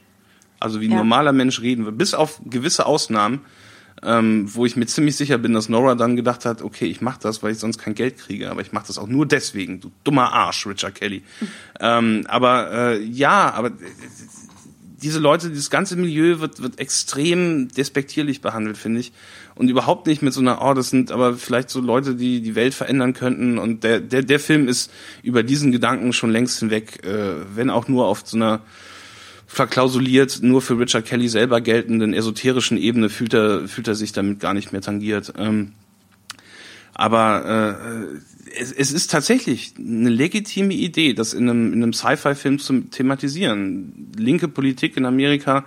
Also 0.61 0.80
wie 0.80 0.86
ein 0.86 0.92
Ja. 0.92 0.98
normaler 0.98 1.32
Mensch 1.32 1.61
reden 1.61 1.84
wird. 1.84 1.98
Bis 1.98 2.14
auf 2.14 2.40
gewisse 2.44 2.86
Ausnahmen 2.86 3.40
ähm, 4.02 4.48
wo 4.54 4.66
ich 4.66 4.76
mir 4.76 4.86
ziemlich 4.86 5.16
sicher 5.16 5.38
bin, 5.38 5.52
dass 5.52 5.68
Nora 5.68 5.94
dann 5.94 6.16
gedacht 6.16 6.44
hat, 6.44 6.62
okay, 6.62 6.86
ich 6.86 7.00
mache 7.00 7.18
das, 7.22 7.42
weil 7.42 7.52
ich 7.52 7.59
sonst 7.59 7.78
kein 7.78 7.94
Geld 7.94 8.18
kriege, 8.18 8.50
aber 8.50 8.61
ich 8.61 8.72
mache 8.72 8.86
das 8.86 8.98
auch 8.98 9.09
nur 9.09 9.26
deswegen, 9.26 9.80
du 9.80 9.90
dummer 10.04 10.32
Arsch, 10.32 10.66
Richard 10.66 10.94
Kelly. 10.94 11.22
ähm, 11.80 12.24
aber 12.28 12.70
äh, 12.72 13.02
ja, 13.02 13.52
aber 13.52 13.72
diese 15.00 15.20
Leute, 15.20 15.48
dieses 15.48 15.70
ganze 15.70 15.96
Milieu 15.96 16.40
wird, 16.40 16.61
wird 16.61 16.80
extrem 16.80 17.68
despektierlich 17.68 18.40
behandelt, 18.40 18.76
finde 18.76 19.00
ich. 19.00 19.12
Und 19.54 19.68
überhaupt 19.68 20.06
nicht 20.06 20.22
mit 20.22 20.32
so 20.32 20.40
einer, 20.40 20.61
oh, 20.61 20.74
das 20.74 20.90
sind 20.90 21.12
aber 21.12 21.34
vielleicht 21.34 21.70
so 21.70 21.80
Leute, 21.80 22.16
die 22.16 22.40
die 22.40 22.56
Welt 22.56 22.74
verändern 22.74 23.12
könnten. 23.12 23.59
Und 23.59 23.84
der, 23.84 24.00
der, 24.00 24.22
der 24.22 24.40
Film 24.40 24.66
ist 24.66 24.90
über 25.22 25.44
diesen 25.44 25.70
Gedanken 25.70 26.12
schon 26.12 26.30
längst 26.30 26.59
hinweg, 26.59 27.04
äh, 27.04 27.34
wenn 27.54 27.70
auch 27.70 27.86
nur 27.86 28.06
auf 28.06 28.22
so 28.24 28.36
einer 28.36 28.61
verklausuliert, 29.49 30.40
nur 30.42 30.61
für 30.61 30.78
Richard 30.78 31.07
Kelly 31.07 31.28
selber 31.28 31.61
geltenden 31.62 32.12
esoterischen 32.12 32.76
Ebene 32.76 33.09
fühlt 33.09 33.32
er, 33.32 33.66
fühlt 33.66 33.88
er 33.88 33.94
sich 33.94 34.12
damit 34.12 34.40
gar 34.40 34.55
nicht 34.55 34.72
mehr 34.72 34.82
tangiert. 34.82 35.32
Ähm, 35.38 35.72
aber 36.92 37.80
äh, 38.46 38.51
es, 38.61 38.72
es 38.72 38.92
ist 38.92 39.11
tatsächlich 39.11 39.72
eine 39.78 40.11
legitime 40.11 40.74
Idee, 40.74 41.14
das 41.14 41.32
in 41.32 41.49
einem, 41.49 41.72
in 41.72 41.82
einem 41.82 41.92
Sci-Fi-Film 41.94 42.59
zu 42.59 42.82
thematisieren. 42.82 44.12
Linke 44.16 44.49
Politik 44.49 44.99
in 44.99 45.07
Amerika 45.07 45.64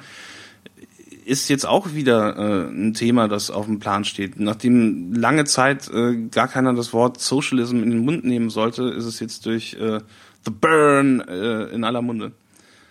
ist 1.25 1.49
jetzt 1.49 1.65
auch 1.65 1.93
wieder 1.93 2.37
äh, 2.37 2.69
ein 2.69 2.93
Thema, 2.93 3.27
das 3.27 3.49
auf 3.49 3.65
dem 3.65 3.79
Plan 3.79 4.05
steht. 4.05 4.39
Nachdem 4.39 5.13
lange 5.13 5.45
Zeit 5.45 5.89
äh, 5.89 6.27
gar 6.29 6.47
keiner 6.47 6.73
das 6.73 6.93
Wort 6.93 7.19
Socialism 7.19 7.77
in 7.81 7.89
den 7.89 8.05
Mund 8.05 8.25
nehmen 8.25 8.51
sollte, 8.51 8.83
ist 8.83 9.05
es 9.05 9.19
jetzt 9.19 9.47
durch 9.47 9.73
äh, 9.73 10.01
The 10.45 10.51
Burn 10.51 11.21
äh, 11.21 11.63
in 11.73 11.83
aller 11.83 12.01
Munde. 12.03 12.33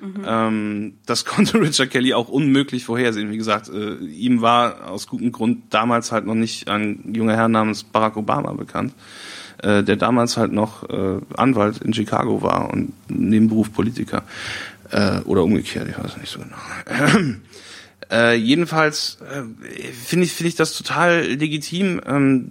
Mhm. 0.01 0.25
Ähm, 0.27 0.95
das 1.07 1.25
konnte 1.27 1.61
Richard 1.61 1.91
Kelly 1.91 2.15
auch 2.15 2.29
unmöglich 2.29 2.85
vorhersehen. 2.85 3.31
Wie 3.31 3.37
gesagt, 3.37 3.69
äh, 3.69 3.97
ihm 3.97 4.41
war 4.41 4.89
aus 4.91 5.07
gutem 5.07 5.33
Grund 5.33 5.63
damals 5.71 6.13
halt 6.13 6.27
noch 6.27 6.35
nicht 6.35 6.69
ein 6.69 7.13
junger 7.15 7.37
Herr 7.37 7.49
namens 7.49 7.85
Barack 7.85 8.17
Obama 8.17 8.53
bekannt, 8.53 8.95
äh, 9.63 9.83
der 9.83 9.97
damals 9.97 10.37
halt 10.37 10.53
noch 10.53 10.89
äh, 10.89 11.21
Anwalt 11.37 11.79
in 11.79 11.93
Chicago 11.93 12.43
war 12.43 12.71
und 12.71 12.93
Nebenberuf 13.09 13.73
Politiker. 13.73 14.23
Äh, 14.91 15.21
oder 15.21 15.45
umgekehrt, 15.45 15.89
ich 15.89 16.03
weiß 16.03 16.17
nicht 16.17 16.31
so 16.31 16.41
genau. 16.41 17.35
Äh, 18.11 18.35
jedenfalls 18.35 19.19
äh, 19.21 19.43
finde 19.93 20.25
ich 20.25 20.33
finde 20.33 20.49
ich 20.49 20.57
das 20.57 20.77
total 20.77 21.23
legitim, 21.27 22.01
ähm, 22.05 22.51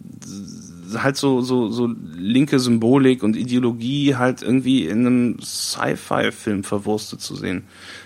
halt 0.97 1.17
so 1.17 1.41
so 1.41 1.69
so 1.69 1.89
linke 2.15 2.59
Symbolik 2.59 3.23
und 3.23 3.35
Ideologie 3.35 4.15
halt 4.15 4.41
irgendwie 4.41 4.85
in 4.85 5.05
einem 5.05 5.39
Sci-Fi-Film 5.41 6.63
verwurstet 6.63 7.21
zu 7.21 7.35
sehen. 7.35 7.63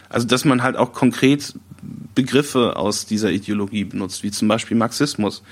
Also 0.10 0.28
dass 0.28 0.46
man 0.46 0.64
halt 0.64 0.78
auch 0.78 0.94
konkret 0.94 1.54
Begriffe 2.16 2.76
aus 2.76 3.06
dieser 3.06 3.32
Ideologie 3.32 3.84
benutzt, 3.84 4.24
wie 4.24 4.32
zum 4.32 4.48
Beispiel 4.48 4.78
Marxismus. 4.78 5.44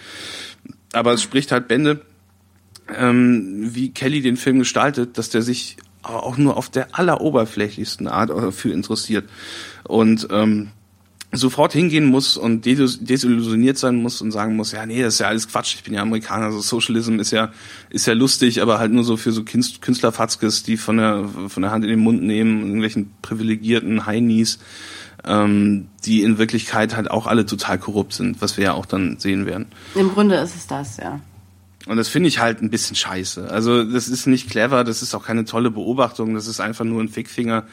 Aber 0.93 1.13
es 1.13 1.21
spricht 1.21 1.51
halt 1.51 1.67
Bände, 1.67 2.01
ähm, 2.95 3.69
wie 3.73 3.91
Kelly 3.91 4.21
den 4.21 4.37
Film 4.37 4.59
gestaltet, 4.59 5.17
dass 5.17 5.29
der 5.29 5.41
sich 5.41 5.77
auch 6.03 6.37
nur 6.37 6.57
auf 6.57 6.69
der 6.69 6.97
alleroberflächlichsten 6.97 8.07
Art 8.07 8.29
dafür 8.29 8.73
interessiert. 8.73 9.29
Und 9.83 10.27
ähm, 10.31 10.69
sofort 11.31 11.71
hingehen 11.71 12.05
muss 12.05 12.35
und 12.35 12.65
desillusioniert 12.65 13.77
sein 13.77 13.95
muss 13.95 14.21
und 14.21 14.31
sagen 14.31 14.55
muss, 14.55 14.73
ja, 14.73 14.85
nee, 14.85 15.01
das 15.01 15.15
ist 15.15 15.19
ja 15.19 15.27
alles 15.27 15.47
Quatsch, 15.47 15.75
ich 15.75 15.83
bin 15.83 15.93
ja 15.93 16.01
Amerikaner, 16.01 16.45
also 16.45 16.59
Socialism 16.59 17.19
ist 17.19 17.31
ja, 17.31 17.51
ist 17.89 18.05
ja 18.05 18.13
lustig, 18.13 18.61
aber 18.61 18.79
halt 18.79 18.91
nur 18.91 19.05
so 19.05 19.15
für 19.15 19.31
so 19.31 19.43
Künstlerfatzkes, 19.43 20.63
die 20.63 20.75
von 20.75 20.97
der, 20.97 21.29
von 21.47 21.63
der 21.63 21.71
Hand 21.71 21.85
in 21.85 21.89
den 21.89 21.99
Mund 21.99 22.21
nehmen, 22.21 22.63
irgendwelchen 22.63 23.11
privilegierten 23.21 24.05
Heinis, 24.05 24.59
ähm, 25.23 25.87
die 26.03 26.21
in 26.23 26.37
Wirklichkeit 26.37 26.95
halt 26.95 27.09
auch 27.09 27.27
alle 27.27 27.45
total 27.45 27.79
korrupt 27.79 28.13
sind, 28.13 28.41
was 28.41 28.57
wir 28.57 28.65
ja 28.65 28.73
auch 28.73 28.85
dann 28.85 29.17
sehen 29.17 29.45
werden. 29.45 29.67
Im 29.95 30.09
Grunde 30.09 30.35
ist 30.35 30.55
es 30.55 30.67
das, 30.67 30.97
ja. 30.97 31.21
Und 31.87 31.97
das 31.97 32.09
finde 32.09 32.27
ich 32.27 32.39
halt 32.39 32.61
ein 32.61 32.69
bisschen 32.69 32.95
scheiße. 32.95 33.49
Also 33.49 33.83
das 33.83 34.07
ist 34.07 34.27
nicht 34.27 34.49
clever, 34.49 34.83
das 34.83 35.01
ist 35.01 35.15
auch 35.15 35.25
keine 35.25 35.45
tolle 35.45 35.71
Beobachtung, 35.71 36.35
das 36.35 36.47
ist 36.47 36.59
einfach 36.59 36.85
nur 36.85 37.01
ein 37.01 37.09
Fickfinger 37.09 37.65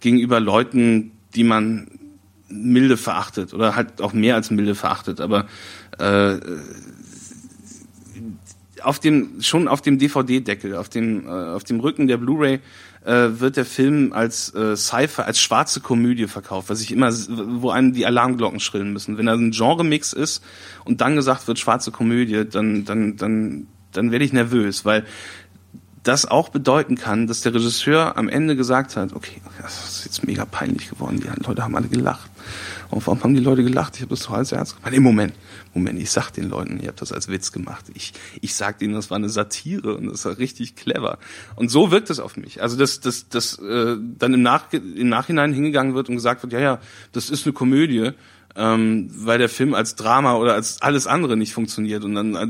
gegenüber 0.00 0.40
Leuten, 0.40 1.12
die 1.34 1.44
man 1.44 1.88
milde 2.48 2.96
verachtet 2.96 3.54
oder 3.54 3.76
halt 3.76 4.00
auch 4.00 4.12
mehr 4.12 4.34
als 4.34 4.50
milde 4.50 4.74
verachtet, 4.74 5.20
aber 5.20 5.46
äh, 5.98 6.38
auf 8.82 8.98
dem 9.00 9.42
schon 9.42 9.68
auf 9.68 9.80
dem 9.80 9.98
DVD-Deckel, 9.98 10.76
auf 10.76 10.88
dem 10.88 11.26
äh, 11.26 11.30
auf 11.30 11.64
dem 11.64 11.80
Rücken 11.80 12.06
der 12.06 12.18
Blu-ray 12.18 12.60
äh, 13.04 13.40
wird 13.40 13.56
der 13.56 13.64
Film 13.64 14.12
als 14.12 14.54
äh, 14.54 14.76
Sci-Fi, 14.76 15.22
als 15.22 15.40
schwarze 15.40 15.80
Komödie 15.80 16.26
verkauft, 16.26 16.70
was 16.70 16.80
ich 16.80 16.92
immer, 16.92 17.10
wo 17.10 17.70
einem 17.70 17.92
die 17.92 18.06
Alarmglocken 18.06 18.60
schrillen 18.60 18.92
müssen. 18.92 19.18
Wenn 19.18 19.26
da 19.26 19.34
ein 19.34 19.50
Genre-Mix 19.50 20.12
ist 20.12 20.44
und 20.84 21.00
dann 21.00 21.16
gesagt 21.16 21.48
wird 21.48 21.58
schwarze 21.58 21.90
Komödie, 21.90 22.44
dann 22.44 22.84
dann 22.84 23.16
dann 23.16 23.66
dann 23.92 24.10
werde 24.10 24.24
ich 24.24 24.32
nervös, 24.32 24.84
weil 24.84 25.04
das 26.06 26.24
auch 26.24 26.50
bedeuten 26.50 26.96
kann, 26.96 27.26
dass 27.26 27.40
der 27.40 27.52
Regisseur 27.52 28.16
am 28.16 28.28
Ende 28.28 28.54
gesagt 28.54 28.96
hat, 28.96 29.12
okay, 29.12 29.40
das 29.60 29.88
ist 29.88 30.04
jetzt 30.04 30.26
mega 30.26 30.44
peinlich 30.44 30.90
geworden, 30.90 31.20
die 31.20 31.44
Leute 31.44 31.64
haben 31.64 31.74
alle 31.74 31.88
gelacht. 31.88 32.30
Und 32.90 33.04
warum 33.06 33.22
haben 33.24 33.34
die 33.34 33.40
Leute 33.40 33.64
gelacht? 33.64 33.96
Ich 33.96 34.02
habe 34.02 34.10
das 34.10 34.22
doch 34.22 34.34
als 34.34 34.52
ernst 34.52 34.76
gemacht. 34.76 34.94
Im 34.94 35.02
Moment, 35.02 35.34
Moment, 35.74 36.00
ich 36.00 36.10
sag 36.12 36.30
den 36.30 36.48
Leuten, 36.48 36.78
ich 36.80 36.86
habe 36.86 36.96
das 36.96 37.10
als 37.10 37.26
Witz 37.26 37.50
gemacht. 37.50 37.86
Ich, 37.94 38.12
ich 38.40 38.54
sag 38.54 38.78
denen, 38.78 38.94
das 38.94 39.10
war 39.10 39.16
eine 39.16 39.28
Satire 39.28 39.96
und 39.96 40.06
das 40.06 40.24
war 40.24 40.38
richtig 40.38 40.76
clever. 40.76 41.18
Und 41.56 41.70
so 41.70 41.90
wirkt 41.90 42.10
es 42.10 42.20
auf 42.20 42.36
mich. 42.36 42.62
Also 42.62 42.76
dass, 42.76 43.00
dass, 43.00 43.28
dass 43.28 43.58
äh, 43.58 43.96
dann 44.18 44.34
im, 44.34 44.42
Nach 44.42 44.72
im 44.72 45.08
Nachhinein 45.08 45.52
hingegangen 45.52 45.94
wird 45.94 46.08
und 46.08 46.14
gesagt 46.14 46.44
wird, 46.44 46.52
ja, 46.52 46.60
ja, 46.60 46.78
das 47.10 47.30
ist 47.30 47.46
eine 47.46 47.52
Komödie, 47.52 48.12
ähm, 48.54 49.10
weil 49.12 49.38
der 49.38 49.48
Film 49.48 49.74
als 49.74 49.96
Drama 49.96 50.36
oder 50.36 50.54
als 50.54 50.80
alles 50.80 51.08
andere 51.08 51.36
nicht 51.36 51.52
funktioniert. 51.52 52.04
Und 52.04 52.14
dann, 52.14 52.34
äh, 52.36 52.46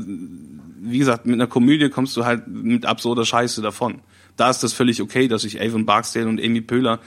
wie 0.79 0.99
gesagt, 0.99 1.25
mit 1.25 1.35
einer 1.35 1.47
Komödie 1.47 1.89
kommst 1.89 2.15
du 2.17 2.25
halt 2.25 2.47
mit 2.47 2.85
absurder 2.85 3.25
Scheiße 3.25 3.61
davon. 3.61 4.01
Da 4.35 4.49
ist 4.49 4.61
das 4.63 4.73
völlig 4.73 5.01
okay, 5.01 5.27
dass 5.27 5.41
sich 5.41 5.61
Avon 5.61 5.85
Barksdale 5.85 6.27
und 6.27 6.41
Amy 6.43 6.61
Pöhler 6.61 6.99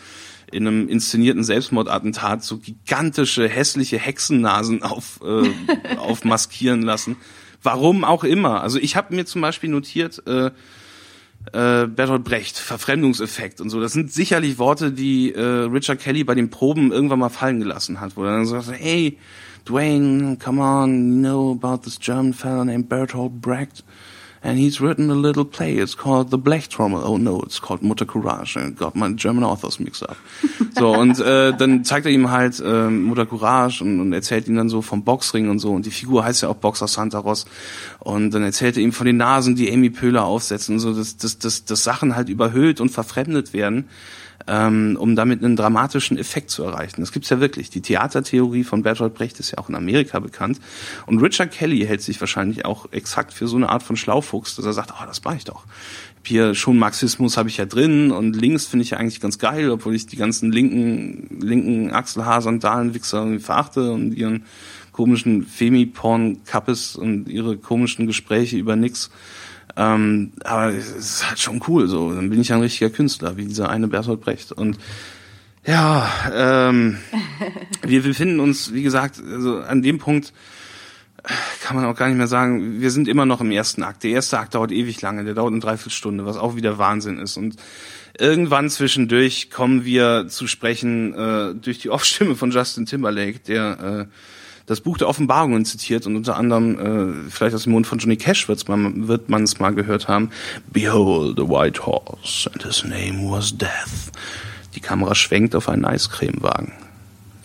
in 0.52 0.66
einem 0.66 0.88
inszenierten 0.88 1.44
Selbstmordattentat 1.44 2.42
so 2.42 2.58
gigantische, 2.58 3.48
hässliche 3.48 3.98
Hexennasen 3.98 4.82
auf, 4.82 5.20
äh, 5.22 5.96
aufmaskieren 5.96 6.82
lassen. 6.82 7.16
Warum 7.62 8.04
auch 8.04 8.24
immer. 8.24 8.62
Also 8.62 8.78
ich 8.78 8.96
habe 8.96 9.14
mir 9.14 9.26
zum 9.26 9.42
Beispiel 9.42 9.70
notiert, 9.70 10.22
äh, 10.26 10.50
äh, 11.52 11.86
Bertolt 11.86 12.24
Brecht, 12.24 12.58
Verfremdungseffekt 12.58 13.60
und 13.60 13.70
so. 13.70 13.80
Das 13.80 13.92
sind 13.92 14.12
sicherlich 14.12 14.58
Worte, 14.58 14.92
die 14.92 15.32
äh, 15.32 15.40
Richard 15.40 16.00
Kelly 16.00 16.24
bei 16.24 16.34
den 16.34 16.50
Proben 16.50 16.92
irgendwann 16.92 17.18
mal 17.18 17.28
fallen 17.28 17.60
gelassen 17.60 18.00
hat, 18.00 18.16
wo 18.16 18.24
er 18.24 18.32
dann 18.32 18.46
sagt, 18.46 18.70
hey, 18.72 19.18
Dwayne, 19.64 20.38
come 20.38 20.58
on, 20.58 21.12
you 21.12 21.20
know 21.20 21.50
about 21.50 21.82
this 21.84 21.96
German 21.96 22.32
fellow 22.32 22.64
named 22.64 22.88
Bertolt 22.88 23.40
Brecht? 23.40 23.82
and 24.42 24.58
he's 24.58 24.80
written 24.80 25.10
a 25.10 25.14
little 25.14 25.44
play. 25.44 25.74
It's 25.76 25.94
called 25.94 26.30
The 26.30 26.38
Blechtrommel. 26.38 27.02
Oh 27.04 27.18
no, 27.18 27.40
it's 27.42 27.60
called 27.60 27.82
Mutter 27.82 28.06
Courage. 28.06 28.56
I 28.56 28.70
got 28.70 28.96
my 28.96 29.12
German 29.12 29.44
authors 29.44 29.78
mixed 29.78 30.02
up. 30.02 30.16
so 30.78 30.92
und 30.92 31.20
äh, 31.20 31.52
dann 31.52 31.84
zeigt 31.84 32.06
er 32.06 32.12
ihm 32.12 32.30
halt 32.30 32.60
äh, 32.60 32.88
Mutter 32.88 33.26
Courage 33.26 33.84
und, 33.84 34.00
und 34.00 34.12
erzählt 34.12 34.48
ihm 34.48 34.56
dann 34.56 34.68
so 34.68 34.80
vom 34.82 35.04
Boxring 35.04 35.50
und 35.50 35.58
so. 35.58 35.72
Und 35.72 35.84
die 35.84 35.90
Figur 35.90 36.24
heißt 36.24 36.42
ja 36.42 36.48
auch 36.48 36.56
Boxer 36.56 36.88
Santa 36.88 37.18
Ross. 37.18 37.44
Und 37.98 38.32
dann 38.32 38.42
erzählt 38.42 38.76
er 38.76 38.82
ihm 38.82 38.92
von 38.92 39.06
den 39.06 39.18
Nasen, 39.18 39.56
die 39.56 39.70
Amy 39.72 39.90
Pöhler 39.90 40.24
aufsetzen 40.24 40.76
und 40.76 40.80
so, 40.80 40.94
dass, 40.94 41.16
dass, 41.18 41.38
dass, 41.38 41.64
dass 41.64 41.84
Sachen 41.84 42.16
halt 42.16 42.28
überhöht 42.28 42.80
und 42.80 42.90
verfremdet 42.90 43.52
werden 43.52 43.88
ähm, 44.46 44.96
um 44.98 45.16
damit 45.16 45.44
einen 45.44 45.56
dramatischen 45.56 46.18
Effekt 46.18 46.50
zu 46.50 46.62
erreichen. 46.62 47.00
Das 47.00 47.12
gibt's 47.12 47.30
ja 47.30 47.40
wirklich. 47.40 47.70
Die 47.70 47.80
Theatertheorie 47.80 48.64
von 48.64 48.82
Bertolt 48.82 49.14
Brecht 49.14 49.38
ist 49.40 49.52
ja 49.52 49.58
auch 49.58 49.68
in 49.68 49.74
Amerika 49.74 50.18
bekannt. 50.18 50.60
Und 51.06 51.20
Richard 51.20 51.52
Kelly 51.52 51.80
hält 51.80 52.02
sich 52.02 52.20
wahrscheinlich 52.20 52.64
auch 52.64 52.90
exakt 52.92 53.32
für 53.32 53.46
so 53.46 53.56
eine 53.56 53.68
Art 53.68 53.82
von 53.82 53.96
Schlaufuchs, 53.96 54.56
dass 54.56 54.64
er 54.64 54.72
sagt, 54.72 54.92
oh, 54.92 55.06
das 55.06 55.22
mache 55.24 55.36
ich 55.36 55.44
doch. 55.44 55.64
Hier 56.24 56.54
schon 56.54 56.78
Marxismus 56.78 57.36
habe 57.36 57.48
ich 57.48 57.56
ja 57.56 57.64
drin 57.66 58.12
und 58.12 58.36
links 58.36 58.66
finde 58.66 58.84
ich 58.84 58.90
ja 58.90 58.98
eigentlich 58.98 59.20
ganz 59.20 59.38
geil, 59.38 59.70
obwohl 59.70 59.94
ich 59.94 60.06
die 60.06 60.16
ganzen 60.16 60.52
linken, 60.52 61.40
linken 61.40 61.90
Achselhaarsandalen-Wichser 61.92 63.18
irgendwie 63.18 63.40
verachte 63.40 63.90
und 63.90 64.12
ihren 64.12 64.44
komischen 64.92 65.44
Femi-Porn-Kappes 65.44 66.94
und 66.94 67.28
ihre 67.28 67.56
komischen 67.56 68.06
Gespräche 68.06 68.56
über 68.58 68.76
nix. 68.76 69.10
Ähm, 69.80 70.32
aber 70.44 70.74
es 70.74 70.90
ist 70.90 71.26
halt 71.26 71.38
schon 71.38 71.62
cool 71.66 71.88
so. 71.88 72.12
Dann 72.12 72.28
bin 72.28 72.38
ich 72.38 72.52
ein 72.52 72.60
richtiger 72.60 72.90
Künstler, 72.90 73.38
wie 73.38 73.46
dieser 73.46 73.70
eine 73.70 73.88
Bertolt 73.88 74.20
Brecht. 74.20 74.52
Und 74.52 74.76
ja, 75.66 76.06
ähm, 76.34 76.98
wir 77.82 78.02
befinden 78.02 78.40
uns, 78.40 78.74
wie 78.74 78.82
gesagt, 78.82 79.22
also 79.24 79.60
an 79.60 79.80
dem 79.80 79.98
Punkt 79.98 80.34
kann 81.62 81.76
man 81.76 81.86
auch 81.86 81.96
gar 81.96 82.08
nicht 82.08 82.16
mehr 82.16 82.26
sagen, 82.26 82.80
wir 82.80 82.90
sind 82.90 83.08
immer 83.08 83.24
noch 83.26 83.40
im 83.40 83.50
ersten 83.50 83.82
Akt. 83.82 84.04
Der 84.04 84.10
erste 84.10 84.38
Akt 84.38 84.54
dauert 84.54 84.72
ewig 84.72 85.00
lange, 85.00 85.24
der 85.24 85.34
dauert 85.34 85.52
eine 85.52 85.60
Dreiviertelstunde, 85.60 86.26
was 86.26 86.36
auch 86.36 86.56
wieder 86.56 86.78
Wahnsinn 86.78 87.18
ist. 87.18 87.36
Und 87.36 87.56
irgendwann 88.18 88.68
zwischendurch 88.70 89.50
kommen 89.50 89.84
wir 89.84 90.28
zu 90.28 90.46
sprechen 90.46 91.14
äh, 91.14 91.54
durch 91.54 91.78
die 91.78 91.90
Off-Stimme 91.90 92.36
von 92.36 92.50
Justin 92.50 92.86
Timberlake, 92.86 93.40
der 93.40 94.08
äh, 94.08 94.14
das 94.70 94.80
Buch 94.80 94.98
der 94.98 95.08
Offenbarungen 95.08 95.64
zitiert 95.64 96.06
und 96.06 96.14
unter 96.14 96.36
anderem, 96.36 97.26
äh, 97.26 97.30
vielleicht 97.30 97.56
aus 97.56 97.64
dem 97.64 97.72
Mund 97.72 97.88
von 97.88 97.98
Johnny 97.98 98.16
Cash 98.16 98.48
wird's 98.48 98.68
man, 98.68 99.08
wird 99.08 99.28
man 99.28 99.42
es 99.42 99.58
mal 99.58 99.74
gehört 99.74 100.06
haben, 100.06 100.30
Behold 100.68 101.36
the 101.36 101.42
white 101.42 101.84
horse 101.84 102.48
and 102.52 102.62
his 102.62 102.84
name 102.84 103.28
was 103.28 103.58
death. 103.58 104.12
Die 104.76 104.80
Kamera 104.80 105.16
schwenkt 105.16 105.56
auf 105.56 105.68
einen 105.68 105.84
Eiscremewagen. 105.84 106.72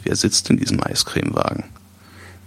Wer 0.03 0.15
sitzt 0.15 0.51
in 0.51 0.57
diesem 0.57 0.80
Eiscremewagen? 0.84 1.63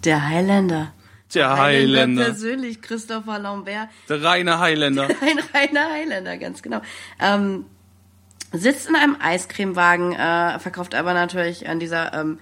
Der 0.04 0.28
Highlander. 0.28 0.92
Der 1.34 1.58
Highlander. 1.58 2.26
persönlich, 2.26 2.80
Christopher 2.80 3.40
Lambert. 3.40 3.88
Der 4.08 4.22
reine 4.22 4.60
Highlander. 4.60 5.08
Ein 5.20 5.40
reiner 5.54 5.90
Highlander, 5.92 6.38
ganz 6.38 6.62
genau. 6.62 6.82
Ähm, 7.18 7.64
sitzt 8.52 8.88
in 8.88 8.94
einem 8.94 9.16
Eiscremewagen, 9.18 10.12
äh, 10.12 10.60
verkauft 10.60 10.94
aber 10.94 11.14
natürlich 11.14 11.68
an 11.68 11.80
dieser 11.80 12.14
ähm, 12.14 12.38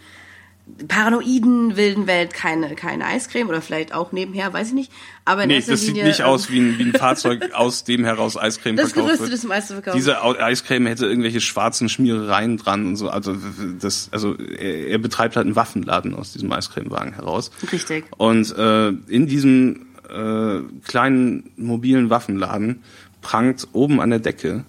paranoiden 0.89 1.77
wilden 1.77 2.07
Welt 2.07 2.35
keine, 2.35 2.75
keine 2.75 3.07
Eiscreme 3.07 3.49
oder 3.49 3.63
vielleicht 3.63 3.95
auch 3.95 4.11
nebenher, 4.13 4.53
weiß 4.53 4.69
ich 4.69 4.75
nicht. 4.75 4.93
Aber 5.25 5.45
in 5.45 5.49
Nee, 5.49 5.63
das 5.65 5.81
sieht 5.81 5.91
Linie, 5.91 6.05
nicht 6.05 6.21
ähm, 6.21 6.27
aus 6.27 6.51
wie 6.51 6.59
ein, 6.59 6.79
wie 6.79 6.85
ein 6.85 6.93
Fahrzeug, 6.93 7.51
aus 7.55 7.85
dem 7.85 8.05
heraus 8.05 8.37
Eiscreme 8.37 8.77
Das 8.77 8.93
verkauft 8.93 9.07
Gerüste 9.07 9.25
wird. 9.25 9.33
des 9.33 9.45
meisten 9.45 9.75
verkauft. 9.75 9.97
Diese 9.97 10.23
Eiscreme 10.23 10.87
hätte 10.87 11.07
irgendwelche 11.07 11.41
schwarzen 11.41 11.89
Schmierereien 11.89 12.57
dran 12.57 12.87
und 12.87 12.97
so. 12.97 13.09
Also 13.09 13.37
das, 13.81 14.09
also 14.11 14.37
er, 14.37 14.89
er 14.89 14.99
betreibt 14.99 15.37
halt 15.37 15.47
einen 15.47 15.57
Waffenladen 15.57 16.15
aus 16.15 16.33
diesem 16.33 16.51
Eiscremewagen 16.53 17.15
heraus. 17.15 17.53
Richtig. 17.73 18.05
Und 18.17 18.57
äh, 18.57 18.89
in 18.89 19.27
diesem 19.29 19.87
äh, 20.09 20.61
kleinen 20.85 21.51
mobilen 21.57 22.11
Waffenladen 22.11 22.83
prangt 23.23 23.69
oben 23.73 24.01
an 24.01 24.11
der 24.11 24.19
Decke 24.19 24.65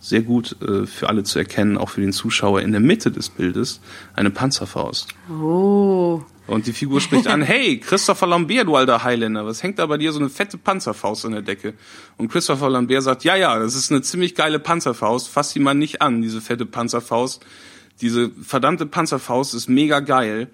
sehr 0.00 0.22
gut 0.22 0.56
äh, 0.62 0.86
für 0.86 1.08
alle 1.08 1.22
zu 1.22 1.38
erkennen, 1.38 1.76
auch 1.76 1.90
für 1.90 2.00
den 2.00 2.12
Zuschauer 2.12 2.62
in 2.62 2.72
der 2.72 2.80
Mitte 2.80 3.10
des 3.10 3.28
Bildes, 3.28 3.80
eine 4.14 4.30
Panzerfaust. 4.30 5.08
Oh. 5.30 6.22
Und 6.46 6.66
die 6.66 6.72
Figur 6.72 7.00
spricht 7.00 7.28
an, 7.28 7.42
hey, 7.42 7.78
Christopher 7.78 8.26
Lambert, 8.26 8.66
du 8.66 8.74
alter 8.74 9.04
Highlander, 9.04 9.46
was 9.46 9.62
hängt 9.62 9.78
da 9.78 9.86
bei 9.86 9.98
dir 9.98 10.10
so 10.12 10.18
eine 10.18 10.30
fette 10.30 10.58
Panzerfaust 10.58 11.26
an 11.26 11.32
der 11.32 11.42
Decke? 11.42 11.74
Und 12.16 12.28
Christopher 12.28 12.70
Lambert 12.70 13.02
sagt, 13.02 13.24
ja, 13.24 13.36
ja, 13.36 13.58
das 13.58 13.74
ist 13.74 13.92
eine 13.92 14.02
ziemlich 14.02 14.34
geile 14.34 14.58
Panzerfaust, 14.58 15.28
fass 15.28 15.50
sie 15.50 15.60
mal 15.60 15.74
nicht 15.74 16.02
an, 16.02 16.22
diese 16.22 16.40
fette 16.40 16.66
Panzerfaust. 16.66 17.44
Diese 18.00 18.30
verdammte 18.42 18.86
Panzerfaust 18.86 19.54
ist 19.54 19.68
mega 19.68 20.00
geil. 20.00 20.48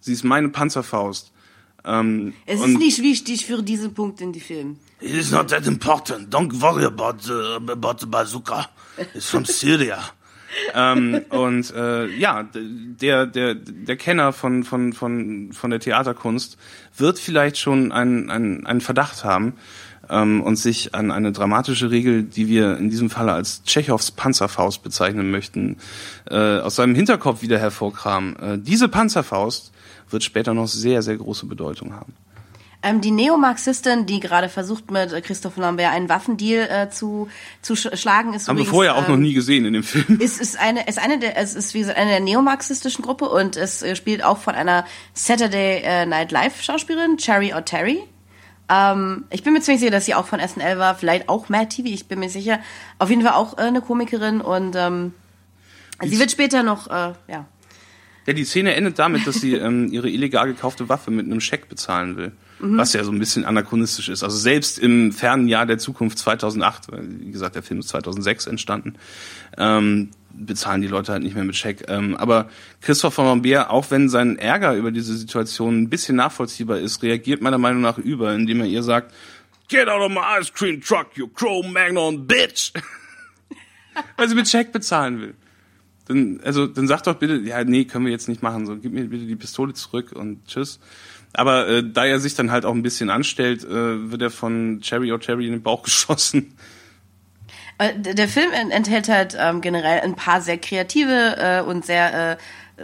Sie 0.00 0.12
ist 0.12 0.24
meine 0.24 0.48
Panzerfaust. 0.48 1.31
Ähm, 1.84 2.34
Es 2.46 2.60
ist 2.60 2.78
nicht 2.78 3.02
wichtig 3.02 3.46
für 3.46 3.62
diesen 3.62 3.94
Punkt 3.94 4.20
in 4.20 4.32
die 4.32 4.40
Film. 4.40 4.76
It 5.00 5.14
is 5.14 5.30
not 5.30 5.48
that 5.48 5.66
important. 5.66 6.32
Don't 6.32 6.60
worry 6.60 6.84
about 6.84 7.22
the, 7.22 7.56
about 7.56 7.96
the 8.00 8.06
bazooka. 8.06 8.68
It's 9.14 9.28
from 9.28 9.44
Syria. 9.44 9.98
ähm, 10.74 11.22
und 11.30 11.72
äh, 11.74 12.06
ja, 12.06 12.46
der 12.52 13.26
der 13.26 13.54
der 13.54 13.96
Kenner 13.96 14.32
von 14.32 14.64
von 14.64 14.92
von 14.92 15.50
von 15.52 15.70
der 15.70 15.80
Theaterkunst 15.80 16.56
wird 16.96 17.18
vielleicht 17.18 17.58
schon 17.58 17.90
einen 17.90 18.30
einen, 18.30 18.66
einen 18.66 18.80
Verdacht 18.80 19.24
haben 19.24 19.54
ähm, 20.10 20.42
und 20.42 20.56
sich 20.56 20.94
an 20.94 21.10
eine 21.10 21.32
dramatische 21.32 21.90
Regel, 21.90 22.22
die 22.22 22.48
wir 22.48 22.76
in 22.76 22.90
diesem 22.90 23.10
Falle 23.10 23.32
als 23.32 23.62
Tschechows 23.64 24.10
Panzerfaust 24.10 24.82
bezeichnen 24.82 25.30
möchten, 25.30 25.78
äh, 26.30 26.58
aus 26.58 26.76
seinem 26.76 26.94
Hinterkopf 26.94 27.42
wieder 27.42 27.58
hervorkramen. 27.58 28.36
Äh, 28.36 28.58
diese 28.58 28.88
Panzerfaust 28.88 29.72
wird 30.12 30.24
später 30.24 30.54
noch 30.54 30.68
sehr 30.68 31.02
sehr 31.02 31.16
große 31.16 31.46
Bedeutung 31.46 31.94
haben. 31.94 32.14
Ähm, 32.84 33.00
die 33.00 33.12
Neomarxistin, 33.12 34.06
die 34.06 34.18
gerade 34.18 34.48
versucht 34.48 34.90
mit 34.90 35.10
Christophe 35.22 35.60
Lambert 35.60 35.92
einen 35.92 36.08
Waffendeal 36.08 36.68
äh, 36.68 36.90
zu, 36.90 37.28
zu 37.62 37.76
sch 37.76 37.88
schlagen, 37.94 38.34
ist 38.34 38.48
Haben 38.48 38.56
wir 38.56 38.62
übrigens, 38.62 38.70
vorher 38.70 38.96
auch 38.96 39.06
noch 39.06 39.14
ähm, 39.14 39.22
nie 39.22 39.34
gesehen 39.34 39.64
in 39.64 39.74
dem 39.74 39.84
Film. 39.84 40.18
ist, 40.20 40.40
ist 40.40 40.58
eine, 40.58 40.88
ist 40.88 40.98
eine 40.98 41.20
der, 41.20 41.36
es 41.38 41.54
ist 41.54 41.74
wie 41.74 41.80
gesagt 41.80 41.96
eine 41.96 42.10
der 42.10 42.20
neomarxistischen 42.20 43.04
Gruppe 43.04 43.28
und 43.28 43.56
es 43.56 43.82
äh, 43.82 43.94
spielt 43.94 44.24
auch 44.24 44.38
von 44.38 44.54
einer 44.54 44.84
Saturday 45.14 45.82
äh, 45.84 46.06
Night 46.06 46.32
Live 46.32 46.60
Schauspielerin, 46.60 47.18
Cherry 47.18 47.54
O'Terry. 47.54 47.98
Ähm, 48.68 49.24
ich 49.30 49.44
bin 49.44 49.52
mir 49.52 49.60
ziemlich 49.60 49.80
sicher, 49.80 49.92
dass 49.92 50.06
sie 50.06 50.16
auch 50.16 50.26
von 50.26 50.40
SNL 50.40 50.78
war, 50.78 50.96
vielleicht 50.96 51.28
auch 51.28 51.48
Mad 51.48 51.68
TV, 51.68 51.88
ich 51.88 52.08
bin 52.08 52.18
mir 52.18 52.30
sicher. 52.30 52.58
Auf 52.98 53.10
jeden 53.10 53.22
Fall 53.22 53.34
auch 53.34 53.58
äh, 53.58 53.62
eine 53.62 53.80
Komikerin 53.80 54.40
und 54.40 54.74
ähm, 54.74 55.14
sie 56.02 56.18
wird 56.18 56.32
später 56.32 56.64
noch, 56.64 56.88
äh, 56.88 57.12
ja. 57.28 57.46
Ja, 58.26 58.32
die 58.32 58.44
Szene 58.44 58.74
endet 58.74 58.98
damit, 58.98 59.26
dass 59.26 59.36
sie 59.36 59.54
ähm, 59.56 59.88
ihre 59.90 60.08
illegal 60.08 60.46
gekaufte 60.46 60.88
Waffe 60.88 61.10
mit 61.10 61.26
einem 61.26 61.40
Scheck 61.40 61.68
bezahlen 61.68 62.16
will. 62.16 62.32
Mhm. 62.60 62.78
Was 62.78 62.92
ja 62.92 63.02
so 63.02 63.10
ein 63.10 63.18
bisschen 63.18 63.44
anachronistisch 63.44 64.08
ist. 64.08 64.22
Also 64.22 64.36
selbst 64.36 64.78
im 64.78 65.12
fernen 65.12 65.48
Jahr 65.48 65.66
der 65.66 65.78
Zukunft 65.78 66.18
2008, 66.18 66.92
weil, 66.92 67.20
wie 67.20 67.30
gesagt, 67.30 67.56
der 67.56 67.62
Film 67.62 67.80
ist 67.80 67.88
2006 67.88 68.46
entstanden, 68.46 68.94
ähm, 69.58 70.10
bezahlen 70.32 70.80
die 70.80 70.88
Leute 70.88 71.12
halt 71.12 71.22
nicht 71.22 71.34
mehr 71.34 71.44
mit 71.44 71.56
Scheck. 71.56 71.84
Ähm, 71.88 72.16
aber 72.16 72.48
Christopher 72.80 73.24
Lambert, 73.24 73.68
auch 73.68 73.90
wenn 73.90 74.08
sein 74.08 74.38
Ärger 74.38 74.74
über 74.74 74.92
diese 74.92 75.16
Situation 75.16 75.82
ein 75.82 75.90
bisschen 75.90 76.16
nachvollziehbar 76.16 76.78
ist, 76.78 77.02
reagiert 77.02 77.42
meiner 77.42 77.58
Meinung 77.58 77.82
nach 77.82 77.98
über, 77.98 78.34
indem 78.34 78.60
er 78.60 78.66
ihr 78.66 78.82
sagt, 78.82 79.12
Get 79.68 79.88
out 79.88 80.02
of 80.02 80.10
my 80.10 80.20
ice 80.38 80.52
cream 80.52 80.80
truck, 80.80 81.16
you 81.16 81.28
Cro-Magnon 81.28 82.26
bitch! 82.26 82.72
weil 84.16 84.28
sie 84.28 84.34
mit 84.34 84.48
Scheck 84.48 84.72
bezahlen 84.72 85.20
will. 85.20 85.34
Dann, 86.12 86.40
also, 86.44 86.66
dann 86.66 86.86
sag 86.86 87.02
doch 87.02 87.14
bitte, 87.14 87.36
ja, 87.36 87.64
nee, 87.64 87.84
können 87.84 88.04
wir 88.04 88.12
jetzt 88.12 88.28
nicht 88.28 88.42
machen, 88.42 88.66
so, 88.66 88.76
gib 88.76 88.92
mir 88.92 89.04
bitte 89.04 89.26
die 89.26 89.36
Pistole 89.36 89.72
zurück 89.74 90.12
und 90.12 90.46
tschüss. 90.46 90.78
Aber 91.32 91.66
äh, 91.68 91.82
da 91.82 92.04
er 92.04 92.20
sich 92.20 92.34
dann 92.34 92.50
halt 92.50 92.64
auch 92.66 92.74
ein 92.74 92.82
bisschen 92.82 93.08
anstellt, 93.08 93.64
äh, 93.64 94.10
wird 94.10 94.20
er 94.20 94.30
von 94.30 94.80
Cherry 94.82 95.12
O'Terry 95.12 95.46
in 95.46 95.52
den 95.52 95.62
Bauch 95.62 95.82
geschossen. 95.84 96.54
Äh, 97.78 97.98
Der 97.98 98.28
Film 98.28 98.50
en- 98.52 98.70
enthält 98.70 99.08
halt 99.08 99.36
ähm, 99.38 99.60
generell 99.62 100.00
ein 100.00 100.14
paar 100.14 100.40
sehr 100.42 100.58
kreative 100.58 101.36
äh, 101.38 101.62
und 101.62 101.86
sehr 101.86 102.32
äh, 102.32 102.36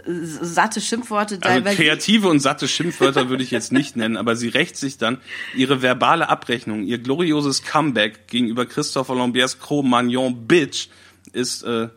satte 0.05 0.81
Schimpfworte. 0.81 1.39
Also 1.41 1.63
kreative 1.75 2.27
und 2.27 2.39
satte 2.39 2.67
Schimpfwörter 2.67 3.29
würde 3.29 3.43
ich 3.43 3.51
jetzt 3.51 3.71
nicht 3.71 3.95
nennen, 3.95 4.17
aber 4.17 4.35
sie 4.35 4.47
rächt 4.47 4.77
sich 4.77 4.97
dann 4.97 5.17
ihre 5.55 5.81
verbale 5.81 6.29
Abrechnung, 6.29 6.83
ihr 6.83 6.97
glorioses 6.99 7.63
Comeback 7.63 8.27
gegenüber 8.27 8.65
Christopher 8.65 9.15
Lamberts 9.15 9.59
Cro-Magnon 9.59 10.47
Bitch 10.47 10.87
ist 11.33 11.63
äh, 11.63 11.89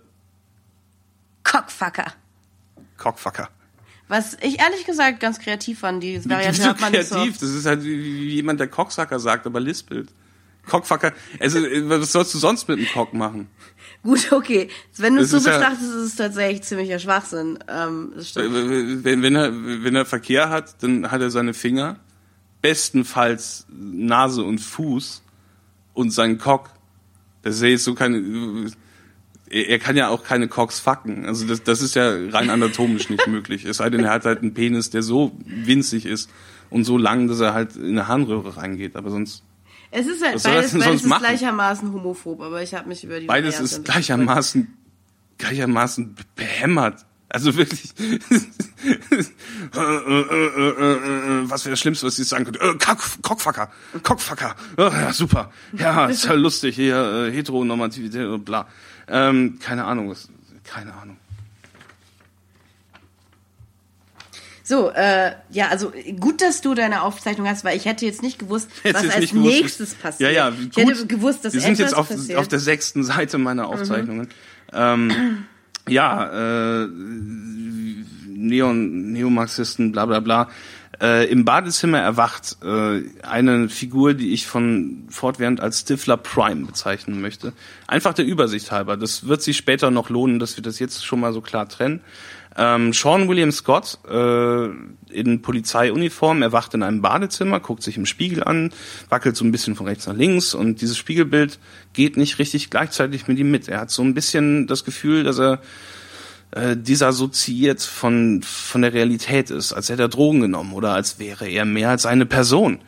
Cockfucker. 1.44 2.12
Cockfucker. 2.98 3.48
Was 4.08 4.36
ich 4.42 4.60
ehrlich 4.60 4.84
gesagt 4.84 5.20
ganz 5.20 5.38
kreativ 5.38 5.80
fand, 5.80 6.02
die 6.02 6.22
Variante 6.28 6.58
Wieso 6.58 6.68
hat 6.70 6.80
man 6.80 6.92
nicht 6.92 7.06
so. 7.06 7.14
kreativ? 7.16 7.38
Das 7.38 7.50
ist 7.50 7.66
halt 7.66 7.82
wie, 7.82 8.28
jemand, 8.34 8.60
der 8.60 8.68
Cocksucker 8.68 9.18
sagt, 9.18 9.46
aber 9.46 9.60
lispelt. 9.60 10.08
Cockfucker. 10.68 11.12
Also, 11.40 11.58
äh, 11.58 11.88
was 11.88 12.12
sollst 12.12 12.34
du 12.34 12.38
sonst 12.38 12.68
mit 12.68 12.78
einem 12.78 12.88
Cock 12.88 13.14
machen? 13.14 13.48
Gut, 14.02 14.30
okay. 14.32 14.68
Wenn 14.96 15.16
du 15.16 15.22
es 15.22 15.30
so 15.30 15.38
ist 15.38 15.46
ja- 15.46 15.56
betrachtest, 15.58 15.82
ist 15.90 15.94
es 15.94 16.14
tatsächlich 16.16 16.62
ziemlicher 16.62 16.98
Schwachsinn. 16.98 17.58
Ähm, 17.68 18.12
das 18.14 18.28
stimmt. 18.30 18.54
Wenn, 19.04 19.22
wenn, 19.22 19.34
er, 19.34 19.50
wenn 19.52 19.96
er 19.96 20.04
Verkehr 20.06 20.50
hat, 20.50 20.82
dann 20.82 21.10
hat 21.10 21.20
er 21.20 21.30
seine 21.30 21.54
Finger, 21.54 21.98
bestenfalls 22.60 23.66
Nase 23.70 24.42
und 24.44 24.58
Fuß 24.60 25.22
und 25.94 26.10
seinen 26.10 26.38
Cock. 26.38 26.70
Das 27.42 27.60
ist 27.60 27.84
so 27.84 27.94
keine. 27.94 28.70
Er 29.52 29.78
kann 29.78 29.96
ja 29.96 30.08
auch 30.08 30.24
keine 30.24 30.48
Cocks 30.48 30.80
fucken. 30.80 31.26
Also 31.26 31.46
das, 31.46 31.62
das 31.62 31.82
ist 31.82 31.94
ja 31.94 32.10
rein 32.30 32.48
anatomisch 32.48 33.10
nicht 33.10 33.26
möglich. 33.28 33.64
Es 33.66 33.76
sei 33.76 33.90
denn, 33.90 34.02
er 34.04 34.10
hat 34.10 34.24
halt 34.24 34.40
einen 34.40 34.54
Penis, 34.54 34.88
der 34.90 35.02
so 35.02 35.32
winzig 35.44 36.06
ist 36.06 36.30
und 36.70 36.84
so 36.84 36.96
lang, 36.96 37.28
dass 37.28 37.40
er 37.40 37.52
halt 37.52 37.76
in 37.76 37.90
eine 37.90 38.08
Harnröhre 38.08 38.56
reingeht. 38.56 38.96
Aber 38.96 39.10
sonst 39.10 39.42
Es 39.90 40.06
ist 40.06 40.24
halt 40.24 40.42
beides, 40.42 40.72
beides 40.72 41.02
ist 41.02 41.06
machen? 41.06 41.22
gleichermaßen 41.22 41.92
homophob, 41.92 42.40
aber 42.40 42.62
ich 42.62 42.72
habe 42.74 42.88
mich 42.88 43.04
über 43.04 43.20
die 43.20 43.26
beides 43.26 43.56
Variante 43.56 43.74
ist 43.76 43.84
gleichermaßen 43.84 44.74
gleichermaßen 45.38 46.16
behämmert. 46.34 47.04
Also 47.28 47.56
wirklich. 47.56 47.94
Äh, 47.98 49.78
äh, 49.78 49.78
äh, 49.78 50.46
äh, 50.46 51.42
äh, 51.44 51.50
was 51.50 51.64
wäre 51.64 51.72
das 51.72 51.80
Schlimmste, 51.80 52.06
was 52.06 52.18
ich 52.18 52.28
sagen 52.28 52.44
könnte? 52.44 52.60
Äh, 52.60 52.74
Cock, 52.74 52.98
Cockfucker. 53.22 53.70
Cockfucker. 54.02 54.54
Oh, 54.76 54.82
ja, 54.82 55.12
super. 55.12 55.50
Ja, 55.72 56.06
ist 56.06 56.24
ja 56.24 56.32
lustig. 56.34 56.74
Hier, 56.74 57.28
äh, 57.28 57.32
Heteronormativität 57.32 58.26
und 58.26 58.44
bla. 58.44 58.66
Ähm, 59.08 59.58
keine 59.60 59.84
Ahnung. 59.84 60.10
Was, 60.10 60.28
keine 60.64 60.94
Ahnung. 60.94 61.16
So, 64.64 64.90
äh, 64.90 65.32
ja, 65.50 65.68
also 65.68 65.92
gut, 66.20 66.40
dass 66.40 66.60
du 66.60 66.74
deine 66.74 67.02
Aufzeichnung 67.02 67.48
hast, 67.48 67.64
weil 67.64 67.76
ich 67.76 67.84
hätte 67.84 68.06
jetzt 68.06 68.22
nicht 68.22 68.38
gewusst, 68.38 68.70
was 68.84 68.94
als 68.94 69.30
gewusst, 69.30 69.34
nächstes 69.34 69.94
passiert. 69.94 70.32
Ja, 70.32 70.48
ja, 70.48 70.52
ich 70.58 70.72
gut. 70.72 70.84
hätte 70.88 71.06
gewusst, 71.06 71.44
dass 71.44 71.52
Wir 71.52 71.60
sind 71.60 71.78
jetzt 71.78 71.94
auf, 71.94 72.10
auf 72.10 72.48
der 72.48 72.58
sechsten 72.58 73.04
Seite 73.04 73.38
meiner 73.38 73.66
Aufzeichnungen. 73.66 74.28
Ähm, 74.72 75.46
ja, 75.88 76.84
äh, 76.84 76.88
Neon, 78.26 79.12
Neomarxisten, 79.12 79.92
bla 79.92 80.06
bla 80.06 80.20
bla. 80.20 80.48
Äh, 81.02 81.24
Im 81.32 81.44
Badezimmer 81.44 81.98
erwacht 81.98 82.58
äh, 82.62 83.02
eine 83.22 83.68
Figur, 83.68 84.14
die 84.14 84.32
ich 84.32 84.46
von 84.46 85.02
fortwährend 85.08 85.60
als 85.60 85.80
Stifler 85.80 86.16
Prime 86.16 86.64
bezeichnen 86.64 87.20
möchte. 87.20 87.52
Einfach 87.88 88.14
der 88.14 88.24
Übersicht 88.24 88.70
halber. 88.70 88.96
Das 88.96 89.26
wird 89.26 89.42
sich 89.42 89.56
später 89.56 89.90
noch 89.90 90.10
lohnen, 90.10 90.38
dass 90.38 90.56
wir 90.56 90.62
das 90.62 90.78
jetzt 90.78 91.04
schon 91.04 91.18
mal 91.18 91.32
so 91.32 91.40
klar 91.40 91.68
trennen. 91.68 92.02
Ähm, 92.56 92.92
Sean 92.92 93.28
William 93.28 93.50
Scott 93.50 93.98
äh, 94.08 94.66
in 95.10 95.42
Polizeiuniform 95.42 96.42
erwacht 96.42 96.74
in 96.74 96.84
einem 96.84 97.02
Badezimmer, 97.02 97.58
guckt 97.58 97.82
sich 97.82 97.96
im 97.96 98.06
Spiegel 98.06 98.44
an, 98.44 98.70
wackelt 99.08 99.36
so 99.36 99.44
ein 99.44 99.50
bisschen 99.50 99.74
von 99.74 99.88
rechts 99.88 100.06
nach 100.06 100.14
links 100.14 100.54
und 100.54 100.82
dieses 100.82 100.98
Spiegelbild 100.98 101.58
geht 101.94 102.16
nicht 102.16 102.38
richtig 102.38 102.70
gleichzeitig 102.70 103.26
mit 103.26 103.38
ihm 103.38 103.50
mit. 103.50 103.68
Er 103.68 103.80
hat 103.80 103.90
so 103.90 104.02
ein 104.02 104.14
bisschen 104.14 104.66
das 104.66 104.84
Gefühl, 104.84 105.24
dass 105.24 105.40
er 105.40 105.60
äh, 106.52 106.76
disassoziiert 106.76 107.82
von, 107.82 108.42
von 108.42 108.82
der 108.82 108.92
Realität 108.92 109.50
ist, 109.50 109.72
als 109.72 109.88
hätte 109.88 110.02
er 110.02 110.08
Drogen 110.08 110.40
genommen 110.40 110.72
oder 110.72 110.92
als 110.92 111.18
wäre 111.18 111.48
er 111.48 111.64
mehr 111.64 111.90
als 111.90 112.06
eine 112.06 112.26
Person. 112.26 112.80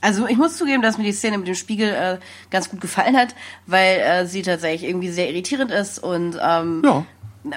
Also 0.00 0.26
ich 0.26 0.36
muss 0.36 0.56
zugeben, 0.56 0.82
dass 0.82 0.98
mir 0.98 1.04
die 1.04 1.12
Szene 1.12 1.38
mit 1.38 1.46
dem 1.46 1.54
Spiegel 1.54 1.88
äh, 1.90 2.18
ganz 2.50 2.68
gut 2.68 2.80
gefallen 2.80 3.16
hat, 3.16 3.34
weil 3.66 3.98
äh, 4.00 4.26
sie 4.26 4.42
tatsächlich 4.42 4.88
irgendwie 4.88 5.10
sehr 5.10 5.30
irritierend 5.30 5.70
ist 5.70 5.98
und 6.00 6.36
ähm, 6.42 6.82
Ja. 6.84 7.04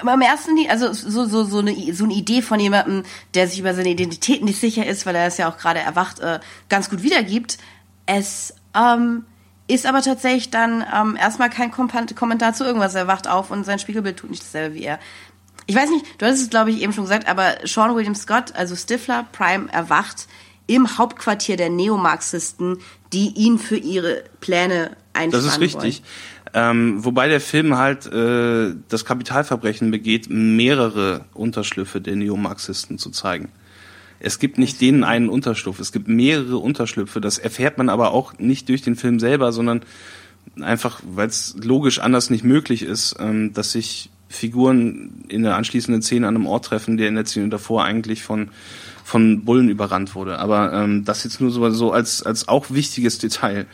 am 0.02 0.20
ersten, 0.20 0.50
also 0.68 0.92
so, 0.92 1.24
so, 1.26 1.42
so, 1.42 1.58
eine, 1.58 1.74
so 1.92 2.04
eine 2.04 2.14
Idee 2.14 2.42
von 2.42 2.60
jemandem, 2.60 3.02
der 3.34 3.48
sich 3.48 3.58
über 3.58 3.74
seine 3.74 3.88
Identität 3.88 4.44
nicht 4.44 4.60
sicher 4.60 4.86
ist, 4.86 5.06
weil 5.06 5.16
er 5.16 5.26
es 5.26 5.38
ja 5.38 5.50
auch 5.50 5.58
gerade 5.58 5.80
erwacht, 5.80 6.20
äh, 6.20 6.38
ganz 6.68 6.88
gut 6.88 7.02
wiedergibt. 7.02 7.58
Es 8.06 8.54
ähm, 8.74 9.24
ist 9.68 9.86
aber 9.86 10.02
tatsächlich 10.02 10.50
dann 10.50 10.84
ähm, 10.94 11.16
erstmal 11.16 11.50
kein 11.50 11.70
Kommentar 11.70 12.54
zu 12.54 12.64
irgendwas. 12.64 12.94
Er 12.94 13.06
wacht 13.06 13.28
auf 13.28 13.50
und 13.50 13.64
sein 13.64 13.78
Spiegelbild 13.78 14.16
tut 14.16 14.30
nicht 14.30 14.42
dasselbe 14.42 14.76
wie 14.76 14.84
er. 14.84 14.98
Ich 15.66 15.74
weiß 15.74 15.90
nicht, 15.90 16.04
du 16.18 16.26
hattest 16.26 16.44
es, 16.44 16.50
glaube 16.50 16.70
ich, 16.70 16.80
eben 16.80 16.92
schon 16.92 17.04
gesagt, 17.04 17.28
aber 17.28 17.56
Sean 17.64 17.94
William 17.96 18.14
Scott, 18.14 18.54
also 18.54 18.76
Stifler, 18.76 19.26
Prime, 19.32 19.68
erwacht 19.72 20.28
im 20.68 20.98
Hauptquartier 20.98 21.56
der 21.56 21.70
Neomarxisten, 21.70 22.78
die 23.12 23.28
ihn 23.34 23.58
für 23.58 23.76
ihre 23.76 24.24
Pläne 24.40 24.96
einspannen 25.12 25.32
Das 25.32 25.44
ist 25.44 25.60
richtig. 25.60 26.02
Ähm, 26.54 27.04
wobei 27.04 27.28
der 27.28 27.40
Film 27.40 27.76
halt 27.76 28.06
äh, 28.06 28.74
das 28.88 29.04
Kapitalverbrechen 29.04 29.90
begeht, 29.90 30.30
mehrere 30.30 31.24
Unterschlüpfe 31.34 32.00
der 32.00 32.16
Neomarxisten 32.16 32.98
zu 32.98 33.10
zeigen. 33.10 33.50
Es 34.20 34.38
gibt 34.38 34.58
nicht 34.58 34.80
denen 34.80 35.04
einen 35.04 35.28
Unterschlupf, 35.28 35.80
es 35.80 35.92
gibt 35.92 36.08
mehrere 36.08 36.58
Unterschlüpfe. 36.58 37.20
Das 37.20 37.38
erfährt 37.38 37.78
man 37.78 37.88
aber 37.88 38.12
auch 38.12 38.38
nicht 38.38 38.68
durch 38.68 38.82
den 38.82 38.96
Film 38.96 39.20
selber, 39.20 39.52
sondern 39.52 39.82
einfach, 40.60 41.00
weil 41.06 41.28
es 41.28 41.56
logisch 41.62 41.98
anders 41.98 42.30
nicht 42.30 42.44
möglich 42.44 42.82
ist, 42.82 43.16
ähm, 43.18 43.52
dass 43.52 43.72
sich 43.72 44.10
Figuren 44.28 45.24
in 45.28 45.42
der 45.42 45.56
anschließenden 45.56 46.02
Szene 46.02 46.26
an 46.26 46.36
einem 46.36 46.46
Ort 46.46 46.64
treffen, 46.64 46.96
der 46.96 47.08
in 47.08 47.14
der 47.14 47.26
Szene 47.26 47.48
davor 47.48 47.84
eigentlich 47.84 48.22
von 48.22 48.50
von 49.04 49.44
Bullen 49.44 49.68
überrannt 49.68 50.16
wurde. 50.16 50.40
Aber 50.40 50.72
ähm, 50.72 51.04
das 51.04 51.22
jetzt 51.22 51.40
nur 51.40 51.52
so, 51.52 51.70
so 51.70 51.92
als 51.92 52.24
als 52.24 52.48
auch 52.48 52.70
wichtiges 52.70 53.18
Detail. 53.18 53.66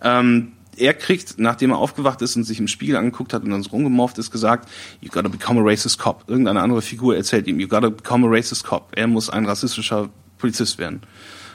Ähm, 0.00 0.52
er 0.76 0.94
kriegt, 0.94 1.38
nachdem 1.38 1.70
er 1.70 1.78
aufgewacht 1.78 2.22
ist 2.22 2.36
und 2.36 2.44
sich 2.44 2.58
im 2.58 2.68
Spiegel 2.68 2.96
angeguckt 2.96 3.32
hat 3.32 3.42
und 3.42 3.50
dann 3.50 3.62
so 3.62 3.70
rumgemorft 3.70 4.18
ist, 4.18 4.30
gesagt, 4.30 4.68
you 5.00 5.10
gotta 5.10 5.28
become 5.28 5.60
a 5.60 5.62
racist 5.64 5.98
cop. 5.98 6.24
Irgendeine 6.26 6.60
andere 6.60 6.82
Figur 6.82 7.16
erzählt 7.16 7.46
ihm, 7.46 7.60
you 7.60 7.68
gotta 7.68 7.90
become 7.90 8.26
a 8.26 8.30
racist 8.30 8.64
cop. 8.64 8.92
Er 8.94 9.06
muss 9.06 9.30
ein 9.30 9.46
rassistischer 9.46 10.10
Polizist 10.38 10.78
werden. 10.78 11.02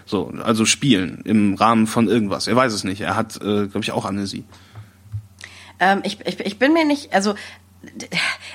So, 0.06 0.32
also 0.44 0.66
spielen 0.66 1.22
im 1.26 1.54
Rahmen 1.54 1.88
von 1.88 2.08
irgendwas. 2.08 2.48
Er 2.48 2.56
weiß 2.56 2.74
es 2.74 2.84
nicht. 2.84 3.02
Er 3.02 3.16
hat, 3.16 3.38
äh, 3.38 3.68
glaube 3.68 3.82
ich, 3.82 3.92
auch 3.92 4.06
Amnesie. 4.06 4.44
Ähm, 5.80 6.02
ich, 6.04 6.20
ich, 6.26 6.40
ich 6.40 6.60
bin 6.60 6.74
mir 6.74 6.86
nicht, 6.86 7.14
also 7.14 7.36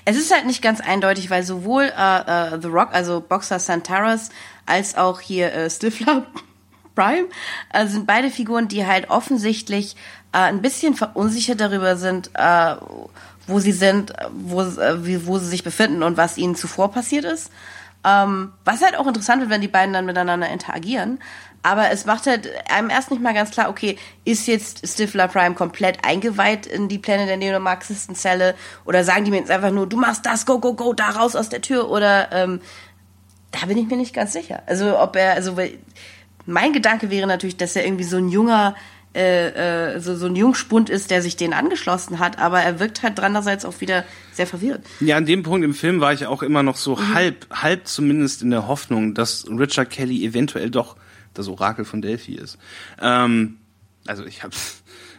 es 0.05 0.17
ist 0.17 0.33
halt 0.33 0.47
nicht 0.47 0.62
ganz 0.62 0.81
eindeutig, 0.81 1.31
weil 1.31 1.43
sowohl 1.43 1.85
äh, 1.85 2.55
äh, 2.55 2.61
The 2.61 2.69
Rock, 2.69 2.91
also 2.93 3.21
Boxer 3.21 3.59
Santaras, 3.59 4.31
als 4.67 4.97
auch 4.97 5.21
hier 5.21 5.53
äh, 5.53 5.71
Stifler 5.71 6.27
Prime 6.95 7.29
äh, 7.73 7.87
sind 7.87 8.07
beide 8.07 8.31
Figuren, 8.31 8.69
die 8.69 8.87
halt 8.87 9.11
offensichtlich 9.11 9.97
äh, 10.37 10.41
ein 10.41 10.61
bisschen 10.61 10.95
verunsichert 10.95 11.61
darüber 11.61 11.97
sind, 11.97 12.30
äh, 12.34 12.76
wo 13.47 13.59
sie 13.59 13.72
sind, 13.72 14.12
wo, 14.32 14.61
äh, 14.61 15.26
wo 15.26 15.39
sie 15.39 15.47
sich 15.47 15.64
befinden 15.64 16.03
und 16.03 16.18
was 16.18 16.37
ihnen 16.37 16.57
zuvor 16.57 16.93
passiert 16.93 17.24
ist. 17.24 17.51
Ähm, 18.05 18.53
was 18.64 18.82
halt 18.82 18.99
auch 18.99 19.07
interessant 19.07 19.41
wird, 19.41 19.51
wenn 19.51 19.62
die 19.62 19.68
beiden 19.68 19.95
dann 19.95 20.05
miteinander 20.05 20.49
interagieren. 20.51 21.20
Aber 21.62 21.91
es 21.91 22.05
macht 22.05 22.26
halt 22.26 22.49
einem 22.70 22.91
erst 22.91 23.11
nicht 23.11 23.22
mal 23.22 23.34
ganz 23.34 23.51
klar, 23.51 23.70
okay, 23.70 23.99
ist 24.24 24.47
jetzt 24.47 24.87
Stifler 24.87 25.26
Prime 25.26 25.55
komplett 25.55 26.05
eingeweiht 26.05 26.66
in 26.66 26.89
die 26.89 26.99
Pläne 26.99 27.26
der 27.26 27.39
Neomarxistenzelle 27.39 28.55
oder 28.84 29.03
sagen 29.05 29.24
die 29.24 29.30
mir 29.30 29.39
jetzt 29.39 29.51
einfach 29.51 29.72
nur, 29.72 29.89
du 29.89 29.97
machst 29.97 30.26
das, 30.26 30.45
go, 30.45 30.61
go, 30.61 30.74
go, 30.74 30.93
da 30.93 31.09
raus 31.11 31.34
aus 31.34 31.49
der 31.49 31.62
Tür 31.62 31.91
oder 31.91 32.30
ähm, 32.30 32.61
da 33.51 33.66
bin 33.66 33.78
ich 33.78 33.89
mir 33.89 33.97
nicht 33.97 34.14
ganz 34.14 34.34
sicher. 34.34 34.62
Also 34.66 35.01
ob 35.01 35.16
er, 35.16 35.32
also 35.32 35.57
mein 36.45 36.72
Gedanke 36.72 37.11
wäre 37.11 37.26
natürlich, 37.26 37.57
dass 37.57 37.74
er 37.74 37.84
irgendwie 37.84 38.05
so 38.05 38.18
ein 38.18 38.28
junger, 38.28 38.76
äh, 39.17 39.95
äh, 39.95 40.01
so, 40.01 40.14
so 40.14 40.27
ein 40.27 40.37
Jungspund 40.37 40.91
ist, 40.91 41.11
der 41.11 41.23
sich 41.23 41.37
denen 41.37 41.55
angeschlossen 41.55 42.19
hat, 42.19 42.39
aber 42.39 42.61
er 42.61 42.81
wirkt 42.81 43.03
halt 43.03 43.19
andererseits 43.19 43.64
auch 43.64 43.81
wieder 43.81 44.05
sehr 44.33 44.47
verwirrt. 44.47 44.85
Ja, 45.01 45.17
an 45.17 45.25
dem 45.25 45.43
Punkt 45.43 45.64
im 45.64 45.73
Film 45.73 46.01
war 46.01 46.12
ich 46.12 46.27
auch 46.27 46.43
immer 46.43 46.62
noch 46.62 46.77
so 46.77 47.01
halb, 47.14 47.47
halb 47.51 47.89
zumindest 47.89 48.43
in 48.43 48.51
der 48.51 48.69
Hoffnung, 48.69 49.14
dass 49.14 49.47
Richard 49.49 49.89
Kelly 49.89 50.25
eventuell 50.25 50.71
doch 50.71 50.97
das 51.33 51.49
Orakel 51.49 51.87
von 51.87 52.03
Delphi 52.03 52.35
ist. 52.35 52.59
Ähm, 53.01 53.57
also 54.07 54.27
ich 54.27 54.43
habe 54.43 54.55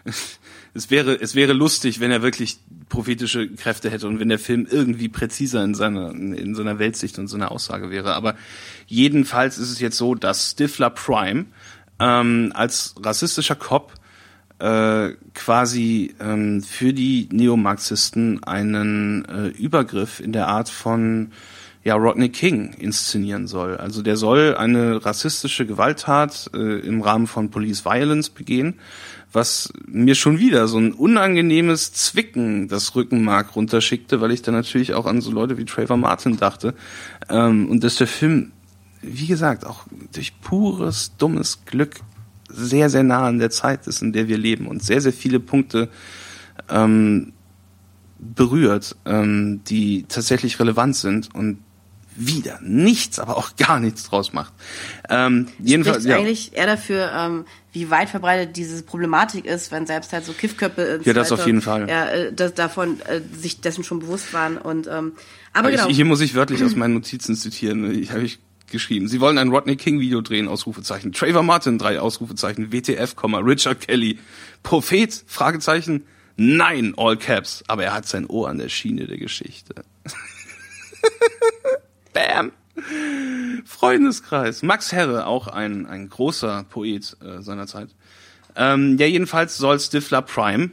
es 0.73 0.91
wäre 0.91 1.15
es 1.15 1.33
wäre 1.33 1.53
lustig, 1.53 1.99
wenn 1.99 2.11
er 2.11 2.21
wirklich 2.21 2.59
prophetische 2.89 3.49
Kräfte 3.49 3.89
hätte 3.89 4.07
und 4.07 4.19
wenn 4.19 4.29
der 4.29 4.39
Film 4.39 4.67
irgendwie 4.69 5.09
präziser 5.09 5.63
in 5.63 5.73
seiner 5.73 6.11
in 6.11 6.53
seiner 6.53 6.77
Weltsicht 6.77 7.17
und 7.17 7.27
seiner 7.27 7.51
Aussage 7.51 7.89
wäre. 7.89 8.13
Aber 8.13 8.35
jedenfalls 8.85 9.57
ist 9.57 9.71
es 9.71 9.79
jetzt 9.79 9.97
so, 9.97 10.13
dass 10.13 10.51
Stifler 10.51 10.91
Prime 10.91 11.47
ähm, 11.99 12.51
als 12.53 12.95
rassistischer 13.01 13.55
Cop 13.55 13.93
äh, 14.59 15.09
quasi 15.33 16.15
ähm, 16.19 16.63
für 16.63 16.93
die 16.93 17.29
Neomarxisten 17.31 18.43
einen 18.43 19.25
äh, 19.25 19.47
Übergriff 19.49 20.19
in 20.19 20.31
der 20.31 20.47
Art 20.47 20.69
von 20.69 21.31
ja, 21.83 21.95
Rodney 21.95 22.29
King 22.29 22.73
inszenieren 22.73 23.47
soll. 23.47 23.77
Also 23.77 24.01
der 24.01 24.17
soll 24.17 24.55
eine 24.57 25.05
rassistische 25.05 25.65
Gewalttat 25.65 26.49
äh, 26.53 26.79
im 26.79 27.01
Rahmen 27.01 27.27
von 27.27 27.49
Police 27.49 27.85
Violence 27.85 28.29
begehen, 28.29 28.79
was 29.31 29.71
mir 29.85 30.15
schon 30.15 30.37
wieder 30.37 30.67
so 30.67 30.79
ein 30.79 30.91
unangenehmes 30.91 31.93
Zwicken 31.93 32.67
das 32.67 32.93
Rückenmark 32.95 33.55
runterschickte, 33.55 34.19
weil 34.19 34.31
ich 34.31 34.41
dann 34.41 34.53
natürlich 34.53 34.95
auch 34.95 35.05
an 35.05 35.21
so 35.21 35.31
Leute 35.31 35.57
wie 35.57 35.63
Trayvor 35.63 35.95
Martin 35.95 36.35
dachte. 36.35 36.73
Ähm, 37.29 37.69
und 37.69 37.85
dass 37.85 37.95
der 37.95 38.07
Film, 38.07 38.51
wie 39.01 39.27
gesagt, 39.27 39.65
auch 39.65 39.85
durch 40.13 40.39
pures, 40.41 41.13
dummes 41.17 41.65
Glück 41.65 42.01
sehr, 42.49 42.89
sehr 42.89 43.03
nah 43.03 43.27
an 43.27 43.39
der 43.39 43.49
Zeit 43.49 43.87
ist, 43.87 44.01
in 44.01 44.13
der 44.13 44.27
wir 44.27 44.37
leben 44.37 44.67
und 44.67 44.83
sehr, 44.83 45.01
sehr 45.01 45.13
viele 45.13 45.39
Punkte 45.39 45.89
ähm, 46.69 47.33
berührt, 48.19 48.95
ähm, 49.05 49.61
die 49.67 50.05
tatsächlich 50.07 50.59
relevant 50.59 50.95
sind 50.95 51.33
und 51.35 51.59
wieder 52.19 52.59
nichts, 52.63 53.19
aber 53.19 53.37
auch 53.37 53.55
gar 53.57 53.79
nichts 53.79 54.05
draus 54.05 54.33
macht. 54.33 54.51
Ähm, 55.07 55.49
jedenfalls, 55.59 56.03
ja. 56.03 56.17
eigentlich 56.17 56.55
eher 56.55 56.65
dafür, 56.65 57.11
ähm, 57.15 57.45
wie 57.73 57.91
weit 57.91 58.09
verbreitet 58.09 58.57
diese 58.57 58.81
Problematik 58.81 59.45
ist, 59.45 59.71
wenn 59.71 59.85
selbst 59.85 60.11
halt 60.13 60.25
so 60.25 60.33
Kiffköppe 60.33 61.01
Ja, 61.03 61.13
das 61.13 61.31
auf 61.31 61.45
jeden 61.45 61.61
Fall. 61.61 61.87
ja, 61.87 62.09
äh, 62.09 62.33
das, 62.33 62.55
davon 62.55 62.99
äh, 63.01 63.21
sich 63.37 63.61
dessen 63.61 63.83
schon 63.83 63.99
bewusst 63.99 64.33
waren 64.33 64.57
und 64.57 64.87
ähm, 64.87 65.11
aber 65.53 65.69
ich, 65.69 65.77
genau. 65.77 65.89
Hier 65.89 66.05
muss 66.05 66.21
ich 66.21 66.33
wörtlich 66.33 66.63
aus 66.63 66.75
meinen 66.75 66.95
Notizen 66.95 67.35
zitieren. 67.35 67.91
Ich 67.91 68.11
habe 68.11 68.23
ich 68.23 68.39
geschrieben. 68.71 69.07
Sie 69.07 69.19
wollen 69.19 69.37
ein 69.37 69.49
Rodney 69.49 69.75
King 69.75 69.99
Video 69.99 70.21
drehen, 70.21 70.47
Ausrufezeichen. 70.47 71.13
Trayvor 71.13 71.43
Martin, 71.43 71.77
drei 71.77 71.99
Ausrufezeichen. 71.99 72.71
WTF, 72.71 73.15
Richard 73.23 73.81
Kelly. 73.81 74.19
Prophet, 74.63 75.23
Fragezeichen. 75.27 76.05
Nein, 76.35 76.93
all 76.97 77.17
caps. 77.17 77.63
Aber 77.67 77.83
er 77.83 77.93
hat 77.93 78.07
sein 78.07 78.25
Ohr 78.27 78.49
an 78.49 78.57
der 78.57 78.69
Schiene 78.69 79.07
der 79.07 79.17
Geschichte. 79.17 79.75
Bam. 82.13 82.51
Freundeskreis. 83.65 84.61
Max 84.61 84.91
Herre, 84.91 85.25
auch 85.25 85.47
ein, 85.47 85.85
ein 85.85 86.09
großer 86.09 86.65
Poet 86.69 87.17
äh, 87.21 87.41
seiner 87.41 87.67
Zeit. 87.67 87.89
Ähm, 88.55 88.97
ja, 88.97 89.07
jedenfalls 89.07 89.57
soll 89.57 89.79
Stifler 89.79 90.21
Prime 90.21 90.71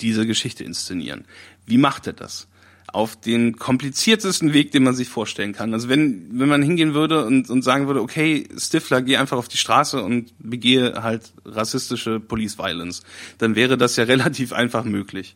diese 0.00 0.26
Geschichte 0.26 0.64
inszenieren. 0.64 1.24
Wie 1.66 1.78
macht 1.78 2.06
er 2.06 2.12
das? 2.12 2.48
Auf 2.94 3.16
den 3.16 3.56
kompliziertesten 3.56 4.52
Weg, 4.52 4.70
den 4.70 4.84
man 4.84 4.94
sich 4.94 5.08
vorstellen 5.08 5.52
kann. 5.52 5.74
Also 5.74 5.88
wenn, 5.88 6.28
wenn 6.38 6.48
man 6.48 6.62
hingehen 6.62 6.94
würde 6.94 7.24
und, 7.26 7.50
und 7.50 7.62
sagen 7.62 7.88
würde, 7.88 8.00
okay, 8.00 8.46
Stifler, 8.56 9.02
geh 9.02 9.16
einfach 9.16 9.36
auf 9.36 9.48
die 9.48 9.56
Straße 9.56 10.00
und 10.00 10.32
begehe 10.38 11.02
halt 11.02 11.32
rassistische 11.44 12.20
Police 12.20 12.56
Violence, 12.56 13.02
dann 13.38 13.56
wäre 13.56 13.76
das 13.76 13.96
ja 13.96 14.04
relativ 14.14 14.52
einfach 14.52 14.84
möglich. 14.84 15.34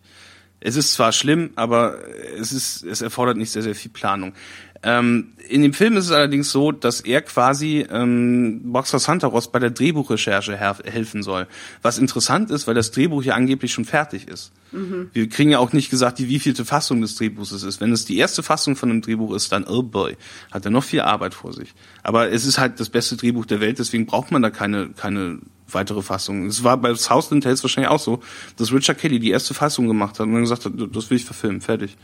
Es 0.61 0.77
ist 0.77 0.93
zwar 0.93 1.11
schlimm, 1.11 1.51
aber 1.57 1.99
es 2.37 2.53
ist, 2.53 2.85
es 2.85 3.01
erfordert 3.01 3.37
nicht 3.37 3.51
sehr, 3.51 3.63
sehr 3.63 3.75
viel 3.75 3.91
Planung. 3.91 4.35
Ähm, 4.83 5.33
in 5.49 5.63
dem 5.63 5.73
Film 5.73 5.97
ist 5.97 6.07
es 6.07 6.13
allerdings 6.13 6.51
so, 6.51 6.73
dass 6.73 7.01
er 7.01 7.23
quasi 7.23 7.87
ähm, 7.91 8.61
Boxer 8.65 8.99
Santaros 8.99 9.51
bei 9.51 9.59
der 9.59 9.71
Drehbuchrecherche 9.71 10.57
her 10.57 10.77
helfen 10.85 11.23
soll. 11.23 11.47
Was 11.83 11.99
interessant 11.99 12.51
ist, 12.51 12.67
weil 12.67 12.75
das 12.75 12.91
Drehbuch 12.91 13.23
ja 13.23 13.35
angeblich 13.35 13.73
schon 13.73 13.85
fertig 13.85 14.29
ist. 14.29 14.53
Mhm. 14.73 15.11
Wir 15.13 15.29
kriegen 15.29 15.51
ja 15.51 15.59
auch 15.59 15.73
nicht 15.73 15.91
gesagt, 15.91 16.19
die 16.19 16.29
wievielte 16.29 16.65
Fassung 16.65 17.01
des 17.01 17.17
Drehbuchs 17.17 17.51
es 17.51 17.63
ist. 17.63 17.81
Wenn 17.81 17.93
es 17.93 18.05
die 18.05 18.19
erste 18.19 18.43
Fassung 18.43 18.77
von 18.77 18.91
einem 18.91 19.03
Drehbuch 19.03 19.35
ist, 19.35 19.51
dann, 19.51 19.65
oh 19.65 19.83
boy, 19.83 20.17
hat 20.51 20.65
er 20.65 20.71
noch 20.71 20.85
viel 20.85 21.01
Arbeit 21.01 21.35
vor 21.35 21.53
sich. 21.53 21.75
Aber 22.03 22.31
es 22.31 22.45
ist 22.45 22.59
halt 22.59 22.79
das 22.79 22.91
beste 22.91 23.17
Drehbuch 23.17 23.47
der 23.47 23.61
Welt, 23.61 23.79
deswegen 23.79 24.07
braucht 24.07 24.31
man 24.31 24.43
da 24.43 24.51
keine, 24.51 24.91
keine 24.91 25.41
weitere 25.71 26.03
Fassung. 26.03 26.47
Es 26.47 26.65
war 26.65 26.77
bei 26.77 26.95
Southland 26.95 27.45
Tales 27.45 27.63
wahrscheinlich 27.63 27.91
auch 27.91 28.01
so, 28.01 28.21
dass 28.57 28.73
Richard 28.73 28.99
Kelly 28.99 29.19
die 29.19 29.31
erste 29.31 29.55
Fassung 29.55 29.87
gemacht 29.87 30.19
hat 30.19 30.27
und 30.27 30.33
dann 30.33 30.43
gesagt 30.43 30.65
hat, 30.65 30.73
das 30.93 31.11
will 31.11 31.17
ich 31.17 31.25
verfilmen, 31.25 31.61
fertig. 31.61 31.97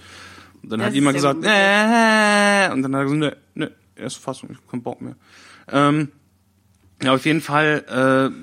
Und 0.65 0.73
dann 0.73 0.81
Das 0.81 0.87
hat 0.89 0.95
jemand 0.95 1.17
gesagt, 1.17 1.41
äh, 1.45 2.73
und 2.73 2.83
dann 2.83 2.97
hat 2.97 3.03
er 3.03 3.05
gesagt, 3.05 3.21
ne, 3.21 3.37
ne, 3.55 3.71
erste 3.97 4.21
Fassung, 4.21 4.49
ich 4.51 4.57
hab 4.57 4.71
keinen 4.71 4.83
Bock 4.83 5.03
mehr. 5.03 5.15
Ähm, 5.71 6.09
ja, 7.03 7.13
auf 7.15 7.27
jeden 7.27 7.43
Fall 7.43 7.85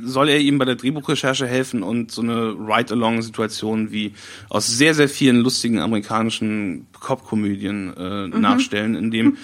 äh, 0.04 0.08
soll 0.08 0.30
er 0.30 0.40
ihm 0.40 0.60
bei 0.60 0.66
der 0.66 0.76
Drehbuchrecherche 0.76 1.48
helfen 1.48 1.82
und 1.82 2.12
so 2.12 2.22
eine 2.22 2.52
Ride-Along-Situation 2.52 3.92
wie 3.92 4.14
aus 4.50 4.68
sehr, 4.68 4.94
sehr 4.94 5.10
vielen 5.10 5.38
lustigen 5.38 5.80
amerikanischen 5.80 6.86
Cop-Komödien 7.00 7.98
äh, 7.98 8.28
nachstellen, 8.28 8.94
in 8.94 9.10
dem 9.10 9.38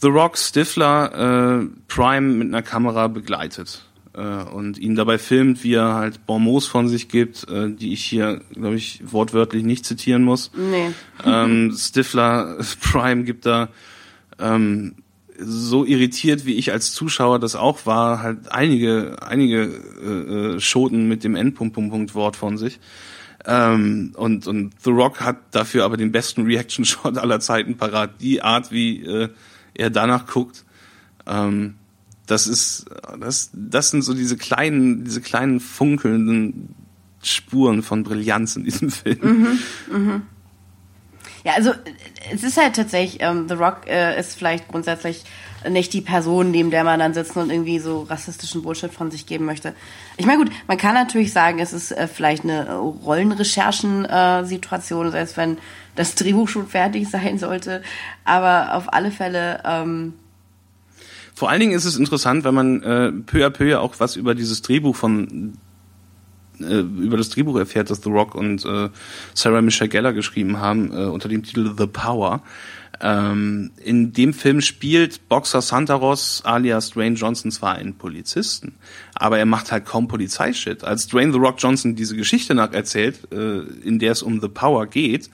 The 0.00 0.08
Rock 0.08 0.38
Stifler 0.38 1.60
äh, 1.60 1.66
Prime 1.88 2.32
mit 2.34 2.48
einer 2.48 2.62
Kamera 2.62 3.08
begleitet. 3.08 3.85
Äh, 4.16 4.42
und 4.50 4.78
ihn 4.78 4.94
dabei 4.94 5.18
filmt, 5.18 5.62
wie 5.62 5.74
er 5.74 5.94
halt 5.94 6.26
Bonmots 6.26 6.66
von 6.66 6.88
sich 6.88 7.08
gibt, 7.08 7.48
äh, 7.48 7.70
die 7.70 7.92
ich 7.92 8.04
hier, 8.04 8.40
glaube 8.52 8.76
ich, 8.76 9.00
wortwörtlich 9.04 9.64
nicht 9.64 9.84
zitieren 9.84 10.24
muss. 10.24 10.50
Nee. 10.56 10.90
Ähm, 11.24 11.74
Stifler 11.76 12.58
Prime 12.80 13.24
gibt 13.24 13.46
da 13.46 13.68
ähm, 14.38 14.96
so 15.38 15.84
irritiert, 15.84 16.46
wie 16.46 16.54
ich 16.54 16.72
als 16.72 16.92
Zuschauer 16.92 17.38
das 17.38 17.56
auch 17.56 17.84
war, 17.84 18.22
halt 18.22 18.50
einige, 18.50 19.16
einige 19.20 19.64
äh, 20.02 20.54
äh, 20.56 20.60
Schoten 20.60 21.08
mit 21.08 21.24
dem 21.24 21.36
Endpunkt-Punkt-Wort 21.36 22.36
von 22.36 22.56
sich. 22.56 22.80
Ähm, 23.44 24.12
und, 24.16 24.46
und 24.46 24.72
The 24.82 24.90
Rock 24.90 25.20
hat 25.20 25.36
dafür 25.52 25.84
aber 25.84 25.96
den 25.96 26.10
besten 26.10 26.42
Reaction-Shot 26.42 27.18
aller 27.18 27.40
Zeiten 27.40 27.76
parat. 27.76 28.20
Die 28.20 28.42
Art, 28.42 28.72
wie 28.72 29.04
äh, 29.04 29.28
er 29.74 29.90
danach 29.90 30.26
guckt, 30.26 30.64
ähm, 31.26 31.74
das 32.26 32.46
ist, 32.46 32.86
das, 33.18 33.50
das 33.52 33.90
sind 33.90 34.02
so 34.02 34.14
diese 34.14 34.36
kleinen, 34.36 35.04
diese 35.04 35.20
kleinen 35.20 35.58
funkelnden 35.60 36.74
Spuren 37.22 37.82
von 37.82 38.04
Brillanz 38.04 38.56
in 38.56 38.64
diesem 38.64 38.90
Film. 38.90 39.18
Mhm, 39.22 39.58
mhm. 39.90 40.22
Ja, 41.44 41.52
also 41.54 41.72
es 42.32 42.42
ist 42.42 42.56
halt 42.56 42.74
tatsächlich, 42.74 43.22
ähm, 43.22 43.46
The 43.48 43.54
Rock 43.54 43.86
äh, 43.86 44.18
ist 44.18 44.36
vielleicht 44.36 44.66
grundsätzlich 44.68 45.22
nicht 45.68 45.92
die 45.92 46.00
Person, 46.00 46.50
neben 46.50 46.72
der 46.72 46.82
man 46.82 46.98
dann 46.98 47.14
sitzt 47.14 47.36
und 47.36 47.50
irgendwie 47.50 47.78
so 47.78 48.02
rassistischen 48.02 48.62
Bullshit 48.62 48.92
von 48.92 49.12
sich 49.12 49.26
geben 49.26 49.44
möchte. 49.44 49.72
Ich 50.16 50.26
meine, 50.26 50.38
gut, 50.38 50.50
man 50.66 50.76
kann 50.76 50.94
natürlich 50.94 51.32
sagen, 51.32 51.60
es 51.60 51.72
ist 51.72 51.92
äh, 51.92 52.08
vielleicht 52.08 52.42
eine 52.42 52.74
Rollenrecherchen-Situation, 52.76 55.12
selbst 55.12 55.36
wenn 55.36 55.58
das 55.94 56.16
Drehbuch 56.16 56.48
schon 56.48 56.66
fertig 56.66 57.08
sein 57.10 57.38
sollte. 57.38 57.82
Aber 58.24 58.74
auf 58.74 58.92
alle 58.92 59.12
Fälle. 59.12 59.62
Ähm, 59.64 60.14
Vor 61.36 61.50
allen 61.50 61.60
Dingen 61.60 61.72
ist 61.72 61.84
es 61.84 61.98
interessant, 61.98 62.44
wenn 62.44 62.54
man 62.54 62.82
äh, 62.82 63.12
peu 63.12 63.44
à 63.44 63.50
peu 63.50 63.78
auch 63.78 63.96
was 63.98 64.16
über 64.16 64.34
dieses 64.34 64.62
Drehbuch 64.62 64.96
von 64.96 65.52
äh, 66.58 66.78
über 66.78 67.18
das 67.18 67.28
Drehbuch 67.28 67.58
erfährt, 67.58 67.90
das 67.90 68.02
The 68.02 68.08
Rock 68.08 68.34
und 68.34 68.64
äh, 68.64 68.88
Sarah 69.34 69.60
Michelle 69.60 69.90
Gellar 69.90 70.14
geschrieben 70.14 70.60
haben, 70.60 70.90
äh, 70.92 71.04
unter 71.04 71.28
dem 71.28 71.42
Titel 71.42 71.74
The 71.76 71.88
Power. 71.88 72.42
Ähm, 73.02 73.70
in 73.84 74.14
dem 74.14 74.32
Film 74.32 74.62
spielt 74.62 75.28
Boxer 75.28 75.60
Santaros 75.60 76.40
alias 76.46 76.92
Dwayne 76.92 77.16
Johnson 77.16 77.50
zwar 77.50 77.74
einen 77.74 77.98
Polizisten, 77.98 78.76
aber 79.14 79.38
er 79.38 79.44
macht 79.44 79.70
halt 79.70 79.84
kaum 79.84 80.08
Polizeishit. 80.08 80.84
Als 80.84 81.06
Dwayne 81.06 81.34
The 81.34 81.38
Rock 81.38 81.56
Johnson 81.58 81.96
diese 81.96 82.16
Geschichte 82.16 82.54
nacherzählt, 82.54 83.30
äh, 83.30 83.58
in 83.84 83.98
der 83.98 84.12
es 84.12 84.22
um 84.22 84.40
The 84.40 84.48
Power 84.48 84.86
geht, 84.86 85.28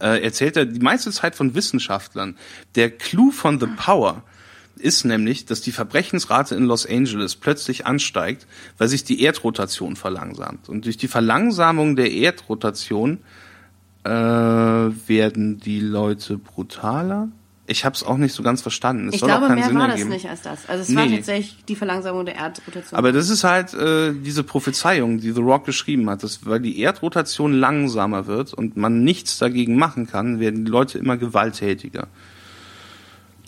äh, 0.00 0.22
erzählt 0.22 0.56
er 0.56 0.64
die 0.64 0.80
meiste 0.80 1.10
Zeit 1.10 1.34
von 1.34 1.54
Wissenschaftlern. 1.54 2.38
Der 2.74 2.90
Clou 2.90 3.30
von 3.30 3.60
The 3.60 3.66
Power 3.76 4.22
ist 4.82 5.04
nämlich, 5.04 5.46
dass 5.46 5.60
die 5.60 5.72
Verbrechensrate 5.72 6.54
in 6.54 6.64
Los 6.64 6.86
Angeles 6.86 7.36
plötzlich 7.36 7.86
ansteigt, 7.86 8.46
weil 8.78 8.88
sich 8.88 9.04
die 9.04 9.22
Erdrotation 9.22 9.96
verlangsamt. 9.96 10.68
Und 10.68 10.84
durch 10.84 10.96
die 10.96 11.08
Verlangsamung 11.08 11.96
der 11.96 12.10
Erdrotation 12.12 13.18
äh, 14.04 14.10
werden 14.10 15.58
die 15.60 15.80
Leute 15.80 16.38
brutaler. 16.38 17.28
Ich 17.68 17.84
habe 17.84 17.94
es 17.94 18.02
auch 18.02 18.16
nicht 18.16 18.34
so 18.34 18.42
ganz 18.42 18.60
verstanden. 18.60 19.08
Es 19.08 19.14
ich 19.14 19.20
soll 19.20 19.28
glaube, 19.28 19.48
mehr 19.54 19.64
Sinn 19.66 19.78
war 19.78 19.88
ergeben. 19.88 20.10
das 20.10 20.22
nicht 20.22 20.28
als 20.28 20.42
das. 20.42 20.68
Also 20.68 20.82
es 20.82 20.94
war 20.96 21.06
Nee. 21.06 21.16
tatsächlich 21.16 21.64
die 21.68 21.76
Verlangsamung 21.76 22.26
der 22.26 22.34
Erdrotation. 22.34 22.98
Aber 22.98 23.12
das 23.12 23.30
ist 23.30 23.44
halt 23.44 23.72
äh, 23.74 24.12
diese 24.12 24.42
Prophezeiung, 24.42 25.18
die 25.20 25.30
The 25.30 25.40
Rock 25.40 25.64
geschrieben 25.64 26.10
hat, 26.10 26.24
dass 26.24 26.44
weil 26.44 26.58
die 26.60 26.80
Erdrotation 26.80 27.52
langsamer 27.52 28.26
wird 28.26 28.52
und 28.52 28.76
man 28.76 29.04
nichts 29.04 29.38
dagegen 29.38 29.76
machen 29.76 30.08
kann, 30.08 30.40
werden 30.40 30.64
die 30.64 30.70
Leute 30.70 30.98
immer 30.98 31.16
gewalttätiger. 31.16 32.08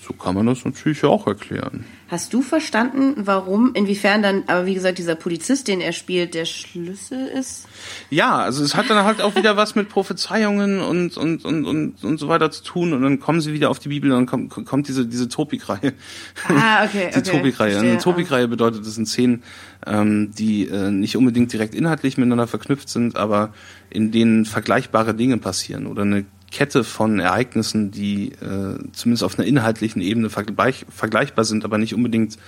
So 0.07 0.13
kann 0.13 0.35
man 0.35 0.47
das 0.47 0.65
natürlich 0.65 1.03
auch 1.05 1.27
erklären. 1.27 1.85
Hast 2.09 2.35
du 2.35 2.43
verstanden, 2.43 3.15
warum, 3.17 3.73
inwiefern 3.75 4.23
dann, 4.23 4.45
aber 4.49 4.67
wie 4.67 4.75
gesagt, 4.75 4.99
dieser 4.99 5.15
Polizist, 5.15 5.67
den 5.67 5.81
er 5.81 5.93
spielt, 5.93 6.35
der 6.35 6.45
Schlüssel 6.45 7.27
ist? 7.27 7.67
Ja, 8.11 8.37
also 8.37 8.63
es 8.63 8.75
hat 8.75 8.91
dann 8.91 9.03
halt 9.05 9.23
auch 9.23 9.35
wieder 9.35 9.57
was 9.57 9.75
mit 9.75 9.89
Prophezeiungen 9.89 10.81
und 10.81 11.17
und 11.17 11.45
und 11.47 11.65
und, 11.65 12.05
und 12.05 12.19
so 12.19 12.29
weiter 12.29 12.51
zu 12.51 12.63
tun 12.63 12.93
und 12.93 13.03
dann 13.03 13.19
kommen 13.19 13.41
sie 13.41 13.55
wieder 13.55 13.71
auf 13.71 13.79
die 13.79 13.89
Bibel 13.89 14.13
und 14.13 14.31
dann 14.31 14.49
kommt, 14.51 14.67
kommt 14.67 14.89
diese 14.89 15.07
diese 15.07 15.29
Topikreihe. 15.29 15.95
Ah, 16.49 16.85
okay, 16.85 17.11
Die 17.15 17.21
okay. 17.21 17.31
Topikreihe. 17.31 17.79
Eine 17.79 17.99
Topikreihe 17.99 18.47
bedeutet, 18.47 18.87
das 18.87 18.95
sind 18.97 19.07
Szenen, 19.07 19.43
ähm, 19.87 20.33
die 20.37 20.69
äh, 20.69 20.91
nicht 20.91 21.17
unbedingt 21.17 21.51
direkt 21.53 21.75
inhaltlich 21.75 22.19
miteinander 22.19 22.47
verknüpft 22.47 22.91
sind, 22.91 23.17
aber 23.17 23.55
in 23.89 24.11
denen 24.11 24.45
vergleichbare 24.45 25.15
Dinge 25.15 25.39
passieren 25.39 25.87
oder 25.87 26.03
eine 26.03 26.27
Kette 26.55 26.85
von 26.85 27.19
Ereignissen, 27.19 27.91
die 27.91 28.29
äh, 28.29 28.79
zumindest 28.93 29.25
auf 29.25 29.37
einer 29.37 29.49
inhaltlichen 29.49 30.01
Ebene 30.01 30.31
vergleich, 30.31 30.87
vergleichbar 30.89 31.45
sind, 31.45 31.65
aber 31.65 31.79
nicht 31.79 31.95
unbedingt 31.95 32.39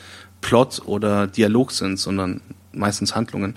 Plot 0.40 0.82
oder 0.86 1.26
Dialog 1.26 1.72
sind, 1.72 1.98
sondern 1.98 2.40
meistens 2.72 3.16
Handlungen. 3.16 3.56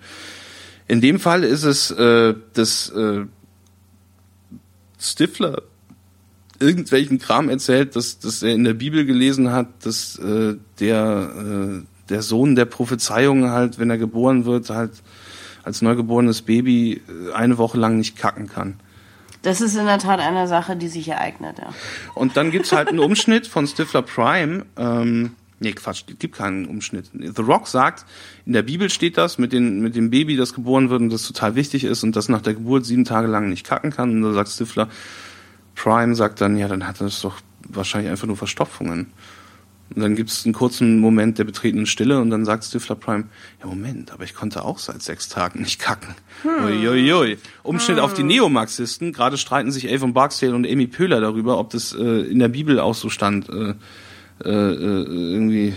In 0.88 1.02
dem 1.02 1.20
Fall 1.20 1.44
ist 1.44 1.66
es, 1.66 1.92
äh, 1.92 2.34
dass 2.54 2.90
äh, 2.90 3.26
Stifler 5.00 5.62
irgendwelchen 6.60 7.20
Kram 7.20 7.50
erzählt, 7.50 7.96
dass, 7.96 8.18
dass 8.18 8.42
er 8.42 8.56
in 8.56 8.64
der 8.64 8.74
Bibel 8.74 9.06
gelesen 9.06 9.52
hat, 9.52 9.68
dass 9.86 10.18
äh, 10.18 10.56
der, 10.80 11.32
äh, 11.38 11.86
der 12.10 12.22
Sohn 12.24 12.56
der 12.56 12.66
Prophezeiung 12.66 13.52
halt, 13.52 13.78
wenn 13.78 13.92
er 13.92 14.00
geboren 14.00 14.46
wird, 14.46 14.72
halt 14.72 14.94
als 15.64 15.84
neugeborenes 15.84 16.42
Baby 16.42 17.04
äh, 17.08 17.34
eine 17.34 17.60
Woche 17.60 17.78
lang 17.78 18.00
nicht 18.00 18.18
kacken 18.18 18.48
kann. 18.48 18.80
Das 19.42 19.62
ist 19.62 19.76
in 19.76 19.86
der 19.86 20.00
Tat 20.00 20.20
eine 20.20 20.48
Sache, 20.48 20.76
die 20.76 20.90
sich 20.90 21.08
ereignet, 21.08 21.60
ja. 21.60 21.74
Und 22.14 22.36
dann 22.36 22.52
gibt's 22.52 22.72
halt 22.72 22.90
einen 22.90 23.00
Umschnitt 23.00 23.48
von 23.48 23.68
Stifler 23.68 24.02
Prime. 24.02 24.66
Ähm, 24.78 25.32
nee, 25.60 25.72
Quatsch, 25.72 26.04
es 26.10 26.20
gibt 26.20 26.36
keinen 26.36 26.66
Umschnitt. 26.66 27.10
The 27.14 27.42
Rock 27.42 27.68
sagt, 27.68 28.06
in 28.46 28.54
der 28.54 28.64
Bibel 28.64 28.90
steht 28.90 29.18
das 29.18 29.38
mit, 29.38 29.54
den, 29.54 29.80
mit 29.80 29.96
dem 29.96 30.10
Baby, 30.10 30.36
das 30.36 30.54
geboren 30.54 30.90
wird 30.90 31.02
und 31.02 31.10
das 31.10 31.24
total 31.24 31.56
wichtig 31.56 31.86
ist 31.86 32.04
und 32.04 32.16
das 32.16 32.28
nach 32.28 32.42
der 32.42 32.56
Geburt 32.56 32.86
sieben 32.86 33.06
Tage 33.06 33.28
lang 33.28 33.50
nicht 33.50 33.66
kacken 33.66 33.92
kann. 33.92 34.12
Und 34.12 34.22
da 34.24 34.34
sagt 34.34 34.50
Stifler, 34.50 34.90
Prime 35.76 36.16
sagt 36.16 36.42
dann, 36.42 36.58
ja, 36.58 36.68
dann 36.68 36.86
hat 36.86 37.00
er 37.00 37.06
das 37.06 37.22
doch 37.22 37.38
wahrscheinlich 37.68 38.12
einfach 38.12 38.28
nur 38.28 38.38
Verstopfungen. 38.38 39.08
Und 39.96 40.02
dann 40.02 40.16
gibt's 40.16 40.46
einen 40.46 40.54
kurzen 40.54 41.00
Moment 41.00 41.40
der 41.40 41.46
betretenen 41.46 41.86
Stille 41.86 42.20
und 42.20 42.30
dann 42.30 42.46
sagt 42.46 42.64
Stifler 42.64 42.96
Prime, 42.96 43.26
ja 43.60 43.68
Moment, 43.68 44.12
aber 44.12 44.24
ich 44.24 44.36
konnte 44.36 44.64
auch 44.64 44.78
seit 44.78 45.02
sechs 45.02 45.30
Tagen 45.30 45.62
nicht 45.62 45.80
kacken. 45.80 46.16
Hm. 46.44 46.66
Uiuiui. 46.66 47.38
Umschnitt 47.64 48.00
auf 48.00 48.14
die 48.14 48.24
Neomarxisten. 48.24 49.14
Gerade 49.14 49.38
streiten 49.38 49.72
sich 49.72 49.92
Avon 49.92 50.14
Barksdale 50.14 50.54
und 50.54 50.68
Amy 50.68 50.88
Pöhler 50.88 51.22
darüber, 51.22 51.58
ob 51.58 51.72
das 51.72 51.94
äh, 51.94 52.04
in 52.04 52.40
der 52.40 52.50
Bibel 52.50 52.80
auch 52.80 52.96
so 52.96 53.10
stand. 53.10 53.50
Äh, 53.50 53.74
äh, 54.44 54.50
äh, 54.50 55.06
irgendwie 55.34 55.76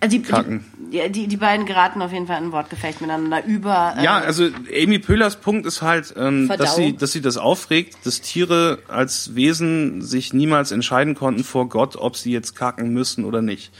Also 0.00 0.16
die, 0.16 0.22
kacken. 0.22 0.64
die, 0.92 1.10
die, 1.10 1.26
die 1.28 1.36
beiden 1.36 1.66
geraten 1.66 2.02
auf 2.02 2.12
jeden 2.12 2.26
Fall 2.26 2.38
in 2.38 2.46
ein 2.46 2.52
Wortgefecht 2.52 3.00
miteinander 3.00 3.44
über. 3.44 3.94
Äh, 3.96 4.04
Ja, 4.04 4.18
also 4.18 4.48
Amy 4.82 4.98
Pöhlers 4.98 5.36
Punkt 5.36 5.66
ist 5.66 5.82
halt, 5.82 6.14
ähm, 6.16 6.48
dass 6.48 6.76
sie, 6.76 6.96
dass 6.96 7.12
sie 7.12 7.20
das 7.20 7.36
aufregt, 7.36 7.96
dass 8.04 8.20
Tiere 8.20 8.80
als 8.88 9.34
Wesen 9.34 10.02
sich 10.02 10.32
niemals 10.32 10.72
entscheiden 10.72 11.14
konnten 11.14 11.44
vor 11.44 11.68
Gott, 11.68 11.96
ob 11.96 12.16
sie 12.16 12.32
jetzt 12.32 12.54
kacken 12.54 12.92
müssen 12.92 13.24
oder 13.24 13.42
nicht. 13.42 13.72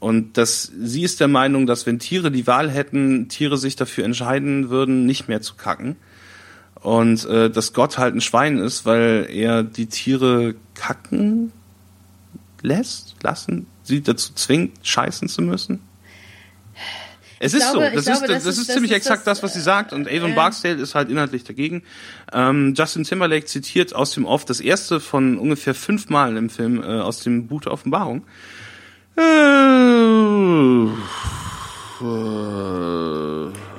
Und 0.00 0.36
dass 0.36 0.70
sie 0.80 1.02
ist 1.02 1.20
der 1.20 1.28
Meinung, 1.28 1.66
dass 1.66 1.86
wenn 1.86 1.98
Tiere 1.98 2.30
die 2.30 2.46
Wahl 2.46 2.70
hätten, 2.70 3.28
Tiere 3.28 3.56
sich 3.56 3.74
dafür 3.74 4.04
entscheiden 4.04 4.70
würden, 4.70 5.06
nicht 5.06 5.28
mehr 5.28 5.40
zu 5.40 5.54
kacken. 5.54 5.96
Und 6.80 7.24
äh, 7.24 7.50
dass 7.50 7.72
Gott 7.72 7.98
halt 7.98 8.14
ein 8.14 8.20
Schwein 8.20 8.58
ist, 8.58 8.86
weil 8.86 9.26
er 9.28 9.64
die 9.64 9.86
Tiere 9.86 10.54
kacken 10.74 11.52
lässt, 12.62 13.16
lassen, 13.22 13.66
sie 13.88 14.02
dazu 14.02 14.32
zwingt, 14.34 14.78
scheißen 14.86 15.28
zu 15.28 15.42
müssen. 15.42 15.80
Es 17.40 17.54
Ich 17.54 17.60
ist 17.60 17.70
glaube- 17.70 17.90
so. 17.90 17.94
Das 17.96 18.04
glaube, 18.04 18.24
ist, 18.26 18.34
das, 18.34 18.44
das 18.44 18.56
ist, 18.58 18.68
ist- 18.68 18.72
ziemlich 18.72 18.90
ist 18.92 18.96
exakt 18.98 19.26
das, 19.26 19.42
was 19.42 19.54
sie 19.54 19.60
sagt. 19.60 19.92
Und 19.92 20.08
Avon 20.08 20.32
äh, 20.32 20.34
Barksdale 20.34 20.74
ist 20.80 20.94
halt 20.94 21.10
inhaltlich 21.10 21.44
dagegen. 21.44 21.82
Ähm, 22.32 22.74
Justin 22.76 23.04
Timberlake 23.04 23.46
zitiert 23.46 23.94
aus 23.94 24.12
dem 24.12 24.24
Off 24.24 24.44
das 24.44 24.60
erste 24.60 25.00
von 25.00 25.38
ungefähr 25.38 25.74
fünf 25.74 26.08
Mal 26.08 26.36
im 26.36 26.50
Film 26.50 26.82
äh, 26.82 26.86
aus 26.86 27.20
dem 27.20 27.46
Buch 27.46 27.60
der 27.62 27.72
Offenbarung. 27.72 28.24
Äh, 29.16 29.22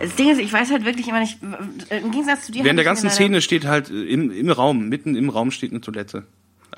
Das 0.01 0.15
Ding 0.15 0.29
ist, 0.31 0.39
ich 0.39 0.51
weiß 0.53 0.71
halt 0.71 0.85
wirklich 0.85 1.07
immer 1.07 1.19
nicht, 1.19 1.39
im 1.41 2.11
Gegensatz 2.11 2.45
zu 2.45 2.51
dir. 2.51 2.63
Während 2.63 2.77
der 2.77 2.85
ganzen 2.85 3.09
Szene 3.09 3.41
steht 3.41 3.65
halt 3.65 3.89
im, 3.89 4.31
im 4.31 4.49
Raum, 4.49 4.87
mitten 4.89 5.15
im 5.15 5.29
Raum 5.29 5.51
steht 5.51 5.71
eine 5.71 5.81
Toilette. 5.81 6.23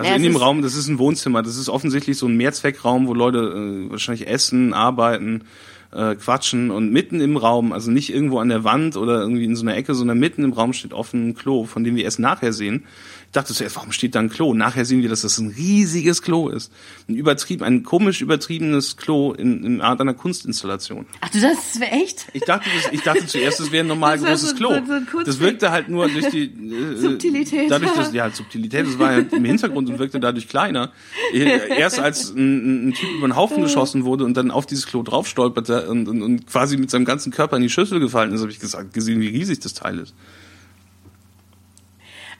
Also 0.01 0.11
Ja, 0.11 0.17
in 0.17 0.23
dem 0.23 0.35
Raum, 0.35 0.61
das 0.61 0.75
ist 0.75 0.87
ein 0.87 0.99
Wohnzimmer, 0.99 1.41
das 1.41 1.57
ist 1.57 1.69
offensichtlich 1.69 2.17
so 2.17 2.27
ein 2.27 2.35
Mehrzweckraum, 2.35 3.07
wo 3.07 3.13
Leute 3.13 3.39
äh, 3.39 3.91
wahrscheinlich 3.91 4.27
essen, 4.27 4.73
arbeiten, 4.73 5.43
äh, 5.91 6.15
quatschen 6.15 6.71
und 6.71 6.91
mitten 6.91 7.19
im 7.19 7.37
Raum, 7.37 7.73
also 7.73 7.91
nicht 7.91 8.13
irgendwo 8.13 8.39
an 8.39 8.49
der 8.49 8.63
Wand 8.63 8.97
oder 8.97 9.21
irgendwie 9.21 9.45
in 9.45 9.55
so 9.55 9.63
einer 9.63 9.75
Ecke, 9.75 9.93
sondern 9.93 10.19
mitten 10.19 10.43
im 10.43 10.53
Raum 10.53 10.73
steht 10.73 10.93
offen 10.93 11.29
ein 11.29 11.35
Klo, 11.35 11.65
von 11.65 11.83
dem 11.83 11.95
wir 11.95 12.03
erst 12.03 12.19
nachher 12.19 12.53
sehen. 12.53 12.85
Ich 13.31 13.33
dachte 13.33 13.53
zuerst, 13.53 13.77
warum 13.77 13.93
steht 13.93 14.13
da 14.13 14.19
ein 14.19 14.29
Klo? 14.29 14.53
Nachher 14.53 14.83
sehen 14.83 15.01
wir, 15.01 15.07
dass 15.07 15.21
das 15.21 15.37
ein 15.37 15.47
riesiges 15.55 16.21
Klo 16.21 16.49
ist. 16.49 16.69
Ein 17.07 17.15
übertrieben, 17.15 17.63
ein 17.63 17.83
komisch 17.83 18.19
übertriebenes 18.19 18.97
Klo 18.97 19.31
in, 19.31 19.63
in 19.63 19.79
Art 19.79 20.01
einer 20.01 20.13
Kunstinstallation. 20.13 21.05
Ach 21.21 21.29
du, 21.29 21.39
das 21.39 21.79
wäre 21.79 21.91
echt? 21.91 22.25
Ich 22.33 22.41
dachte, 22.41 22.69
das, 22.75 22.91
ich 22.91 22.99
dachte 23.03 23.25
zuerst, 23.27 23.61
es 23.61 23.71
wäre 23.71 23.85
ein 23.85 23.87
normal 23.87 24.17
Das 24.19 24.27
großes 24.27 24.49
so- 24.49 24.55
Klo. 24.57 24.69
so- 24.85 24.99
so 25.13 25.23
das 25.23 25.39
wirkte 25.39 25.71
halt 25.71 25.87
nur 25.87 26.09
durch 26.09 26.27
die 26.27 26.43
äh, 26.43 26.97
Subtilität. 26.97 27.71
Dadurch, 27.71 27.93
dass 27.93 28.11
ja 28.13 28.29
Subtilität, 28.31 28.85
das 28.85 28.99
war 28.99 29.13
ja 29.13 29.19
im 29.19 29.45
Hintergrund 29.45 29.89
und 29.89 29.97
wirkte 29.97 30.19
dadurch 30.19 30.49
kleiner. 30.49 30.91
Erst 31.33 31.99
als 32.01 32.31
ein, 32.35 32.89
ein 32.89 32.93
Typ 32.93 33.11
über 33.11 33.29
den 33.29 33.37
Haufen 33.37 33.63
geschossen 33.63 34.03
wurde 34.03 34.25
und 34.25 34.35
dann 34.35 34.51
auf 34.51 34.65
dieses 34.65 34.87
Klo 34.87 35.03
drauf 35.03 35.25
stolperte, 35.29 35.87
und, 35.89 36.09
und, 36.09 36.21
und 36.21 36.47
quasi 36.47 36.75
mit 36.75 36.91
seinem 36.91 37.05
ganzen 37.05 37.31
Körper 37.31 37.55
in 37.55 37.63
die 37.63 37.69
Schüssel 37.69 38.01
gefallen 38.01 38.33
ist, 38.33 38.41
habe 38.41 38.51
ich 38.51 38.59
gesagt, 38.59 38.93
gesehen, 38.93 39.21
wie 39.21 39.27
riesig 39.29 39.61
das 39.61 39.73
Teil 39.73 39.99
ist. 39.99 40.13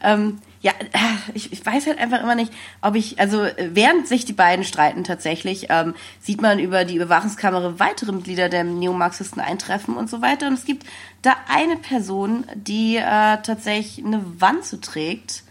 Ähm, 0.04 0.40
ja, 0.62 0.72
äh, 0.72 0.98
ich, 1.34 1.52
ich 1.52 1.66
weiß 1.66 1.88
halt 1.88 1.98
einfach 1.98 2.22
immer 2.22 2.36
nicht, 2.36 2.54
ob 2.82 2.96
ich, 2.96 3.20
also 3.20 3.44
äh, 3.44 3.72
während 3.74 4.08
sich 4.08 4.26
die 4.26 4.34
beiden 4.34 4.64
streiten 4.64 5.04
tatsächlich, 5.04 5.68
ähm, 5.70 5.96
sieht 6.20 6.42
man 6.42 6.60
über 6.60 6.86
die 6.86 6.96
Überwachungskamera 6.96 7.80
weitere 7.80 8.12
Mitglieder 8.12 8.48
der 8.48 8.64
Neomarxisten 8.64 9.42
eintreffen 9.42 9.96
und 9.96 10.10
so 10.10 10.22
weiter. 10.22 10.48
Und 10.48 10.54
es 10.54 10.66
gibt 10.66 10.86
da 11.24 11.36
eine 11.48 11.78
Person, 11.78 12.46
die 12.56 12.98
äh, 12.98 13.02
tatsächlich 13.02 14.06
eine 14.06 14.24
Wanze 14.38 14.80
trägt. 14.80 15.44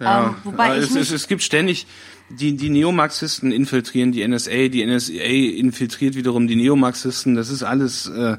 Ja, 0.00 0.28
Ähm, 0.28 0.36
wobei 0.44 0.66
aber 0.66 0.78
ich 0.78 0.90
es, 0.90 0.96
es, 0.96 1.10
es 1.10 1.28
gibt 1.28 1.42
ständig, 1.42 1.86
die, 2.28 2.56
die 2.56 2.70
Neomarxisten 2.70 3.52
infiltrieren 3.52 4.10
die 4.12 4.26
NSA, 4.26 4.68
die 4.68 4.84
NSA 4.84 5.12
infiltriert 5.12 6.16
wiederum 6.16 6.48
die 6.48 6.56
Neomarxisten, 6.56 7.34
das 7.34 7.50
ist 7.50 7.62
alles, 7.62 8.08
äh, 8.08 8.36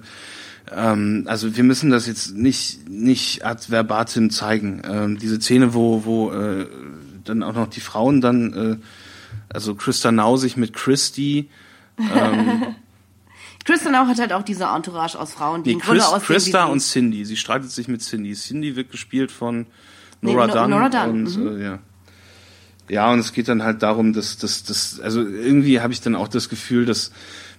ähm, 0.72 1.24
also 1.28 1.56
wir 1.56 1.64
müssen 1.64 1.90
das 1.90 2.08
jetzt 2.08 2.36
nicht, 2.36 2.90
nicht 2.90 3.46
ad 3.46 3.64
verbatim 3.70 4.30
zeigen. 4.30 4.82
Ähm, 4.86 5.18
diese 5.18 5.40
Szene, 5.40 5.74
wo, 5.74 6.06
wo 6.06 6.32
äh, 6.32 6.68
dann 7.24 7.44
auch 7.44 7.54
noch 7.54 7.68
die 7.68 7.82
Frauen 7.82 8.22
dann, 8.22 8.54
äh, 8.54 8.78
also 9.50 9.76
Christa 9.76 10.38
sich 10.38 10.58
mit 10.58 10.74
Christy, 10.74 11.50
ähm, 12.00 12.76
Kristen 13.66 13.94
auch 13.96 14.08
hat 14.08 14.18
halt 14.18 14.32
auch 14.32 14.44
diese 14.44 14.64
Entourage 14.64 15.20
aus 15.20 15.34
Frauen, 15.34 15.64
die 15.64 15.72
nee, 15.72 15.74
im 15.74 15.80
Grunde 15.82 16.00
Chris, 16.00 16.10
aussehen 16.10 16.26
Christa 16.26 16.66
und. 16.66 16.80
Cindy, 16.80 17.26
sie 17.26 17.36
streitet 17.36 17.70
sich 17.70 17.90
mit 17.90 18.02
Cindy. 18.02 18.34
Cindy 18.34 18.78
wird 18.78 18.92
gespielt 18.92 19.30
von 19.30 19.66
Nee, 20.22 20.34
Nora 20.34 20.48
No- 20.48 20.54
Dunn. 20.54 20.70
Nora 20.70 20.90
Dunn, 20.90 21.10
Und, 21.10 21.38
mhm. 21.38 21.60
äh, 21.60 21.64
ja. 21.64 21.80
Ja, 22.90 23.12
und 23.12 23.20
es 23.20 23.34
geht 23.34 23.50
dann 23.50 23.64
halt 23.64 23.84
darum, 23.84 24.14
dass, 24.14 24.38
dass, 24.38 24.64
dass 24.64 25.02
also 25.02 25.22
irgendwie 25.22 25.82
habe 25.82 25.92
ich 25.92 26.00
dann 26.00 26.16
auch 26.16 26.30
das 26.30 26.48
Gefühl, 26.48 26.86
dass, 26.86 27.12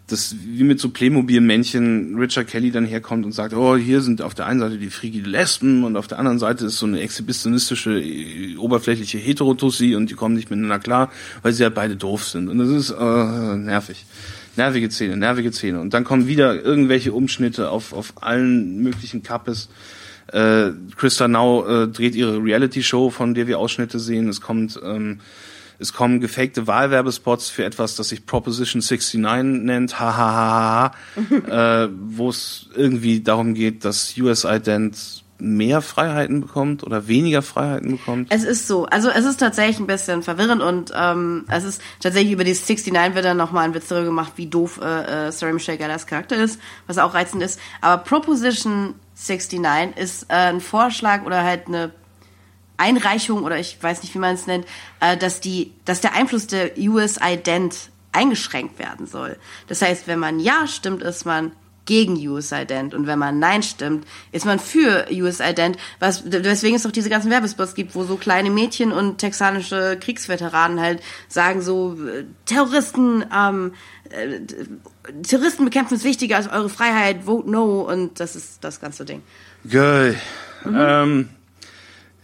dass 0.08 0.34
wie 0.42 0.64
mit 0.64 0.80
so 0.80 0.88
Playmobil-Männchen 0.88 2.16
Richard 2.18 2.48
Kelly 2.48 2.70
dann 2.70 2.86
herkommt 2.86 3.26
und 3.26 3.32
sagt, 3.32 3.54
oh, 3.54 3.76
hier 3.76 4.00
sind 4.00 4.22
auf 4.22 4.34
der 4.34 4.46
einen 4.46 4.58
Seite 4.58 4.78
die 4.78 4.88
frigide 4.88 5.28
Lesben 5.28 5.84
und 5.84 5.96
auf 5.96 6.06
der 6.06 6.18
anderen 6.18 6.38
Seite 6.38 6.66
ist 6.66 6.78
so 6.78 6.86
eine 6.86 7.00
exhibitionistische, 7.00 8.00
äh, 8.00 8.56
oberflächliche 8.56 9.18
Heterotussi 9.18 9.94
und 9.94 10.10
die 10.10 10.14
kommen 10.14 10.34
nicht 10.34 10.50
miteinander 10.50 10.78
klar, 10.78 11.12
weil 11.42 11.52
sie 11.52 11.62
ja 11.62 11.68
beide 11.68 11.96
doof 11.96 12.24
sind. 12.24 12.48
Und 12.48 12.58
das 12.58 12.68
ist 12.68 12.90
äh, 12.90 13.56
nervig. 13.56 14.06
Nervige 14.56 14.90
Szene, 14.90 15.16
nervige 15.16 15.52
Szene. 15.52 15.78
Und 15.78 15.94
dann 15.94 16.04
kommen 16.04 16.26
wieder 16.26 16.64
irgendwelche 16.64 17.12
Umschnitte 17.12 17.70
auf, 17.70 17.92
auf 17.92 18.14
allen 18.22 18.82
möglichen 18.82 19.22
Kappes. 19.22 19.68
Äh, 20.32 20.70
Christa 20.96 21.28
Nau 21.28 21.66
äh, 21.66 21.88
dreht 21.88 22.14
ihre 22.14 22.42
Reality-Show, 22.42 23.10
von 23.10 23.34
der 23.34 23.46
wir 23.46 23.58
Ausschnitte 23.58 23.98
sehen. 23.98 24.28
Es 24.28 24.40
kommt, 24.40 24.80
ähm, 24.82 25.20
es 25.78 25.92
kommen 25.92 26.20
gefakte 26.20 26.66
Wahlwerbespots 26.66 27.50
für 27.50 27.64
etwas, 27.64 27.96
das 27.96 28.08
sich 28.08 28.26
Proposition 28.26 28.80
69 28.80 29.20
nennt, 29.64 30.00
ha 30.00 30.16
ha 30.16 30.32
ha 30.32 30.92
ha, 31.16 31.48
ha, 31.48 31.84
äh, 31.84 31.88
wo 31.92 32.30
es 32.30 32.68
irgendwie 32.74 33.20
darum 33.20 33.54
geht, 33.54 33.84
dass 33.84 34.16
US 34.18 34.44
Ident 34.44 35.24
mehr 35.40 35.82
Freiheiten 35.82 36.40
bekommt 36.40 36.82
oder 36.82 37.06
weniger 37.06 37.42
Freiheiten 37.42 37.92
bekommt. 37.92 38.26
Es 38.30 38.44
ist 38.44 38.66
so, 38.66 38.86
also 38.86 39.08
es 39.08 39.24
ist 39.24 39.38
tatsächlich 39.38 39.78
ein 39.78 39.86
bisschen 39.86 40.22
verwirrend 40.22 40.62
und 40.62 40.92
ähm, 40.94 41.44
es 41.48 41.64
ist 41.64 41.80
tatsächlich 42.00 42.32
über 42.32 42.44
die 42.44 42.54
69 42.54 43.14
wird 43.14 43.24
dann 43.24 43.36
nochmal 43.36 43.64
ein 43.64 43.74
Witz 43.74 43.88
darüber 43.88 44.06
gemacht, 44.06 44.32
wie 44.36 44.46
doof 44.46 44.80
äh, 44.82 45.28
äh, 45.28 45.32
Sarah 45.32 45.52
Michelle 45.52 45.78
Gellar's 45.78 46.06
Charakter 46.06 46.36
ist, 46.36 46.60
was 46.86 46.98
auch 46.98 47.14
reizend 47.14 47.42
ist. 47.42 47.60
Aber 47.80 48.02
Proposition 48.02 48.94
69 49.14 49.96
ist 49.96 50.24
äh, 50.24 50.34
ein 50.34 50.60
Vorschlag 50.60 51.24
oder 51.24 51.44
halt 51.44 51.68
eine 51.68 51.92
Einreichung 52.78 53.42
oder 53.42 53.58
ich 53.58 53.76
weiß 53.80 54.02
nicht, 54.02 54.14
wie 54.14 54.18
man 54.18 54.34
es 54.34 54.46
nennt, 54.46 54.66
äh, 55.00 55.16
dass 55.16 55.40
die, 55.40 55.72
dass 55.84 56.00
der 56.00 56.14
Einfluss 56.14 56.46
der 56.46 56.78
US 56.78 57.18
Ident 57.22 57.90
eingeschränkt 58.12 58.78
werden 58.78 59.06
soll. 59.06 59.36
Das 59.66 59.82
heißt, 59.82 60.06
wenn 60.06 60.18
man 60.18 60.40
ja 60.40 60.66
stimmt, 60.66 61.02
ist 61.02 61.26
man 61.26 61.52
gegen 61.88 62.16
US 62.28 62.52
Ident 62.52 62.92
und 62.92 63.06
wenn 63.06 63.18
man 63.18 63.38
nein 63.38 63.62
stimmt, 63.62 64.06
ist 64.30 64.44
man 64.44 64.58
für 64.58 65.06
US 65.10 65.40
Ident, 65.40 65.78
was 65.98 66.30
weswegen 66.30 66.76
es 66.76 66.84
auch 66.84 66.92
diese 66.92 67.08
ganzen 67.08 67.30
Werbespots 67.30 67.74
gibt, 67.74 67.94
wo 67.94 68.04
so 68.04 68.16
kleine 68.16 68.50
Mädchen 68.50 68.92
und 68.92 69.16
texanische 69.16 69.96
Kriegsveteranen 69.98 70.80
halt 70.80 71.02
sagen 71.28 71.62
so 71.62 71.94
äh, 71.94 72.24
Terroristen 72.44 73.24
ähm, 73.34 73.72
äh, 74.10 74.40
Terroristen 75.22 75.64
bekämpfen 75.64 75.94
ist 75.94 76.04
wichtiger 76.04 76.36
als 76.36 76.48
eure 76.48 76.68
Freiheit, 76.68 77.24
vote 77.24 77.50
no 77.50 77.80
und 77.80 78.20
das 78.20 78.36
ist 78.36 78.62
das 78.62 78.80
ganze 78.80 79.06
Ding. 79.06 79.22
Geil. 79.68 80.20
Ähm, 80.66 81.30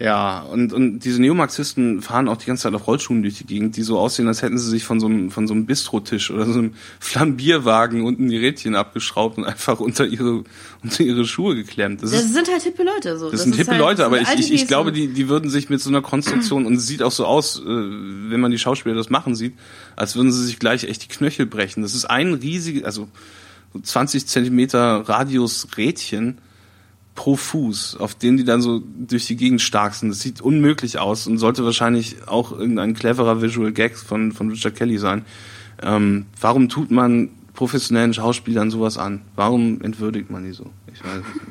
ja, 0.05 0.41
und, 0.41 0.75
und 0.75 0.99
diese 0.99 1.19
Neomarxisten 1.19 2.03
fahren 2.03 2.29
auch 2.29 2.37
die 2.37 2.45
ganze 2.45 2.65
Zeit 2.65 2.75
auf 2.75 2.87
Rollschuhen 2.87 3.23
durch 3.23 3.39
die 3.39 3.47
Gegend, 3.47 3.79
die 3.79 3.83
so 3.83 3.99
aussehen, 3.99 4.29
als 4.29 4.43
hätten 4.43 4.59
sie 4.59 4.69
sich 4.69 4.85
von 4.85 5.01
so 5.01 5.07
einem, 5.07 5.31
von 5.31 5.47
so 5.47 5.55
einem 5.55 5.65
Bistrotisch 5.65 6.31
oder 6.31 6.45
so 6.45 6.59
einem 6.59 6.75
Flambierwagen 7.01 8.05
unten 8.05 8.29
die 8.29 8.37
Rädchen 8.37 8.75
abgeschraubt 8.75 9.39
und 9.39 9.45
einfach 9.47 9.81
unter 9.81 10.05
ihre, 10.05 10.45
unter 10.83 11.03
ihre 11.03 11.25
Schuhe 11.25 11.55
geklemmt. 11.55 12.03
Das, 12.03 12.11
Das 12.11 12.25
ist, 12.25 12.35
sind 12.35 12.53
halt 12.53 12.63
hippe 12.63 12.83
Leute 12.83 13.19
so. 13.19 13.31
das 13.31 13.45
sind 13.45 13.53
ist 13.53 13.61
hippe 13.61 13.71
halt, 13.71 13.81
Leute, 13.81 13.97
das 13.97 14.07
aber 14.07 14.19
sind 14.19 14.41
ich, 14.41 14.53
ich, 14.53 14.63
ich 14.63 14.69
glaube, 14.69 14.93
die, 14.93 15.09
die 15.09 15.31
würden 15.31 15.49
sich 15.49 15.71
mit 15.71 15.81
so 15.81 15.89
einer 15.89 16.03
Konstruktion, 16.03 16.67
und 16.67 16.75
es 16.75 16.87
sieht 16.87 17.03
auch 17.03 17.13
so 17.13 17.25
aus, 17.25 17.59
äh, 17.61 17.65
wenn 17.65 18.41
man 18.41 18.51
die 18.51 18.59
Schauspieler 18.59 18.95
das 18.95 19.09
machen 19.09 19.35
sieht, 19.35 19.55
als 19.97 20.17
würden 20.17 20.31
sie 20.31 20.45
sich 20.45 20.59
gleich 20.59 20.85
echt 20.85 21.03
die 21.05 21.09
Knöchel 21.09 21.47
brechen. 21.47 21.83
Das 21.83 21.95
ist 21.95 22.05
ein 22.05 22.35
riesiges, 22.35 22.85
also 22.85 23.09
so 23.73 23.81
20 23.81 24.27
Zentimeter 24.27 25.09
Radius 25.09 25.67
Rädchen, 25.79 26.37
pro 27.15 27.37
Fuß, 27.37 27.97
auf 27.99 28.15
denen 28.15 28.37
die 28.37 28.45
dann 28.45 28.61
so 28.61 28.83
durch 28.97 29.27
die 29.27 29.37
Gegend 29.37 29.61
stark 29.61 29.95
sind. 29.95 30.11
Das 30.11 30.21
sieht 30.21 30.41
unmöglich 30.41 30.99
aus 30.99 31.27
und 31.27 31.39
sollte 31.39 31.65
wahrscheinlich 31.65 32.27
auch 32.27 32.53
irgendein 32.53 32.95
cleverer 32.95 33.41
Visual 33.41 33.73
Gag 33.73 33.97
von, 33.97 34.33
von 34.33 34.51
Richard 34.51 34.75
Kelly 34.75 34.99
sein. 34.99 35.25
Ähm, 35.83 36.27
warum 36.41 36.69
tut 36.69 36.91
man 36.91 37.31
professionellen 37.55 38.15
Schauspielern 38.15 38.71
sowas 38.71 38.99
an? 38.99 39.23
Warum 39.37 39.81
entwürdigt 39.83 40.31
man 40.31 40.45
die 40.45 40.53
so? 40.53 40.71
Ich 40.93 41.05
weiß 41.05 41.23
es 41.29 41.35
nicht. 41.35 41.47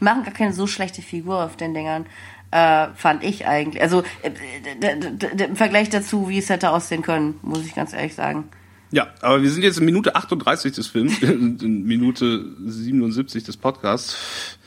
Die 0.00 0.04
machen 0.04 0.24
gar 0.24 0.34
keine 0.34 0.52
so 0.52 0.66
schlechte 0.66 1.02
Figur 1.02 1.44
auf 1.44 1.56
den 1.56 1.74
Dingern. 1.74 2.06
Äh, 2.50 2.88
fand 2.94 3.22
ich 3.22 3.46
eigentlich. 3.46 3.82
Also 3.82 4.02
äh, 4.22 4.30
im 5.44 5.56
Vergleich 5.56 5.90
dazu, 5.90 6.28
wie 6.28 6.38
es 6.38 6.50
hätte 6.50 6.70
aussehen 6.70 7.02
können, 7.02 7.36
muss 7.42 7.64
ich 7.64 7.74
ganz 7.74 7.92
ehrlich 7.92 8.14
sagen. 8.14 8.44
Ja, 8.90 9.08
aber 9.22 9.42
wir 9.42 9.50
sind 9.50 9.62
jetzt 9.62 9.78
in 9.78 9.86
Minute 9.86 10.14
38 10.14 10.72
des 10.72 10.86
Films, 10.86 11.18
in 11.22 11.84
Minute 11.84 12.44
77 12.66 13.42
des 13.42 13.56
Podcasts. 13.56 14.58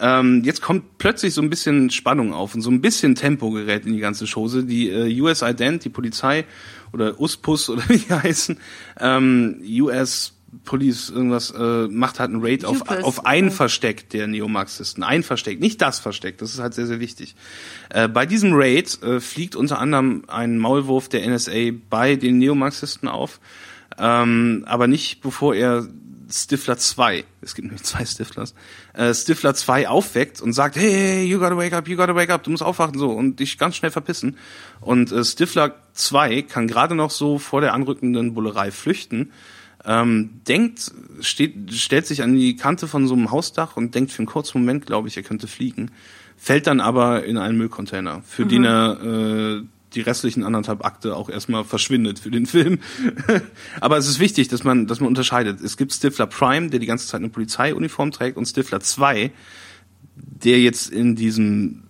Ähm, 0.00 0.42
jetzt 0.44 0.60
kommt 0.62 0.98
plötzlich 0.98 1.34
so 1.34 1.42
ein 1.42 1.50
bisschen 1.50 1.90
Spannung 1.90 2.32
auf 2.32 2.54
und 2.54 2.62
so 2.62 2.70
ein 2.70 2.80
bisschen 2.80 3.14
Tempo 3.14 3.50
gerät 3.50 3.86
in 3.86 3.92
die 3.92 4.00
ganze 4.00 4.26
Chose. 4.26 4.64
Die 4.64 4.90
äh, 4.90 5.20
US 5.20 5.42
Ident, 5.42 5.84
die 5.84 5.90
Polizei 5.90 6.44
oder 6.92 7.20
USPUS 7.20 7.70
oder 7.70 7.88
wie 7.88 7.98
die 7.98 8.12
heißen, 8.12 8.58
ähm, 9.00 9.60
US 9.80 10.34
Police 10.64 11.10
irgendwas 11.10 11.50
äh, 11.50 11.88
macht 11.88 12.20
halt 12.20 12.30
einen 12.30 12.44
Raid 12.44 12.64
auf, 12.64 12.88
auf 12.88 13.26
ein. 13.26 13.50
Versteck 13.50 14.08
der 14.10 14.26
Neomarxisten. 14.26 15.02
Ein 15.02 15.22
Versteck, 15.22 15.60
nicht 15.60 15.82
das 15.82 15.98
Versteck, 15.98 16.38
das 16.38 16.54
ist 16.54 16.60
halt 16.60 16.74
sehr, 16.74 16.86
sehr 16.86 17.00
wichtig. 17.00 17.34
Äh, 17.90 18.08
bei 18.08 18.26
diesem 18.26 18.52
Raid 18.54 19.02
äh, 19.02 19.20
fliegt 19.20 19.56
unter 19.56 19.78
anderem 19.78 20.22
ein 20.28 20.58
Maulwurf 20.58 21.08
der 21.08 21.28
NSA 21.28 21.72
bei 21.90 22.16
den 22.16 22.38
Neomarxisten 22.38 23.08
auf, 23.08 23.40
ähm, 23.98 24.64
aber 24.66 24.86
nicht 24.86 25.20
bevor 25.20 25.54
er 25.54 25.88
Stifler 26.34 26.76
2, 26.76 27.24
es 27.42 27.54
gibt 27.54 27.66
nämlich 27.66 27.84
zwei 27.84 28.04
Stiflers, 28.04 28.54
äh, 28.92 29.14
Stifler 29.14 29.54
2 29.54 29.88
aufweckt 29.88 30.40
und 30.40 30.52
sagt, 30.52 30.74
hey, 30.74 31.24
you 31.24 31.38
gotta 31.38 31.56
wake 31.56 31.72
up, 31.72 31.86
you 31.86 31.96
gotta 31.96 32.14
wake 32.16 32.32
up, 32.32 32.42
du 32.42 32.50
musst 32.50 32.62
aufwachen 32.62 32.98
so 32.98 33.10
und 33.10 33.38
dich 33.38 33.56
ganz 33.56 33.76
schnell 33.76 33.92
verpissen. 33.92 34.36
Und 34.80 35.12
äh, 35.12 35.24
Stifler 35.24 35.76
2 35.92 36.42
kann 36.42 36.66
gerade 36.66 36.96
noch 36.96 37.10
so 37.10 37.38
vor 37.38 37.60
der 37.60 37.72
anrückenden 37.72 38.34
Bullerei 38.34 38.72
flüchten, 38.72 39.30
ähm, 39.84 40.40
denkt, 40.48 40.90
steht, 41.20 41.72
stellt 41.72 42.06
sich 42.06 42.22
an 42.22 42.34
die 42.34 42.56
Kante 42.56 42.88
von 42.88 43.06
so 43.06 43.14
einem 43.14 43.30
Hausdach 43.30 43.76
und 43.76 43.94
denkt 43.94 44.10
für 44.10 44.18
einen 44.18 44.26
kurzen 44.26 44.58
Moment, 44.60 44.86
glaube 44.86 45.06
ich, 45.08 45.16
er 45.16 45.22
könnte 45.22 45.46
fliegen, 45.46 45.92
fällt 46.36 46.66
dann 46.66 46.80
aber 46.80 47.24
in 47.24 47.36
einen 47.36 47.56
Müllcontainer, 47.58 48.22
für 48.26 48.44
Mhm. 48.44 48.48
den 48.48 48.64
er 48.64 49.00
äh, 49.02 49.62
die 49.94 50.00
restlichen 50.00 50.44
anderthalb 50.44 50.84
Akte 50.84 51.16
auch 51.16 51.28
erstmal 51.28 51.64
verschwindet 51.64 52.18
für 52.18 52.30
den 52.30 52.46
Film. 52.46 52.80
aber 53.80 53.96
es 53.96 54.08
ist 54.08 54.20
wichtig, 54.20 54.48
dass 54.48 54.64
man, 54.64 54.86
dass 54.86 55.00
man 55.00 55.08
unterscheidet. 55.08 55.60
Es 55.60 55.76
gibt 55.76 55.92
Stifler 55.92 56.26
Prime, 56.26 56.70
der 56.70 56.80
die 56.80 56.86
ganze 56.86 57.06
Zeit 57.06 57.20
eine 57.20 57.30
Polizeiuniform 57.30 58.10
trägt, 58.10 58.36
und 58.36 58.46
Stifler 58.46 58.80
2, 58.80 59.32
der 60.16 60.60
jetzt 60.60 60.90
in 60.90 61.16
diesem 61.16 61.84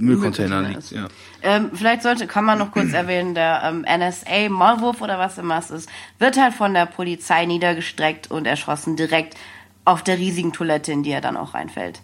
Müllcontainer 0.00 0.62
liegt. 0.62 0.90
Ja. 0.90 1.08
Ähm, 1.42 1.70
vielleicht 1.74 2.02
sollte, 2.02 2.26
kann 2.26 2.44
man 2.44 2.58
noch 2.58 2.72
kurz 2.72 2.92
erwähnen, 2.92 3.34
der 3.34 3.62
ähm, 3.64 3.82
NSA 3.82 4.48
Maulwurf 4.48 5.00
oder 5.00 5.18
was 5.18 5.38
immer 5.38 5.58
es 5.58 5.70
ist, 5.70 5.88
wird 6.18 6.40
halt 6.40 6.54
von 6.54 6.74
der 6.74 6.86
Polizei 6.86 7.46
niedergestreckt 7.46 8.30
und 8.30 8.46
erschossen 8.46 8.96
direkt 8.96 9.36
auf 9.84 10.02
der 10.02 10.18
riesigen 10.18 10.52
Toilette, 10.52 10.92
in 10.92 11.02
die 11.02 11.10
er 11.10 11.20
dann 11.20 11.36
auch 11.36 11.54
reinfällt. 11.54 12.00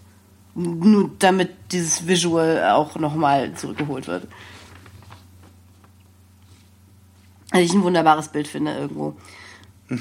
Nur 0.54 1.10
damit 1.18 1.50
dieses 1.72 2.06
Visual 2.06 2.70
auch 2.70 2.96
nochmal 2.96 3.54
zurückgeholt 3.54 4.06
wird. 4.06 4.28
Also 7.54 7.66
ich 7.66 7.72
ein 7.72 7.84
wunderbares 7.84 8.28
Bild 8.28 8.48
finde 8.48 8.76
irgendwo. 8.76 9.14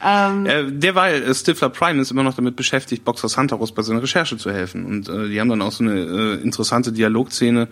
Ähm, 0.00 0.46
Äh, 0.46 0.70
derweil, 0.70 1.24
äh, 1.24 1.34
Stifler 1.34 1.70
Prime 1.70 2.00
ist 2.00 2.12
immer 2.12 2.22
noch 2.22 2.34
damit 2.34 2.54
beschäftigt, 2.54 3.04
Boxer 3.04 3.28
Santaros 3.28 3.72
bei 3.72 3.82
seiner 3.82 4.00
Recherche 4.00 4.36
zu 4.36 4.52
helfen. 4.52 4.84
Und 4.84 5.08
äh, 5.08 5.28
die 5.28 5.40
haben 5.40 5.48
dann 5.48 5.60
auch 5.60 5.72
so 5.72 5.82
eine 5.82 5.98
äh, 5.98 6.34
interessante 6.40 6.92
Dialogszene 6.92 7.66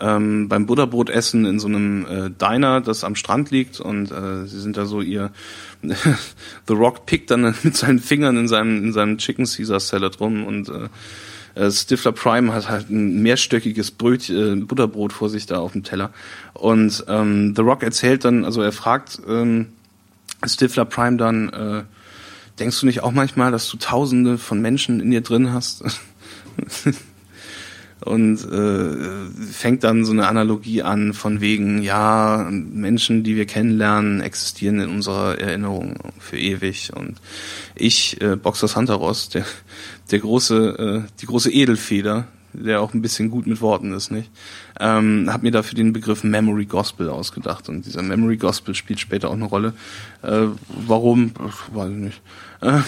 ähm, 0.00 0.48
beim 0.48 0.64
Butterbrotessen 0.64 1.44
in 1.44 1.58
so 1.58 1.68
einem 1.68 2.06
äh, 2.06 2.30
Diner, 2.30 2.80
das 2.80 3.04
am 3.04 3.14
Strand 3.16 3.50
liegt. 3.50 3.80
Und 3.80 4.10
äh, 4.10 4.46
sie 4.46 4.60
sind 4.60 4.78
da 4.78 4.86
so 4.86 5.02
ihr... 5.02 5.30
The 5.82 6.72
Rock 6.72 7.04
pickt 7.04 7.30
dann 7.30 7.42
mit 7.62 7.76
seinen 7.76 7.98
Fingern 7.98 8.38
in 8.38 8.48
seinem, 8.48 8.82
in 8.82 8.92
seinem 8.94 9.18
Chicken 9.18 9.44
Caesar 9.44 9.80
Salad 9.80 10.20
rum 10.20 10.46
und... 10.46 10.70
Äh, 10.70 10.88
äh, 11.58 11.70
Stifler 11.70 12.12
Prime 12.12 12.52
hat 12.52 12.68
halt 12.68 12.90
ein 12.90 13.20
mehrstöckiges 13.22 13.90
Brötchen, 13.90 14.62
äh, 14.62 14.64
Butterbrot 14.64 15.12
vor 15.12 15.28
sich 15.28 15.46
da 15.46 15.58
auf 15.58 15.72
dem 15.72 15.82
Teller. 15.82 16.10
Und 16.54 17.04
ähm, 17.08 17.54
The 17.56 17.62
Rock 17.62 17.82
erzählt 17.82 18.24
dann, 18.24 18.44
also 18.44 18.62
er 18.62 18.72
fragt 18.72 19.20
ähm, 19.28 19.66
Stifler 20.46 20.84
Prime 20.84 21.16
dann, 21.16 21.48
äh, 21.50 21.82
denkst 22.58 22.80
du 22.80 22.86
nicht 22.86 23.02
auch 23.02 23.12
manchmal, 23.12 23.50
dass 23.50 23.68
du 23.68 23.76
Tausende 23.76 24.38
von 24.38 24.60
Menschen 24.60 25.00
in 25.00 25.10
dir 25.10 25.20
drin 25.20 25.52
hast? 25.52 25.84
Und 28.04 28.44
äh, 28.44 29.52
fängt 29.52 29.82
dann 29.82 30.04
so 30.04 30.12
eine 30.12 30.28
Analogie 30.28 30.82
an 30.82 31.14
von 31.14 31.40
wegen, 31.40 31.82
ja, 31.82 32.48
Menschen, 32.50 33.24
die 33.24 33.34
wir 33.34 33.44
kennenlernen, 33.44 34.20
existieren 34.20 34.80
in 34.80 34.88
unserer 34.88 35.38
Erinnerung 35.38 35.96
für 36.18 36.38
ewig. 36.38 36.92
Und 36.94 37.16
ich, 37.74 38.20
äh, 38.20 38.36
Boxer 38.36 38.68
Santaros, 38.68 39.30
der, 39.30 39.44
der 40.10 40.20
große, 40.20 41.04
äh, 41.06 41.10
die 41.20 41.26
große 41.26 41.50
Edelfeder, 41.50 42.28
der 42.52 42.80
auch 42.80 42.94
ein 42.94 43.02
bisschen 43.02 43.30
gut 43.30 43.46
mit 43.46 43.60
Worten 43.60 43.92
ist, 43.92 44.10
nicht? 44.10 44.30
Ähm, 44.80 45.28
habe 45.30 45.44
mir 45.44 45.52
dafür 45.52 45.76
den 45.76 45.92
Begriff 45.92 46.24
Memory 46.24 46.66
Gospel 46.66 47.10
ausgedacht 47.10 47.68
und 47.68 47.84
dieser 47.84 48.02
Memory 48.02 48.36
Gospel 48.36 48.74
spielt 48.74 49.00
später 49.00 49.28
auch 49.28 49.34
eine 49.34 49.44
Rolle. 49.44 49.74
Äh, 50.22 50.46
warum? 50.68 51.32
Ach, 51.38 51.68
weiß 51.72 51.90
ich 51.90 51.96
nicht. 51.96 52.22
Äh, 52.60 52.80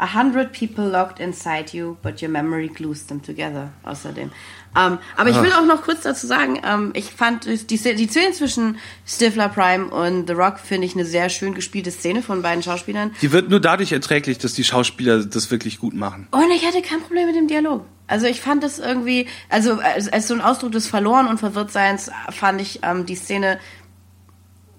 A 0.00 0.14
hundred 0.14 0.52
people 0.52 0.88
locked 0.88 1.18
inside 1.18 1.76
you, 1.76 1.96
but 2.02 2.22
your 2.22 2.30
memory 2.30 2.68
glues 2.68 3.06
them 3.06 3.20
together. 3.20 3.70
Außerdem. 3.82 4.30
Ähm, 4.76 4.98
aber 5.16 5.30
ich 5.30 5.42
will 5.42 5.50
auch 5.52 5.64
noch 5.66 5.82
kurz 5.82 6.02
dazu 6.02 6.26
sagen, 6.26 6.60
ähm, 6.64 6.92
ich 6.94 7.06
fand 7.06 7.46
die, 7.46 7.76
die 7.76 8.06
Szene 8.06 8.32
zwischen 8.32 8.76
Stifler 9.06 9.48
Prime 9.48 9.86
und 9.86 10.28
The 10.28 10.34
Rock 10.34 10.60
finde 10.60 10.86
ich 10.86 10.94
eine 10.94 11.04
sehr 11.04 11.28
schön 11.30 11.54
gespielte 11.54 11.90
Szene 11.90 12.22
von 12.22 12.42
beiden 12.42 12.62
Schauspielern. 12.62 13.12
die 13.22 13.32
wird 13.32 13.50
nur 13.50 13.60
dadurch 13.60 13.92
erträglich, 13.92 14.38
dass 14.38 14.52
die 14.52 14.64
Schauspieler 14.64 15.24
das 15.24 15.50
wirklich 15.50 15.78
gut 15.78 15.94
machen. 15.94 16.28
Und 16.30 16.50
ich 16.54 16.64
hatte 16.66 16.82
kein 16.82 17.00
Problem 17.00 17.26
mit 17.26 17.34
dem 17.34 17.48
Dialog. 17.48 17.84
Also 18.06 18.26
ich 18.26 18.40
fand 18.40 18.62
das 18.62 18.78
irgendwie, 18.78 19.26
also 19.48 19.74
als, 19.74 20.08
als 20.08 20.28
so 20.28 20.34
ein 20.34 20.40
Ausdruck 20.40 20.72
des 20.72 20.86
Verloren 20.86 21.26
und 21.26 21.38
Verwirrtseins 21.38 22.10
fand 22.30 22.60
ich 22.60 22.80
ähm, 22.82 23.04
die 23.04 23.16
Szene 23.16 23.58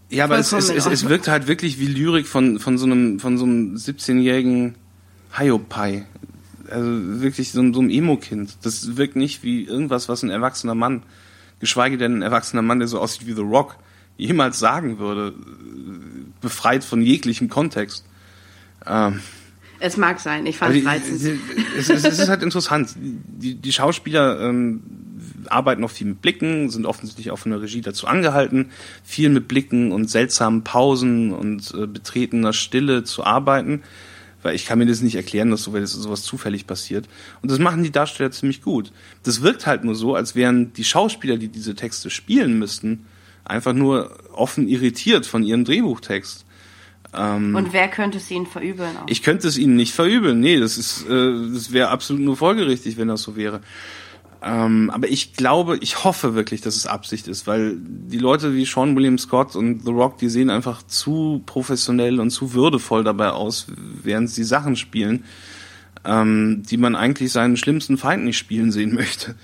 Ja, 0.09 0.23
aber 0.23 0.39
es, 0.39 0.51
es, 0.51 0.69
es, 0.69 0.85
es 0.85 1.09
wirkt 1.09 1.27
halt 1.27 1.47
wirklich 1.47 1.79
wie 1.79 1.87
Lyrik 1.87 2.27
von, 2.27 2.59
von 2.59 2.77
so 2.77 2.85
einem, 2.85 3.19
von 3.19 3.37
so 3.37 3.45
einem 3.45 3.75
17-jährigen 3.75 4.75
Hiopai. 5.37 6.05
Also 6.69 7.21
wirklich 7.21 7.51
so, 7.51 7.61
ein- 7.61 7.73
so 7.73 7.81
ein 7.81 7.89
Emo-Kind. 7.89 8.57
Das 8.63 8.95
wirkt 8.97 9.15
nicht 9.15 9.43
wie 9.43 9.63
irgendwas, 9.63 10.07
was 10.09 10.23
ein 10.23 10.29
erwachsener 10.29 10.75
Mann, 10.75 11.03
geschweige 11.59 11.97
denn 11.97 12.17
ein 12.19 12.21
erwachsener 12.21 12.61
Mann, 12.61 12.79
der 12.79 12.87
so 12.87 12.99
aussieht 12.99 13.25
wie 13.27 13.33
The 13.33 13.41
Rock, 13.41 13.75
jemals 14.17 14.59
sagen 14.59 14.99
würde, 14.99 15.33
befreit 16.41 16.83
von 16.83 17.01
jeglichem 17.01 17.49
Kontext. 17.49 18.05
Ähm, 18.85 19.19
Es 19.79 19.97
mag 19.97 20.19
sein, 20.19 20.45
ich 20.45 20.57
fand 20.57 20.71
aber 20.71 20.79
es 20.79 20.85
reizend. 20.85 21.21
die, 21.23 21.39
es, 21.77 21.89
es, 21.89 22.03
es 22.03 22.19
ist 22.19 22.29
halt 22.29 22.43
interessant. 22.43 22.93
Die, 22.97 23.55
die 23.55 23.71
Schauspieler 23.71 24.39
ähm, 24.41 24.81
arbeiten 25.47 25.83
auch 25.83 25.89
viel 25.89 26.07
mit 26.07 26.21
Blicken, 26.21 26.69
sind 26.69 26.85
offensichtlich 26.85 27.31
auch 27.31 27.39
von 27.39 27.51
der 27.51 27.61
Regie 27.61 27.81
dazu 27.81 28.05
angehalten, 28.07 28.69
viel 29.03 29.29
mit 29.29 29.47
Blicken 29.47 29.91
und 29.91 30.09
seltsamen 30.09 30.63
Pausen 30.63 31.31
und 31.33 31.73
äh, 31.73 31.87
betretener 31.87 32.53
Stille 32.53 33.03
zu 33.05 33.23
arbeiten. 33.23 33.81
Weil 34.41 34.55
ich 34.55 34.65
kann 34.65 34.79
mir 34.79 34.85
das 34.85 35.01
nicht 35.01 35.15
erklären, 35.15 35.51
dass 35.51 35.63
sowas, 35.63 35.91
sowas 35.91 36.23
zufällig 36.23 36.65
passiert. 36.65 37.07
Und 37.41 37.51
das 37.51 37.59
machen 37.59 37.83
die 37.83 37.91
Darsteller 37.91 38.31
ziemlich 38.31 38.61
gut. 38.61 38.91
Das 39.23 39.41
wirkt 39.41 39.67
halt 39.67 39.83
nur 39.83 39.95
so, 39.95 40.15
als 40.15 40.35
wären 40.35 40.71
die 40.73 40.85
Schauspieler, 40.85 41.37
die 41.37 41.49
diese 41.49 41.75
Texte 41.75 42.09
spielen 42.09 42.57
müssten, 42.57 43.05
einfach 43.43 43.73
nur 43.73 44.17
offen 44.33 44.67
irritiert 44.67 45.25
von 45.25 45.43
ihrem 45.43 45.65
Drehbuchtext. 45.65 46.45
Ähm, 47.13 47.55
Und 47.55 47.73
wer 47.73 47.87
könnte 47.87 48.17
es 48.17 48.29
ihnen 48.29 48.45
verübeln? 48.45 48.95
Auch? 48.97 49.07
ich 49.07 49.23
könnte 49.23 49.47
es 49.47 49.57
ihnen 49.57 49.75
nicht 49.75 49.93
verübeln. 49.93 50.39
Nee, 50.39 50.59
das 50.59 50.77
ist, 50.77 51.07
äh, 51.09 51.51
das 51.53 51.71
wäre 51.71 51.89
absolut 51.89 52.21
nur 52.21 52.37
folgerichtig, 52.37 52.97
wenn 52.97 53.07
das 53.07 53.23
so 53.23 53.35
wäre. 53.35 53.61
Ähm, 54.41 54.89
aber 54.89 55.09
ich 55.09 55.33
glaube, 55.33 55.77
ich 55.81 56.05
hoffe 56.05 56.33
wirklich, 56.33 56.61
dass 56.61 56.77
es 56.77 56.85
Absicht 56.85 57.27
ist, 57.27 57.45
weil 57.45 57.75
die 57.77 58.19
Leute 58.19 58.53
wie 58.53 58.65
Sean 58.65 58.95
William 58.95 59.17
Scott 59.17 59.55
und 59.55 59.83
The 59.83 59.91
Rock, 59.91 60.17
die 60.17 60.29
sehen 60.29 60.49
einfach 60.49 60.81
zu 60.83 61.43
professionell 61.45 62.21
und 62.21 62.29
zu 62.29 62.53
würdevoll 62.53 63.03
dabei 63.03 63.31
aus, 63.31 63.67
während 63.77 64.29
sie 64.29 64.45
Sachen 64.45 64.77
spielen, 64.77 65.25
ähm, 66.05 66.63
die 66.69 66.77
man 66.77 66.95
eigentlich 66.95 67.33
seinen 67.33 67.57
schlimmsten 67.57 67.97
Feind 67.97 68.23
nicht 68.23 68.37
spielen 68.37 68.71
sehen 68.71 68.93
möchte. 68.93 69.35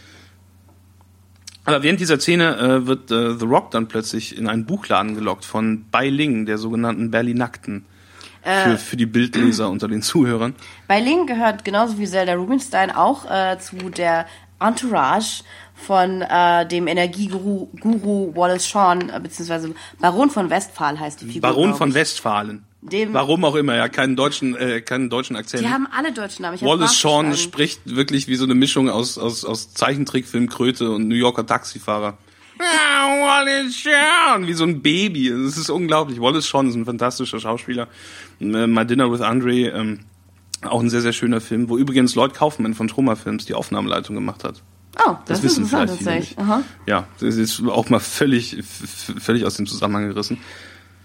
Aber 1.66 1.84
während 1.84 2.00
dieser 2.00 2.20
Szene 2.20 2.58
äh, 2.58 2.88
wird 2.88 3.12
äh, 3.12 3.38
The 3.38 3.46
Rock 3.46 3.72
dann 3.72 3.88
plötzlich 3.88 4.38
in 4.38 4.48
einen 4.48 4.66
Buchladen 4.66 5.16
gelockt 5.16 5.44
von 5.44 5.86
Bai 5.92 6.10
Ling, 6.10 6.46
der 6.46 6.58
sogenannten 6.58 7.12
Berlinakten. 7.12 7.86
Für, 8.48 8.78
für 8.78 8.96
die 8.96 9.08
Bildleser 9.08 9.72
unter 9.72 9.88
den 9.88 10.04
Zuhörern. 10.04 10.54
Bei 10.88 11.00
Ling 11.00 11.26
gehört 11.26 11.66
genauso 11.66 11.98
wie 11.98 12.06
Zelda 12.06 12.36
Rubinstein 12.36 12.92
auch 12.92 13.26
äh, 13.26 13.58
zu 13.58 13.90
der 13.90 14.28
Entourage 14.68 15.44
von 15.76 16.22
äh, 16.22 16.66
dem 16.68 16.88
Energieguru 16.88 17.68
Guru 17.80 18.34
Wallace 18.36 18.68
Shawn, 18.68 19.10
äh, 19.10 19.20
beziehungsweise 19.22 19.74
Baron 20.00 20.30
von 20.30 20.50
Westphal 20.50 21.00
heißt 21.00 21.22
die 21.22 21.26
Figur. 21.26 21.42
Baron 21.42 21.76
von 21.76 21.90
ich. 21.90 21.96
Westfalen. 21.96 22.64
Dem- 22.82 23.14
Warum 23.14 23.44
auch 23.46 23.56
immer, 23.56 23.76
ja, 23.76 23.90
keinen 23.90 24.16
deutschen, 24.16 24.56
äh, 24.56 24.80
keinen 24.82 25.10
deutschen 25.10 25.36
Akzent. 25.36 25.64
Die 25.64 25.70
haben 25.70 25.88
alle 25.92 26.12
deutschen 26.12 26.44
Namen. 26.44 26.56
Ich 26.56 26.62
Wallace 26.62 26.96
Shawn 26.96 27.36
spricht 27.36 27.82
wirklich 27.86 28.28
wie 28.28 28.36
so 28.36 28.44
eine 28.46 28.54
Mischung 28.54 28.90
aus, 28.90 29.18
aus, 29.18 29.44
aus 29.44 29.74
Zeichentrickfilm 29.74 30.50
Kröte 30.50 30.92
und 30.92 31.08
New 31.08 31.16
Yorker 31.16 31.46
Taxifahrer. 31.48 32.18
Ja, 32.60 33.08
Wallace 33.26 33.76
Shawn, 33.76 34.46
wie 34.48 34.54
so 34.54 34.64
ein 34.66 34.82
Baby. 34.84 35.30
Das 35.30 35.58
ist 35.58 35.70
unglaublich. 35.72 36.22
Wallace 36.22 36.48
Shawn 36.48 36.70
ist 36.70 36.76
ein 36.76 36.86
fantastischer 36.86 37.40
Schauspieler. 37.40 37.88
Äh, 38.40 38.68
My 38.68 38.86
Dinner 38.86 39.12
with 39.12 39.22
Andre, 39.22 39.70
ähm, 39.70 40.02
auch 40.68 40.82
ein 40.82 40.90
sehr, 40.90 41.02
sehr 41.02 41.14
schöner 41.14 41.42
Film, 41.42 41.70
wo 41.70 41.78
übrigens 41.78 42.16
Lloyd 42.16 42.34
Kaufman 42.34 42.74
von 42.74 42.88
Troma 42.88 43.16
Films 43.16 43.46
die 43.46 43.54
Aufnahmeleitung 43.54 44.16
gemacht 44.16 44.44
hat. 44.44 44.62
Oh, 44.98 45.12
das, 45.26 45.26
Das, 45.26 45.38
ist 45.40 45.44
wissen 45.44 45.66
vielleicht 45.66 45.98
viele 45.98 46.06
tatsächlich. 46.06 46.38
Ja, 46.86 47.08
das 47.20 47.36
ist 47.36 47.62
auch 47.68 47.90
mal 47.90 48.00
völlig, 48.00 48.64
völlig 48.64 49.46
aus 49.46 49.56
dem 49.56 49.68
Zusammenhang 49.68 50.08
gerissen. 50.08 50.40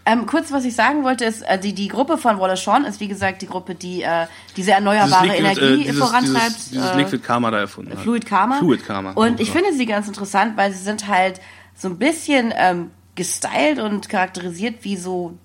Ähm, 0.07 0.27
kurz, 0.27 0.51
was 0.51 0.65
ich 0.65 0.75
sagen 0.75 1.05
wollte, 1.05 1.25
ist, 1.25 1.43
äh, 1.43 1.59
die, 1.59 1.75
die 1.75 1.89
Gruppe 1.89 2.17
von 2.17 2.41
Wallace 2.41 2.63
Shawn 2.63 2.85
ist, 2.85 3.01
wie 3.01 3.09
gesagt, 3.09 3.43
die 3.43 3.47
Gruppe, 3.47 3.75
die 3.75 4.03
äh, 4.03 4.27
diese 4.57 4.73
erneuerbare 4.73 5.27
Liquid, 5.27 5.39
Energie 5.39 5.83
äh, 5.83 5.85
dieses, 5.85 5.99
vorantreibt. 5.99 6.57
Dieses, 6.57 6.71
dieses 6.71 6.91
äh, 6.91 6.97
Liquid 6.97 7.23
Karma 7.23 7.51
da 7.51 7.59
erfunden 7.59 7.93
hat. 7.93 8.01
Fluid 8.01 8.27
Karma. 8.27 8.59
Fluid 8.59 8.85
Karma. 8.85 9.13
Und 9.13 9.41
ich 9.41 9.51
finde 9.51 9.73
sie 9.75 9.87
ganz 9.87 10.09
interessant, 10.09 10.57
weil 10.57 10.73
sie 10.73 10.83
sind 10.83 11.07
halt 11.07 11.41
so 11.75 11.89
ein 11.89 11.99
bisschen 11.99 12.53
ähm, 12.57 12.91
gestylt 13.15 13.79
und 13.79 14.09
charakterisiert 14.09 14.85
wie 14.85 14.97
so 14.97 15.37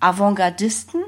Avantgardisten. 0.00 1.02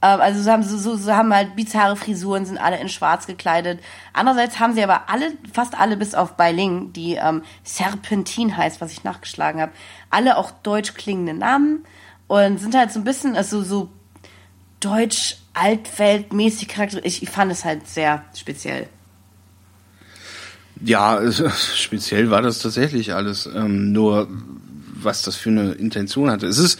Ähm, 0.00 0.20
also 0.20 0.42
sie 0.42 0.50
haben, 0.50 0.62
so, 0.62 0.96
so, 0.96 1.12
haben 1.12 1.34
halt 1.34 1.56
bizarre 1.56 1.96
Frisuren, 1.96 2.46
sind 2.46 2.58
alle 2.58 2.78
in 2.80 2.88
schwarz 2.88 3.26
gekleidet. 3.26 3.80
Andererseits 4.12 4.60
haben 4.60 4.74
sie 4.74 4.82
aber 4.82 5.08
alle, 5.08 5.32
fast 5.52 5.78
alle 5.78 5.96
bis 5.96 6.14
auf 6.14 6.36
Beiling, 6.36 6.92
die 6.92 7.14
ähm, 7.14 7.42
Serpentin 7.64 8.56
heißt, 8.56 8.80
was 8.80 8.92
ich 8.92 9.04
nachgeschlagen 9.04 9.60
habe, 9.60 9.72
alle 10.10 10.36
auch 10.36 10.50
deutsch 10.50 10.94
klingende 10.94 11.34
Namen 11.34 11.84
und 12.28 12.58
sind 12.58 12.76
halt 12.76 12.92
so 12.92 13.00
ein 13.00 13.04
bisschen, 13.04 13.36
also 13.36 13.62
so 13.62 13.88
deutsch 14.80 15.38
altweltmäßig 15.54 16.68
charakter. 16.68 17.04
Ich, 17.04 17.28
fand 17.28 17.50
es 17.50 17.64
halt 17.64 17.88
sehr 17.88 18.24
speziell. 18.36 18.88
Ja, 20.84 21.20
speziell 21.74 22.30
war 22.30 22.42
das 22.42 22.60
tatsächlich 22.60 23.14
alles. 23.14 23.46
Ähm, 23.46 23.90
nur 23.90 24.28
was 25.00 25.22
das 25.22 25.36
für 25.36 25.50
eine 25.50 25.72
Intention 25.72 26.30
hatte. 26.30 26.46
Es 26.46 26.58
ist, 26.58 26.78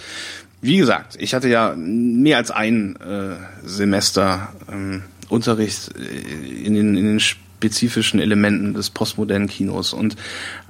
wie 0.61 0.79
gesagt, 0.79 1.17
ich 1.19 1.35
hatte 1.35 1.49
ja 1.49 1.75
mehr 1.77 2.37
als 2.37 2.51
ein 2.51 2.97
äh, 2.97 3.37
Semester 3.65 4.53
ähm, 4.71 5.03
Unterricht 5.29 5.95
äh, 5.97 6.65
in 6.65 6.75
den, 6.75 6.97
in 6.97 7.05
den 7.05 7.21
spezifischen 7.21 8.21
Elementen 8.21 8.75
des 8.75 8.91
postmodernen 8.91 9.49
Kinos. 9.49 9.93
Und 9.93 10.17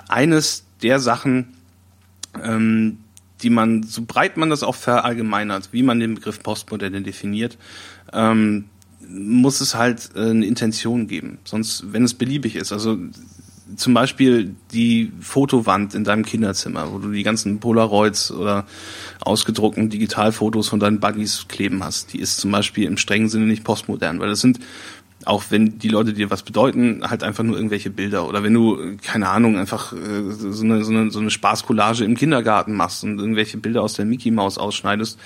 eines 0.08 0.64
der 0.82 0.98
Sachen, 1.00 1.54
ähm, 2.42 2.98
die 3.42 3.50
man, 3.50 3.82
so 3.82 4.02
breit 4.02 4.36
man 4.36 4.50
das 4.50 4.62
auch 4.62 4.74
verallgemeinert, 4.74 5.70
wie 5.72 5.82
man 5.82 6.00
den 6.00 6.16
Begriff 6.16 6.42
Postmoderne 6.42 7.02
definiert, 7.02 7.56
ähm, 8.12 8.64
muss 9.08 9.60
es 9.60 9.74
halt 9.74 10.10
äh, 10.16 10.30
eine 10.30 10.46
Intention 10.46 11.06
geben. 11.06 11.38
Sonst, 11.44 11.92
wenn 11.92 12.04
es 12.04 12.14
beliebig 12.14 12.56
ist, 12.56 12.72
also 12.72 12.98
zum 13.76 13.94
Beispiel 13.94 14.54
die 14.72 15.12
Fotowand 15.20 15.94
in 15.94 16.04
deinem 16.04 16.24
Kinderzimmer, 16.24 16.92
wo 16.92 16.98
du 16.98 17.10
die 17.10 17.22
ganzen 17.22 17.60
Polaroids 17.60 18.30
oder 18.30 18.66
ausgedruckten 19.20 19.90
Digitalfotos 19.90 20.68
von 20.68 20.80
deinen 20.80 21.00
Buddies 21.00 21.46
kleben 21.48 21.84
hast, 21.84 22.12
die 22.12 22.20
ist 22.20 22.38
zum 22.38 22.50
Beispiel 22.50 22.86
im 22.86 22.96
strengen 22.96 23.28
Sinne 23.28 23.46
nicht 23.46 23.64
postmodern, 23.64 24.20
weil 24.20 24.28
das 24.28 24.40
sind 24.40 24.60
auch 25.24 25.44
wenn 25.50 25.78
die 25.78 25.88
Leute 25.88 26.12
dir 26.12 26.30
was 26.30 26.42
bedeuten, 26.42 27.02
halt 27.02 27.22
einfach 27.22 27.42
nur 27.42 27.56
irgendwelche 27.56 27.90
Bilder. 27.90 28.26
Oder 28.28 28.42
wenn 28.42 28.54
du, 28.54 28.96
keine 29.02 29.28
Ahnung, 29.28 29.58
einfach 29.58 29.92
äh, 29.92 30.30
so 30.30 30.64
eine, 30.64 30.84
so 30.84 30.92
eine, 30.92 31.10
so 31.10 31.18
eine 31.18 31.30
Spaßcollage 31.30 32.04
im 32.04 32.16
Kindergarten 32.16 32.74
machst 32.74 33.04
und 33.04 33.18
irgendwelche 33.18 33.58
Bilder 33.58 33.82
aus 33.82 33.94
der 33.94 34.04
Mickey 34.04 34.30
Maus 34.30 34.58
ausschneidest, 34.58 35.18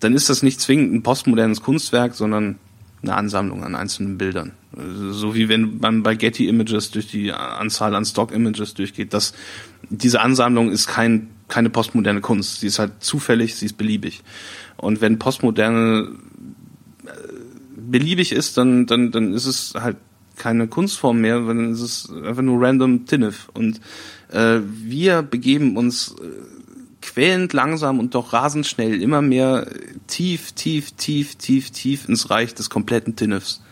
dann 0.00 0.14
ist 0.14 0.28
das 0.28 0.42
nicht 0.42 0.60
zwingend 0.60 0.92
ein 0.92 1.02
postmodernes 1.02 1.62
Kunstwerk, 1.62 2.14
sondern 2.14 2.58
eine 3.02 3.14
Ansammlung 3.14 3.64
an 3.64 3.74
einzelnen 3.74 4.18
Bildern. 4.18 4.52
So 5.10 5.34
wie 5.34 5.48
wenn 5.48 5.78
man 5.78 6.02
bei 6.02 6.14
Getty 6.14 6.48
Images 6.48 6.90
durch 6.90 7.08
die 7.08 7.32
Anzahl 7.32 7.94
an 7.94 8.04
Stock 8.04 8.32
Images 8.32 8.74
durchgeht. 8.74 9.14
Das, 9.14 9.34
diese 9.88 10.20
Ansammlung 10.20 10.70
ist 10.70 10.86
kein, 10.86 11.28
keine 11.48 11.70
postmoderne 11.70 12.20
Kunst. 12.20 12.60
Sie 12.60 12.66
ist 12.66 12.78
halt 12.78 12.92
zufällig, 13.00 13.54
sie 13.54 13.66
ist 13.66 13.78
beliebig. 13.78 14.22
Und 14.76 15.00
wenn 15.00 15.18
postmoderne 15.18 16.10
äh, 17.06 17.10
beliebig 17.76 18.32
ist, 18.32 18.56
dann, 18.56 18.86
dann, 18.86 19.10
dann 19.10 19.32
ist 19.32 19.46
es 19.46 19.74
halt 19.74 19.96
keine 20.36 20.68
Kunstform 20.68 21.20
mehr, 21.20 21.40
ist 21.72 21.80
es 21.80 22.10
einfach 22.10 22.42
nur 22.42 22.62
random 22.62 23.06
Tinnef. 23.06 23.48
Und 23.54 23.80
äh, 24.30 24.60
wir 24.62 25.22
begeben 25.22 25.76
uns 25.76 26.14
äh, 26.20 26.57
quälend 27.14 27.52
langsam 27.52 27.98
und 27.98 28.14
doch 28.14 28.32
rasend 28.32 28.66
schnell 28.66 29.02
immer 29.02 29.22
mehr 29.22 29.66
tief, 30.06 30.52
tief, 30.52 30.92
tief, 30.92 31.36
tief, 31.36 31.70
tief 31.70 32.08
ins 32.08 32.30
Reich 32.30 32.54
des 32.54 32.70
kompletten 32.70 33.16
Tinnefs. 33.16 33.62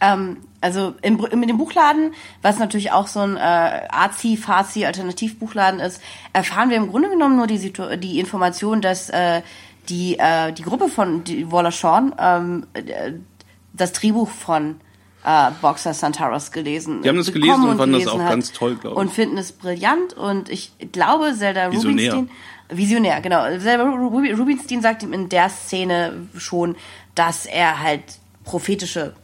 Ähm, 0.00 0.38
also 0.60 0.94
im, 1.02 1.18
im, 1.24 1.42
in 1.42 1.48
dem 1.48 1.58
Buchladen, 1.58 2.14
was 2.42 2.58
natürlich 2.58 2.92
auch 2.92 3.06
so 3.06 3.20
ein 3.20 3.36
äh, 3.36 3.86
Azi, 3.90 4.36
Fazi, 4.36 4.84
Alternativbuchladen 4.84 5.80
ist, 5.80 6.00
erfahren 6.32 6.70
wir 6.70 6.76
im 6.76 6.88
Grunde 6.88 7.08
genommen 7.08 7.36
nur 7.36 7.46
die, 7.46 7.58
Situ 7.58 7.96
die 7.96 8.18
Information, 8.18 8.80
dass 8.80 9.10
äh, 9.10 9.42
die, 9.88 10.18
äh, 10.18 10.52
die 10.52 10.62
Gruppe 10.62 10.88
von 10.88 11.22
Waller 11.50 11.72
Shawn 11.72 12.14
ähm, 12.18 12.66
äh, 12.74 13.12
das 13.72 13.92
Drehbuch 13.92 14.30
von 14.30 14.76
äh, 15.24 15.50
Boxer 15.60 15.94
Santaros 15.94 16.52
gelesen. 16.52 17.02
Die 17.02 17.08
haben 17.08 17.16
das 17.16 17.32
gelesen 17.32 17.64
und 17.64 17.78
fanden 17.78 17.98
das 17.98 18.06
auch 18.08 18.18
ganz 18.18 18.52
toll, 18.52 18.76
glaube 18.76 18.94
ich. 18.94 19.00
Und 19.00 19.12
finden 19.12 19.38
es 19.38 19.52
brillant 19.52 20.12
und 20.14 20.48
ich 20.48 20.72
glaube, 20.92 21.34
Zelda 21.34 21.72
Visionär. 21.72 22.12
Rubinstein, 22.14 22.36
Visionär, 22.68 23.20
genau. 23.20 23.42
Zelda 23.58 23.84
Rubi- 23.84 24.32
Rubinstein 24.32 24.80
sagt 24.82 25.02
ihm 25.02 25.12
in 25.12 25.28
der 25.28 25.48
Szene 25.48 26.28
schon, 26.36 26.76
dass 27.14 27.46
er 27.46 27.80
halt 27.80 28.02
prophetische 28.44 29.14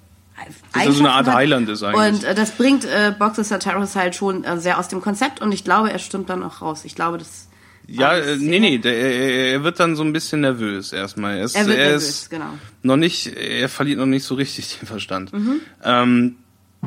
Dass 0.72 0.86
er 0.86 0.92
so 0.92 1.00
eine 1.00 1.12
Art 1.12 1.26
hat. 1.26 1.34
Heiland 1.34 1.68
ist 1.68 1.82
eigentlich. 1.82 2.14
Und 2.14 2.24
äh, 2.24 2.34
das 2.34 2.52
bringt 2.52 2.84
äh, 2.86 3.12
Boxer 3.18 3.44
Santaros 3.44 3.94
halt 3.96 4.14
schon 4.14 4.44
äh, 4.44 4.58
sehr 4.58 4.78
aus 4.78 4.88
dem 4.88 5.02
Konzept 5.02 5.40
und 5.42 5.52
ich 5.52 5.64
glaube, 5.64 5.92
er 5.92 5.98
stimmt 5.98 6.30
dann 6.30 6.42
auch 6.42 6.62
raus. 6.62 6.84
Ich 6.86 6.94
glaube, 6.94 7.18
das 7.18 7.48
Ja, 7.90 8.16
äh, 8.16 8.36
nee, 8.36 8.60
nee, 8.60 8.78
der, 8.78 8.94
er, 8.94 9.64
wird 9.64 9.80
dann 9.80 9.96
so 9.96 10.02
ein 10.02 10.12
bisschen 10.12 10.42
nervös 10.42 10.92
erstmal. 10.92 11.38
Er, 11.38 11.44
ist, 11.44 11.56
Er 11.56 11.66
wird 11.66 11.78
er 11.78 11.84
nervös, 11.86 12.08
ist 12.08 12.30
genau. 12.30 12.54
noch 12.82 12.96
nicht, 12.96 13.26
er 13.26 13.68
verliert 13.68 13.98
noch 13.98 14.06
nicht 14.06 14.24
so 14.24 14.34
richtig 14.34 14.78
den 14.78 14.86
Verstand. 14.86 15.32
Mhm. 15.32 15.60
Ähm, 15.82 16.36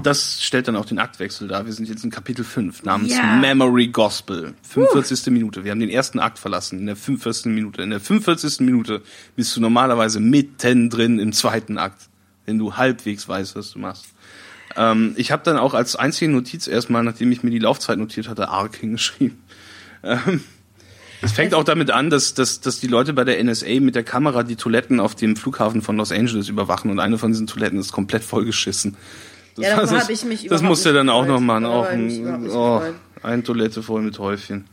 das 0.01 0.41
stellt 0.41 0.67
dann 0.67 0.75
auch 0.75 0.85
den 0.85 0.97
Aktwechsel 0.97 1.47
dar. 1.47 1.65
Wir 1.65 1.73
sind 1.73 1.87
jetzt 1.87 2.03
in 2.03 2.09
Kapitel 2.09 2.43
5 2.43 2.83
namens 2.83 3.15
Ja. 3.15 3.35
Memory 3.35 3.87
Gospel. 3.89 4.55
45. 4.63 5.31
Minute. 5.31 5.63
Wir 5.63 5.71
haben 5.71 5.79
den 5.79 5.89
ersten 5.89 6.19
Akt 6.19 6.39
verlassen 6.39 6.79
in 6.79 6.85
der 6.87 6.95
45. 6.95 7.51
Minute. 7.53 7.83
In 7.83 7.91
der 7.91 7.99
45. 7.99 8.61
Minute 8.61 9.01
bist 9.35 9.55
du 9.55 9.61
normalerweise 9.61 10.19
mittendrin 10.19 11.19
im 11.19 11.31
zweiten 11.31 11.77
Akt, 11.77 12.09
wenn 12.45 12.57
du 12.57 12.75
halbwegs 12.75 13.27
weißt, 13.27 13.55
was 13.55 13.71
du 13.71 13.79
machst. 13.79 14.05
Ähm, 14.75 15.13
ich 15.15 15.31
habe 15.31 15.43
dann 15.43 15.57
auch 15.57 15.75
als 15.75 15.95
einzige 15.95 16.31
Notiz 16.31 16.67
erstmal, 16.67 17.03
nachdem 17.03 17.31
ich 17.31 17.43
mir 17.43 17.51
die 17.51 17.59
Laufzeit 17.59 17.99
notiert 17.99 18.27
hatte, 18.27 18.49
Arc 18.49 18.77
hingeschrieben. 18.77 19.37
Ähm, 20.03 20.41
es 21.23 21.31
fängt 21.31 21.53
auch 21.53 21.63
damit 21.63 21.89
an, 21.91 22.09
dass, 22.09 22.33
dass, 22.33 22.59
dass 22.59 22.79
die 22.79 22.87
Leute 22.87 23.13
bei 23.13 23.23
der 23.23 23.41
NSA 23.43 23.79
mit 23.79 23.95
der 23.95 24.03
Kamera 24.03 24.43
die 24.43 24.55
Toiletten 24.55 24.99
auf 24.99 25.15
dem 25.15 25.35
Flughafen 25.35 25.81
von 25.81 25.97
Los 25.97 26.11
Angeles 26.11 26.49
überwachen 26.49 26.91
und 26.91 26.99
eine 26.99 27.17
von 27.17 27.31
diesen 27.31 27.47
Toiletten 27.47 27.79
ist 27.79 27.91
komplett 27.91 28.23
vollgeschissen. 28.23 28.97
Das, 29.55 29.65
Ja, 29.65 29.85
das- 29.85 30.09
ich 30.09 30.25
mich 30.25 30.47
Das 30.47 30.61
musste 30.61 30.93
dann 30.93 31.09
auch 31.09 31.25
noch 31.25 31.39
machen. 31.39 31.65
Auch 31.65 31.85
ein, 31.85 32.49
oh, 32.49 32.81
eine 33.21 33.43
Toilette 33.43 33.83
voll 33.83 34.01
mit 34.01 34.19
Häufchen. 34.19 34.65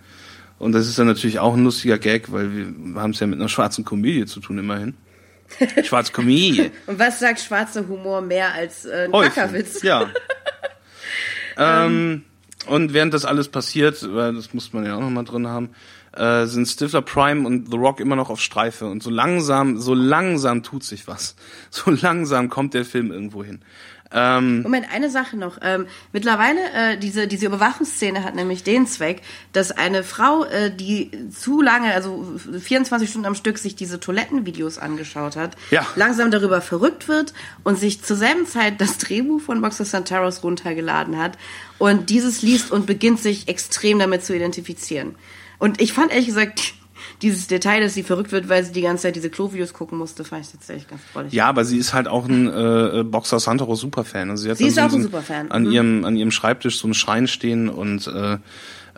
Und 0.58 0.72
das 0.72 0.88
ist 0.88 0.98
dann 0.98 1.06
natürlich 1.06 1.38
auch 1.38 1.54
ein 1.54 1.64
lustiger 1.64 1.98
Gag, 1.98 2.32
weil 2.32 2.50
wir 2.54 3.00
haben 3.00 3.12
es 3.12 3.20
ja 3.20 3.26
mit 3.26 3.38
einer 3.38 3.48
schwarzen 3.48 3.84
Komödie 3.84 4.26
zu 4.26 4.40
tun, 4.40 4.58
immerhin. 4.58 4.94
Schwarze 5.84 6.12
Komödie. 6.12 6.70
Und 6.86 6.98
was 6.98 7.18
sagt 7.18 7.40
schwarzer 7.40 7.86
Humor 7.88 8.20
mehr 8.20 8.52
als 8.52 8.84
äh, 8.84 9.08
ein. 9.10 9.12
Kackerwitz? 9.12 9.82
Ja. 9.82 10.08
ähm, 11.56 12.24
und 12.66 12.92
während 12.92 13.14
das 13.14 13.24
alles 13.24 13.48
passiert, 13.48 14.06
weil 14.14 14.34
das 14.34 14.52
muss 14.52 14.72
man 14.72 14.84
ja 14.84 14.96
auch 14.96 15.00
noch 15.00 15.10
mal 15.10 15.24
drin 15.24 15.48
haben, 15.48 15.70
äh, 16.12 16.46
sind 16.46 16.66
Stifler 16.66 17.02
Prime 17.02 17.46
und 17.46 17.70
The 17.70 17.76
Rock 17.76 18.00
immer 18.00 18.16
noch 18.16 18.30
auf 18.30 18.40
Streife 18.40 18.86
und 18.86 19.02
so 19.02 19.10
langsam, 19.10 19.78
so 19.78 19.94
langsam 19.94 20.62
tut 20.62 20.84
sich 20.84 21.06
was. 21.06 21.36
So 21.70 21.90
langsam 21.90 22.48
kommt 22.48 22.74
der 22.74 22.84
Film 22.84 23.12
irgendwo 23.12 23.44
hin. 23.44 23.60
Ähm, 24.12 24.62
Moment, 24.62 24.86
eine 24.92 25.08
Sache 25.08 25.36
noch. 25.36 25.58
Ähm, 25.62 25.86
mittlerweile, 26.12 26.58
äh, 26.74 26.98
diese, 26.98 27.28
diese 27.28 27.46
Überwachungsszene 27.46 28.24
hat 28.24 28.34
nämlich 28.34 28.64
den 28.64 28.88
Zweck, 28.88 29.22
dass 29.52 29.70
eine 29.70 30.02
Frau, 30.02 30.42
äh, 30.44 30.74
die 30.74 31.12
zu 31.30 31.62
lange, 31.62 31.94
also 31.94 32.26
24 32.58 33.08
Stunden 33.08 33.26
am 33.28 33.36
Stück, 33.36 33.58
sich 33.58 33.76
diese 33.76 34.00
Toilettenvideos 34.00 34.78
angeschaut 34.78 35.36
hat, 35.36 35.56
Ja. 35.70 35.86
langsam 35.94 36.32
darüber 36.32 36.60
verrückt 36.60 37.06
wird 37.06 37.34
und 37.62 37.78
sich 37.78 38.02
zur 38.02 38.16
selben 38.16 38.46
Zeit 38.46 38.80
das 38.80 38.98
Drehbuch 38.98 39.40
von 39.42 39.60
Boxer 39.62 39.84
Santaros 39.84 40.42
runtergeladen 40.42 41.16
hat 41.16 41.38
und 41.78 42.10
dieses 42.10 42.42
liest 42.42 42.72
und 42.72 42.86
beginnt 42.86 43.20
sich 43.20 43.46
extrem 43.46 44.00
damit 44.00 44.24
zu 44.24 44.34
identifizieren. 44.34 45.14
Und 45.60 45.80
ich 45.80 45.92
fand 45.92 46.10
ehrlich 46.10 46.26
gesagt, 46.26 46.74
dieses 47.22 47.46
Detail, 47.46 47.80
dass 47.80 47.94
sie 47.94 48.02
verrückt 48.02 48.32
wird, 48.32 48.48
weil 48.48 48.64
sie 48.64 48.72
die 48.72 48.80
ganze 48.80 49.02
Zeit 49.04 49.14
diese 49.16 49.30
Klo-Videos 49.30 49.72
gucken 49.74 49.98
musste, 49.98 50.24
fand 50.24 50.44
ich 50.44 50.50
tatsächlich 50.52 50.88
ganz 50.88 51.02
freudig. 51.12 51.32
Ja, 51.32 51.46
aber 51.46 51.64
sie 51.64 51.78
ist 51.78 51.92
halt 51.94 52.08
auch 52.08 52.26
ein 52.28 52.48
äh, 52.48 53.04
Boxer 53.04 53.38
Santoro 53.38 53.76
Superfan. 53.76 54.30
Also 54.30 54.42
sie 54.44 54.50
hat 54.50 54.58
Sie 54.58 54.66
ist 54.66 54.74
so 54.74 54.80
auch 54.80 54.92
ein 54.92 55.02
Superfan. 55.02 55.50
An 55.52 55.64
Mhm. 55.64 55.70
ihrem 55.72 56.04
an 56.04 56.16
ihrem 56.16 56.30
Schreibtisch 56.32 56.78
so 56.78 56.86
einen 56.88 56.94
Schrein 56.94 57.28
stehen 57.28 57.68
und 57.68 58.06
äh, 58.08 58.38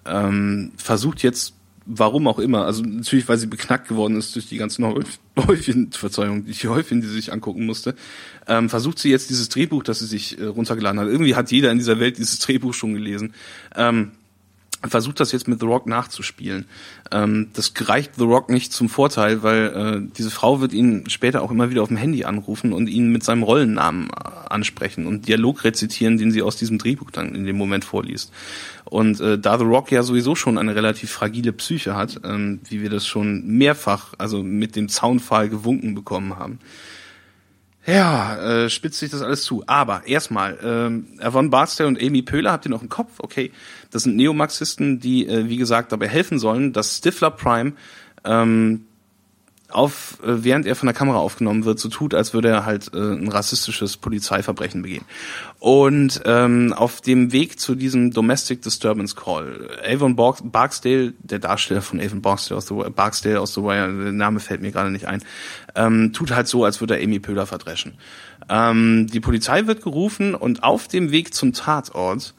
ähm, 0.06 0.72
versucht 0.76 1.22
jetzt 1.22 1.54
warum 1.84 2.28
auch 2.28 2.38
immer, 2.38 2.64
also 2.64 2.82
natürlich, 2.84 3.26
weil 3.28 3.38
sie 3.38 3.48
beknackt 3.48 3.88
geworden 3.88 4.16
ist 4.16 4.36
durch 4.36 4.46
die 4.48 4.56
ganzen 4.56 4.84
Häuf- 4.84 5.18
Häufchen, 5.48 5.90
Verzeihung, 5.90 6.44
die 6.44 6.52
Häufchen, 6.68 7.00
die 7.00 7.08
sie 7.08 7.14
sich 7.14 7.32
angucken 7.32 7.66
musste, 7.66 7.96
ähm, 8.46 8.68
versucht 8.70 9.00
sie 9.00 9.10
jetzt 9.10 9.30
dieses 9.30 9.48
Drehbuch, 9.48 9.82
das 9.82 9.98
sie 9.98 10.06
sich 10.06 10.38
äh, 10.38 10.44
runtergeladen 10.44 11.00
hat. 11.00 11.08
Irgendwie 11.08 11.34
hat 11.34 11.50
jeder 11.50 11.72
in 11.72 11.78
dieser 11.78 11.98
Welt 11.98 12.18
dieses 12.18 12.38
Drehbuch 12.38 12.72
schon 12.72 12.94
gelesen. 12.94 13.34
Ähm, 13.74 14.12
versucht 14.88 15.20
das 15.20 15.32
jetzt 15.32 15.48
mit 15.48 15.60
The 15.60 15.66
Rock 15.66 15.86
nachzuspielen. 15.86 16.66
Ähm, 17.10 17.48
das 17.54 17.74
gereicht 17.74 18.12
The 18.16 18.24
Rock 18.24 18.50
nicht 18.50 18.72
zum 18.72 18.88
Vorteil, 18.88 19.42
weil 19.42 19.66
äh, 19.66 20.12
diese 20.16 20.30
Frau 20.30 20.60
wird 20.60 20.72
ihn 20.72 21.08
später 21.08 21.42
auch 21.42 21.50
immer 21.50 21.70
wieder 21.70 21.82
auf 21.82 21.88
dem 21.88 21.96
Handy 21.96 22.24
anrufen 22.24 22.72
und 22.72 22.88
ihn 22.88 23.10
mit 23.10 23.22
seinem 23.22 23.42
Rollennamen 23.42 24.10
äh, 24.10 24.48
ansprechen 24.48 25.06
und 25.06 25.28
Dialog 25.28 25.64
rezitieren, 25.64 26.18
den 26.18 26.32
sie 26.32 26.42
aus 26.42 26.56
diesem 26.56 26.78
Drehbuch 26.78 27.10
dann 27.10 27.34
in 27.34 27.44
dem 27.44 27.56
Moment 27.56 27.84
vorliest. 27.84 28.32
Und 28.84 29.20
äh, 29.20 29.38
da 29.38 29.58
The 29.58 29.64
Rock 29.64 29.90
ja 29.92 30.02
sowieso 30.02 30.34
schon 30.34 30.58
eine 30.58 30.74
relativ 30.74 31.10
fragile 31.10 31.52
Psyche 31.52 31.96
hat, 31.96 32.20
ähm, 32.24 32.60
wie 32.68 32.82
wir 32.82 32.90
das 32.90 33.06
schon 33.06 33.46
mehrfach, 33.46 34.14
also 34.18 34.42
mit 34.42 34.76
dem 34.76 34.88
Zaunpfahl 34.88 35.48
gewunken 35.48 35.94
bekommen 35.94 36.38
haben, 36.38 36.58
ja, 37.84 38.64
äh, 38.64 38.70
spitzt 38.70 39.00
sich 39.00 39.10
das 39.10 39.22
alles 39.22 39.42
zu. 39.42 39.64
Aber 39.66 40.06
erstmal, 40.06 40.58
ähm, 40.62 41.18
Yvonne 41.20 41.48
Barstow 41.48 41.86
und 41.86 42.00
Amy 42.00 42.22
Pöhler, 42.22 42.52
habt 42.52 42.66
ihr 42.66 42.70
noch 42.70 42.82
im 42.82 42.88
Kopf? 42.88 43.12
Okay, 43.18 43.50
das 43.90 44.04
sind 44.04 44.16
Neomarxisten, 44.16 45.00
die, 45.00 45.26
äh, 45.26 45.48
wie 45.48 45.56
gesagt, 45.56 45.90
dabei 45.90 46.08
helfen 46.08 46.38
sollen, 46.38 46.72
dass 46.72 46.98
Stifler 46.98 47.30
Prime 47.32 47.72
ähm, 48.24 48.86
auf, 49.74 50.18
äh, 50.22 50.44
während 50.44 50.66
er 50.66 50.76
von 50.76 50.86
der 50.86 50.94
Kamera 50.94 51.18
aufgenommen 51.18 51.64
wird, 51.64 51.78
so 51.78 51.88
tut, 51.88 52.14
als 52.14 52.34
würde 52.34 52.48
er 52.48 52.64
halt 52.64 52.92
äh, 52.94 52.98
ein 52.98 53.28
rassistisches 53.28 53.96
Polizeiverbrechen 53.96 54.82
begehen. 54.82 55.04
Und 55.58 56.22
ähm, 56.24 56.72
auf 56.72 57.00
dem 57.00 57.32
Weg 57.32 57.60
zu 57.60 57.74
diesem 57.74 58.10
Domestic 58.10 58.62
Disturbance 58.62 59.14
Call, 59.14 59.68
Avon 59.86 60.16
Bark 60.16 60.38
Barksdale, 60.42 61.14
der 61.20 61.38
Darsteller 61.38 61.82
von 61.82 62.00
Avon 62.00 62.20
Barksdale 62.22 62.58
aus 62.58 62.66
The, 62.66 62.74
Wi- 62.74 62.90
Barksdale 62.90 63.40
aus 63.40 63.54
The 63.54 63.62
Wire, 63.62 64.04
der 64.04 64.12
Name 64.12 64.40
fällt 64.40 64.62
mir 64.62 64.72
gerade 64.72 64.90
nicht 64.90 65.06
ein, 65.06 65.22
ähm, 65.74 66.12
tut 66.12 66.32
halt 66.32 66.48
so, 66.48 66.64
als 66.64 66.80
würde 66.80 66.98
er 66.98 67.04
Amy 67.04 67.18
Pöhler 67.18 67.46
verdreschen. 67.46 67.94
Ähm, 68.48 69.06
die 69.12 69.20
Polizei 69.20 69.66
wird 69.66 69.82
gerufen 69.82 70.34
und 70.34 70.64
auf 70.64 70.88
dem 70.88 71.12
Weg 71.12 71.32
zum 71.32 71.52
Tatort 71.52 72.34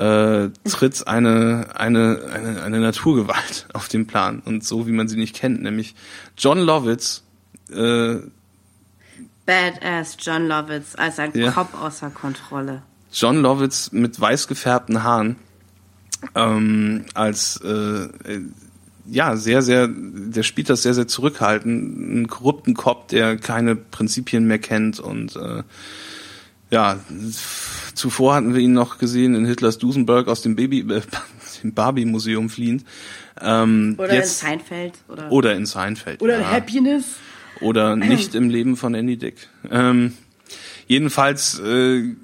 äh, 0.00 0.48
tritt 0.64 1.06
eine, 1.06 1.68
eine, 1.74 2.20
eine, 2.32 2.62
eine 2.62 2.80
Naturgewalt 2.80 3.66
auf 3.74 3.88
den 3.88 4.06
Plan. 4.06 4.40
Und 4.44 4.64
so, 4.64 4.86
wie 4.86 4.92
man 4.92 5.08
sie 5.08 5.16
nicht 5.16 5.36
kennt, 5.36 5.62
nämlich 5.62 5.94
John 6.38 6.58
Lovitz, 6.58 7.22
äh, 7.70 8.16
Badass 9.44 10.16
John 10.18 10.48
Lovitz 10.48 10.94
als 10.96 11.18
ein 11.18 11.32
Ja. 11.34 11.50
Kopf 11.50 11.74
außer 11.74 12.08
Kontrolle. 12.10 12.82
John 13.12 13.42
Lovitz 13.42 13.92
mit 13.92 14.18
weiß 14.18 14.48
gefärbten 14.48 15.02
Haaren, 15.02 15.36
ähm, 16.34 17.04
als, 17.14 17.60
äh, 17.62 17.68
äh, 17.68 18.42
ja, 19.06 19.36
sehr, 19.36 19.60
sehr, 19.60 19.88
der 19.90 20.44
spielt 20.44 20.70
das 20.70 20.82
sehr, 20.82 20.94
sehr 20.94 21.08
zurückhaltend, 21.08 21.98
einen 21.98 22.28
korrupten 22.28 22.74
Cop, 22.74 23.08
der 23.08 23.36
keine 23.36 23.74
Prinzipien 23.76 24.46
mehr 24.46 24.60
kennt 24.60 25.00
und, 25.00 25.36
äh, 25.36 25.62
ja, 26.70 27.00
zuvor 27.94 28.34
hatten 28.34 28.54
wir 28.54 28.60
ihn 28.60 28.72
noch 28.72 28.98
gesehen 28.98 29.34
in 29.34 29.44
Hitlers 29.44 29.78
Dusenberg 29.78 30.28
aus 30.28 30.42
dem 30.42 30.56
Baby, 30.56 30.80
äh, 30.80 31.02
dem 31.62 31.74
Barbie-Museum 31.74 32.48
fliehend. 32.48 32.84
Ähm, 33.40 33.96
Oder 33.98 34.14
jetzt, 34.14 34.42
in 34.42 34.48
Seinfeld. 34.48 34.94
Oder, 35.08 35.32
oder 35.32 35.54
in 35.54 35.66
Seinfeld. 35.66 36.20
oder 36.22 36.36
in 36.36 36.42
ja. 36.42 36.50
Happiness. 36.50 37.04
Oder 37.60 37.96
nicht 37.96 38.34
im 38.34 38.48
Leben 38.48 38.76
von 38.76 38.94
Andy 38.94 39.16
Dick. 39.16 39.48
Ähm, 39.70 40.14
jedenfalls 40.86 41.58
äh, 41.58 42.14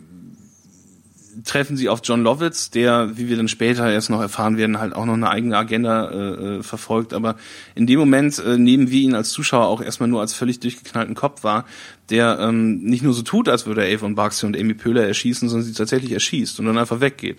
treffen 1.45 1.77
sie 1.77 1.89
auf 1.89 2.01
John 2.03 2.23
Lovitz, 2.23 2.71
der, 2.71 3.17
wie 3.17 3.29
wir 3.29 3.37
dann 3.37 3.49
später 3.49 3.91
erst 3.91 4.11
noch 4.11 4.21
erfahren 4.21 4.57
werden, 4.57 4.79
halt 4.79 4.95
auch 4.95 5.05
noch 5.05 5.15
eine 5.15 5.31
eigene 5.31 5.57
Agenda 5.57 6.11
äh, 6.11 6.17
äh, 6.57 6.63
verfolgt. 6.63 7.13
Aber 7.13 7.37
in 7.75 7.87
dem 7.87 7.99
Moment 7.99 8.39
äh, 8.39 8.57
nehmen 8.57 8.91
wir 8.91 9.01
ihn 9.01 9.15
als 9.15 9.31
Zuschauer 9.31 9.67
auch 9.67 9.81
erstmal 9.81 10.09
nur 10.09 10.21
als 10.21 10.35
völlig 10.35 10.61
durchgeknallten 10.61 11.15
Kopf 11.15 11.45
wahr, 11.45 11.65
der 12.11 12.39
ähm, 12.41 12.83
nicht 12.83 13.03
nur 13.03 13.13
so 13.13 13.23
tut, 13.23 13.49
als 13.49 13.67
würde 13.67 13.87
er 13.87 13.95
Avon 13.95 14.15
Barksy 14.15 14.47
und 14.47 14.59
Amy 14.59 14.75
Pöhler 14.75 15.07
erschießen, 15.07 15.49
sondern 15.49 15.67
sie 15.67 15.75
tatsächlich 15.75 16.13
erschießt 16.13 16.59
und 16.61 16.67
dann 16.67 16.79
einfach 16.79 17.01
weggeht. 17.01 17.39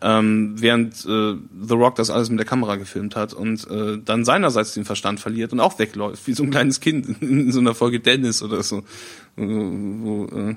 Ähm, 0.00 0.54
während 0.56 1.04
äh, 1.04 1.36
The 1.62 1.74
Rock 1.74 1.96
das 1.96 2.10
alles 2.10 2.30
mit 2.30 2.38
der 2.38 2.46
Kamera 2.46 2.76
gefilmt 2.76 3.14
hat 3.14 3.34
und 3.34 3.70
äh, 3.70 3.98
dann 4.04 4.24
seinerseits 4.24 4.74
den 4.74 4.84
Verstand 4.84 5.20
verliert 5.20 5.52
und 5.52 5.60
auch 5.60 5.78
wegläuft, 5.78 6.26
wie 6.26 6.32
so 6.32 6.42
ein 6.42 6.50
kleines 6.50 6.80
Kind 6.80 7.22
in 7.22 7.52
so 7.52 7.60
einer 7.60 7.74
Folge 7.74 8.00
Dennis 8.00 8.42
oder 8.42 8.62
so. 8.62 8.82
Wo, 9.36 9.46
wo, 9.46 10.24
äh, 10.26 10.56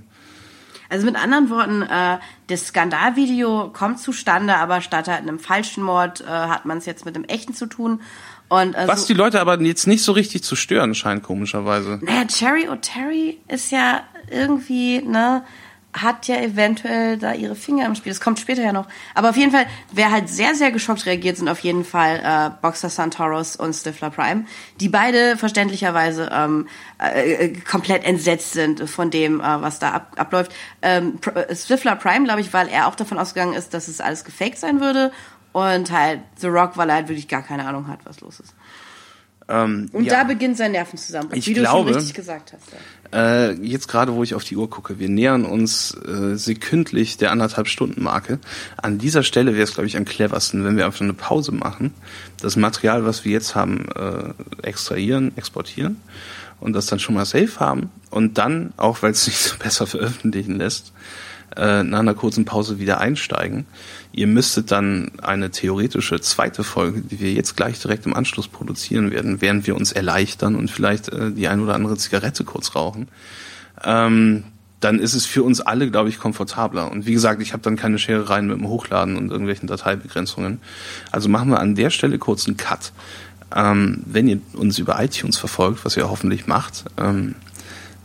Also 0.90 1.06
mit 1.06 1.16
anderen 1.16 1.49
Worten, 1.49 1.82
äh, 1.82 2.18
das 2.48 2.68
Skandalvideo 2.68 3.72
kommt 3.74 3.99
zustande, 3.99 4.56
aber 4.56 4.82
statt 4.82 5.07
halt 5.07 5.22
einem 5.22 5.40
falschen 5.40 5.84
Mord 5.84 6.22
äh, 6.22 6.26
hat 6.26 6.66
man 6.66 6.78
es 6.78 6.86
jetzt 6.86 7.06
mit 7.06 7.16
einem 7.16 7.26
echten 7.26 7.53
zu 7.53 7.66
tun. 7.66 8.02
Und, 8.48 8.76
also, 8.76 8.91
Was 8.91 9.06
die 9.06 9.14
Leute 9.14 9.41
aber 9.41 9.60
jetzt 9.62 9.88
nicht 9.88 10.03
so 10.03 10.12
richtig 10.12 10.44
zu 10.44 10.56
stören 10.56 10.94
scheint, 10.94 11.24
komischerweise. 11.24 11.99
Naja, 12.03 12.26
Cherry 12.28 12.68
O'Terry 12.68 13.38
ist 13.48 13.72
ja 13.72 14.03
irgendwie, 14.30 15.02
ne, 15.02 15.44
hat 15.95 16.27
ja 16.27 16.38
eventuell 16.38 17.17
da 17.17 17.34
ihre 17.34 17.55
Finger 17.55 17.85
im 17.85 17.95
Spiel. 17.95 18.11
Das 18.11 18.19
kommt 18.19 18.39
später 18.39 18.61
ja 18.61 18.73
noch. 18.73 18.88
Aber 19.13 19.30
auf 19.30 19.38
jeden 19.38 19.51
Fall, 19.51 19.65
wer 19.91 20.11
halt 20.11 20.30
sehr, 20.30 20.53
sehr 20.53 20.72
geschockt 20.72 21.05
reagiert, 21.05 21.38
sind 21.38 21.47
auf 21.47 21.59
jeden 21.59 21.85
Fall 21.85 22.22
äh, 22.23 22.51
Boxer 22.61 22.89
Santoros 22.89 23.55
und 23.55 23.73
Stifler 23.73 24.09
Prime, 24.09 24.45
die 24.80 24.89
beide 24.89 25.38
verständlicherweise 25.38 26.30
ähm, 26.34 26.67
äh, 26.97 27.49
komplett 27.61 28.03
entsetzt 28.03 28.53
sind 28.53 28.89
von 28.89 29.09
dem, 29.09 29.39
äh, 29.39 29.61
was 29.61 29.80
da 29.80 29.91
ab, 29.91 30.13
abläuft. 30.17 30.51
Ähm, 30.81 31.17
äh, 31.34 31.55
Stifler 31.55 31.95
Prime, 31.95 32.26
glaube 32.26 32.41
ich, 32.41 32.53
weil 32.53 32.67
er 32.67 32.88
auch 32.88 32.95
davon 32.95 33.17
ausgegangen 33.17 33.53
ist, 33.53 33.73
dass 33.73 33.88
es 33.88 34.01
alles 34.01 34.26
gefaked 34.26 34.57
sein 34.57 34.81
würde. 34.81 35.11
Und 35.53 35.89
halt 35.89 36.19
The 36.35 36.47
Rock, 36.47 36.76
weil 36.76 36.89
er 36.89 36.95
halt 36.95 37.07
wirklich 37.07 37.30
gar 37.30 37.41
keine 37.41 37.65
Ahnung 37.65 37.88
hat, 37.88 37.99
was 38.03 38.19
los 38.19 38.41
ist. 38.41 38.53
Ähm, 39.47 39.89
Und 39.93 40.05
ja. 40.05 40.13
da 40.13 40.23
beginnt 40.23 40.57
sein 40.57 40.72
Nervenzusammenbruch, 40.72 41.38
Ich 41.38 41.45
wie 41.47 41.53
glaube- 41.53 41.84
du 41.85 41.88
schon 41.89 41.95
richtig 41.97 42.13
gesagt 42.15 42.53
hast. 42.53 42.63
Ja. 43.13 43.49
Äh, 43.49 43.53
jetzt 43.61 43.88
gerade, 43.88 44.13
wo 44.13 44.23
ich 44.23 44.34
auf 44.34 44.43
die 44.43 44.55
Uhr 44.57 44.67
gucke, 44.69 44.97
wir 44.97 45.07
nähern 45.07 45.45
uns 45.45 45.95
äh, 46.07 46.35
sekündlich 46.35 47.17
der 47.17 47.31
anderthalb 47.31 47.67
Stunden 47.67 48.01
Marke. 48.03 48.39
An 48.77 48.97
dieser 48.97 49.22
Stelle 49.22 49.53
wäre 49.53 49.63
es, 49.63 49.73
glaube 49.76 49.85
ich, 49.88 49.97
am 49.97 50.05
cleversten, 50.05 50.65
wenn 50.65 50.77
wir 50.77 50.85
einfach 50.85 51.01
eine 51.01 51.13
Pause 51.13 51.51
machen, 51.51 51.93
das 52.41 52.55
Material, 52.55 53.05
was 53.05 53.23
wir 53.23 53.31
jetzt 53.34 53.53
haben, 53.55 53.85
äh, 53.95 54.34
extrahieren, 54.67 55.31
exportieren 55.38 55.97
und 56.59 56.73
das 56.73 56.88
dann 56.88 56.99
schon 56.99 57.13
mal 57.15 57.26
safe 57.26 57.59
haben 57.59 57.91
und 58.09 58.39
dann, 58.39 58.73
auch 58.77 59.03
weil 59.03 59.11
es 59.11 59.26
sich 59.26 59.38
so 59.38 59.55
besser 59.57 59.85
veröffentlichen 59.85 60.57
lässt, 60.57 60.91
äh, 61.55 61.84
nach 61.84 61.99
einer 61.99 62.15
kurzen 62.15 62.43
Pause 62.45 62.80
wieder 62.80 62.99
einsteigen. 62.99 63.65
Ihr 64.18 64.28
müsstet 64.28 64.72
dann 64.72 65.12
eine 65.22 65.52
theoretische 65.52 66.22
zweite 66.22 66.64
Folge, 66.64 67.02
die 67.02 67.20
wir 67.20 67.34
jetzt 67.34 67.58
gleich 67.58 67.82
direkt 67.82 68.06
im 68.06 68.14
Anschluss 68.14 68.48
produzieren 68.48 69.12
werden, 69.12 69.42
während 69.42 69.68
wir 69.68 69.76
uns 69.76 69.92
erleichtern 69.92 70.56
und 70.56 70.72
vielleicht 70.72 71.10
äh, 71.10 71.32
die 71.32 71.50
ein 71.50 71.60
oder 71.60 71.76
andere 71.76 71.98
Zigarette 71.98 72.46
kurz 72.46 72.76
rauchen. 72.76 73.10
Ähm, 73.84 74.46
dann 74.80 75.00
ist 75.00 75.16
es 75.16 75.26
für 75.26 75.44
uns 75.44 75.60
alle, 75.60 75.92
glaube 75.92 76.08
ich, 76.08 76.18
komfortabler. 76.18 76.90
Und 76.90 77.06
wie 77.06 77.12
gesagt, 77.12 77.42
ich 77.42 77.52
habe 77.52 77.62
dann 77.62 77.76
keine 77.76 78.00
Scherereien 78.00 78.48
mit 78.48 78.58
dem 78.58 78.70
Hochladen 78.70 79.18
und 79.18 79.32
irgendwelchen 79.32 79.68
Dateibegrenzungen. 79.68 80.62
Also 81.12 81.28
machen 81.28 81.50
wir 81.50 81.60
an 81.60 81.76
der 81.76 81.90
Stelle 81.90 82.18
kurz 82.18 82.48
einen 82.48 82.56
Cut. 82.56 82.94
Ähm, 83.54 84.02
wenn 84.06 84.30
ihr 84.30 84.40
uns 84.54 84.80
über 84.80 85.04
iTunes 85.04 85.38
verfolgt, 85.38 85.84
was 85.84 85.98
ihr 85.98 86.10
hoffentlich 86.10 86.48
macht, 86.48 86.86
ähm, 86.98 87.36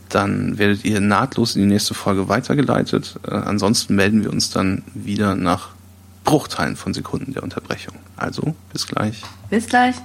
dann 0.09 0.59
werdet 0.59 0.85
ihr 0.85 1.01
nahtlos 1.01 1.55
in 1.55 1.63
die 1.63 1.69
nächste 1.69 1.95
Folge 1.95 2.29
weitergeleitet. 2.29 3.21
Äh, 3.29 3.31
ansonsten 3.31 3.95
melden 3.95 4.25
wir 4.25 4.33
uns 4.33 4.51
dann 4.51 4.83
wieder 4.93 5.37
nach 5.37 5.69
Bruchteilen 6.25 6.77
von 6.77 6.95
Sekunden 6.95 7.33
der 7.33 7.43
Unterbrechung. 7.43 7.95
Also, 8.17 8.55
bis 8.73 8.87
gleich. 8.87 9.23
Bis 9.49 9.67
gleich. 9.67 9.97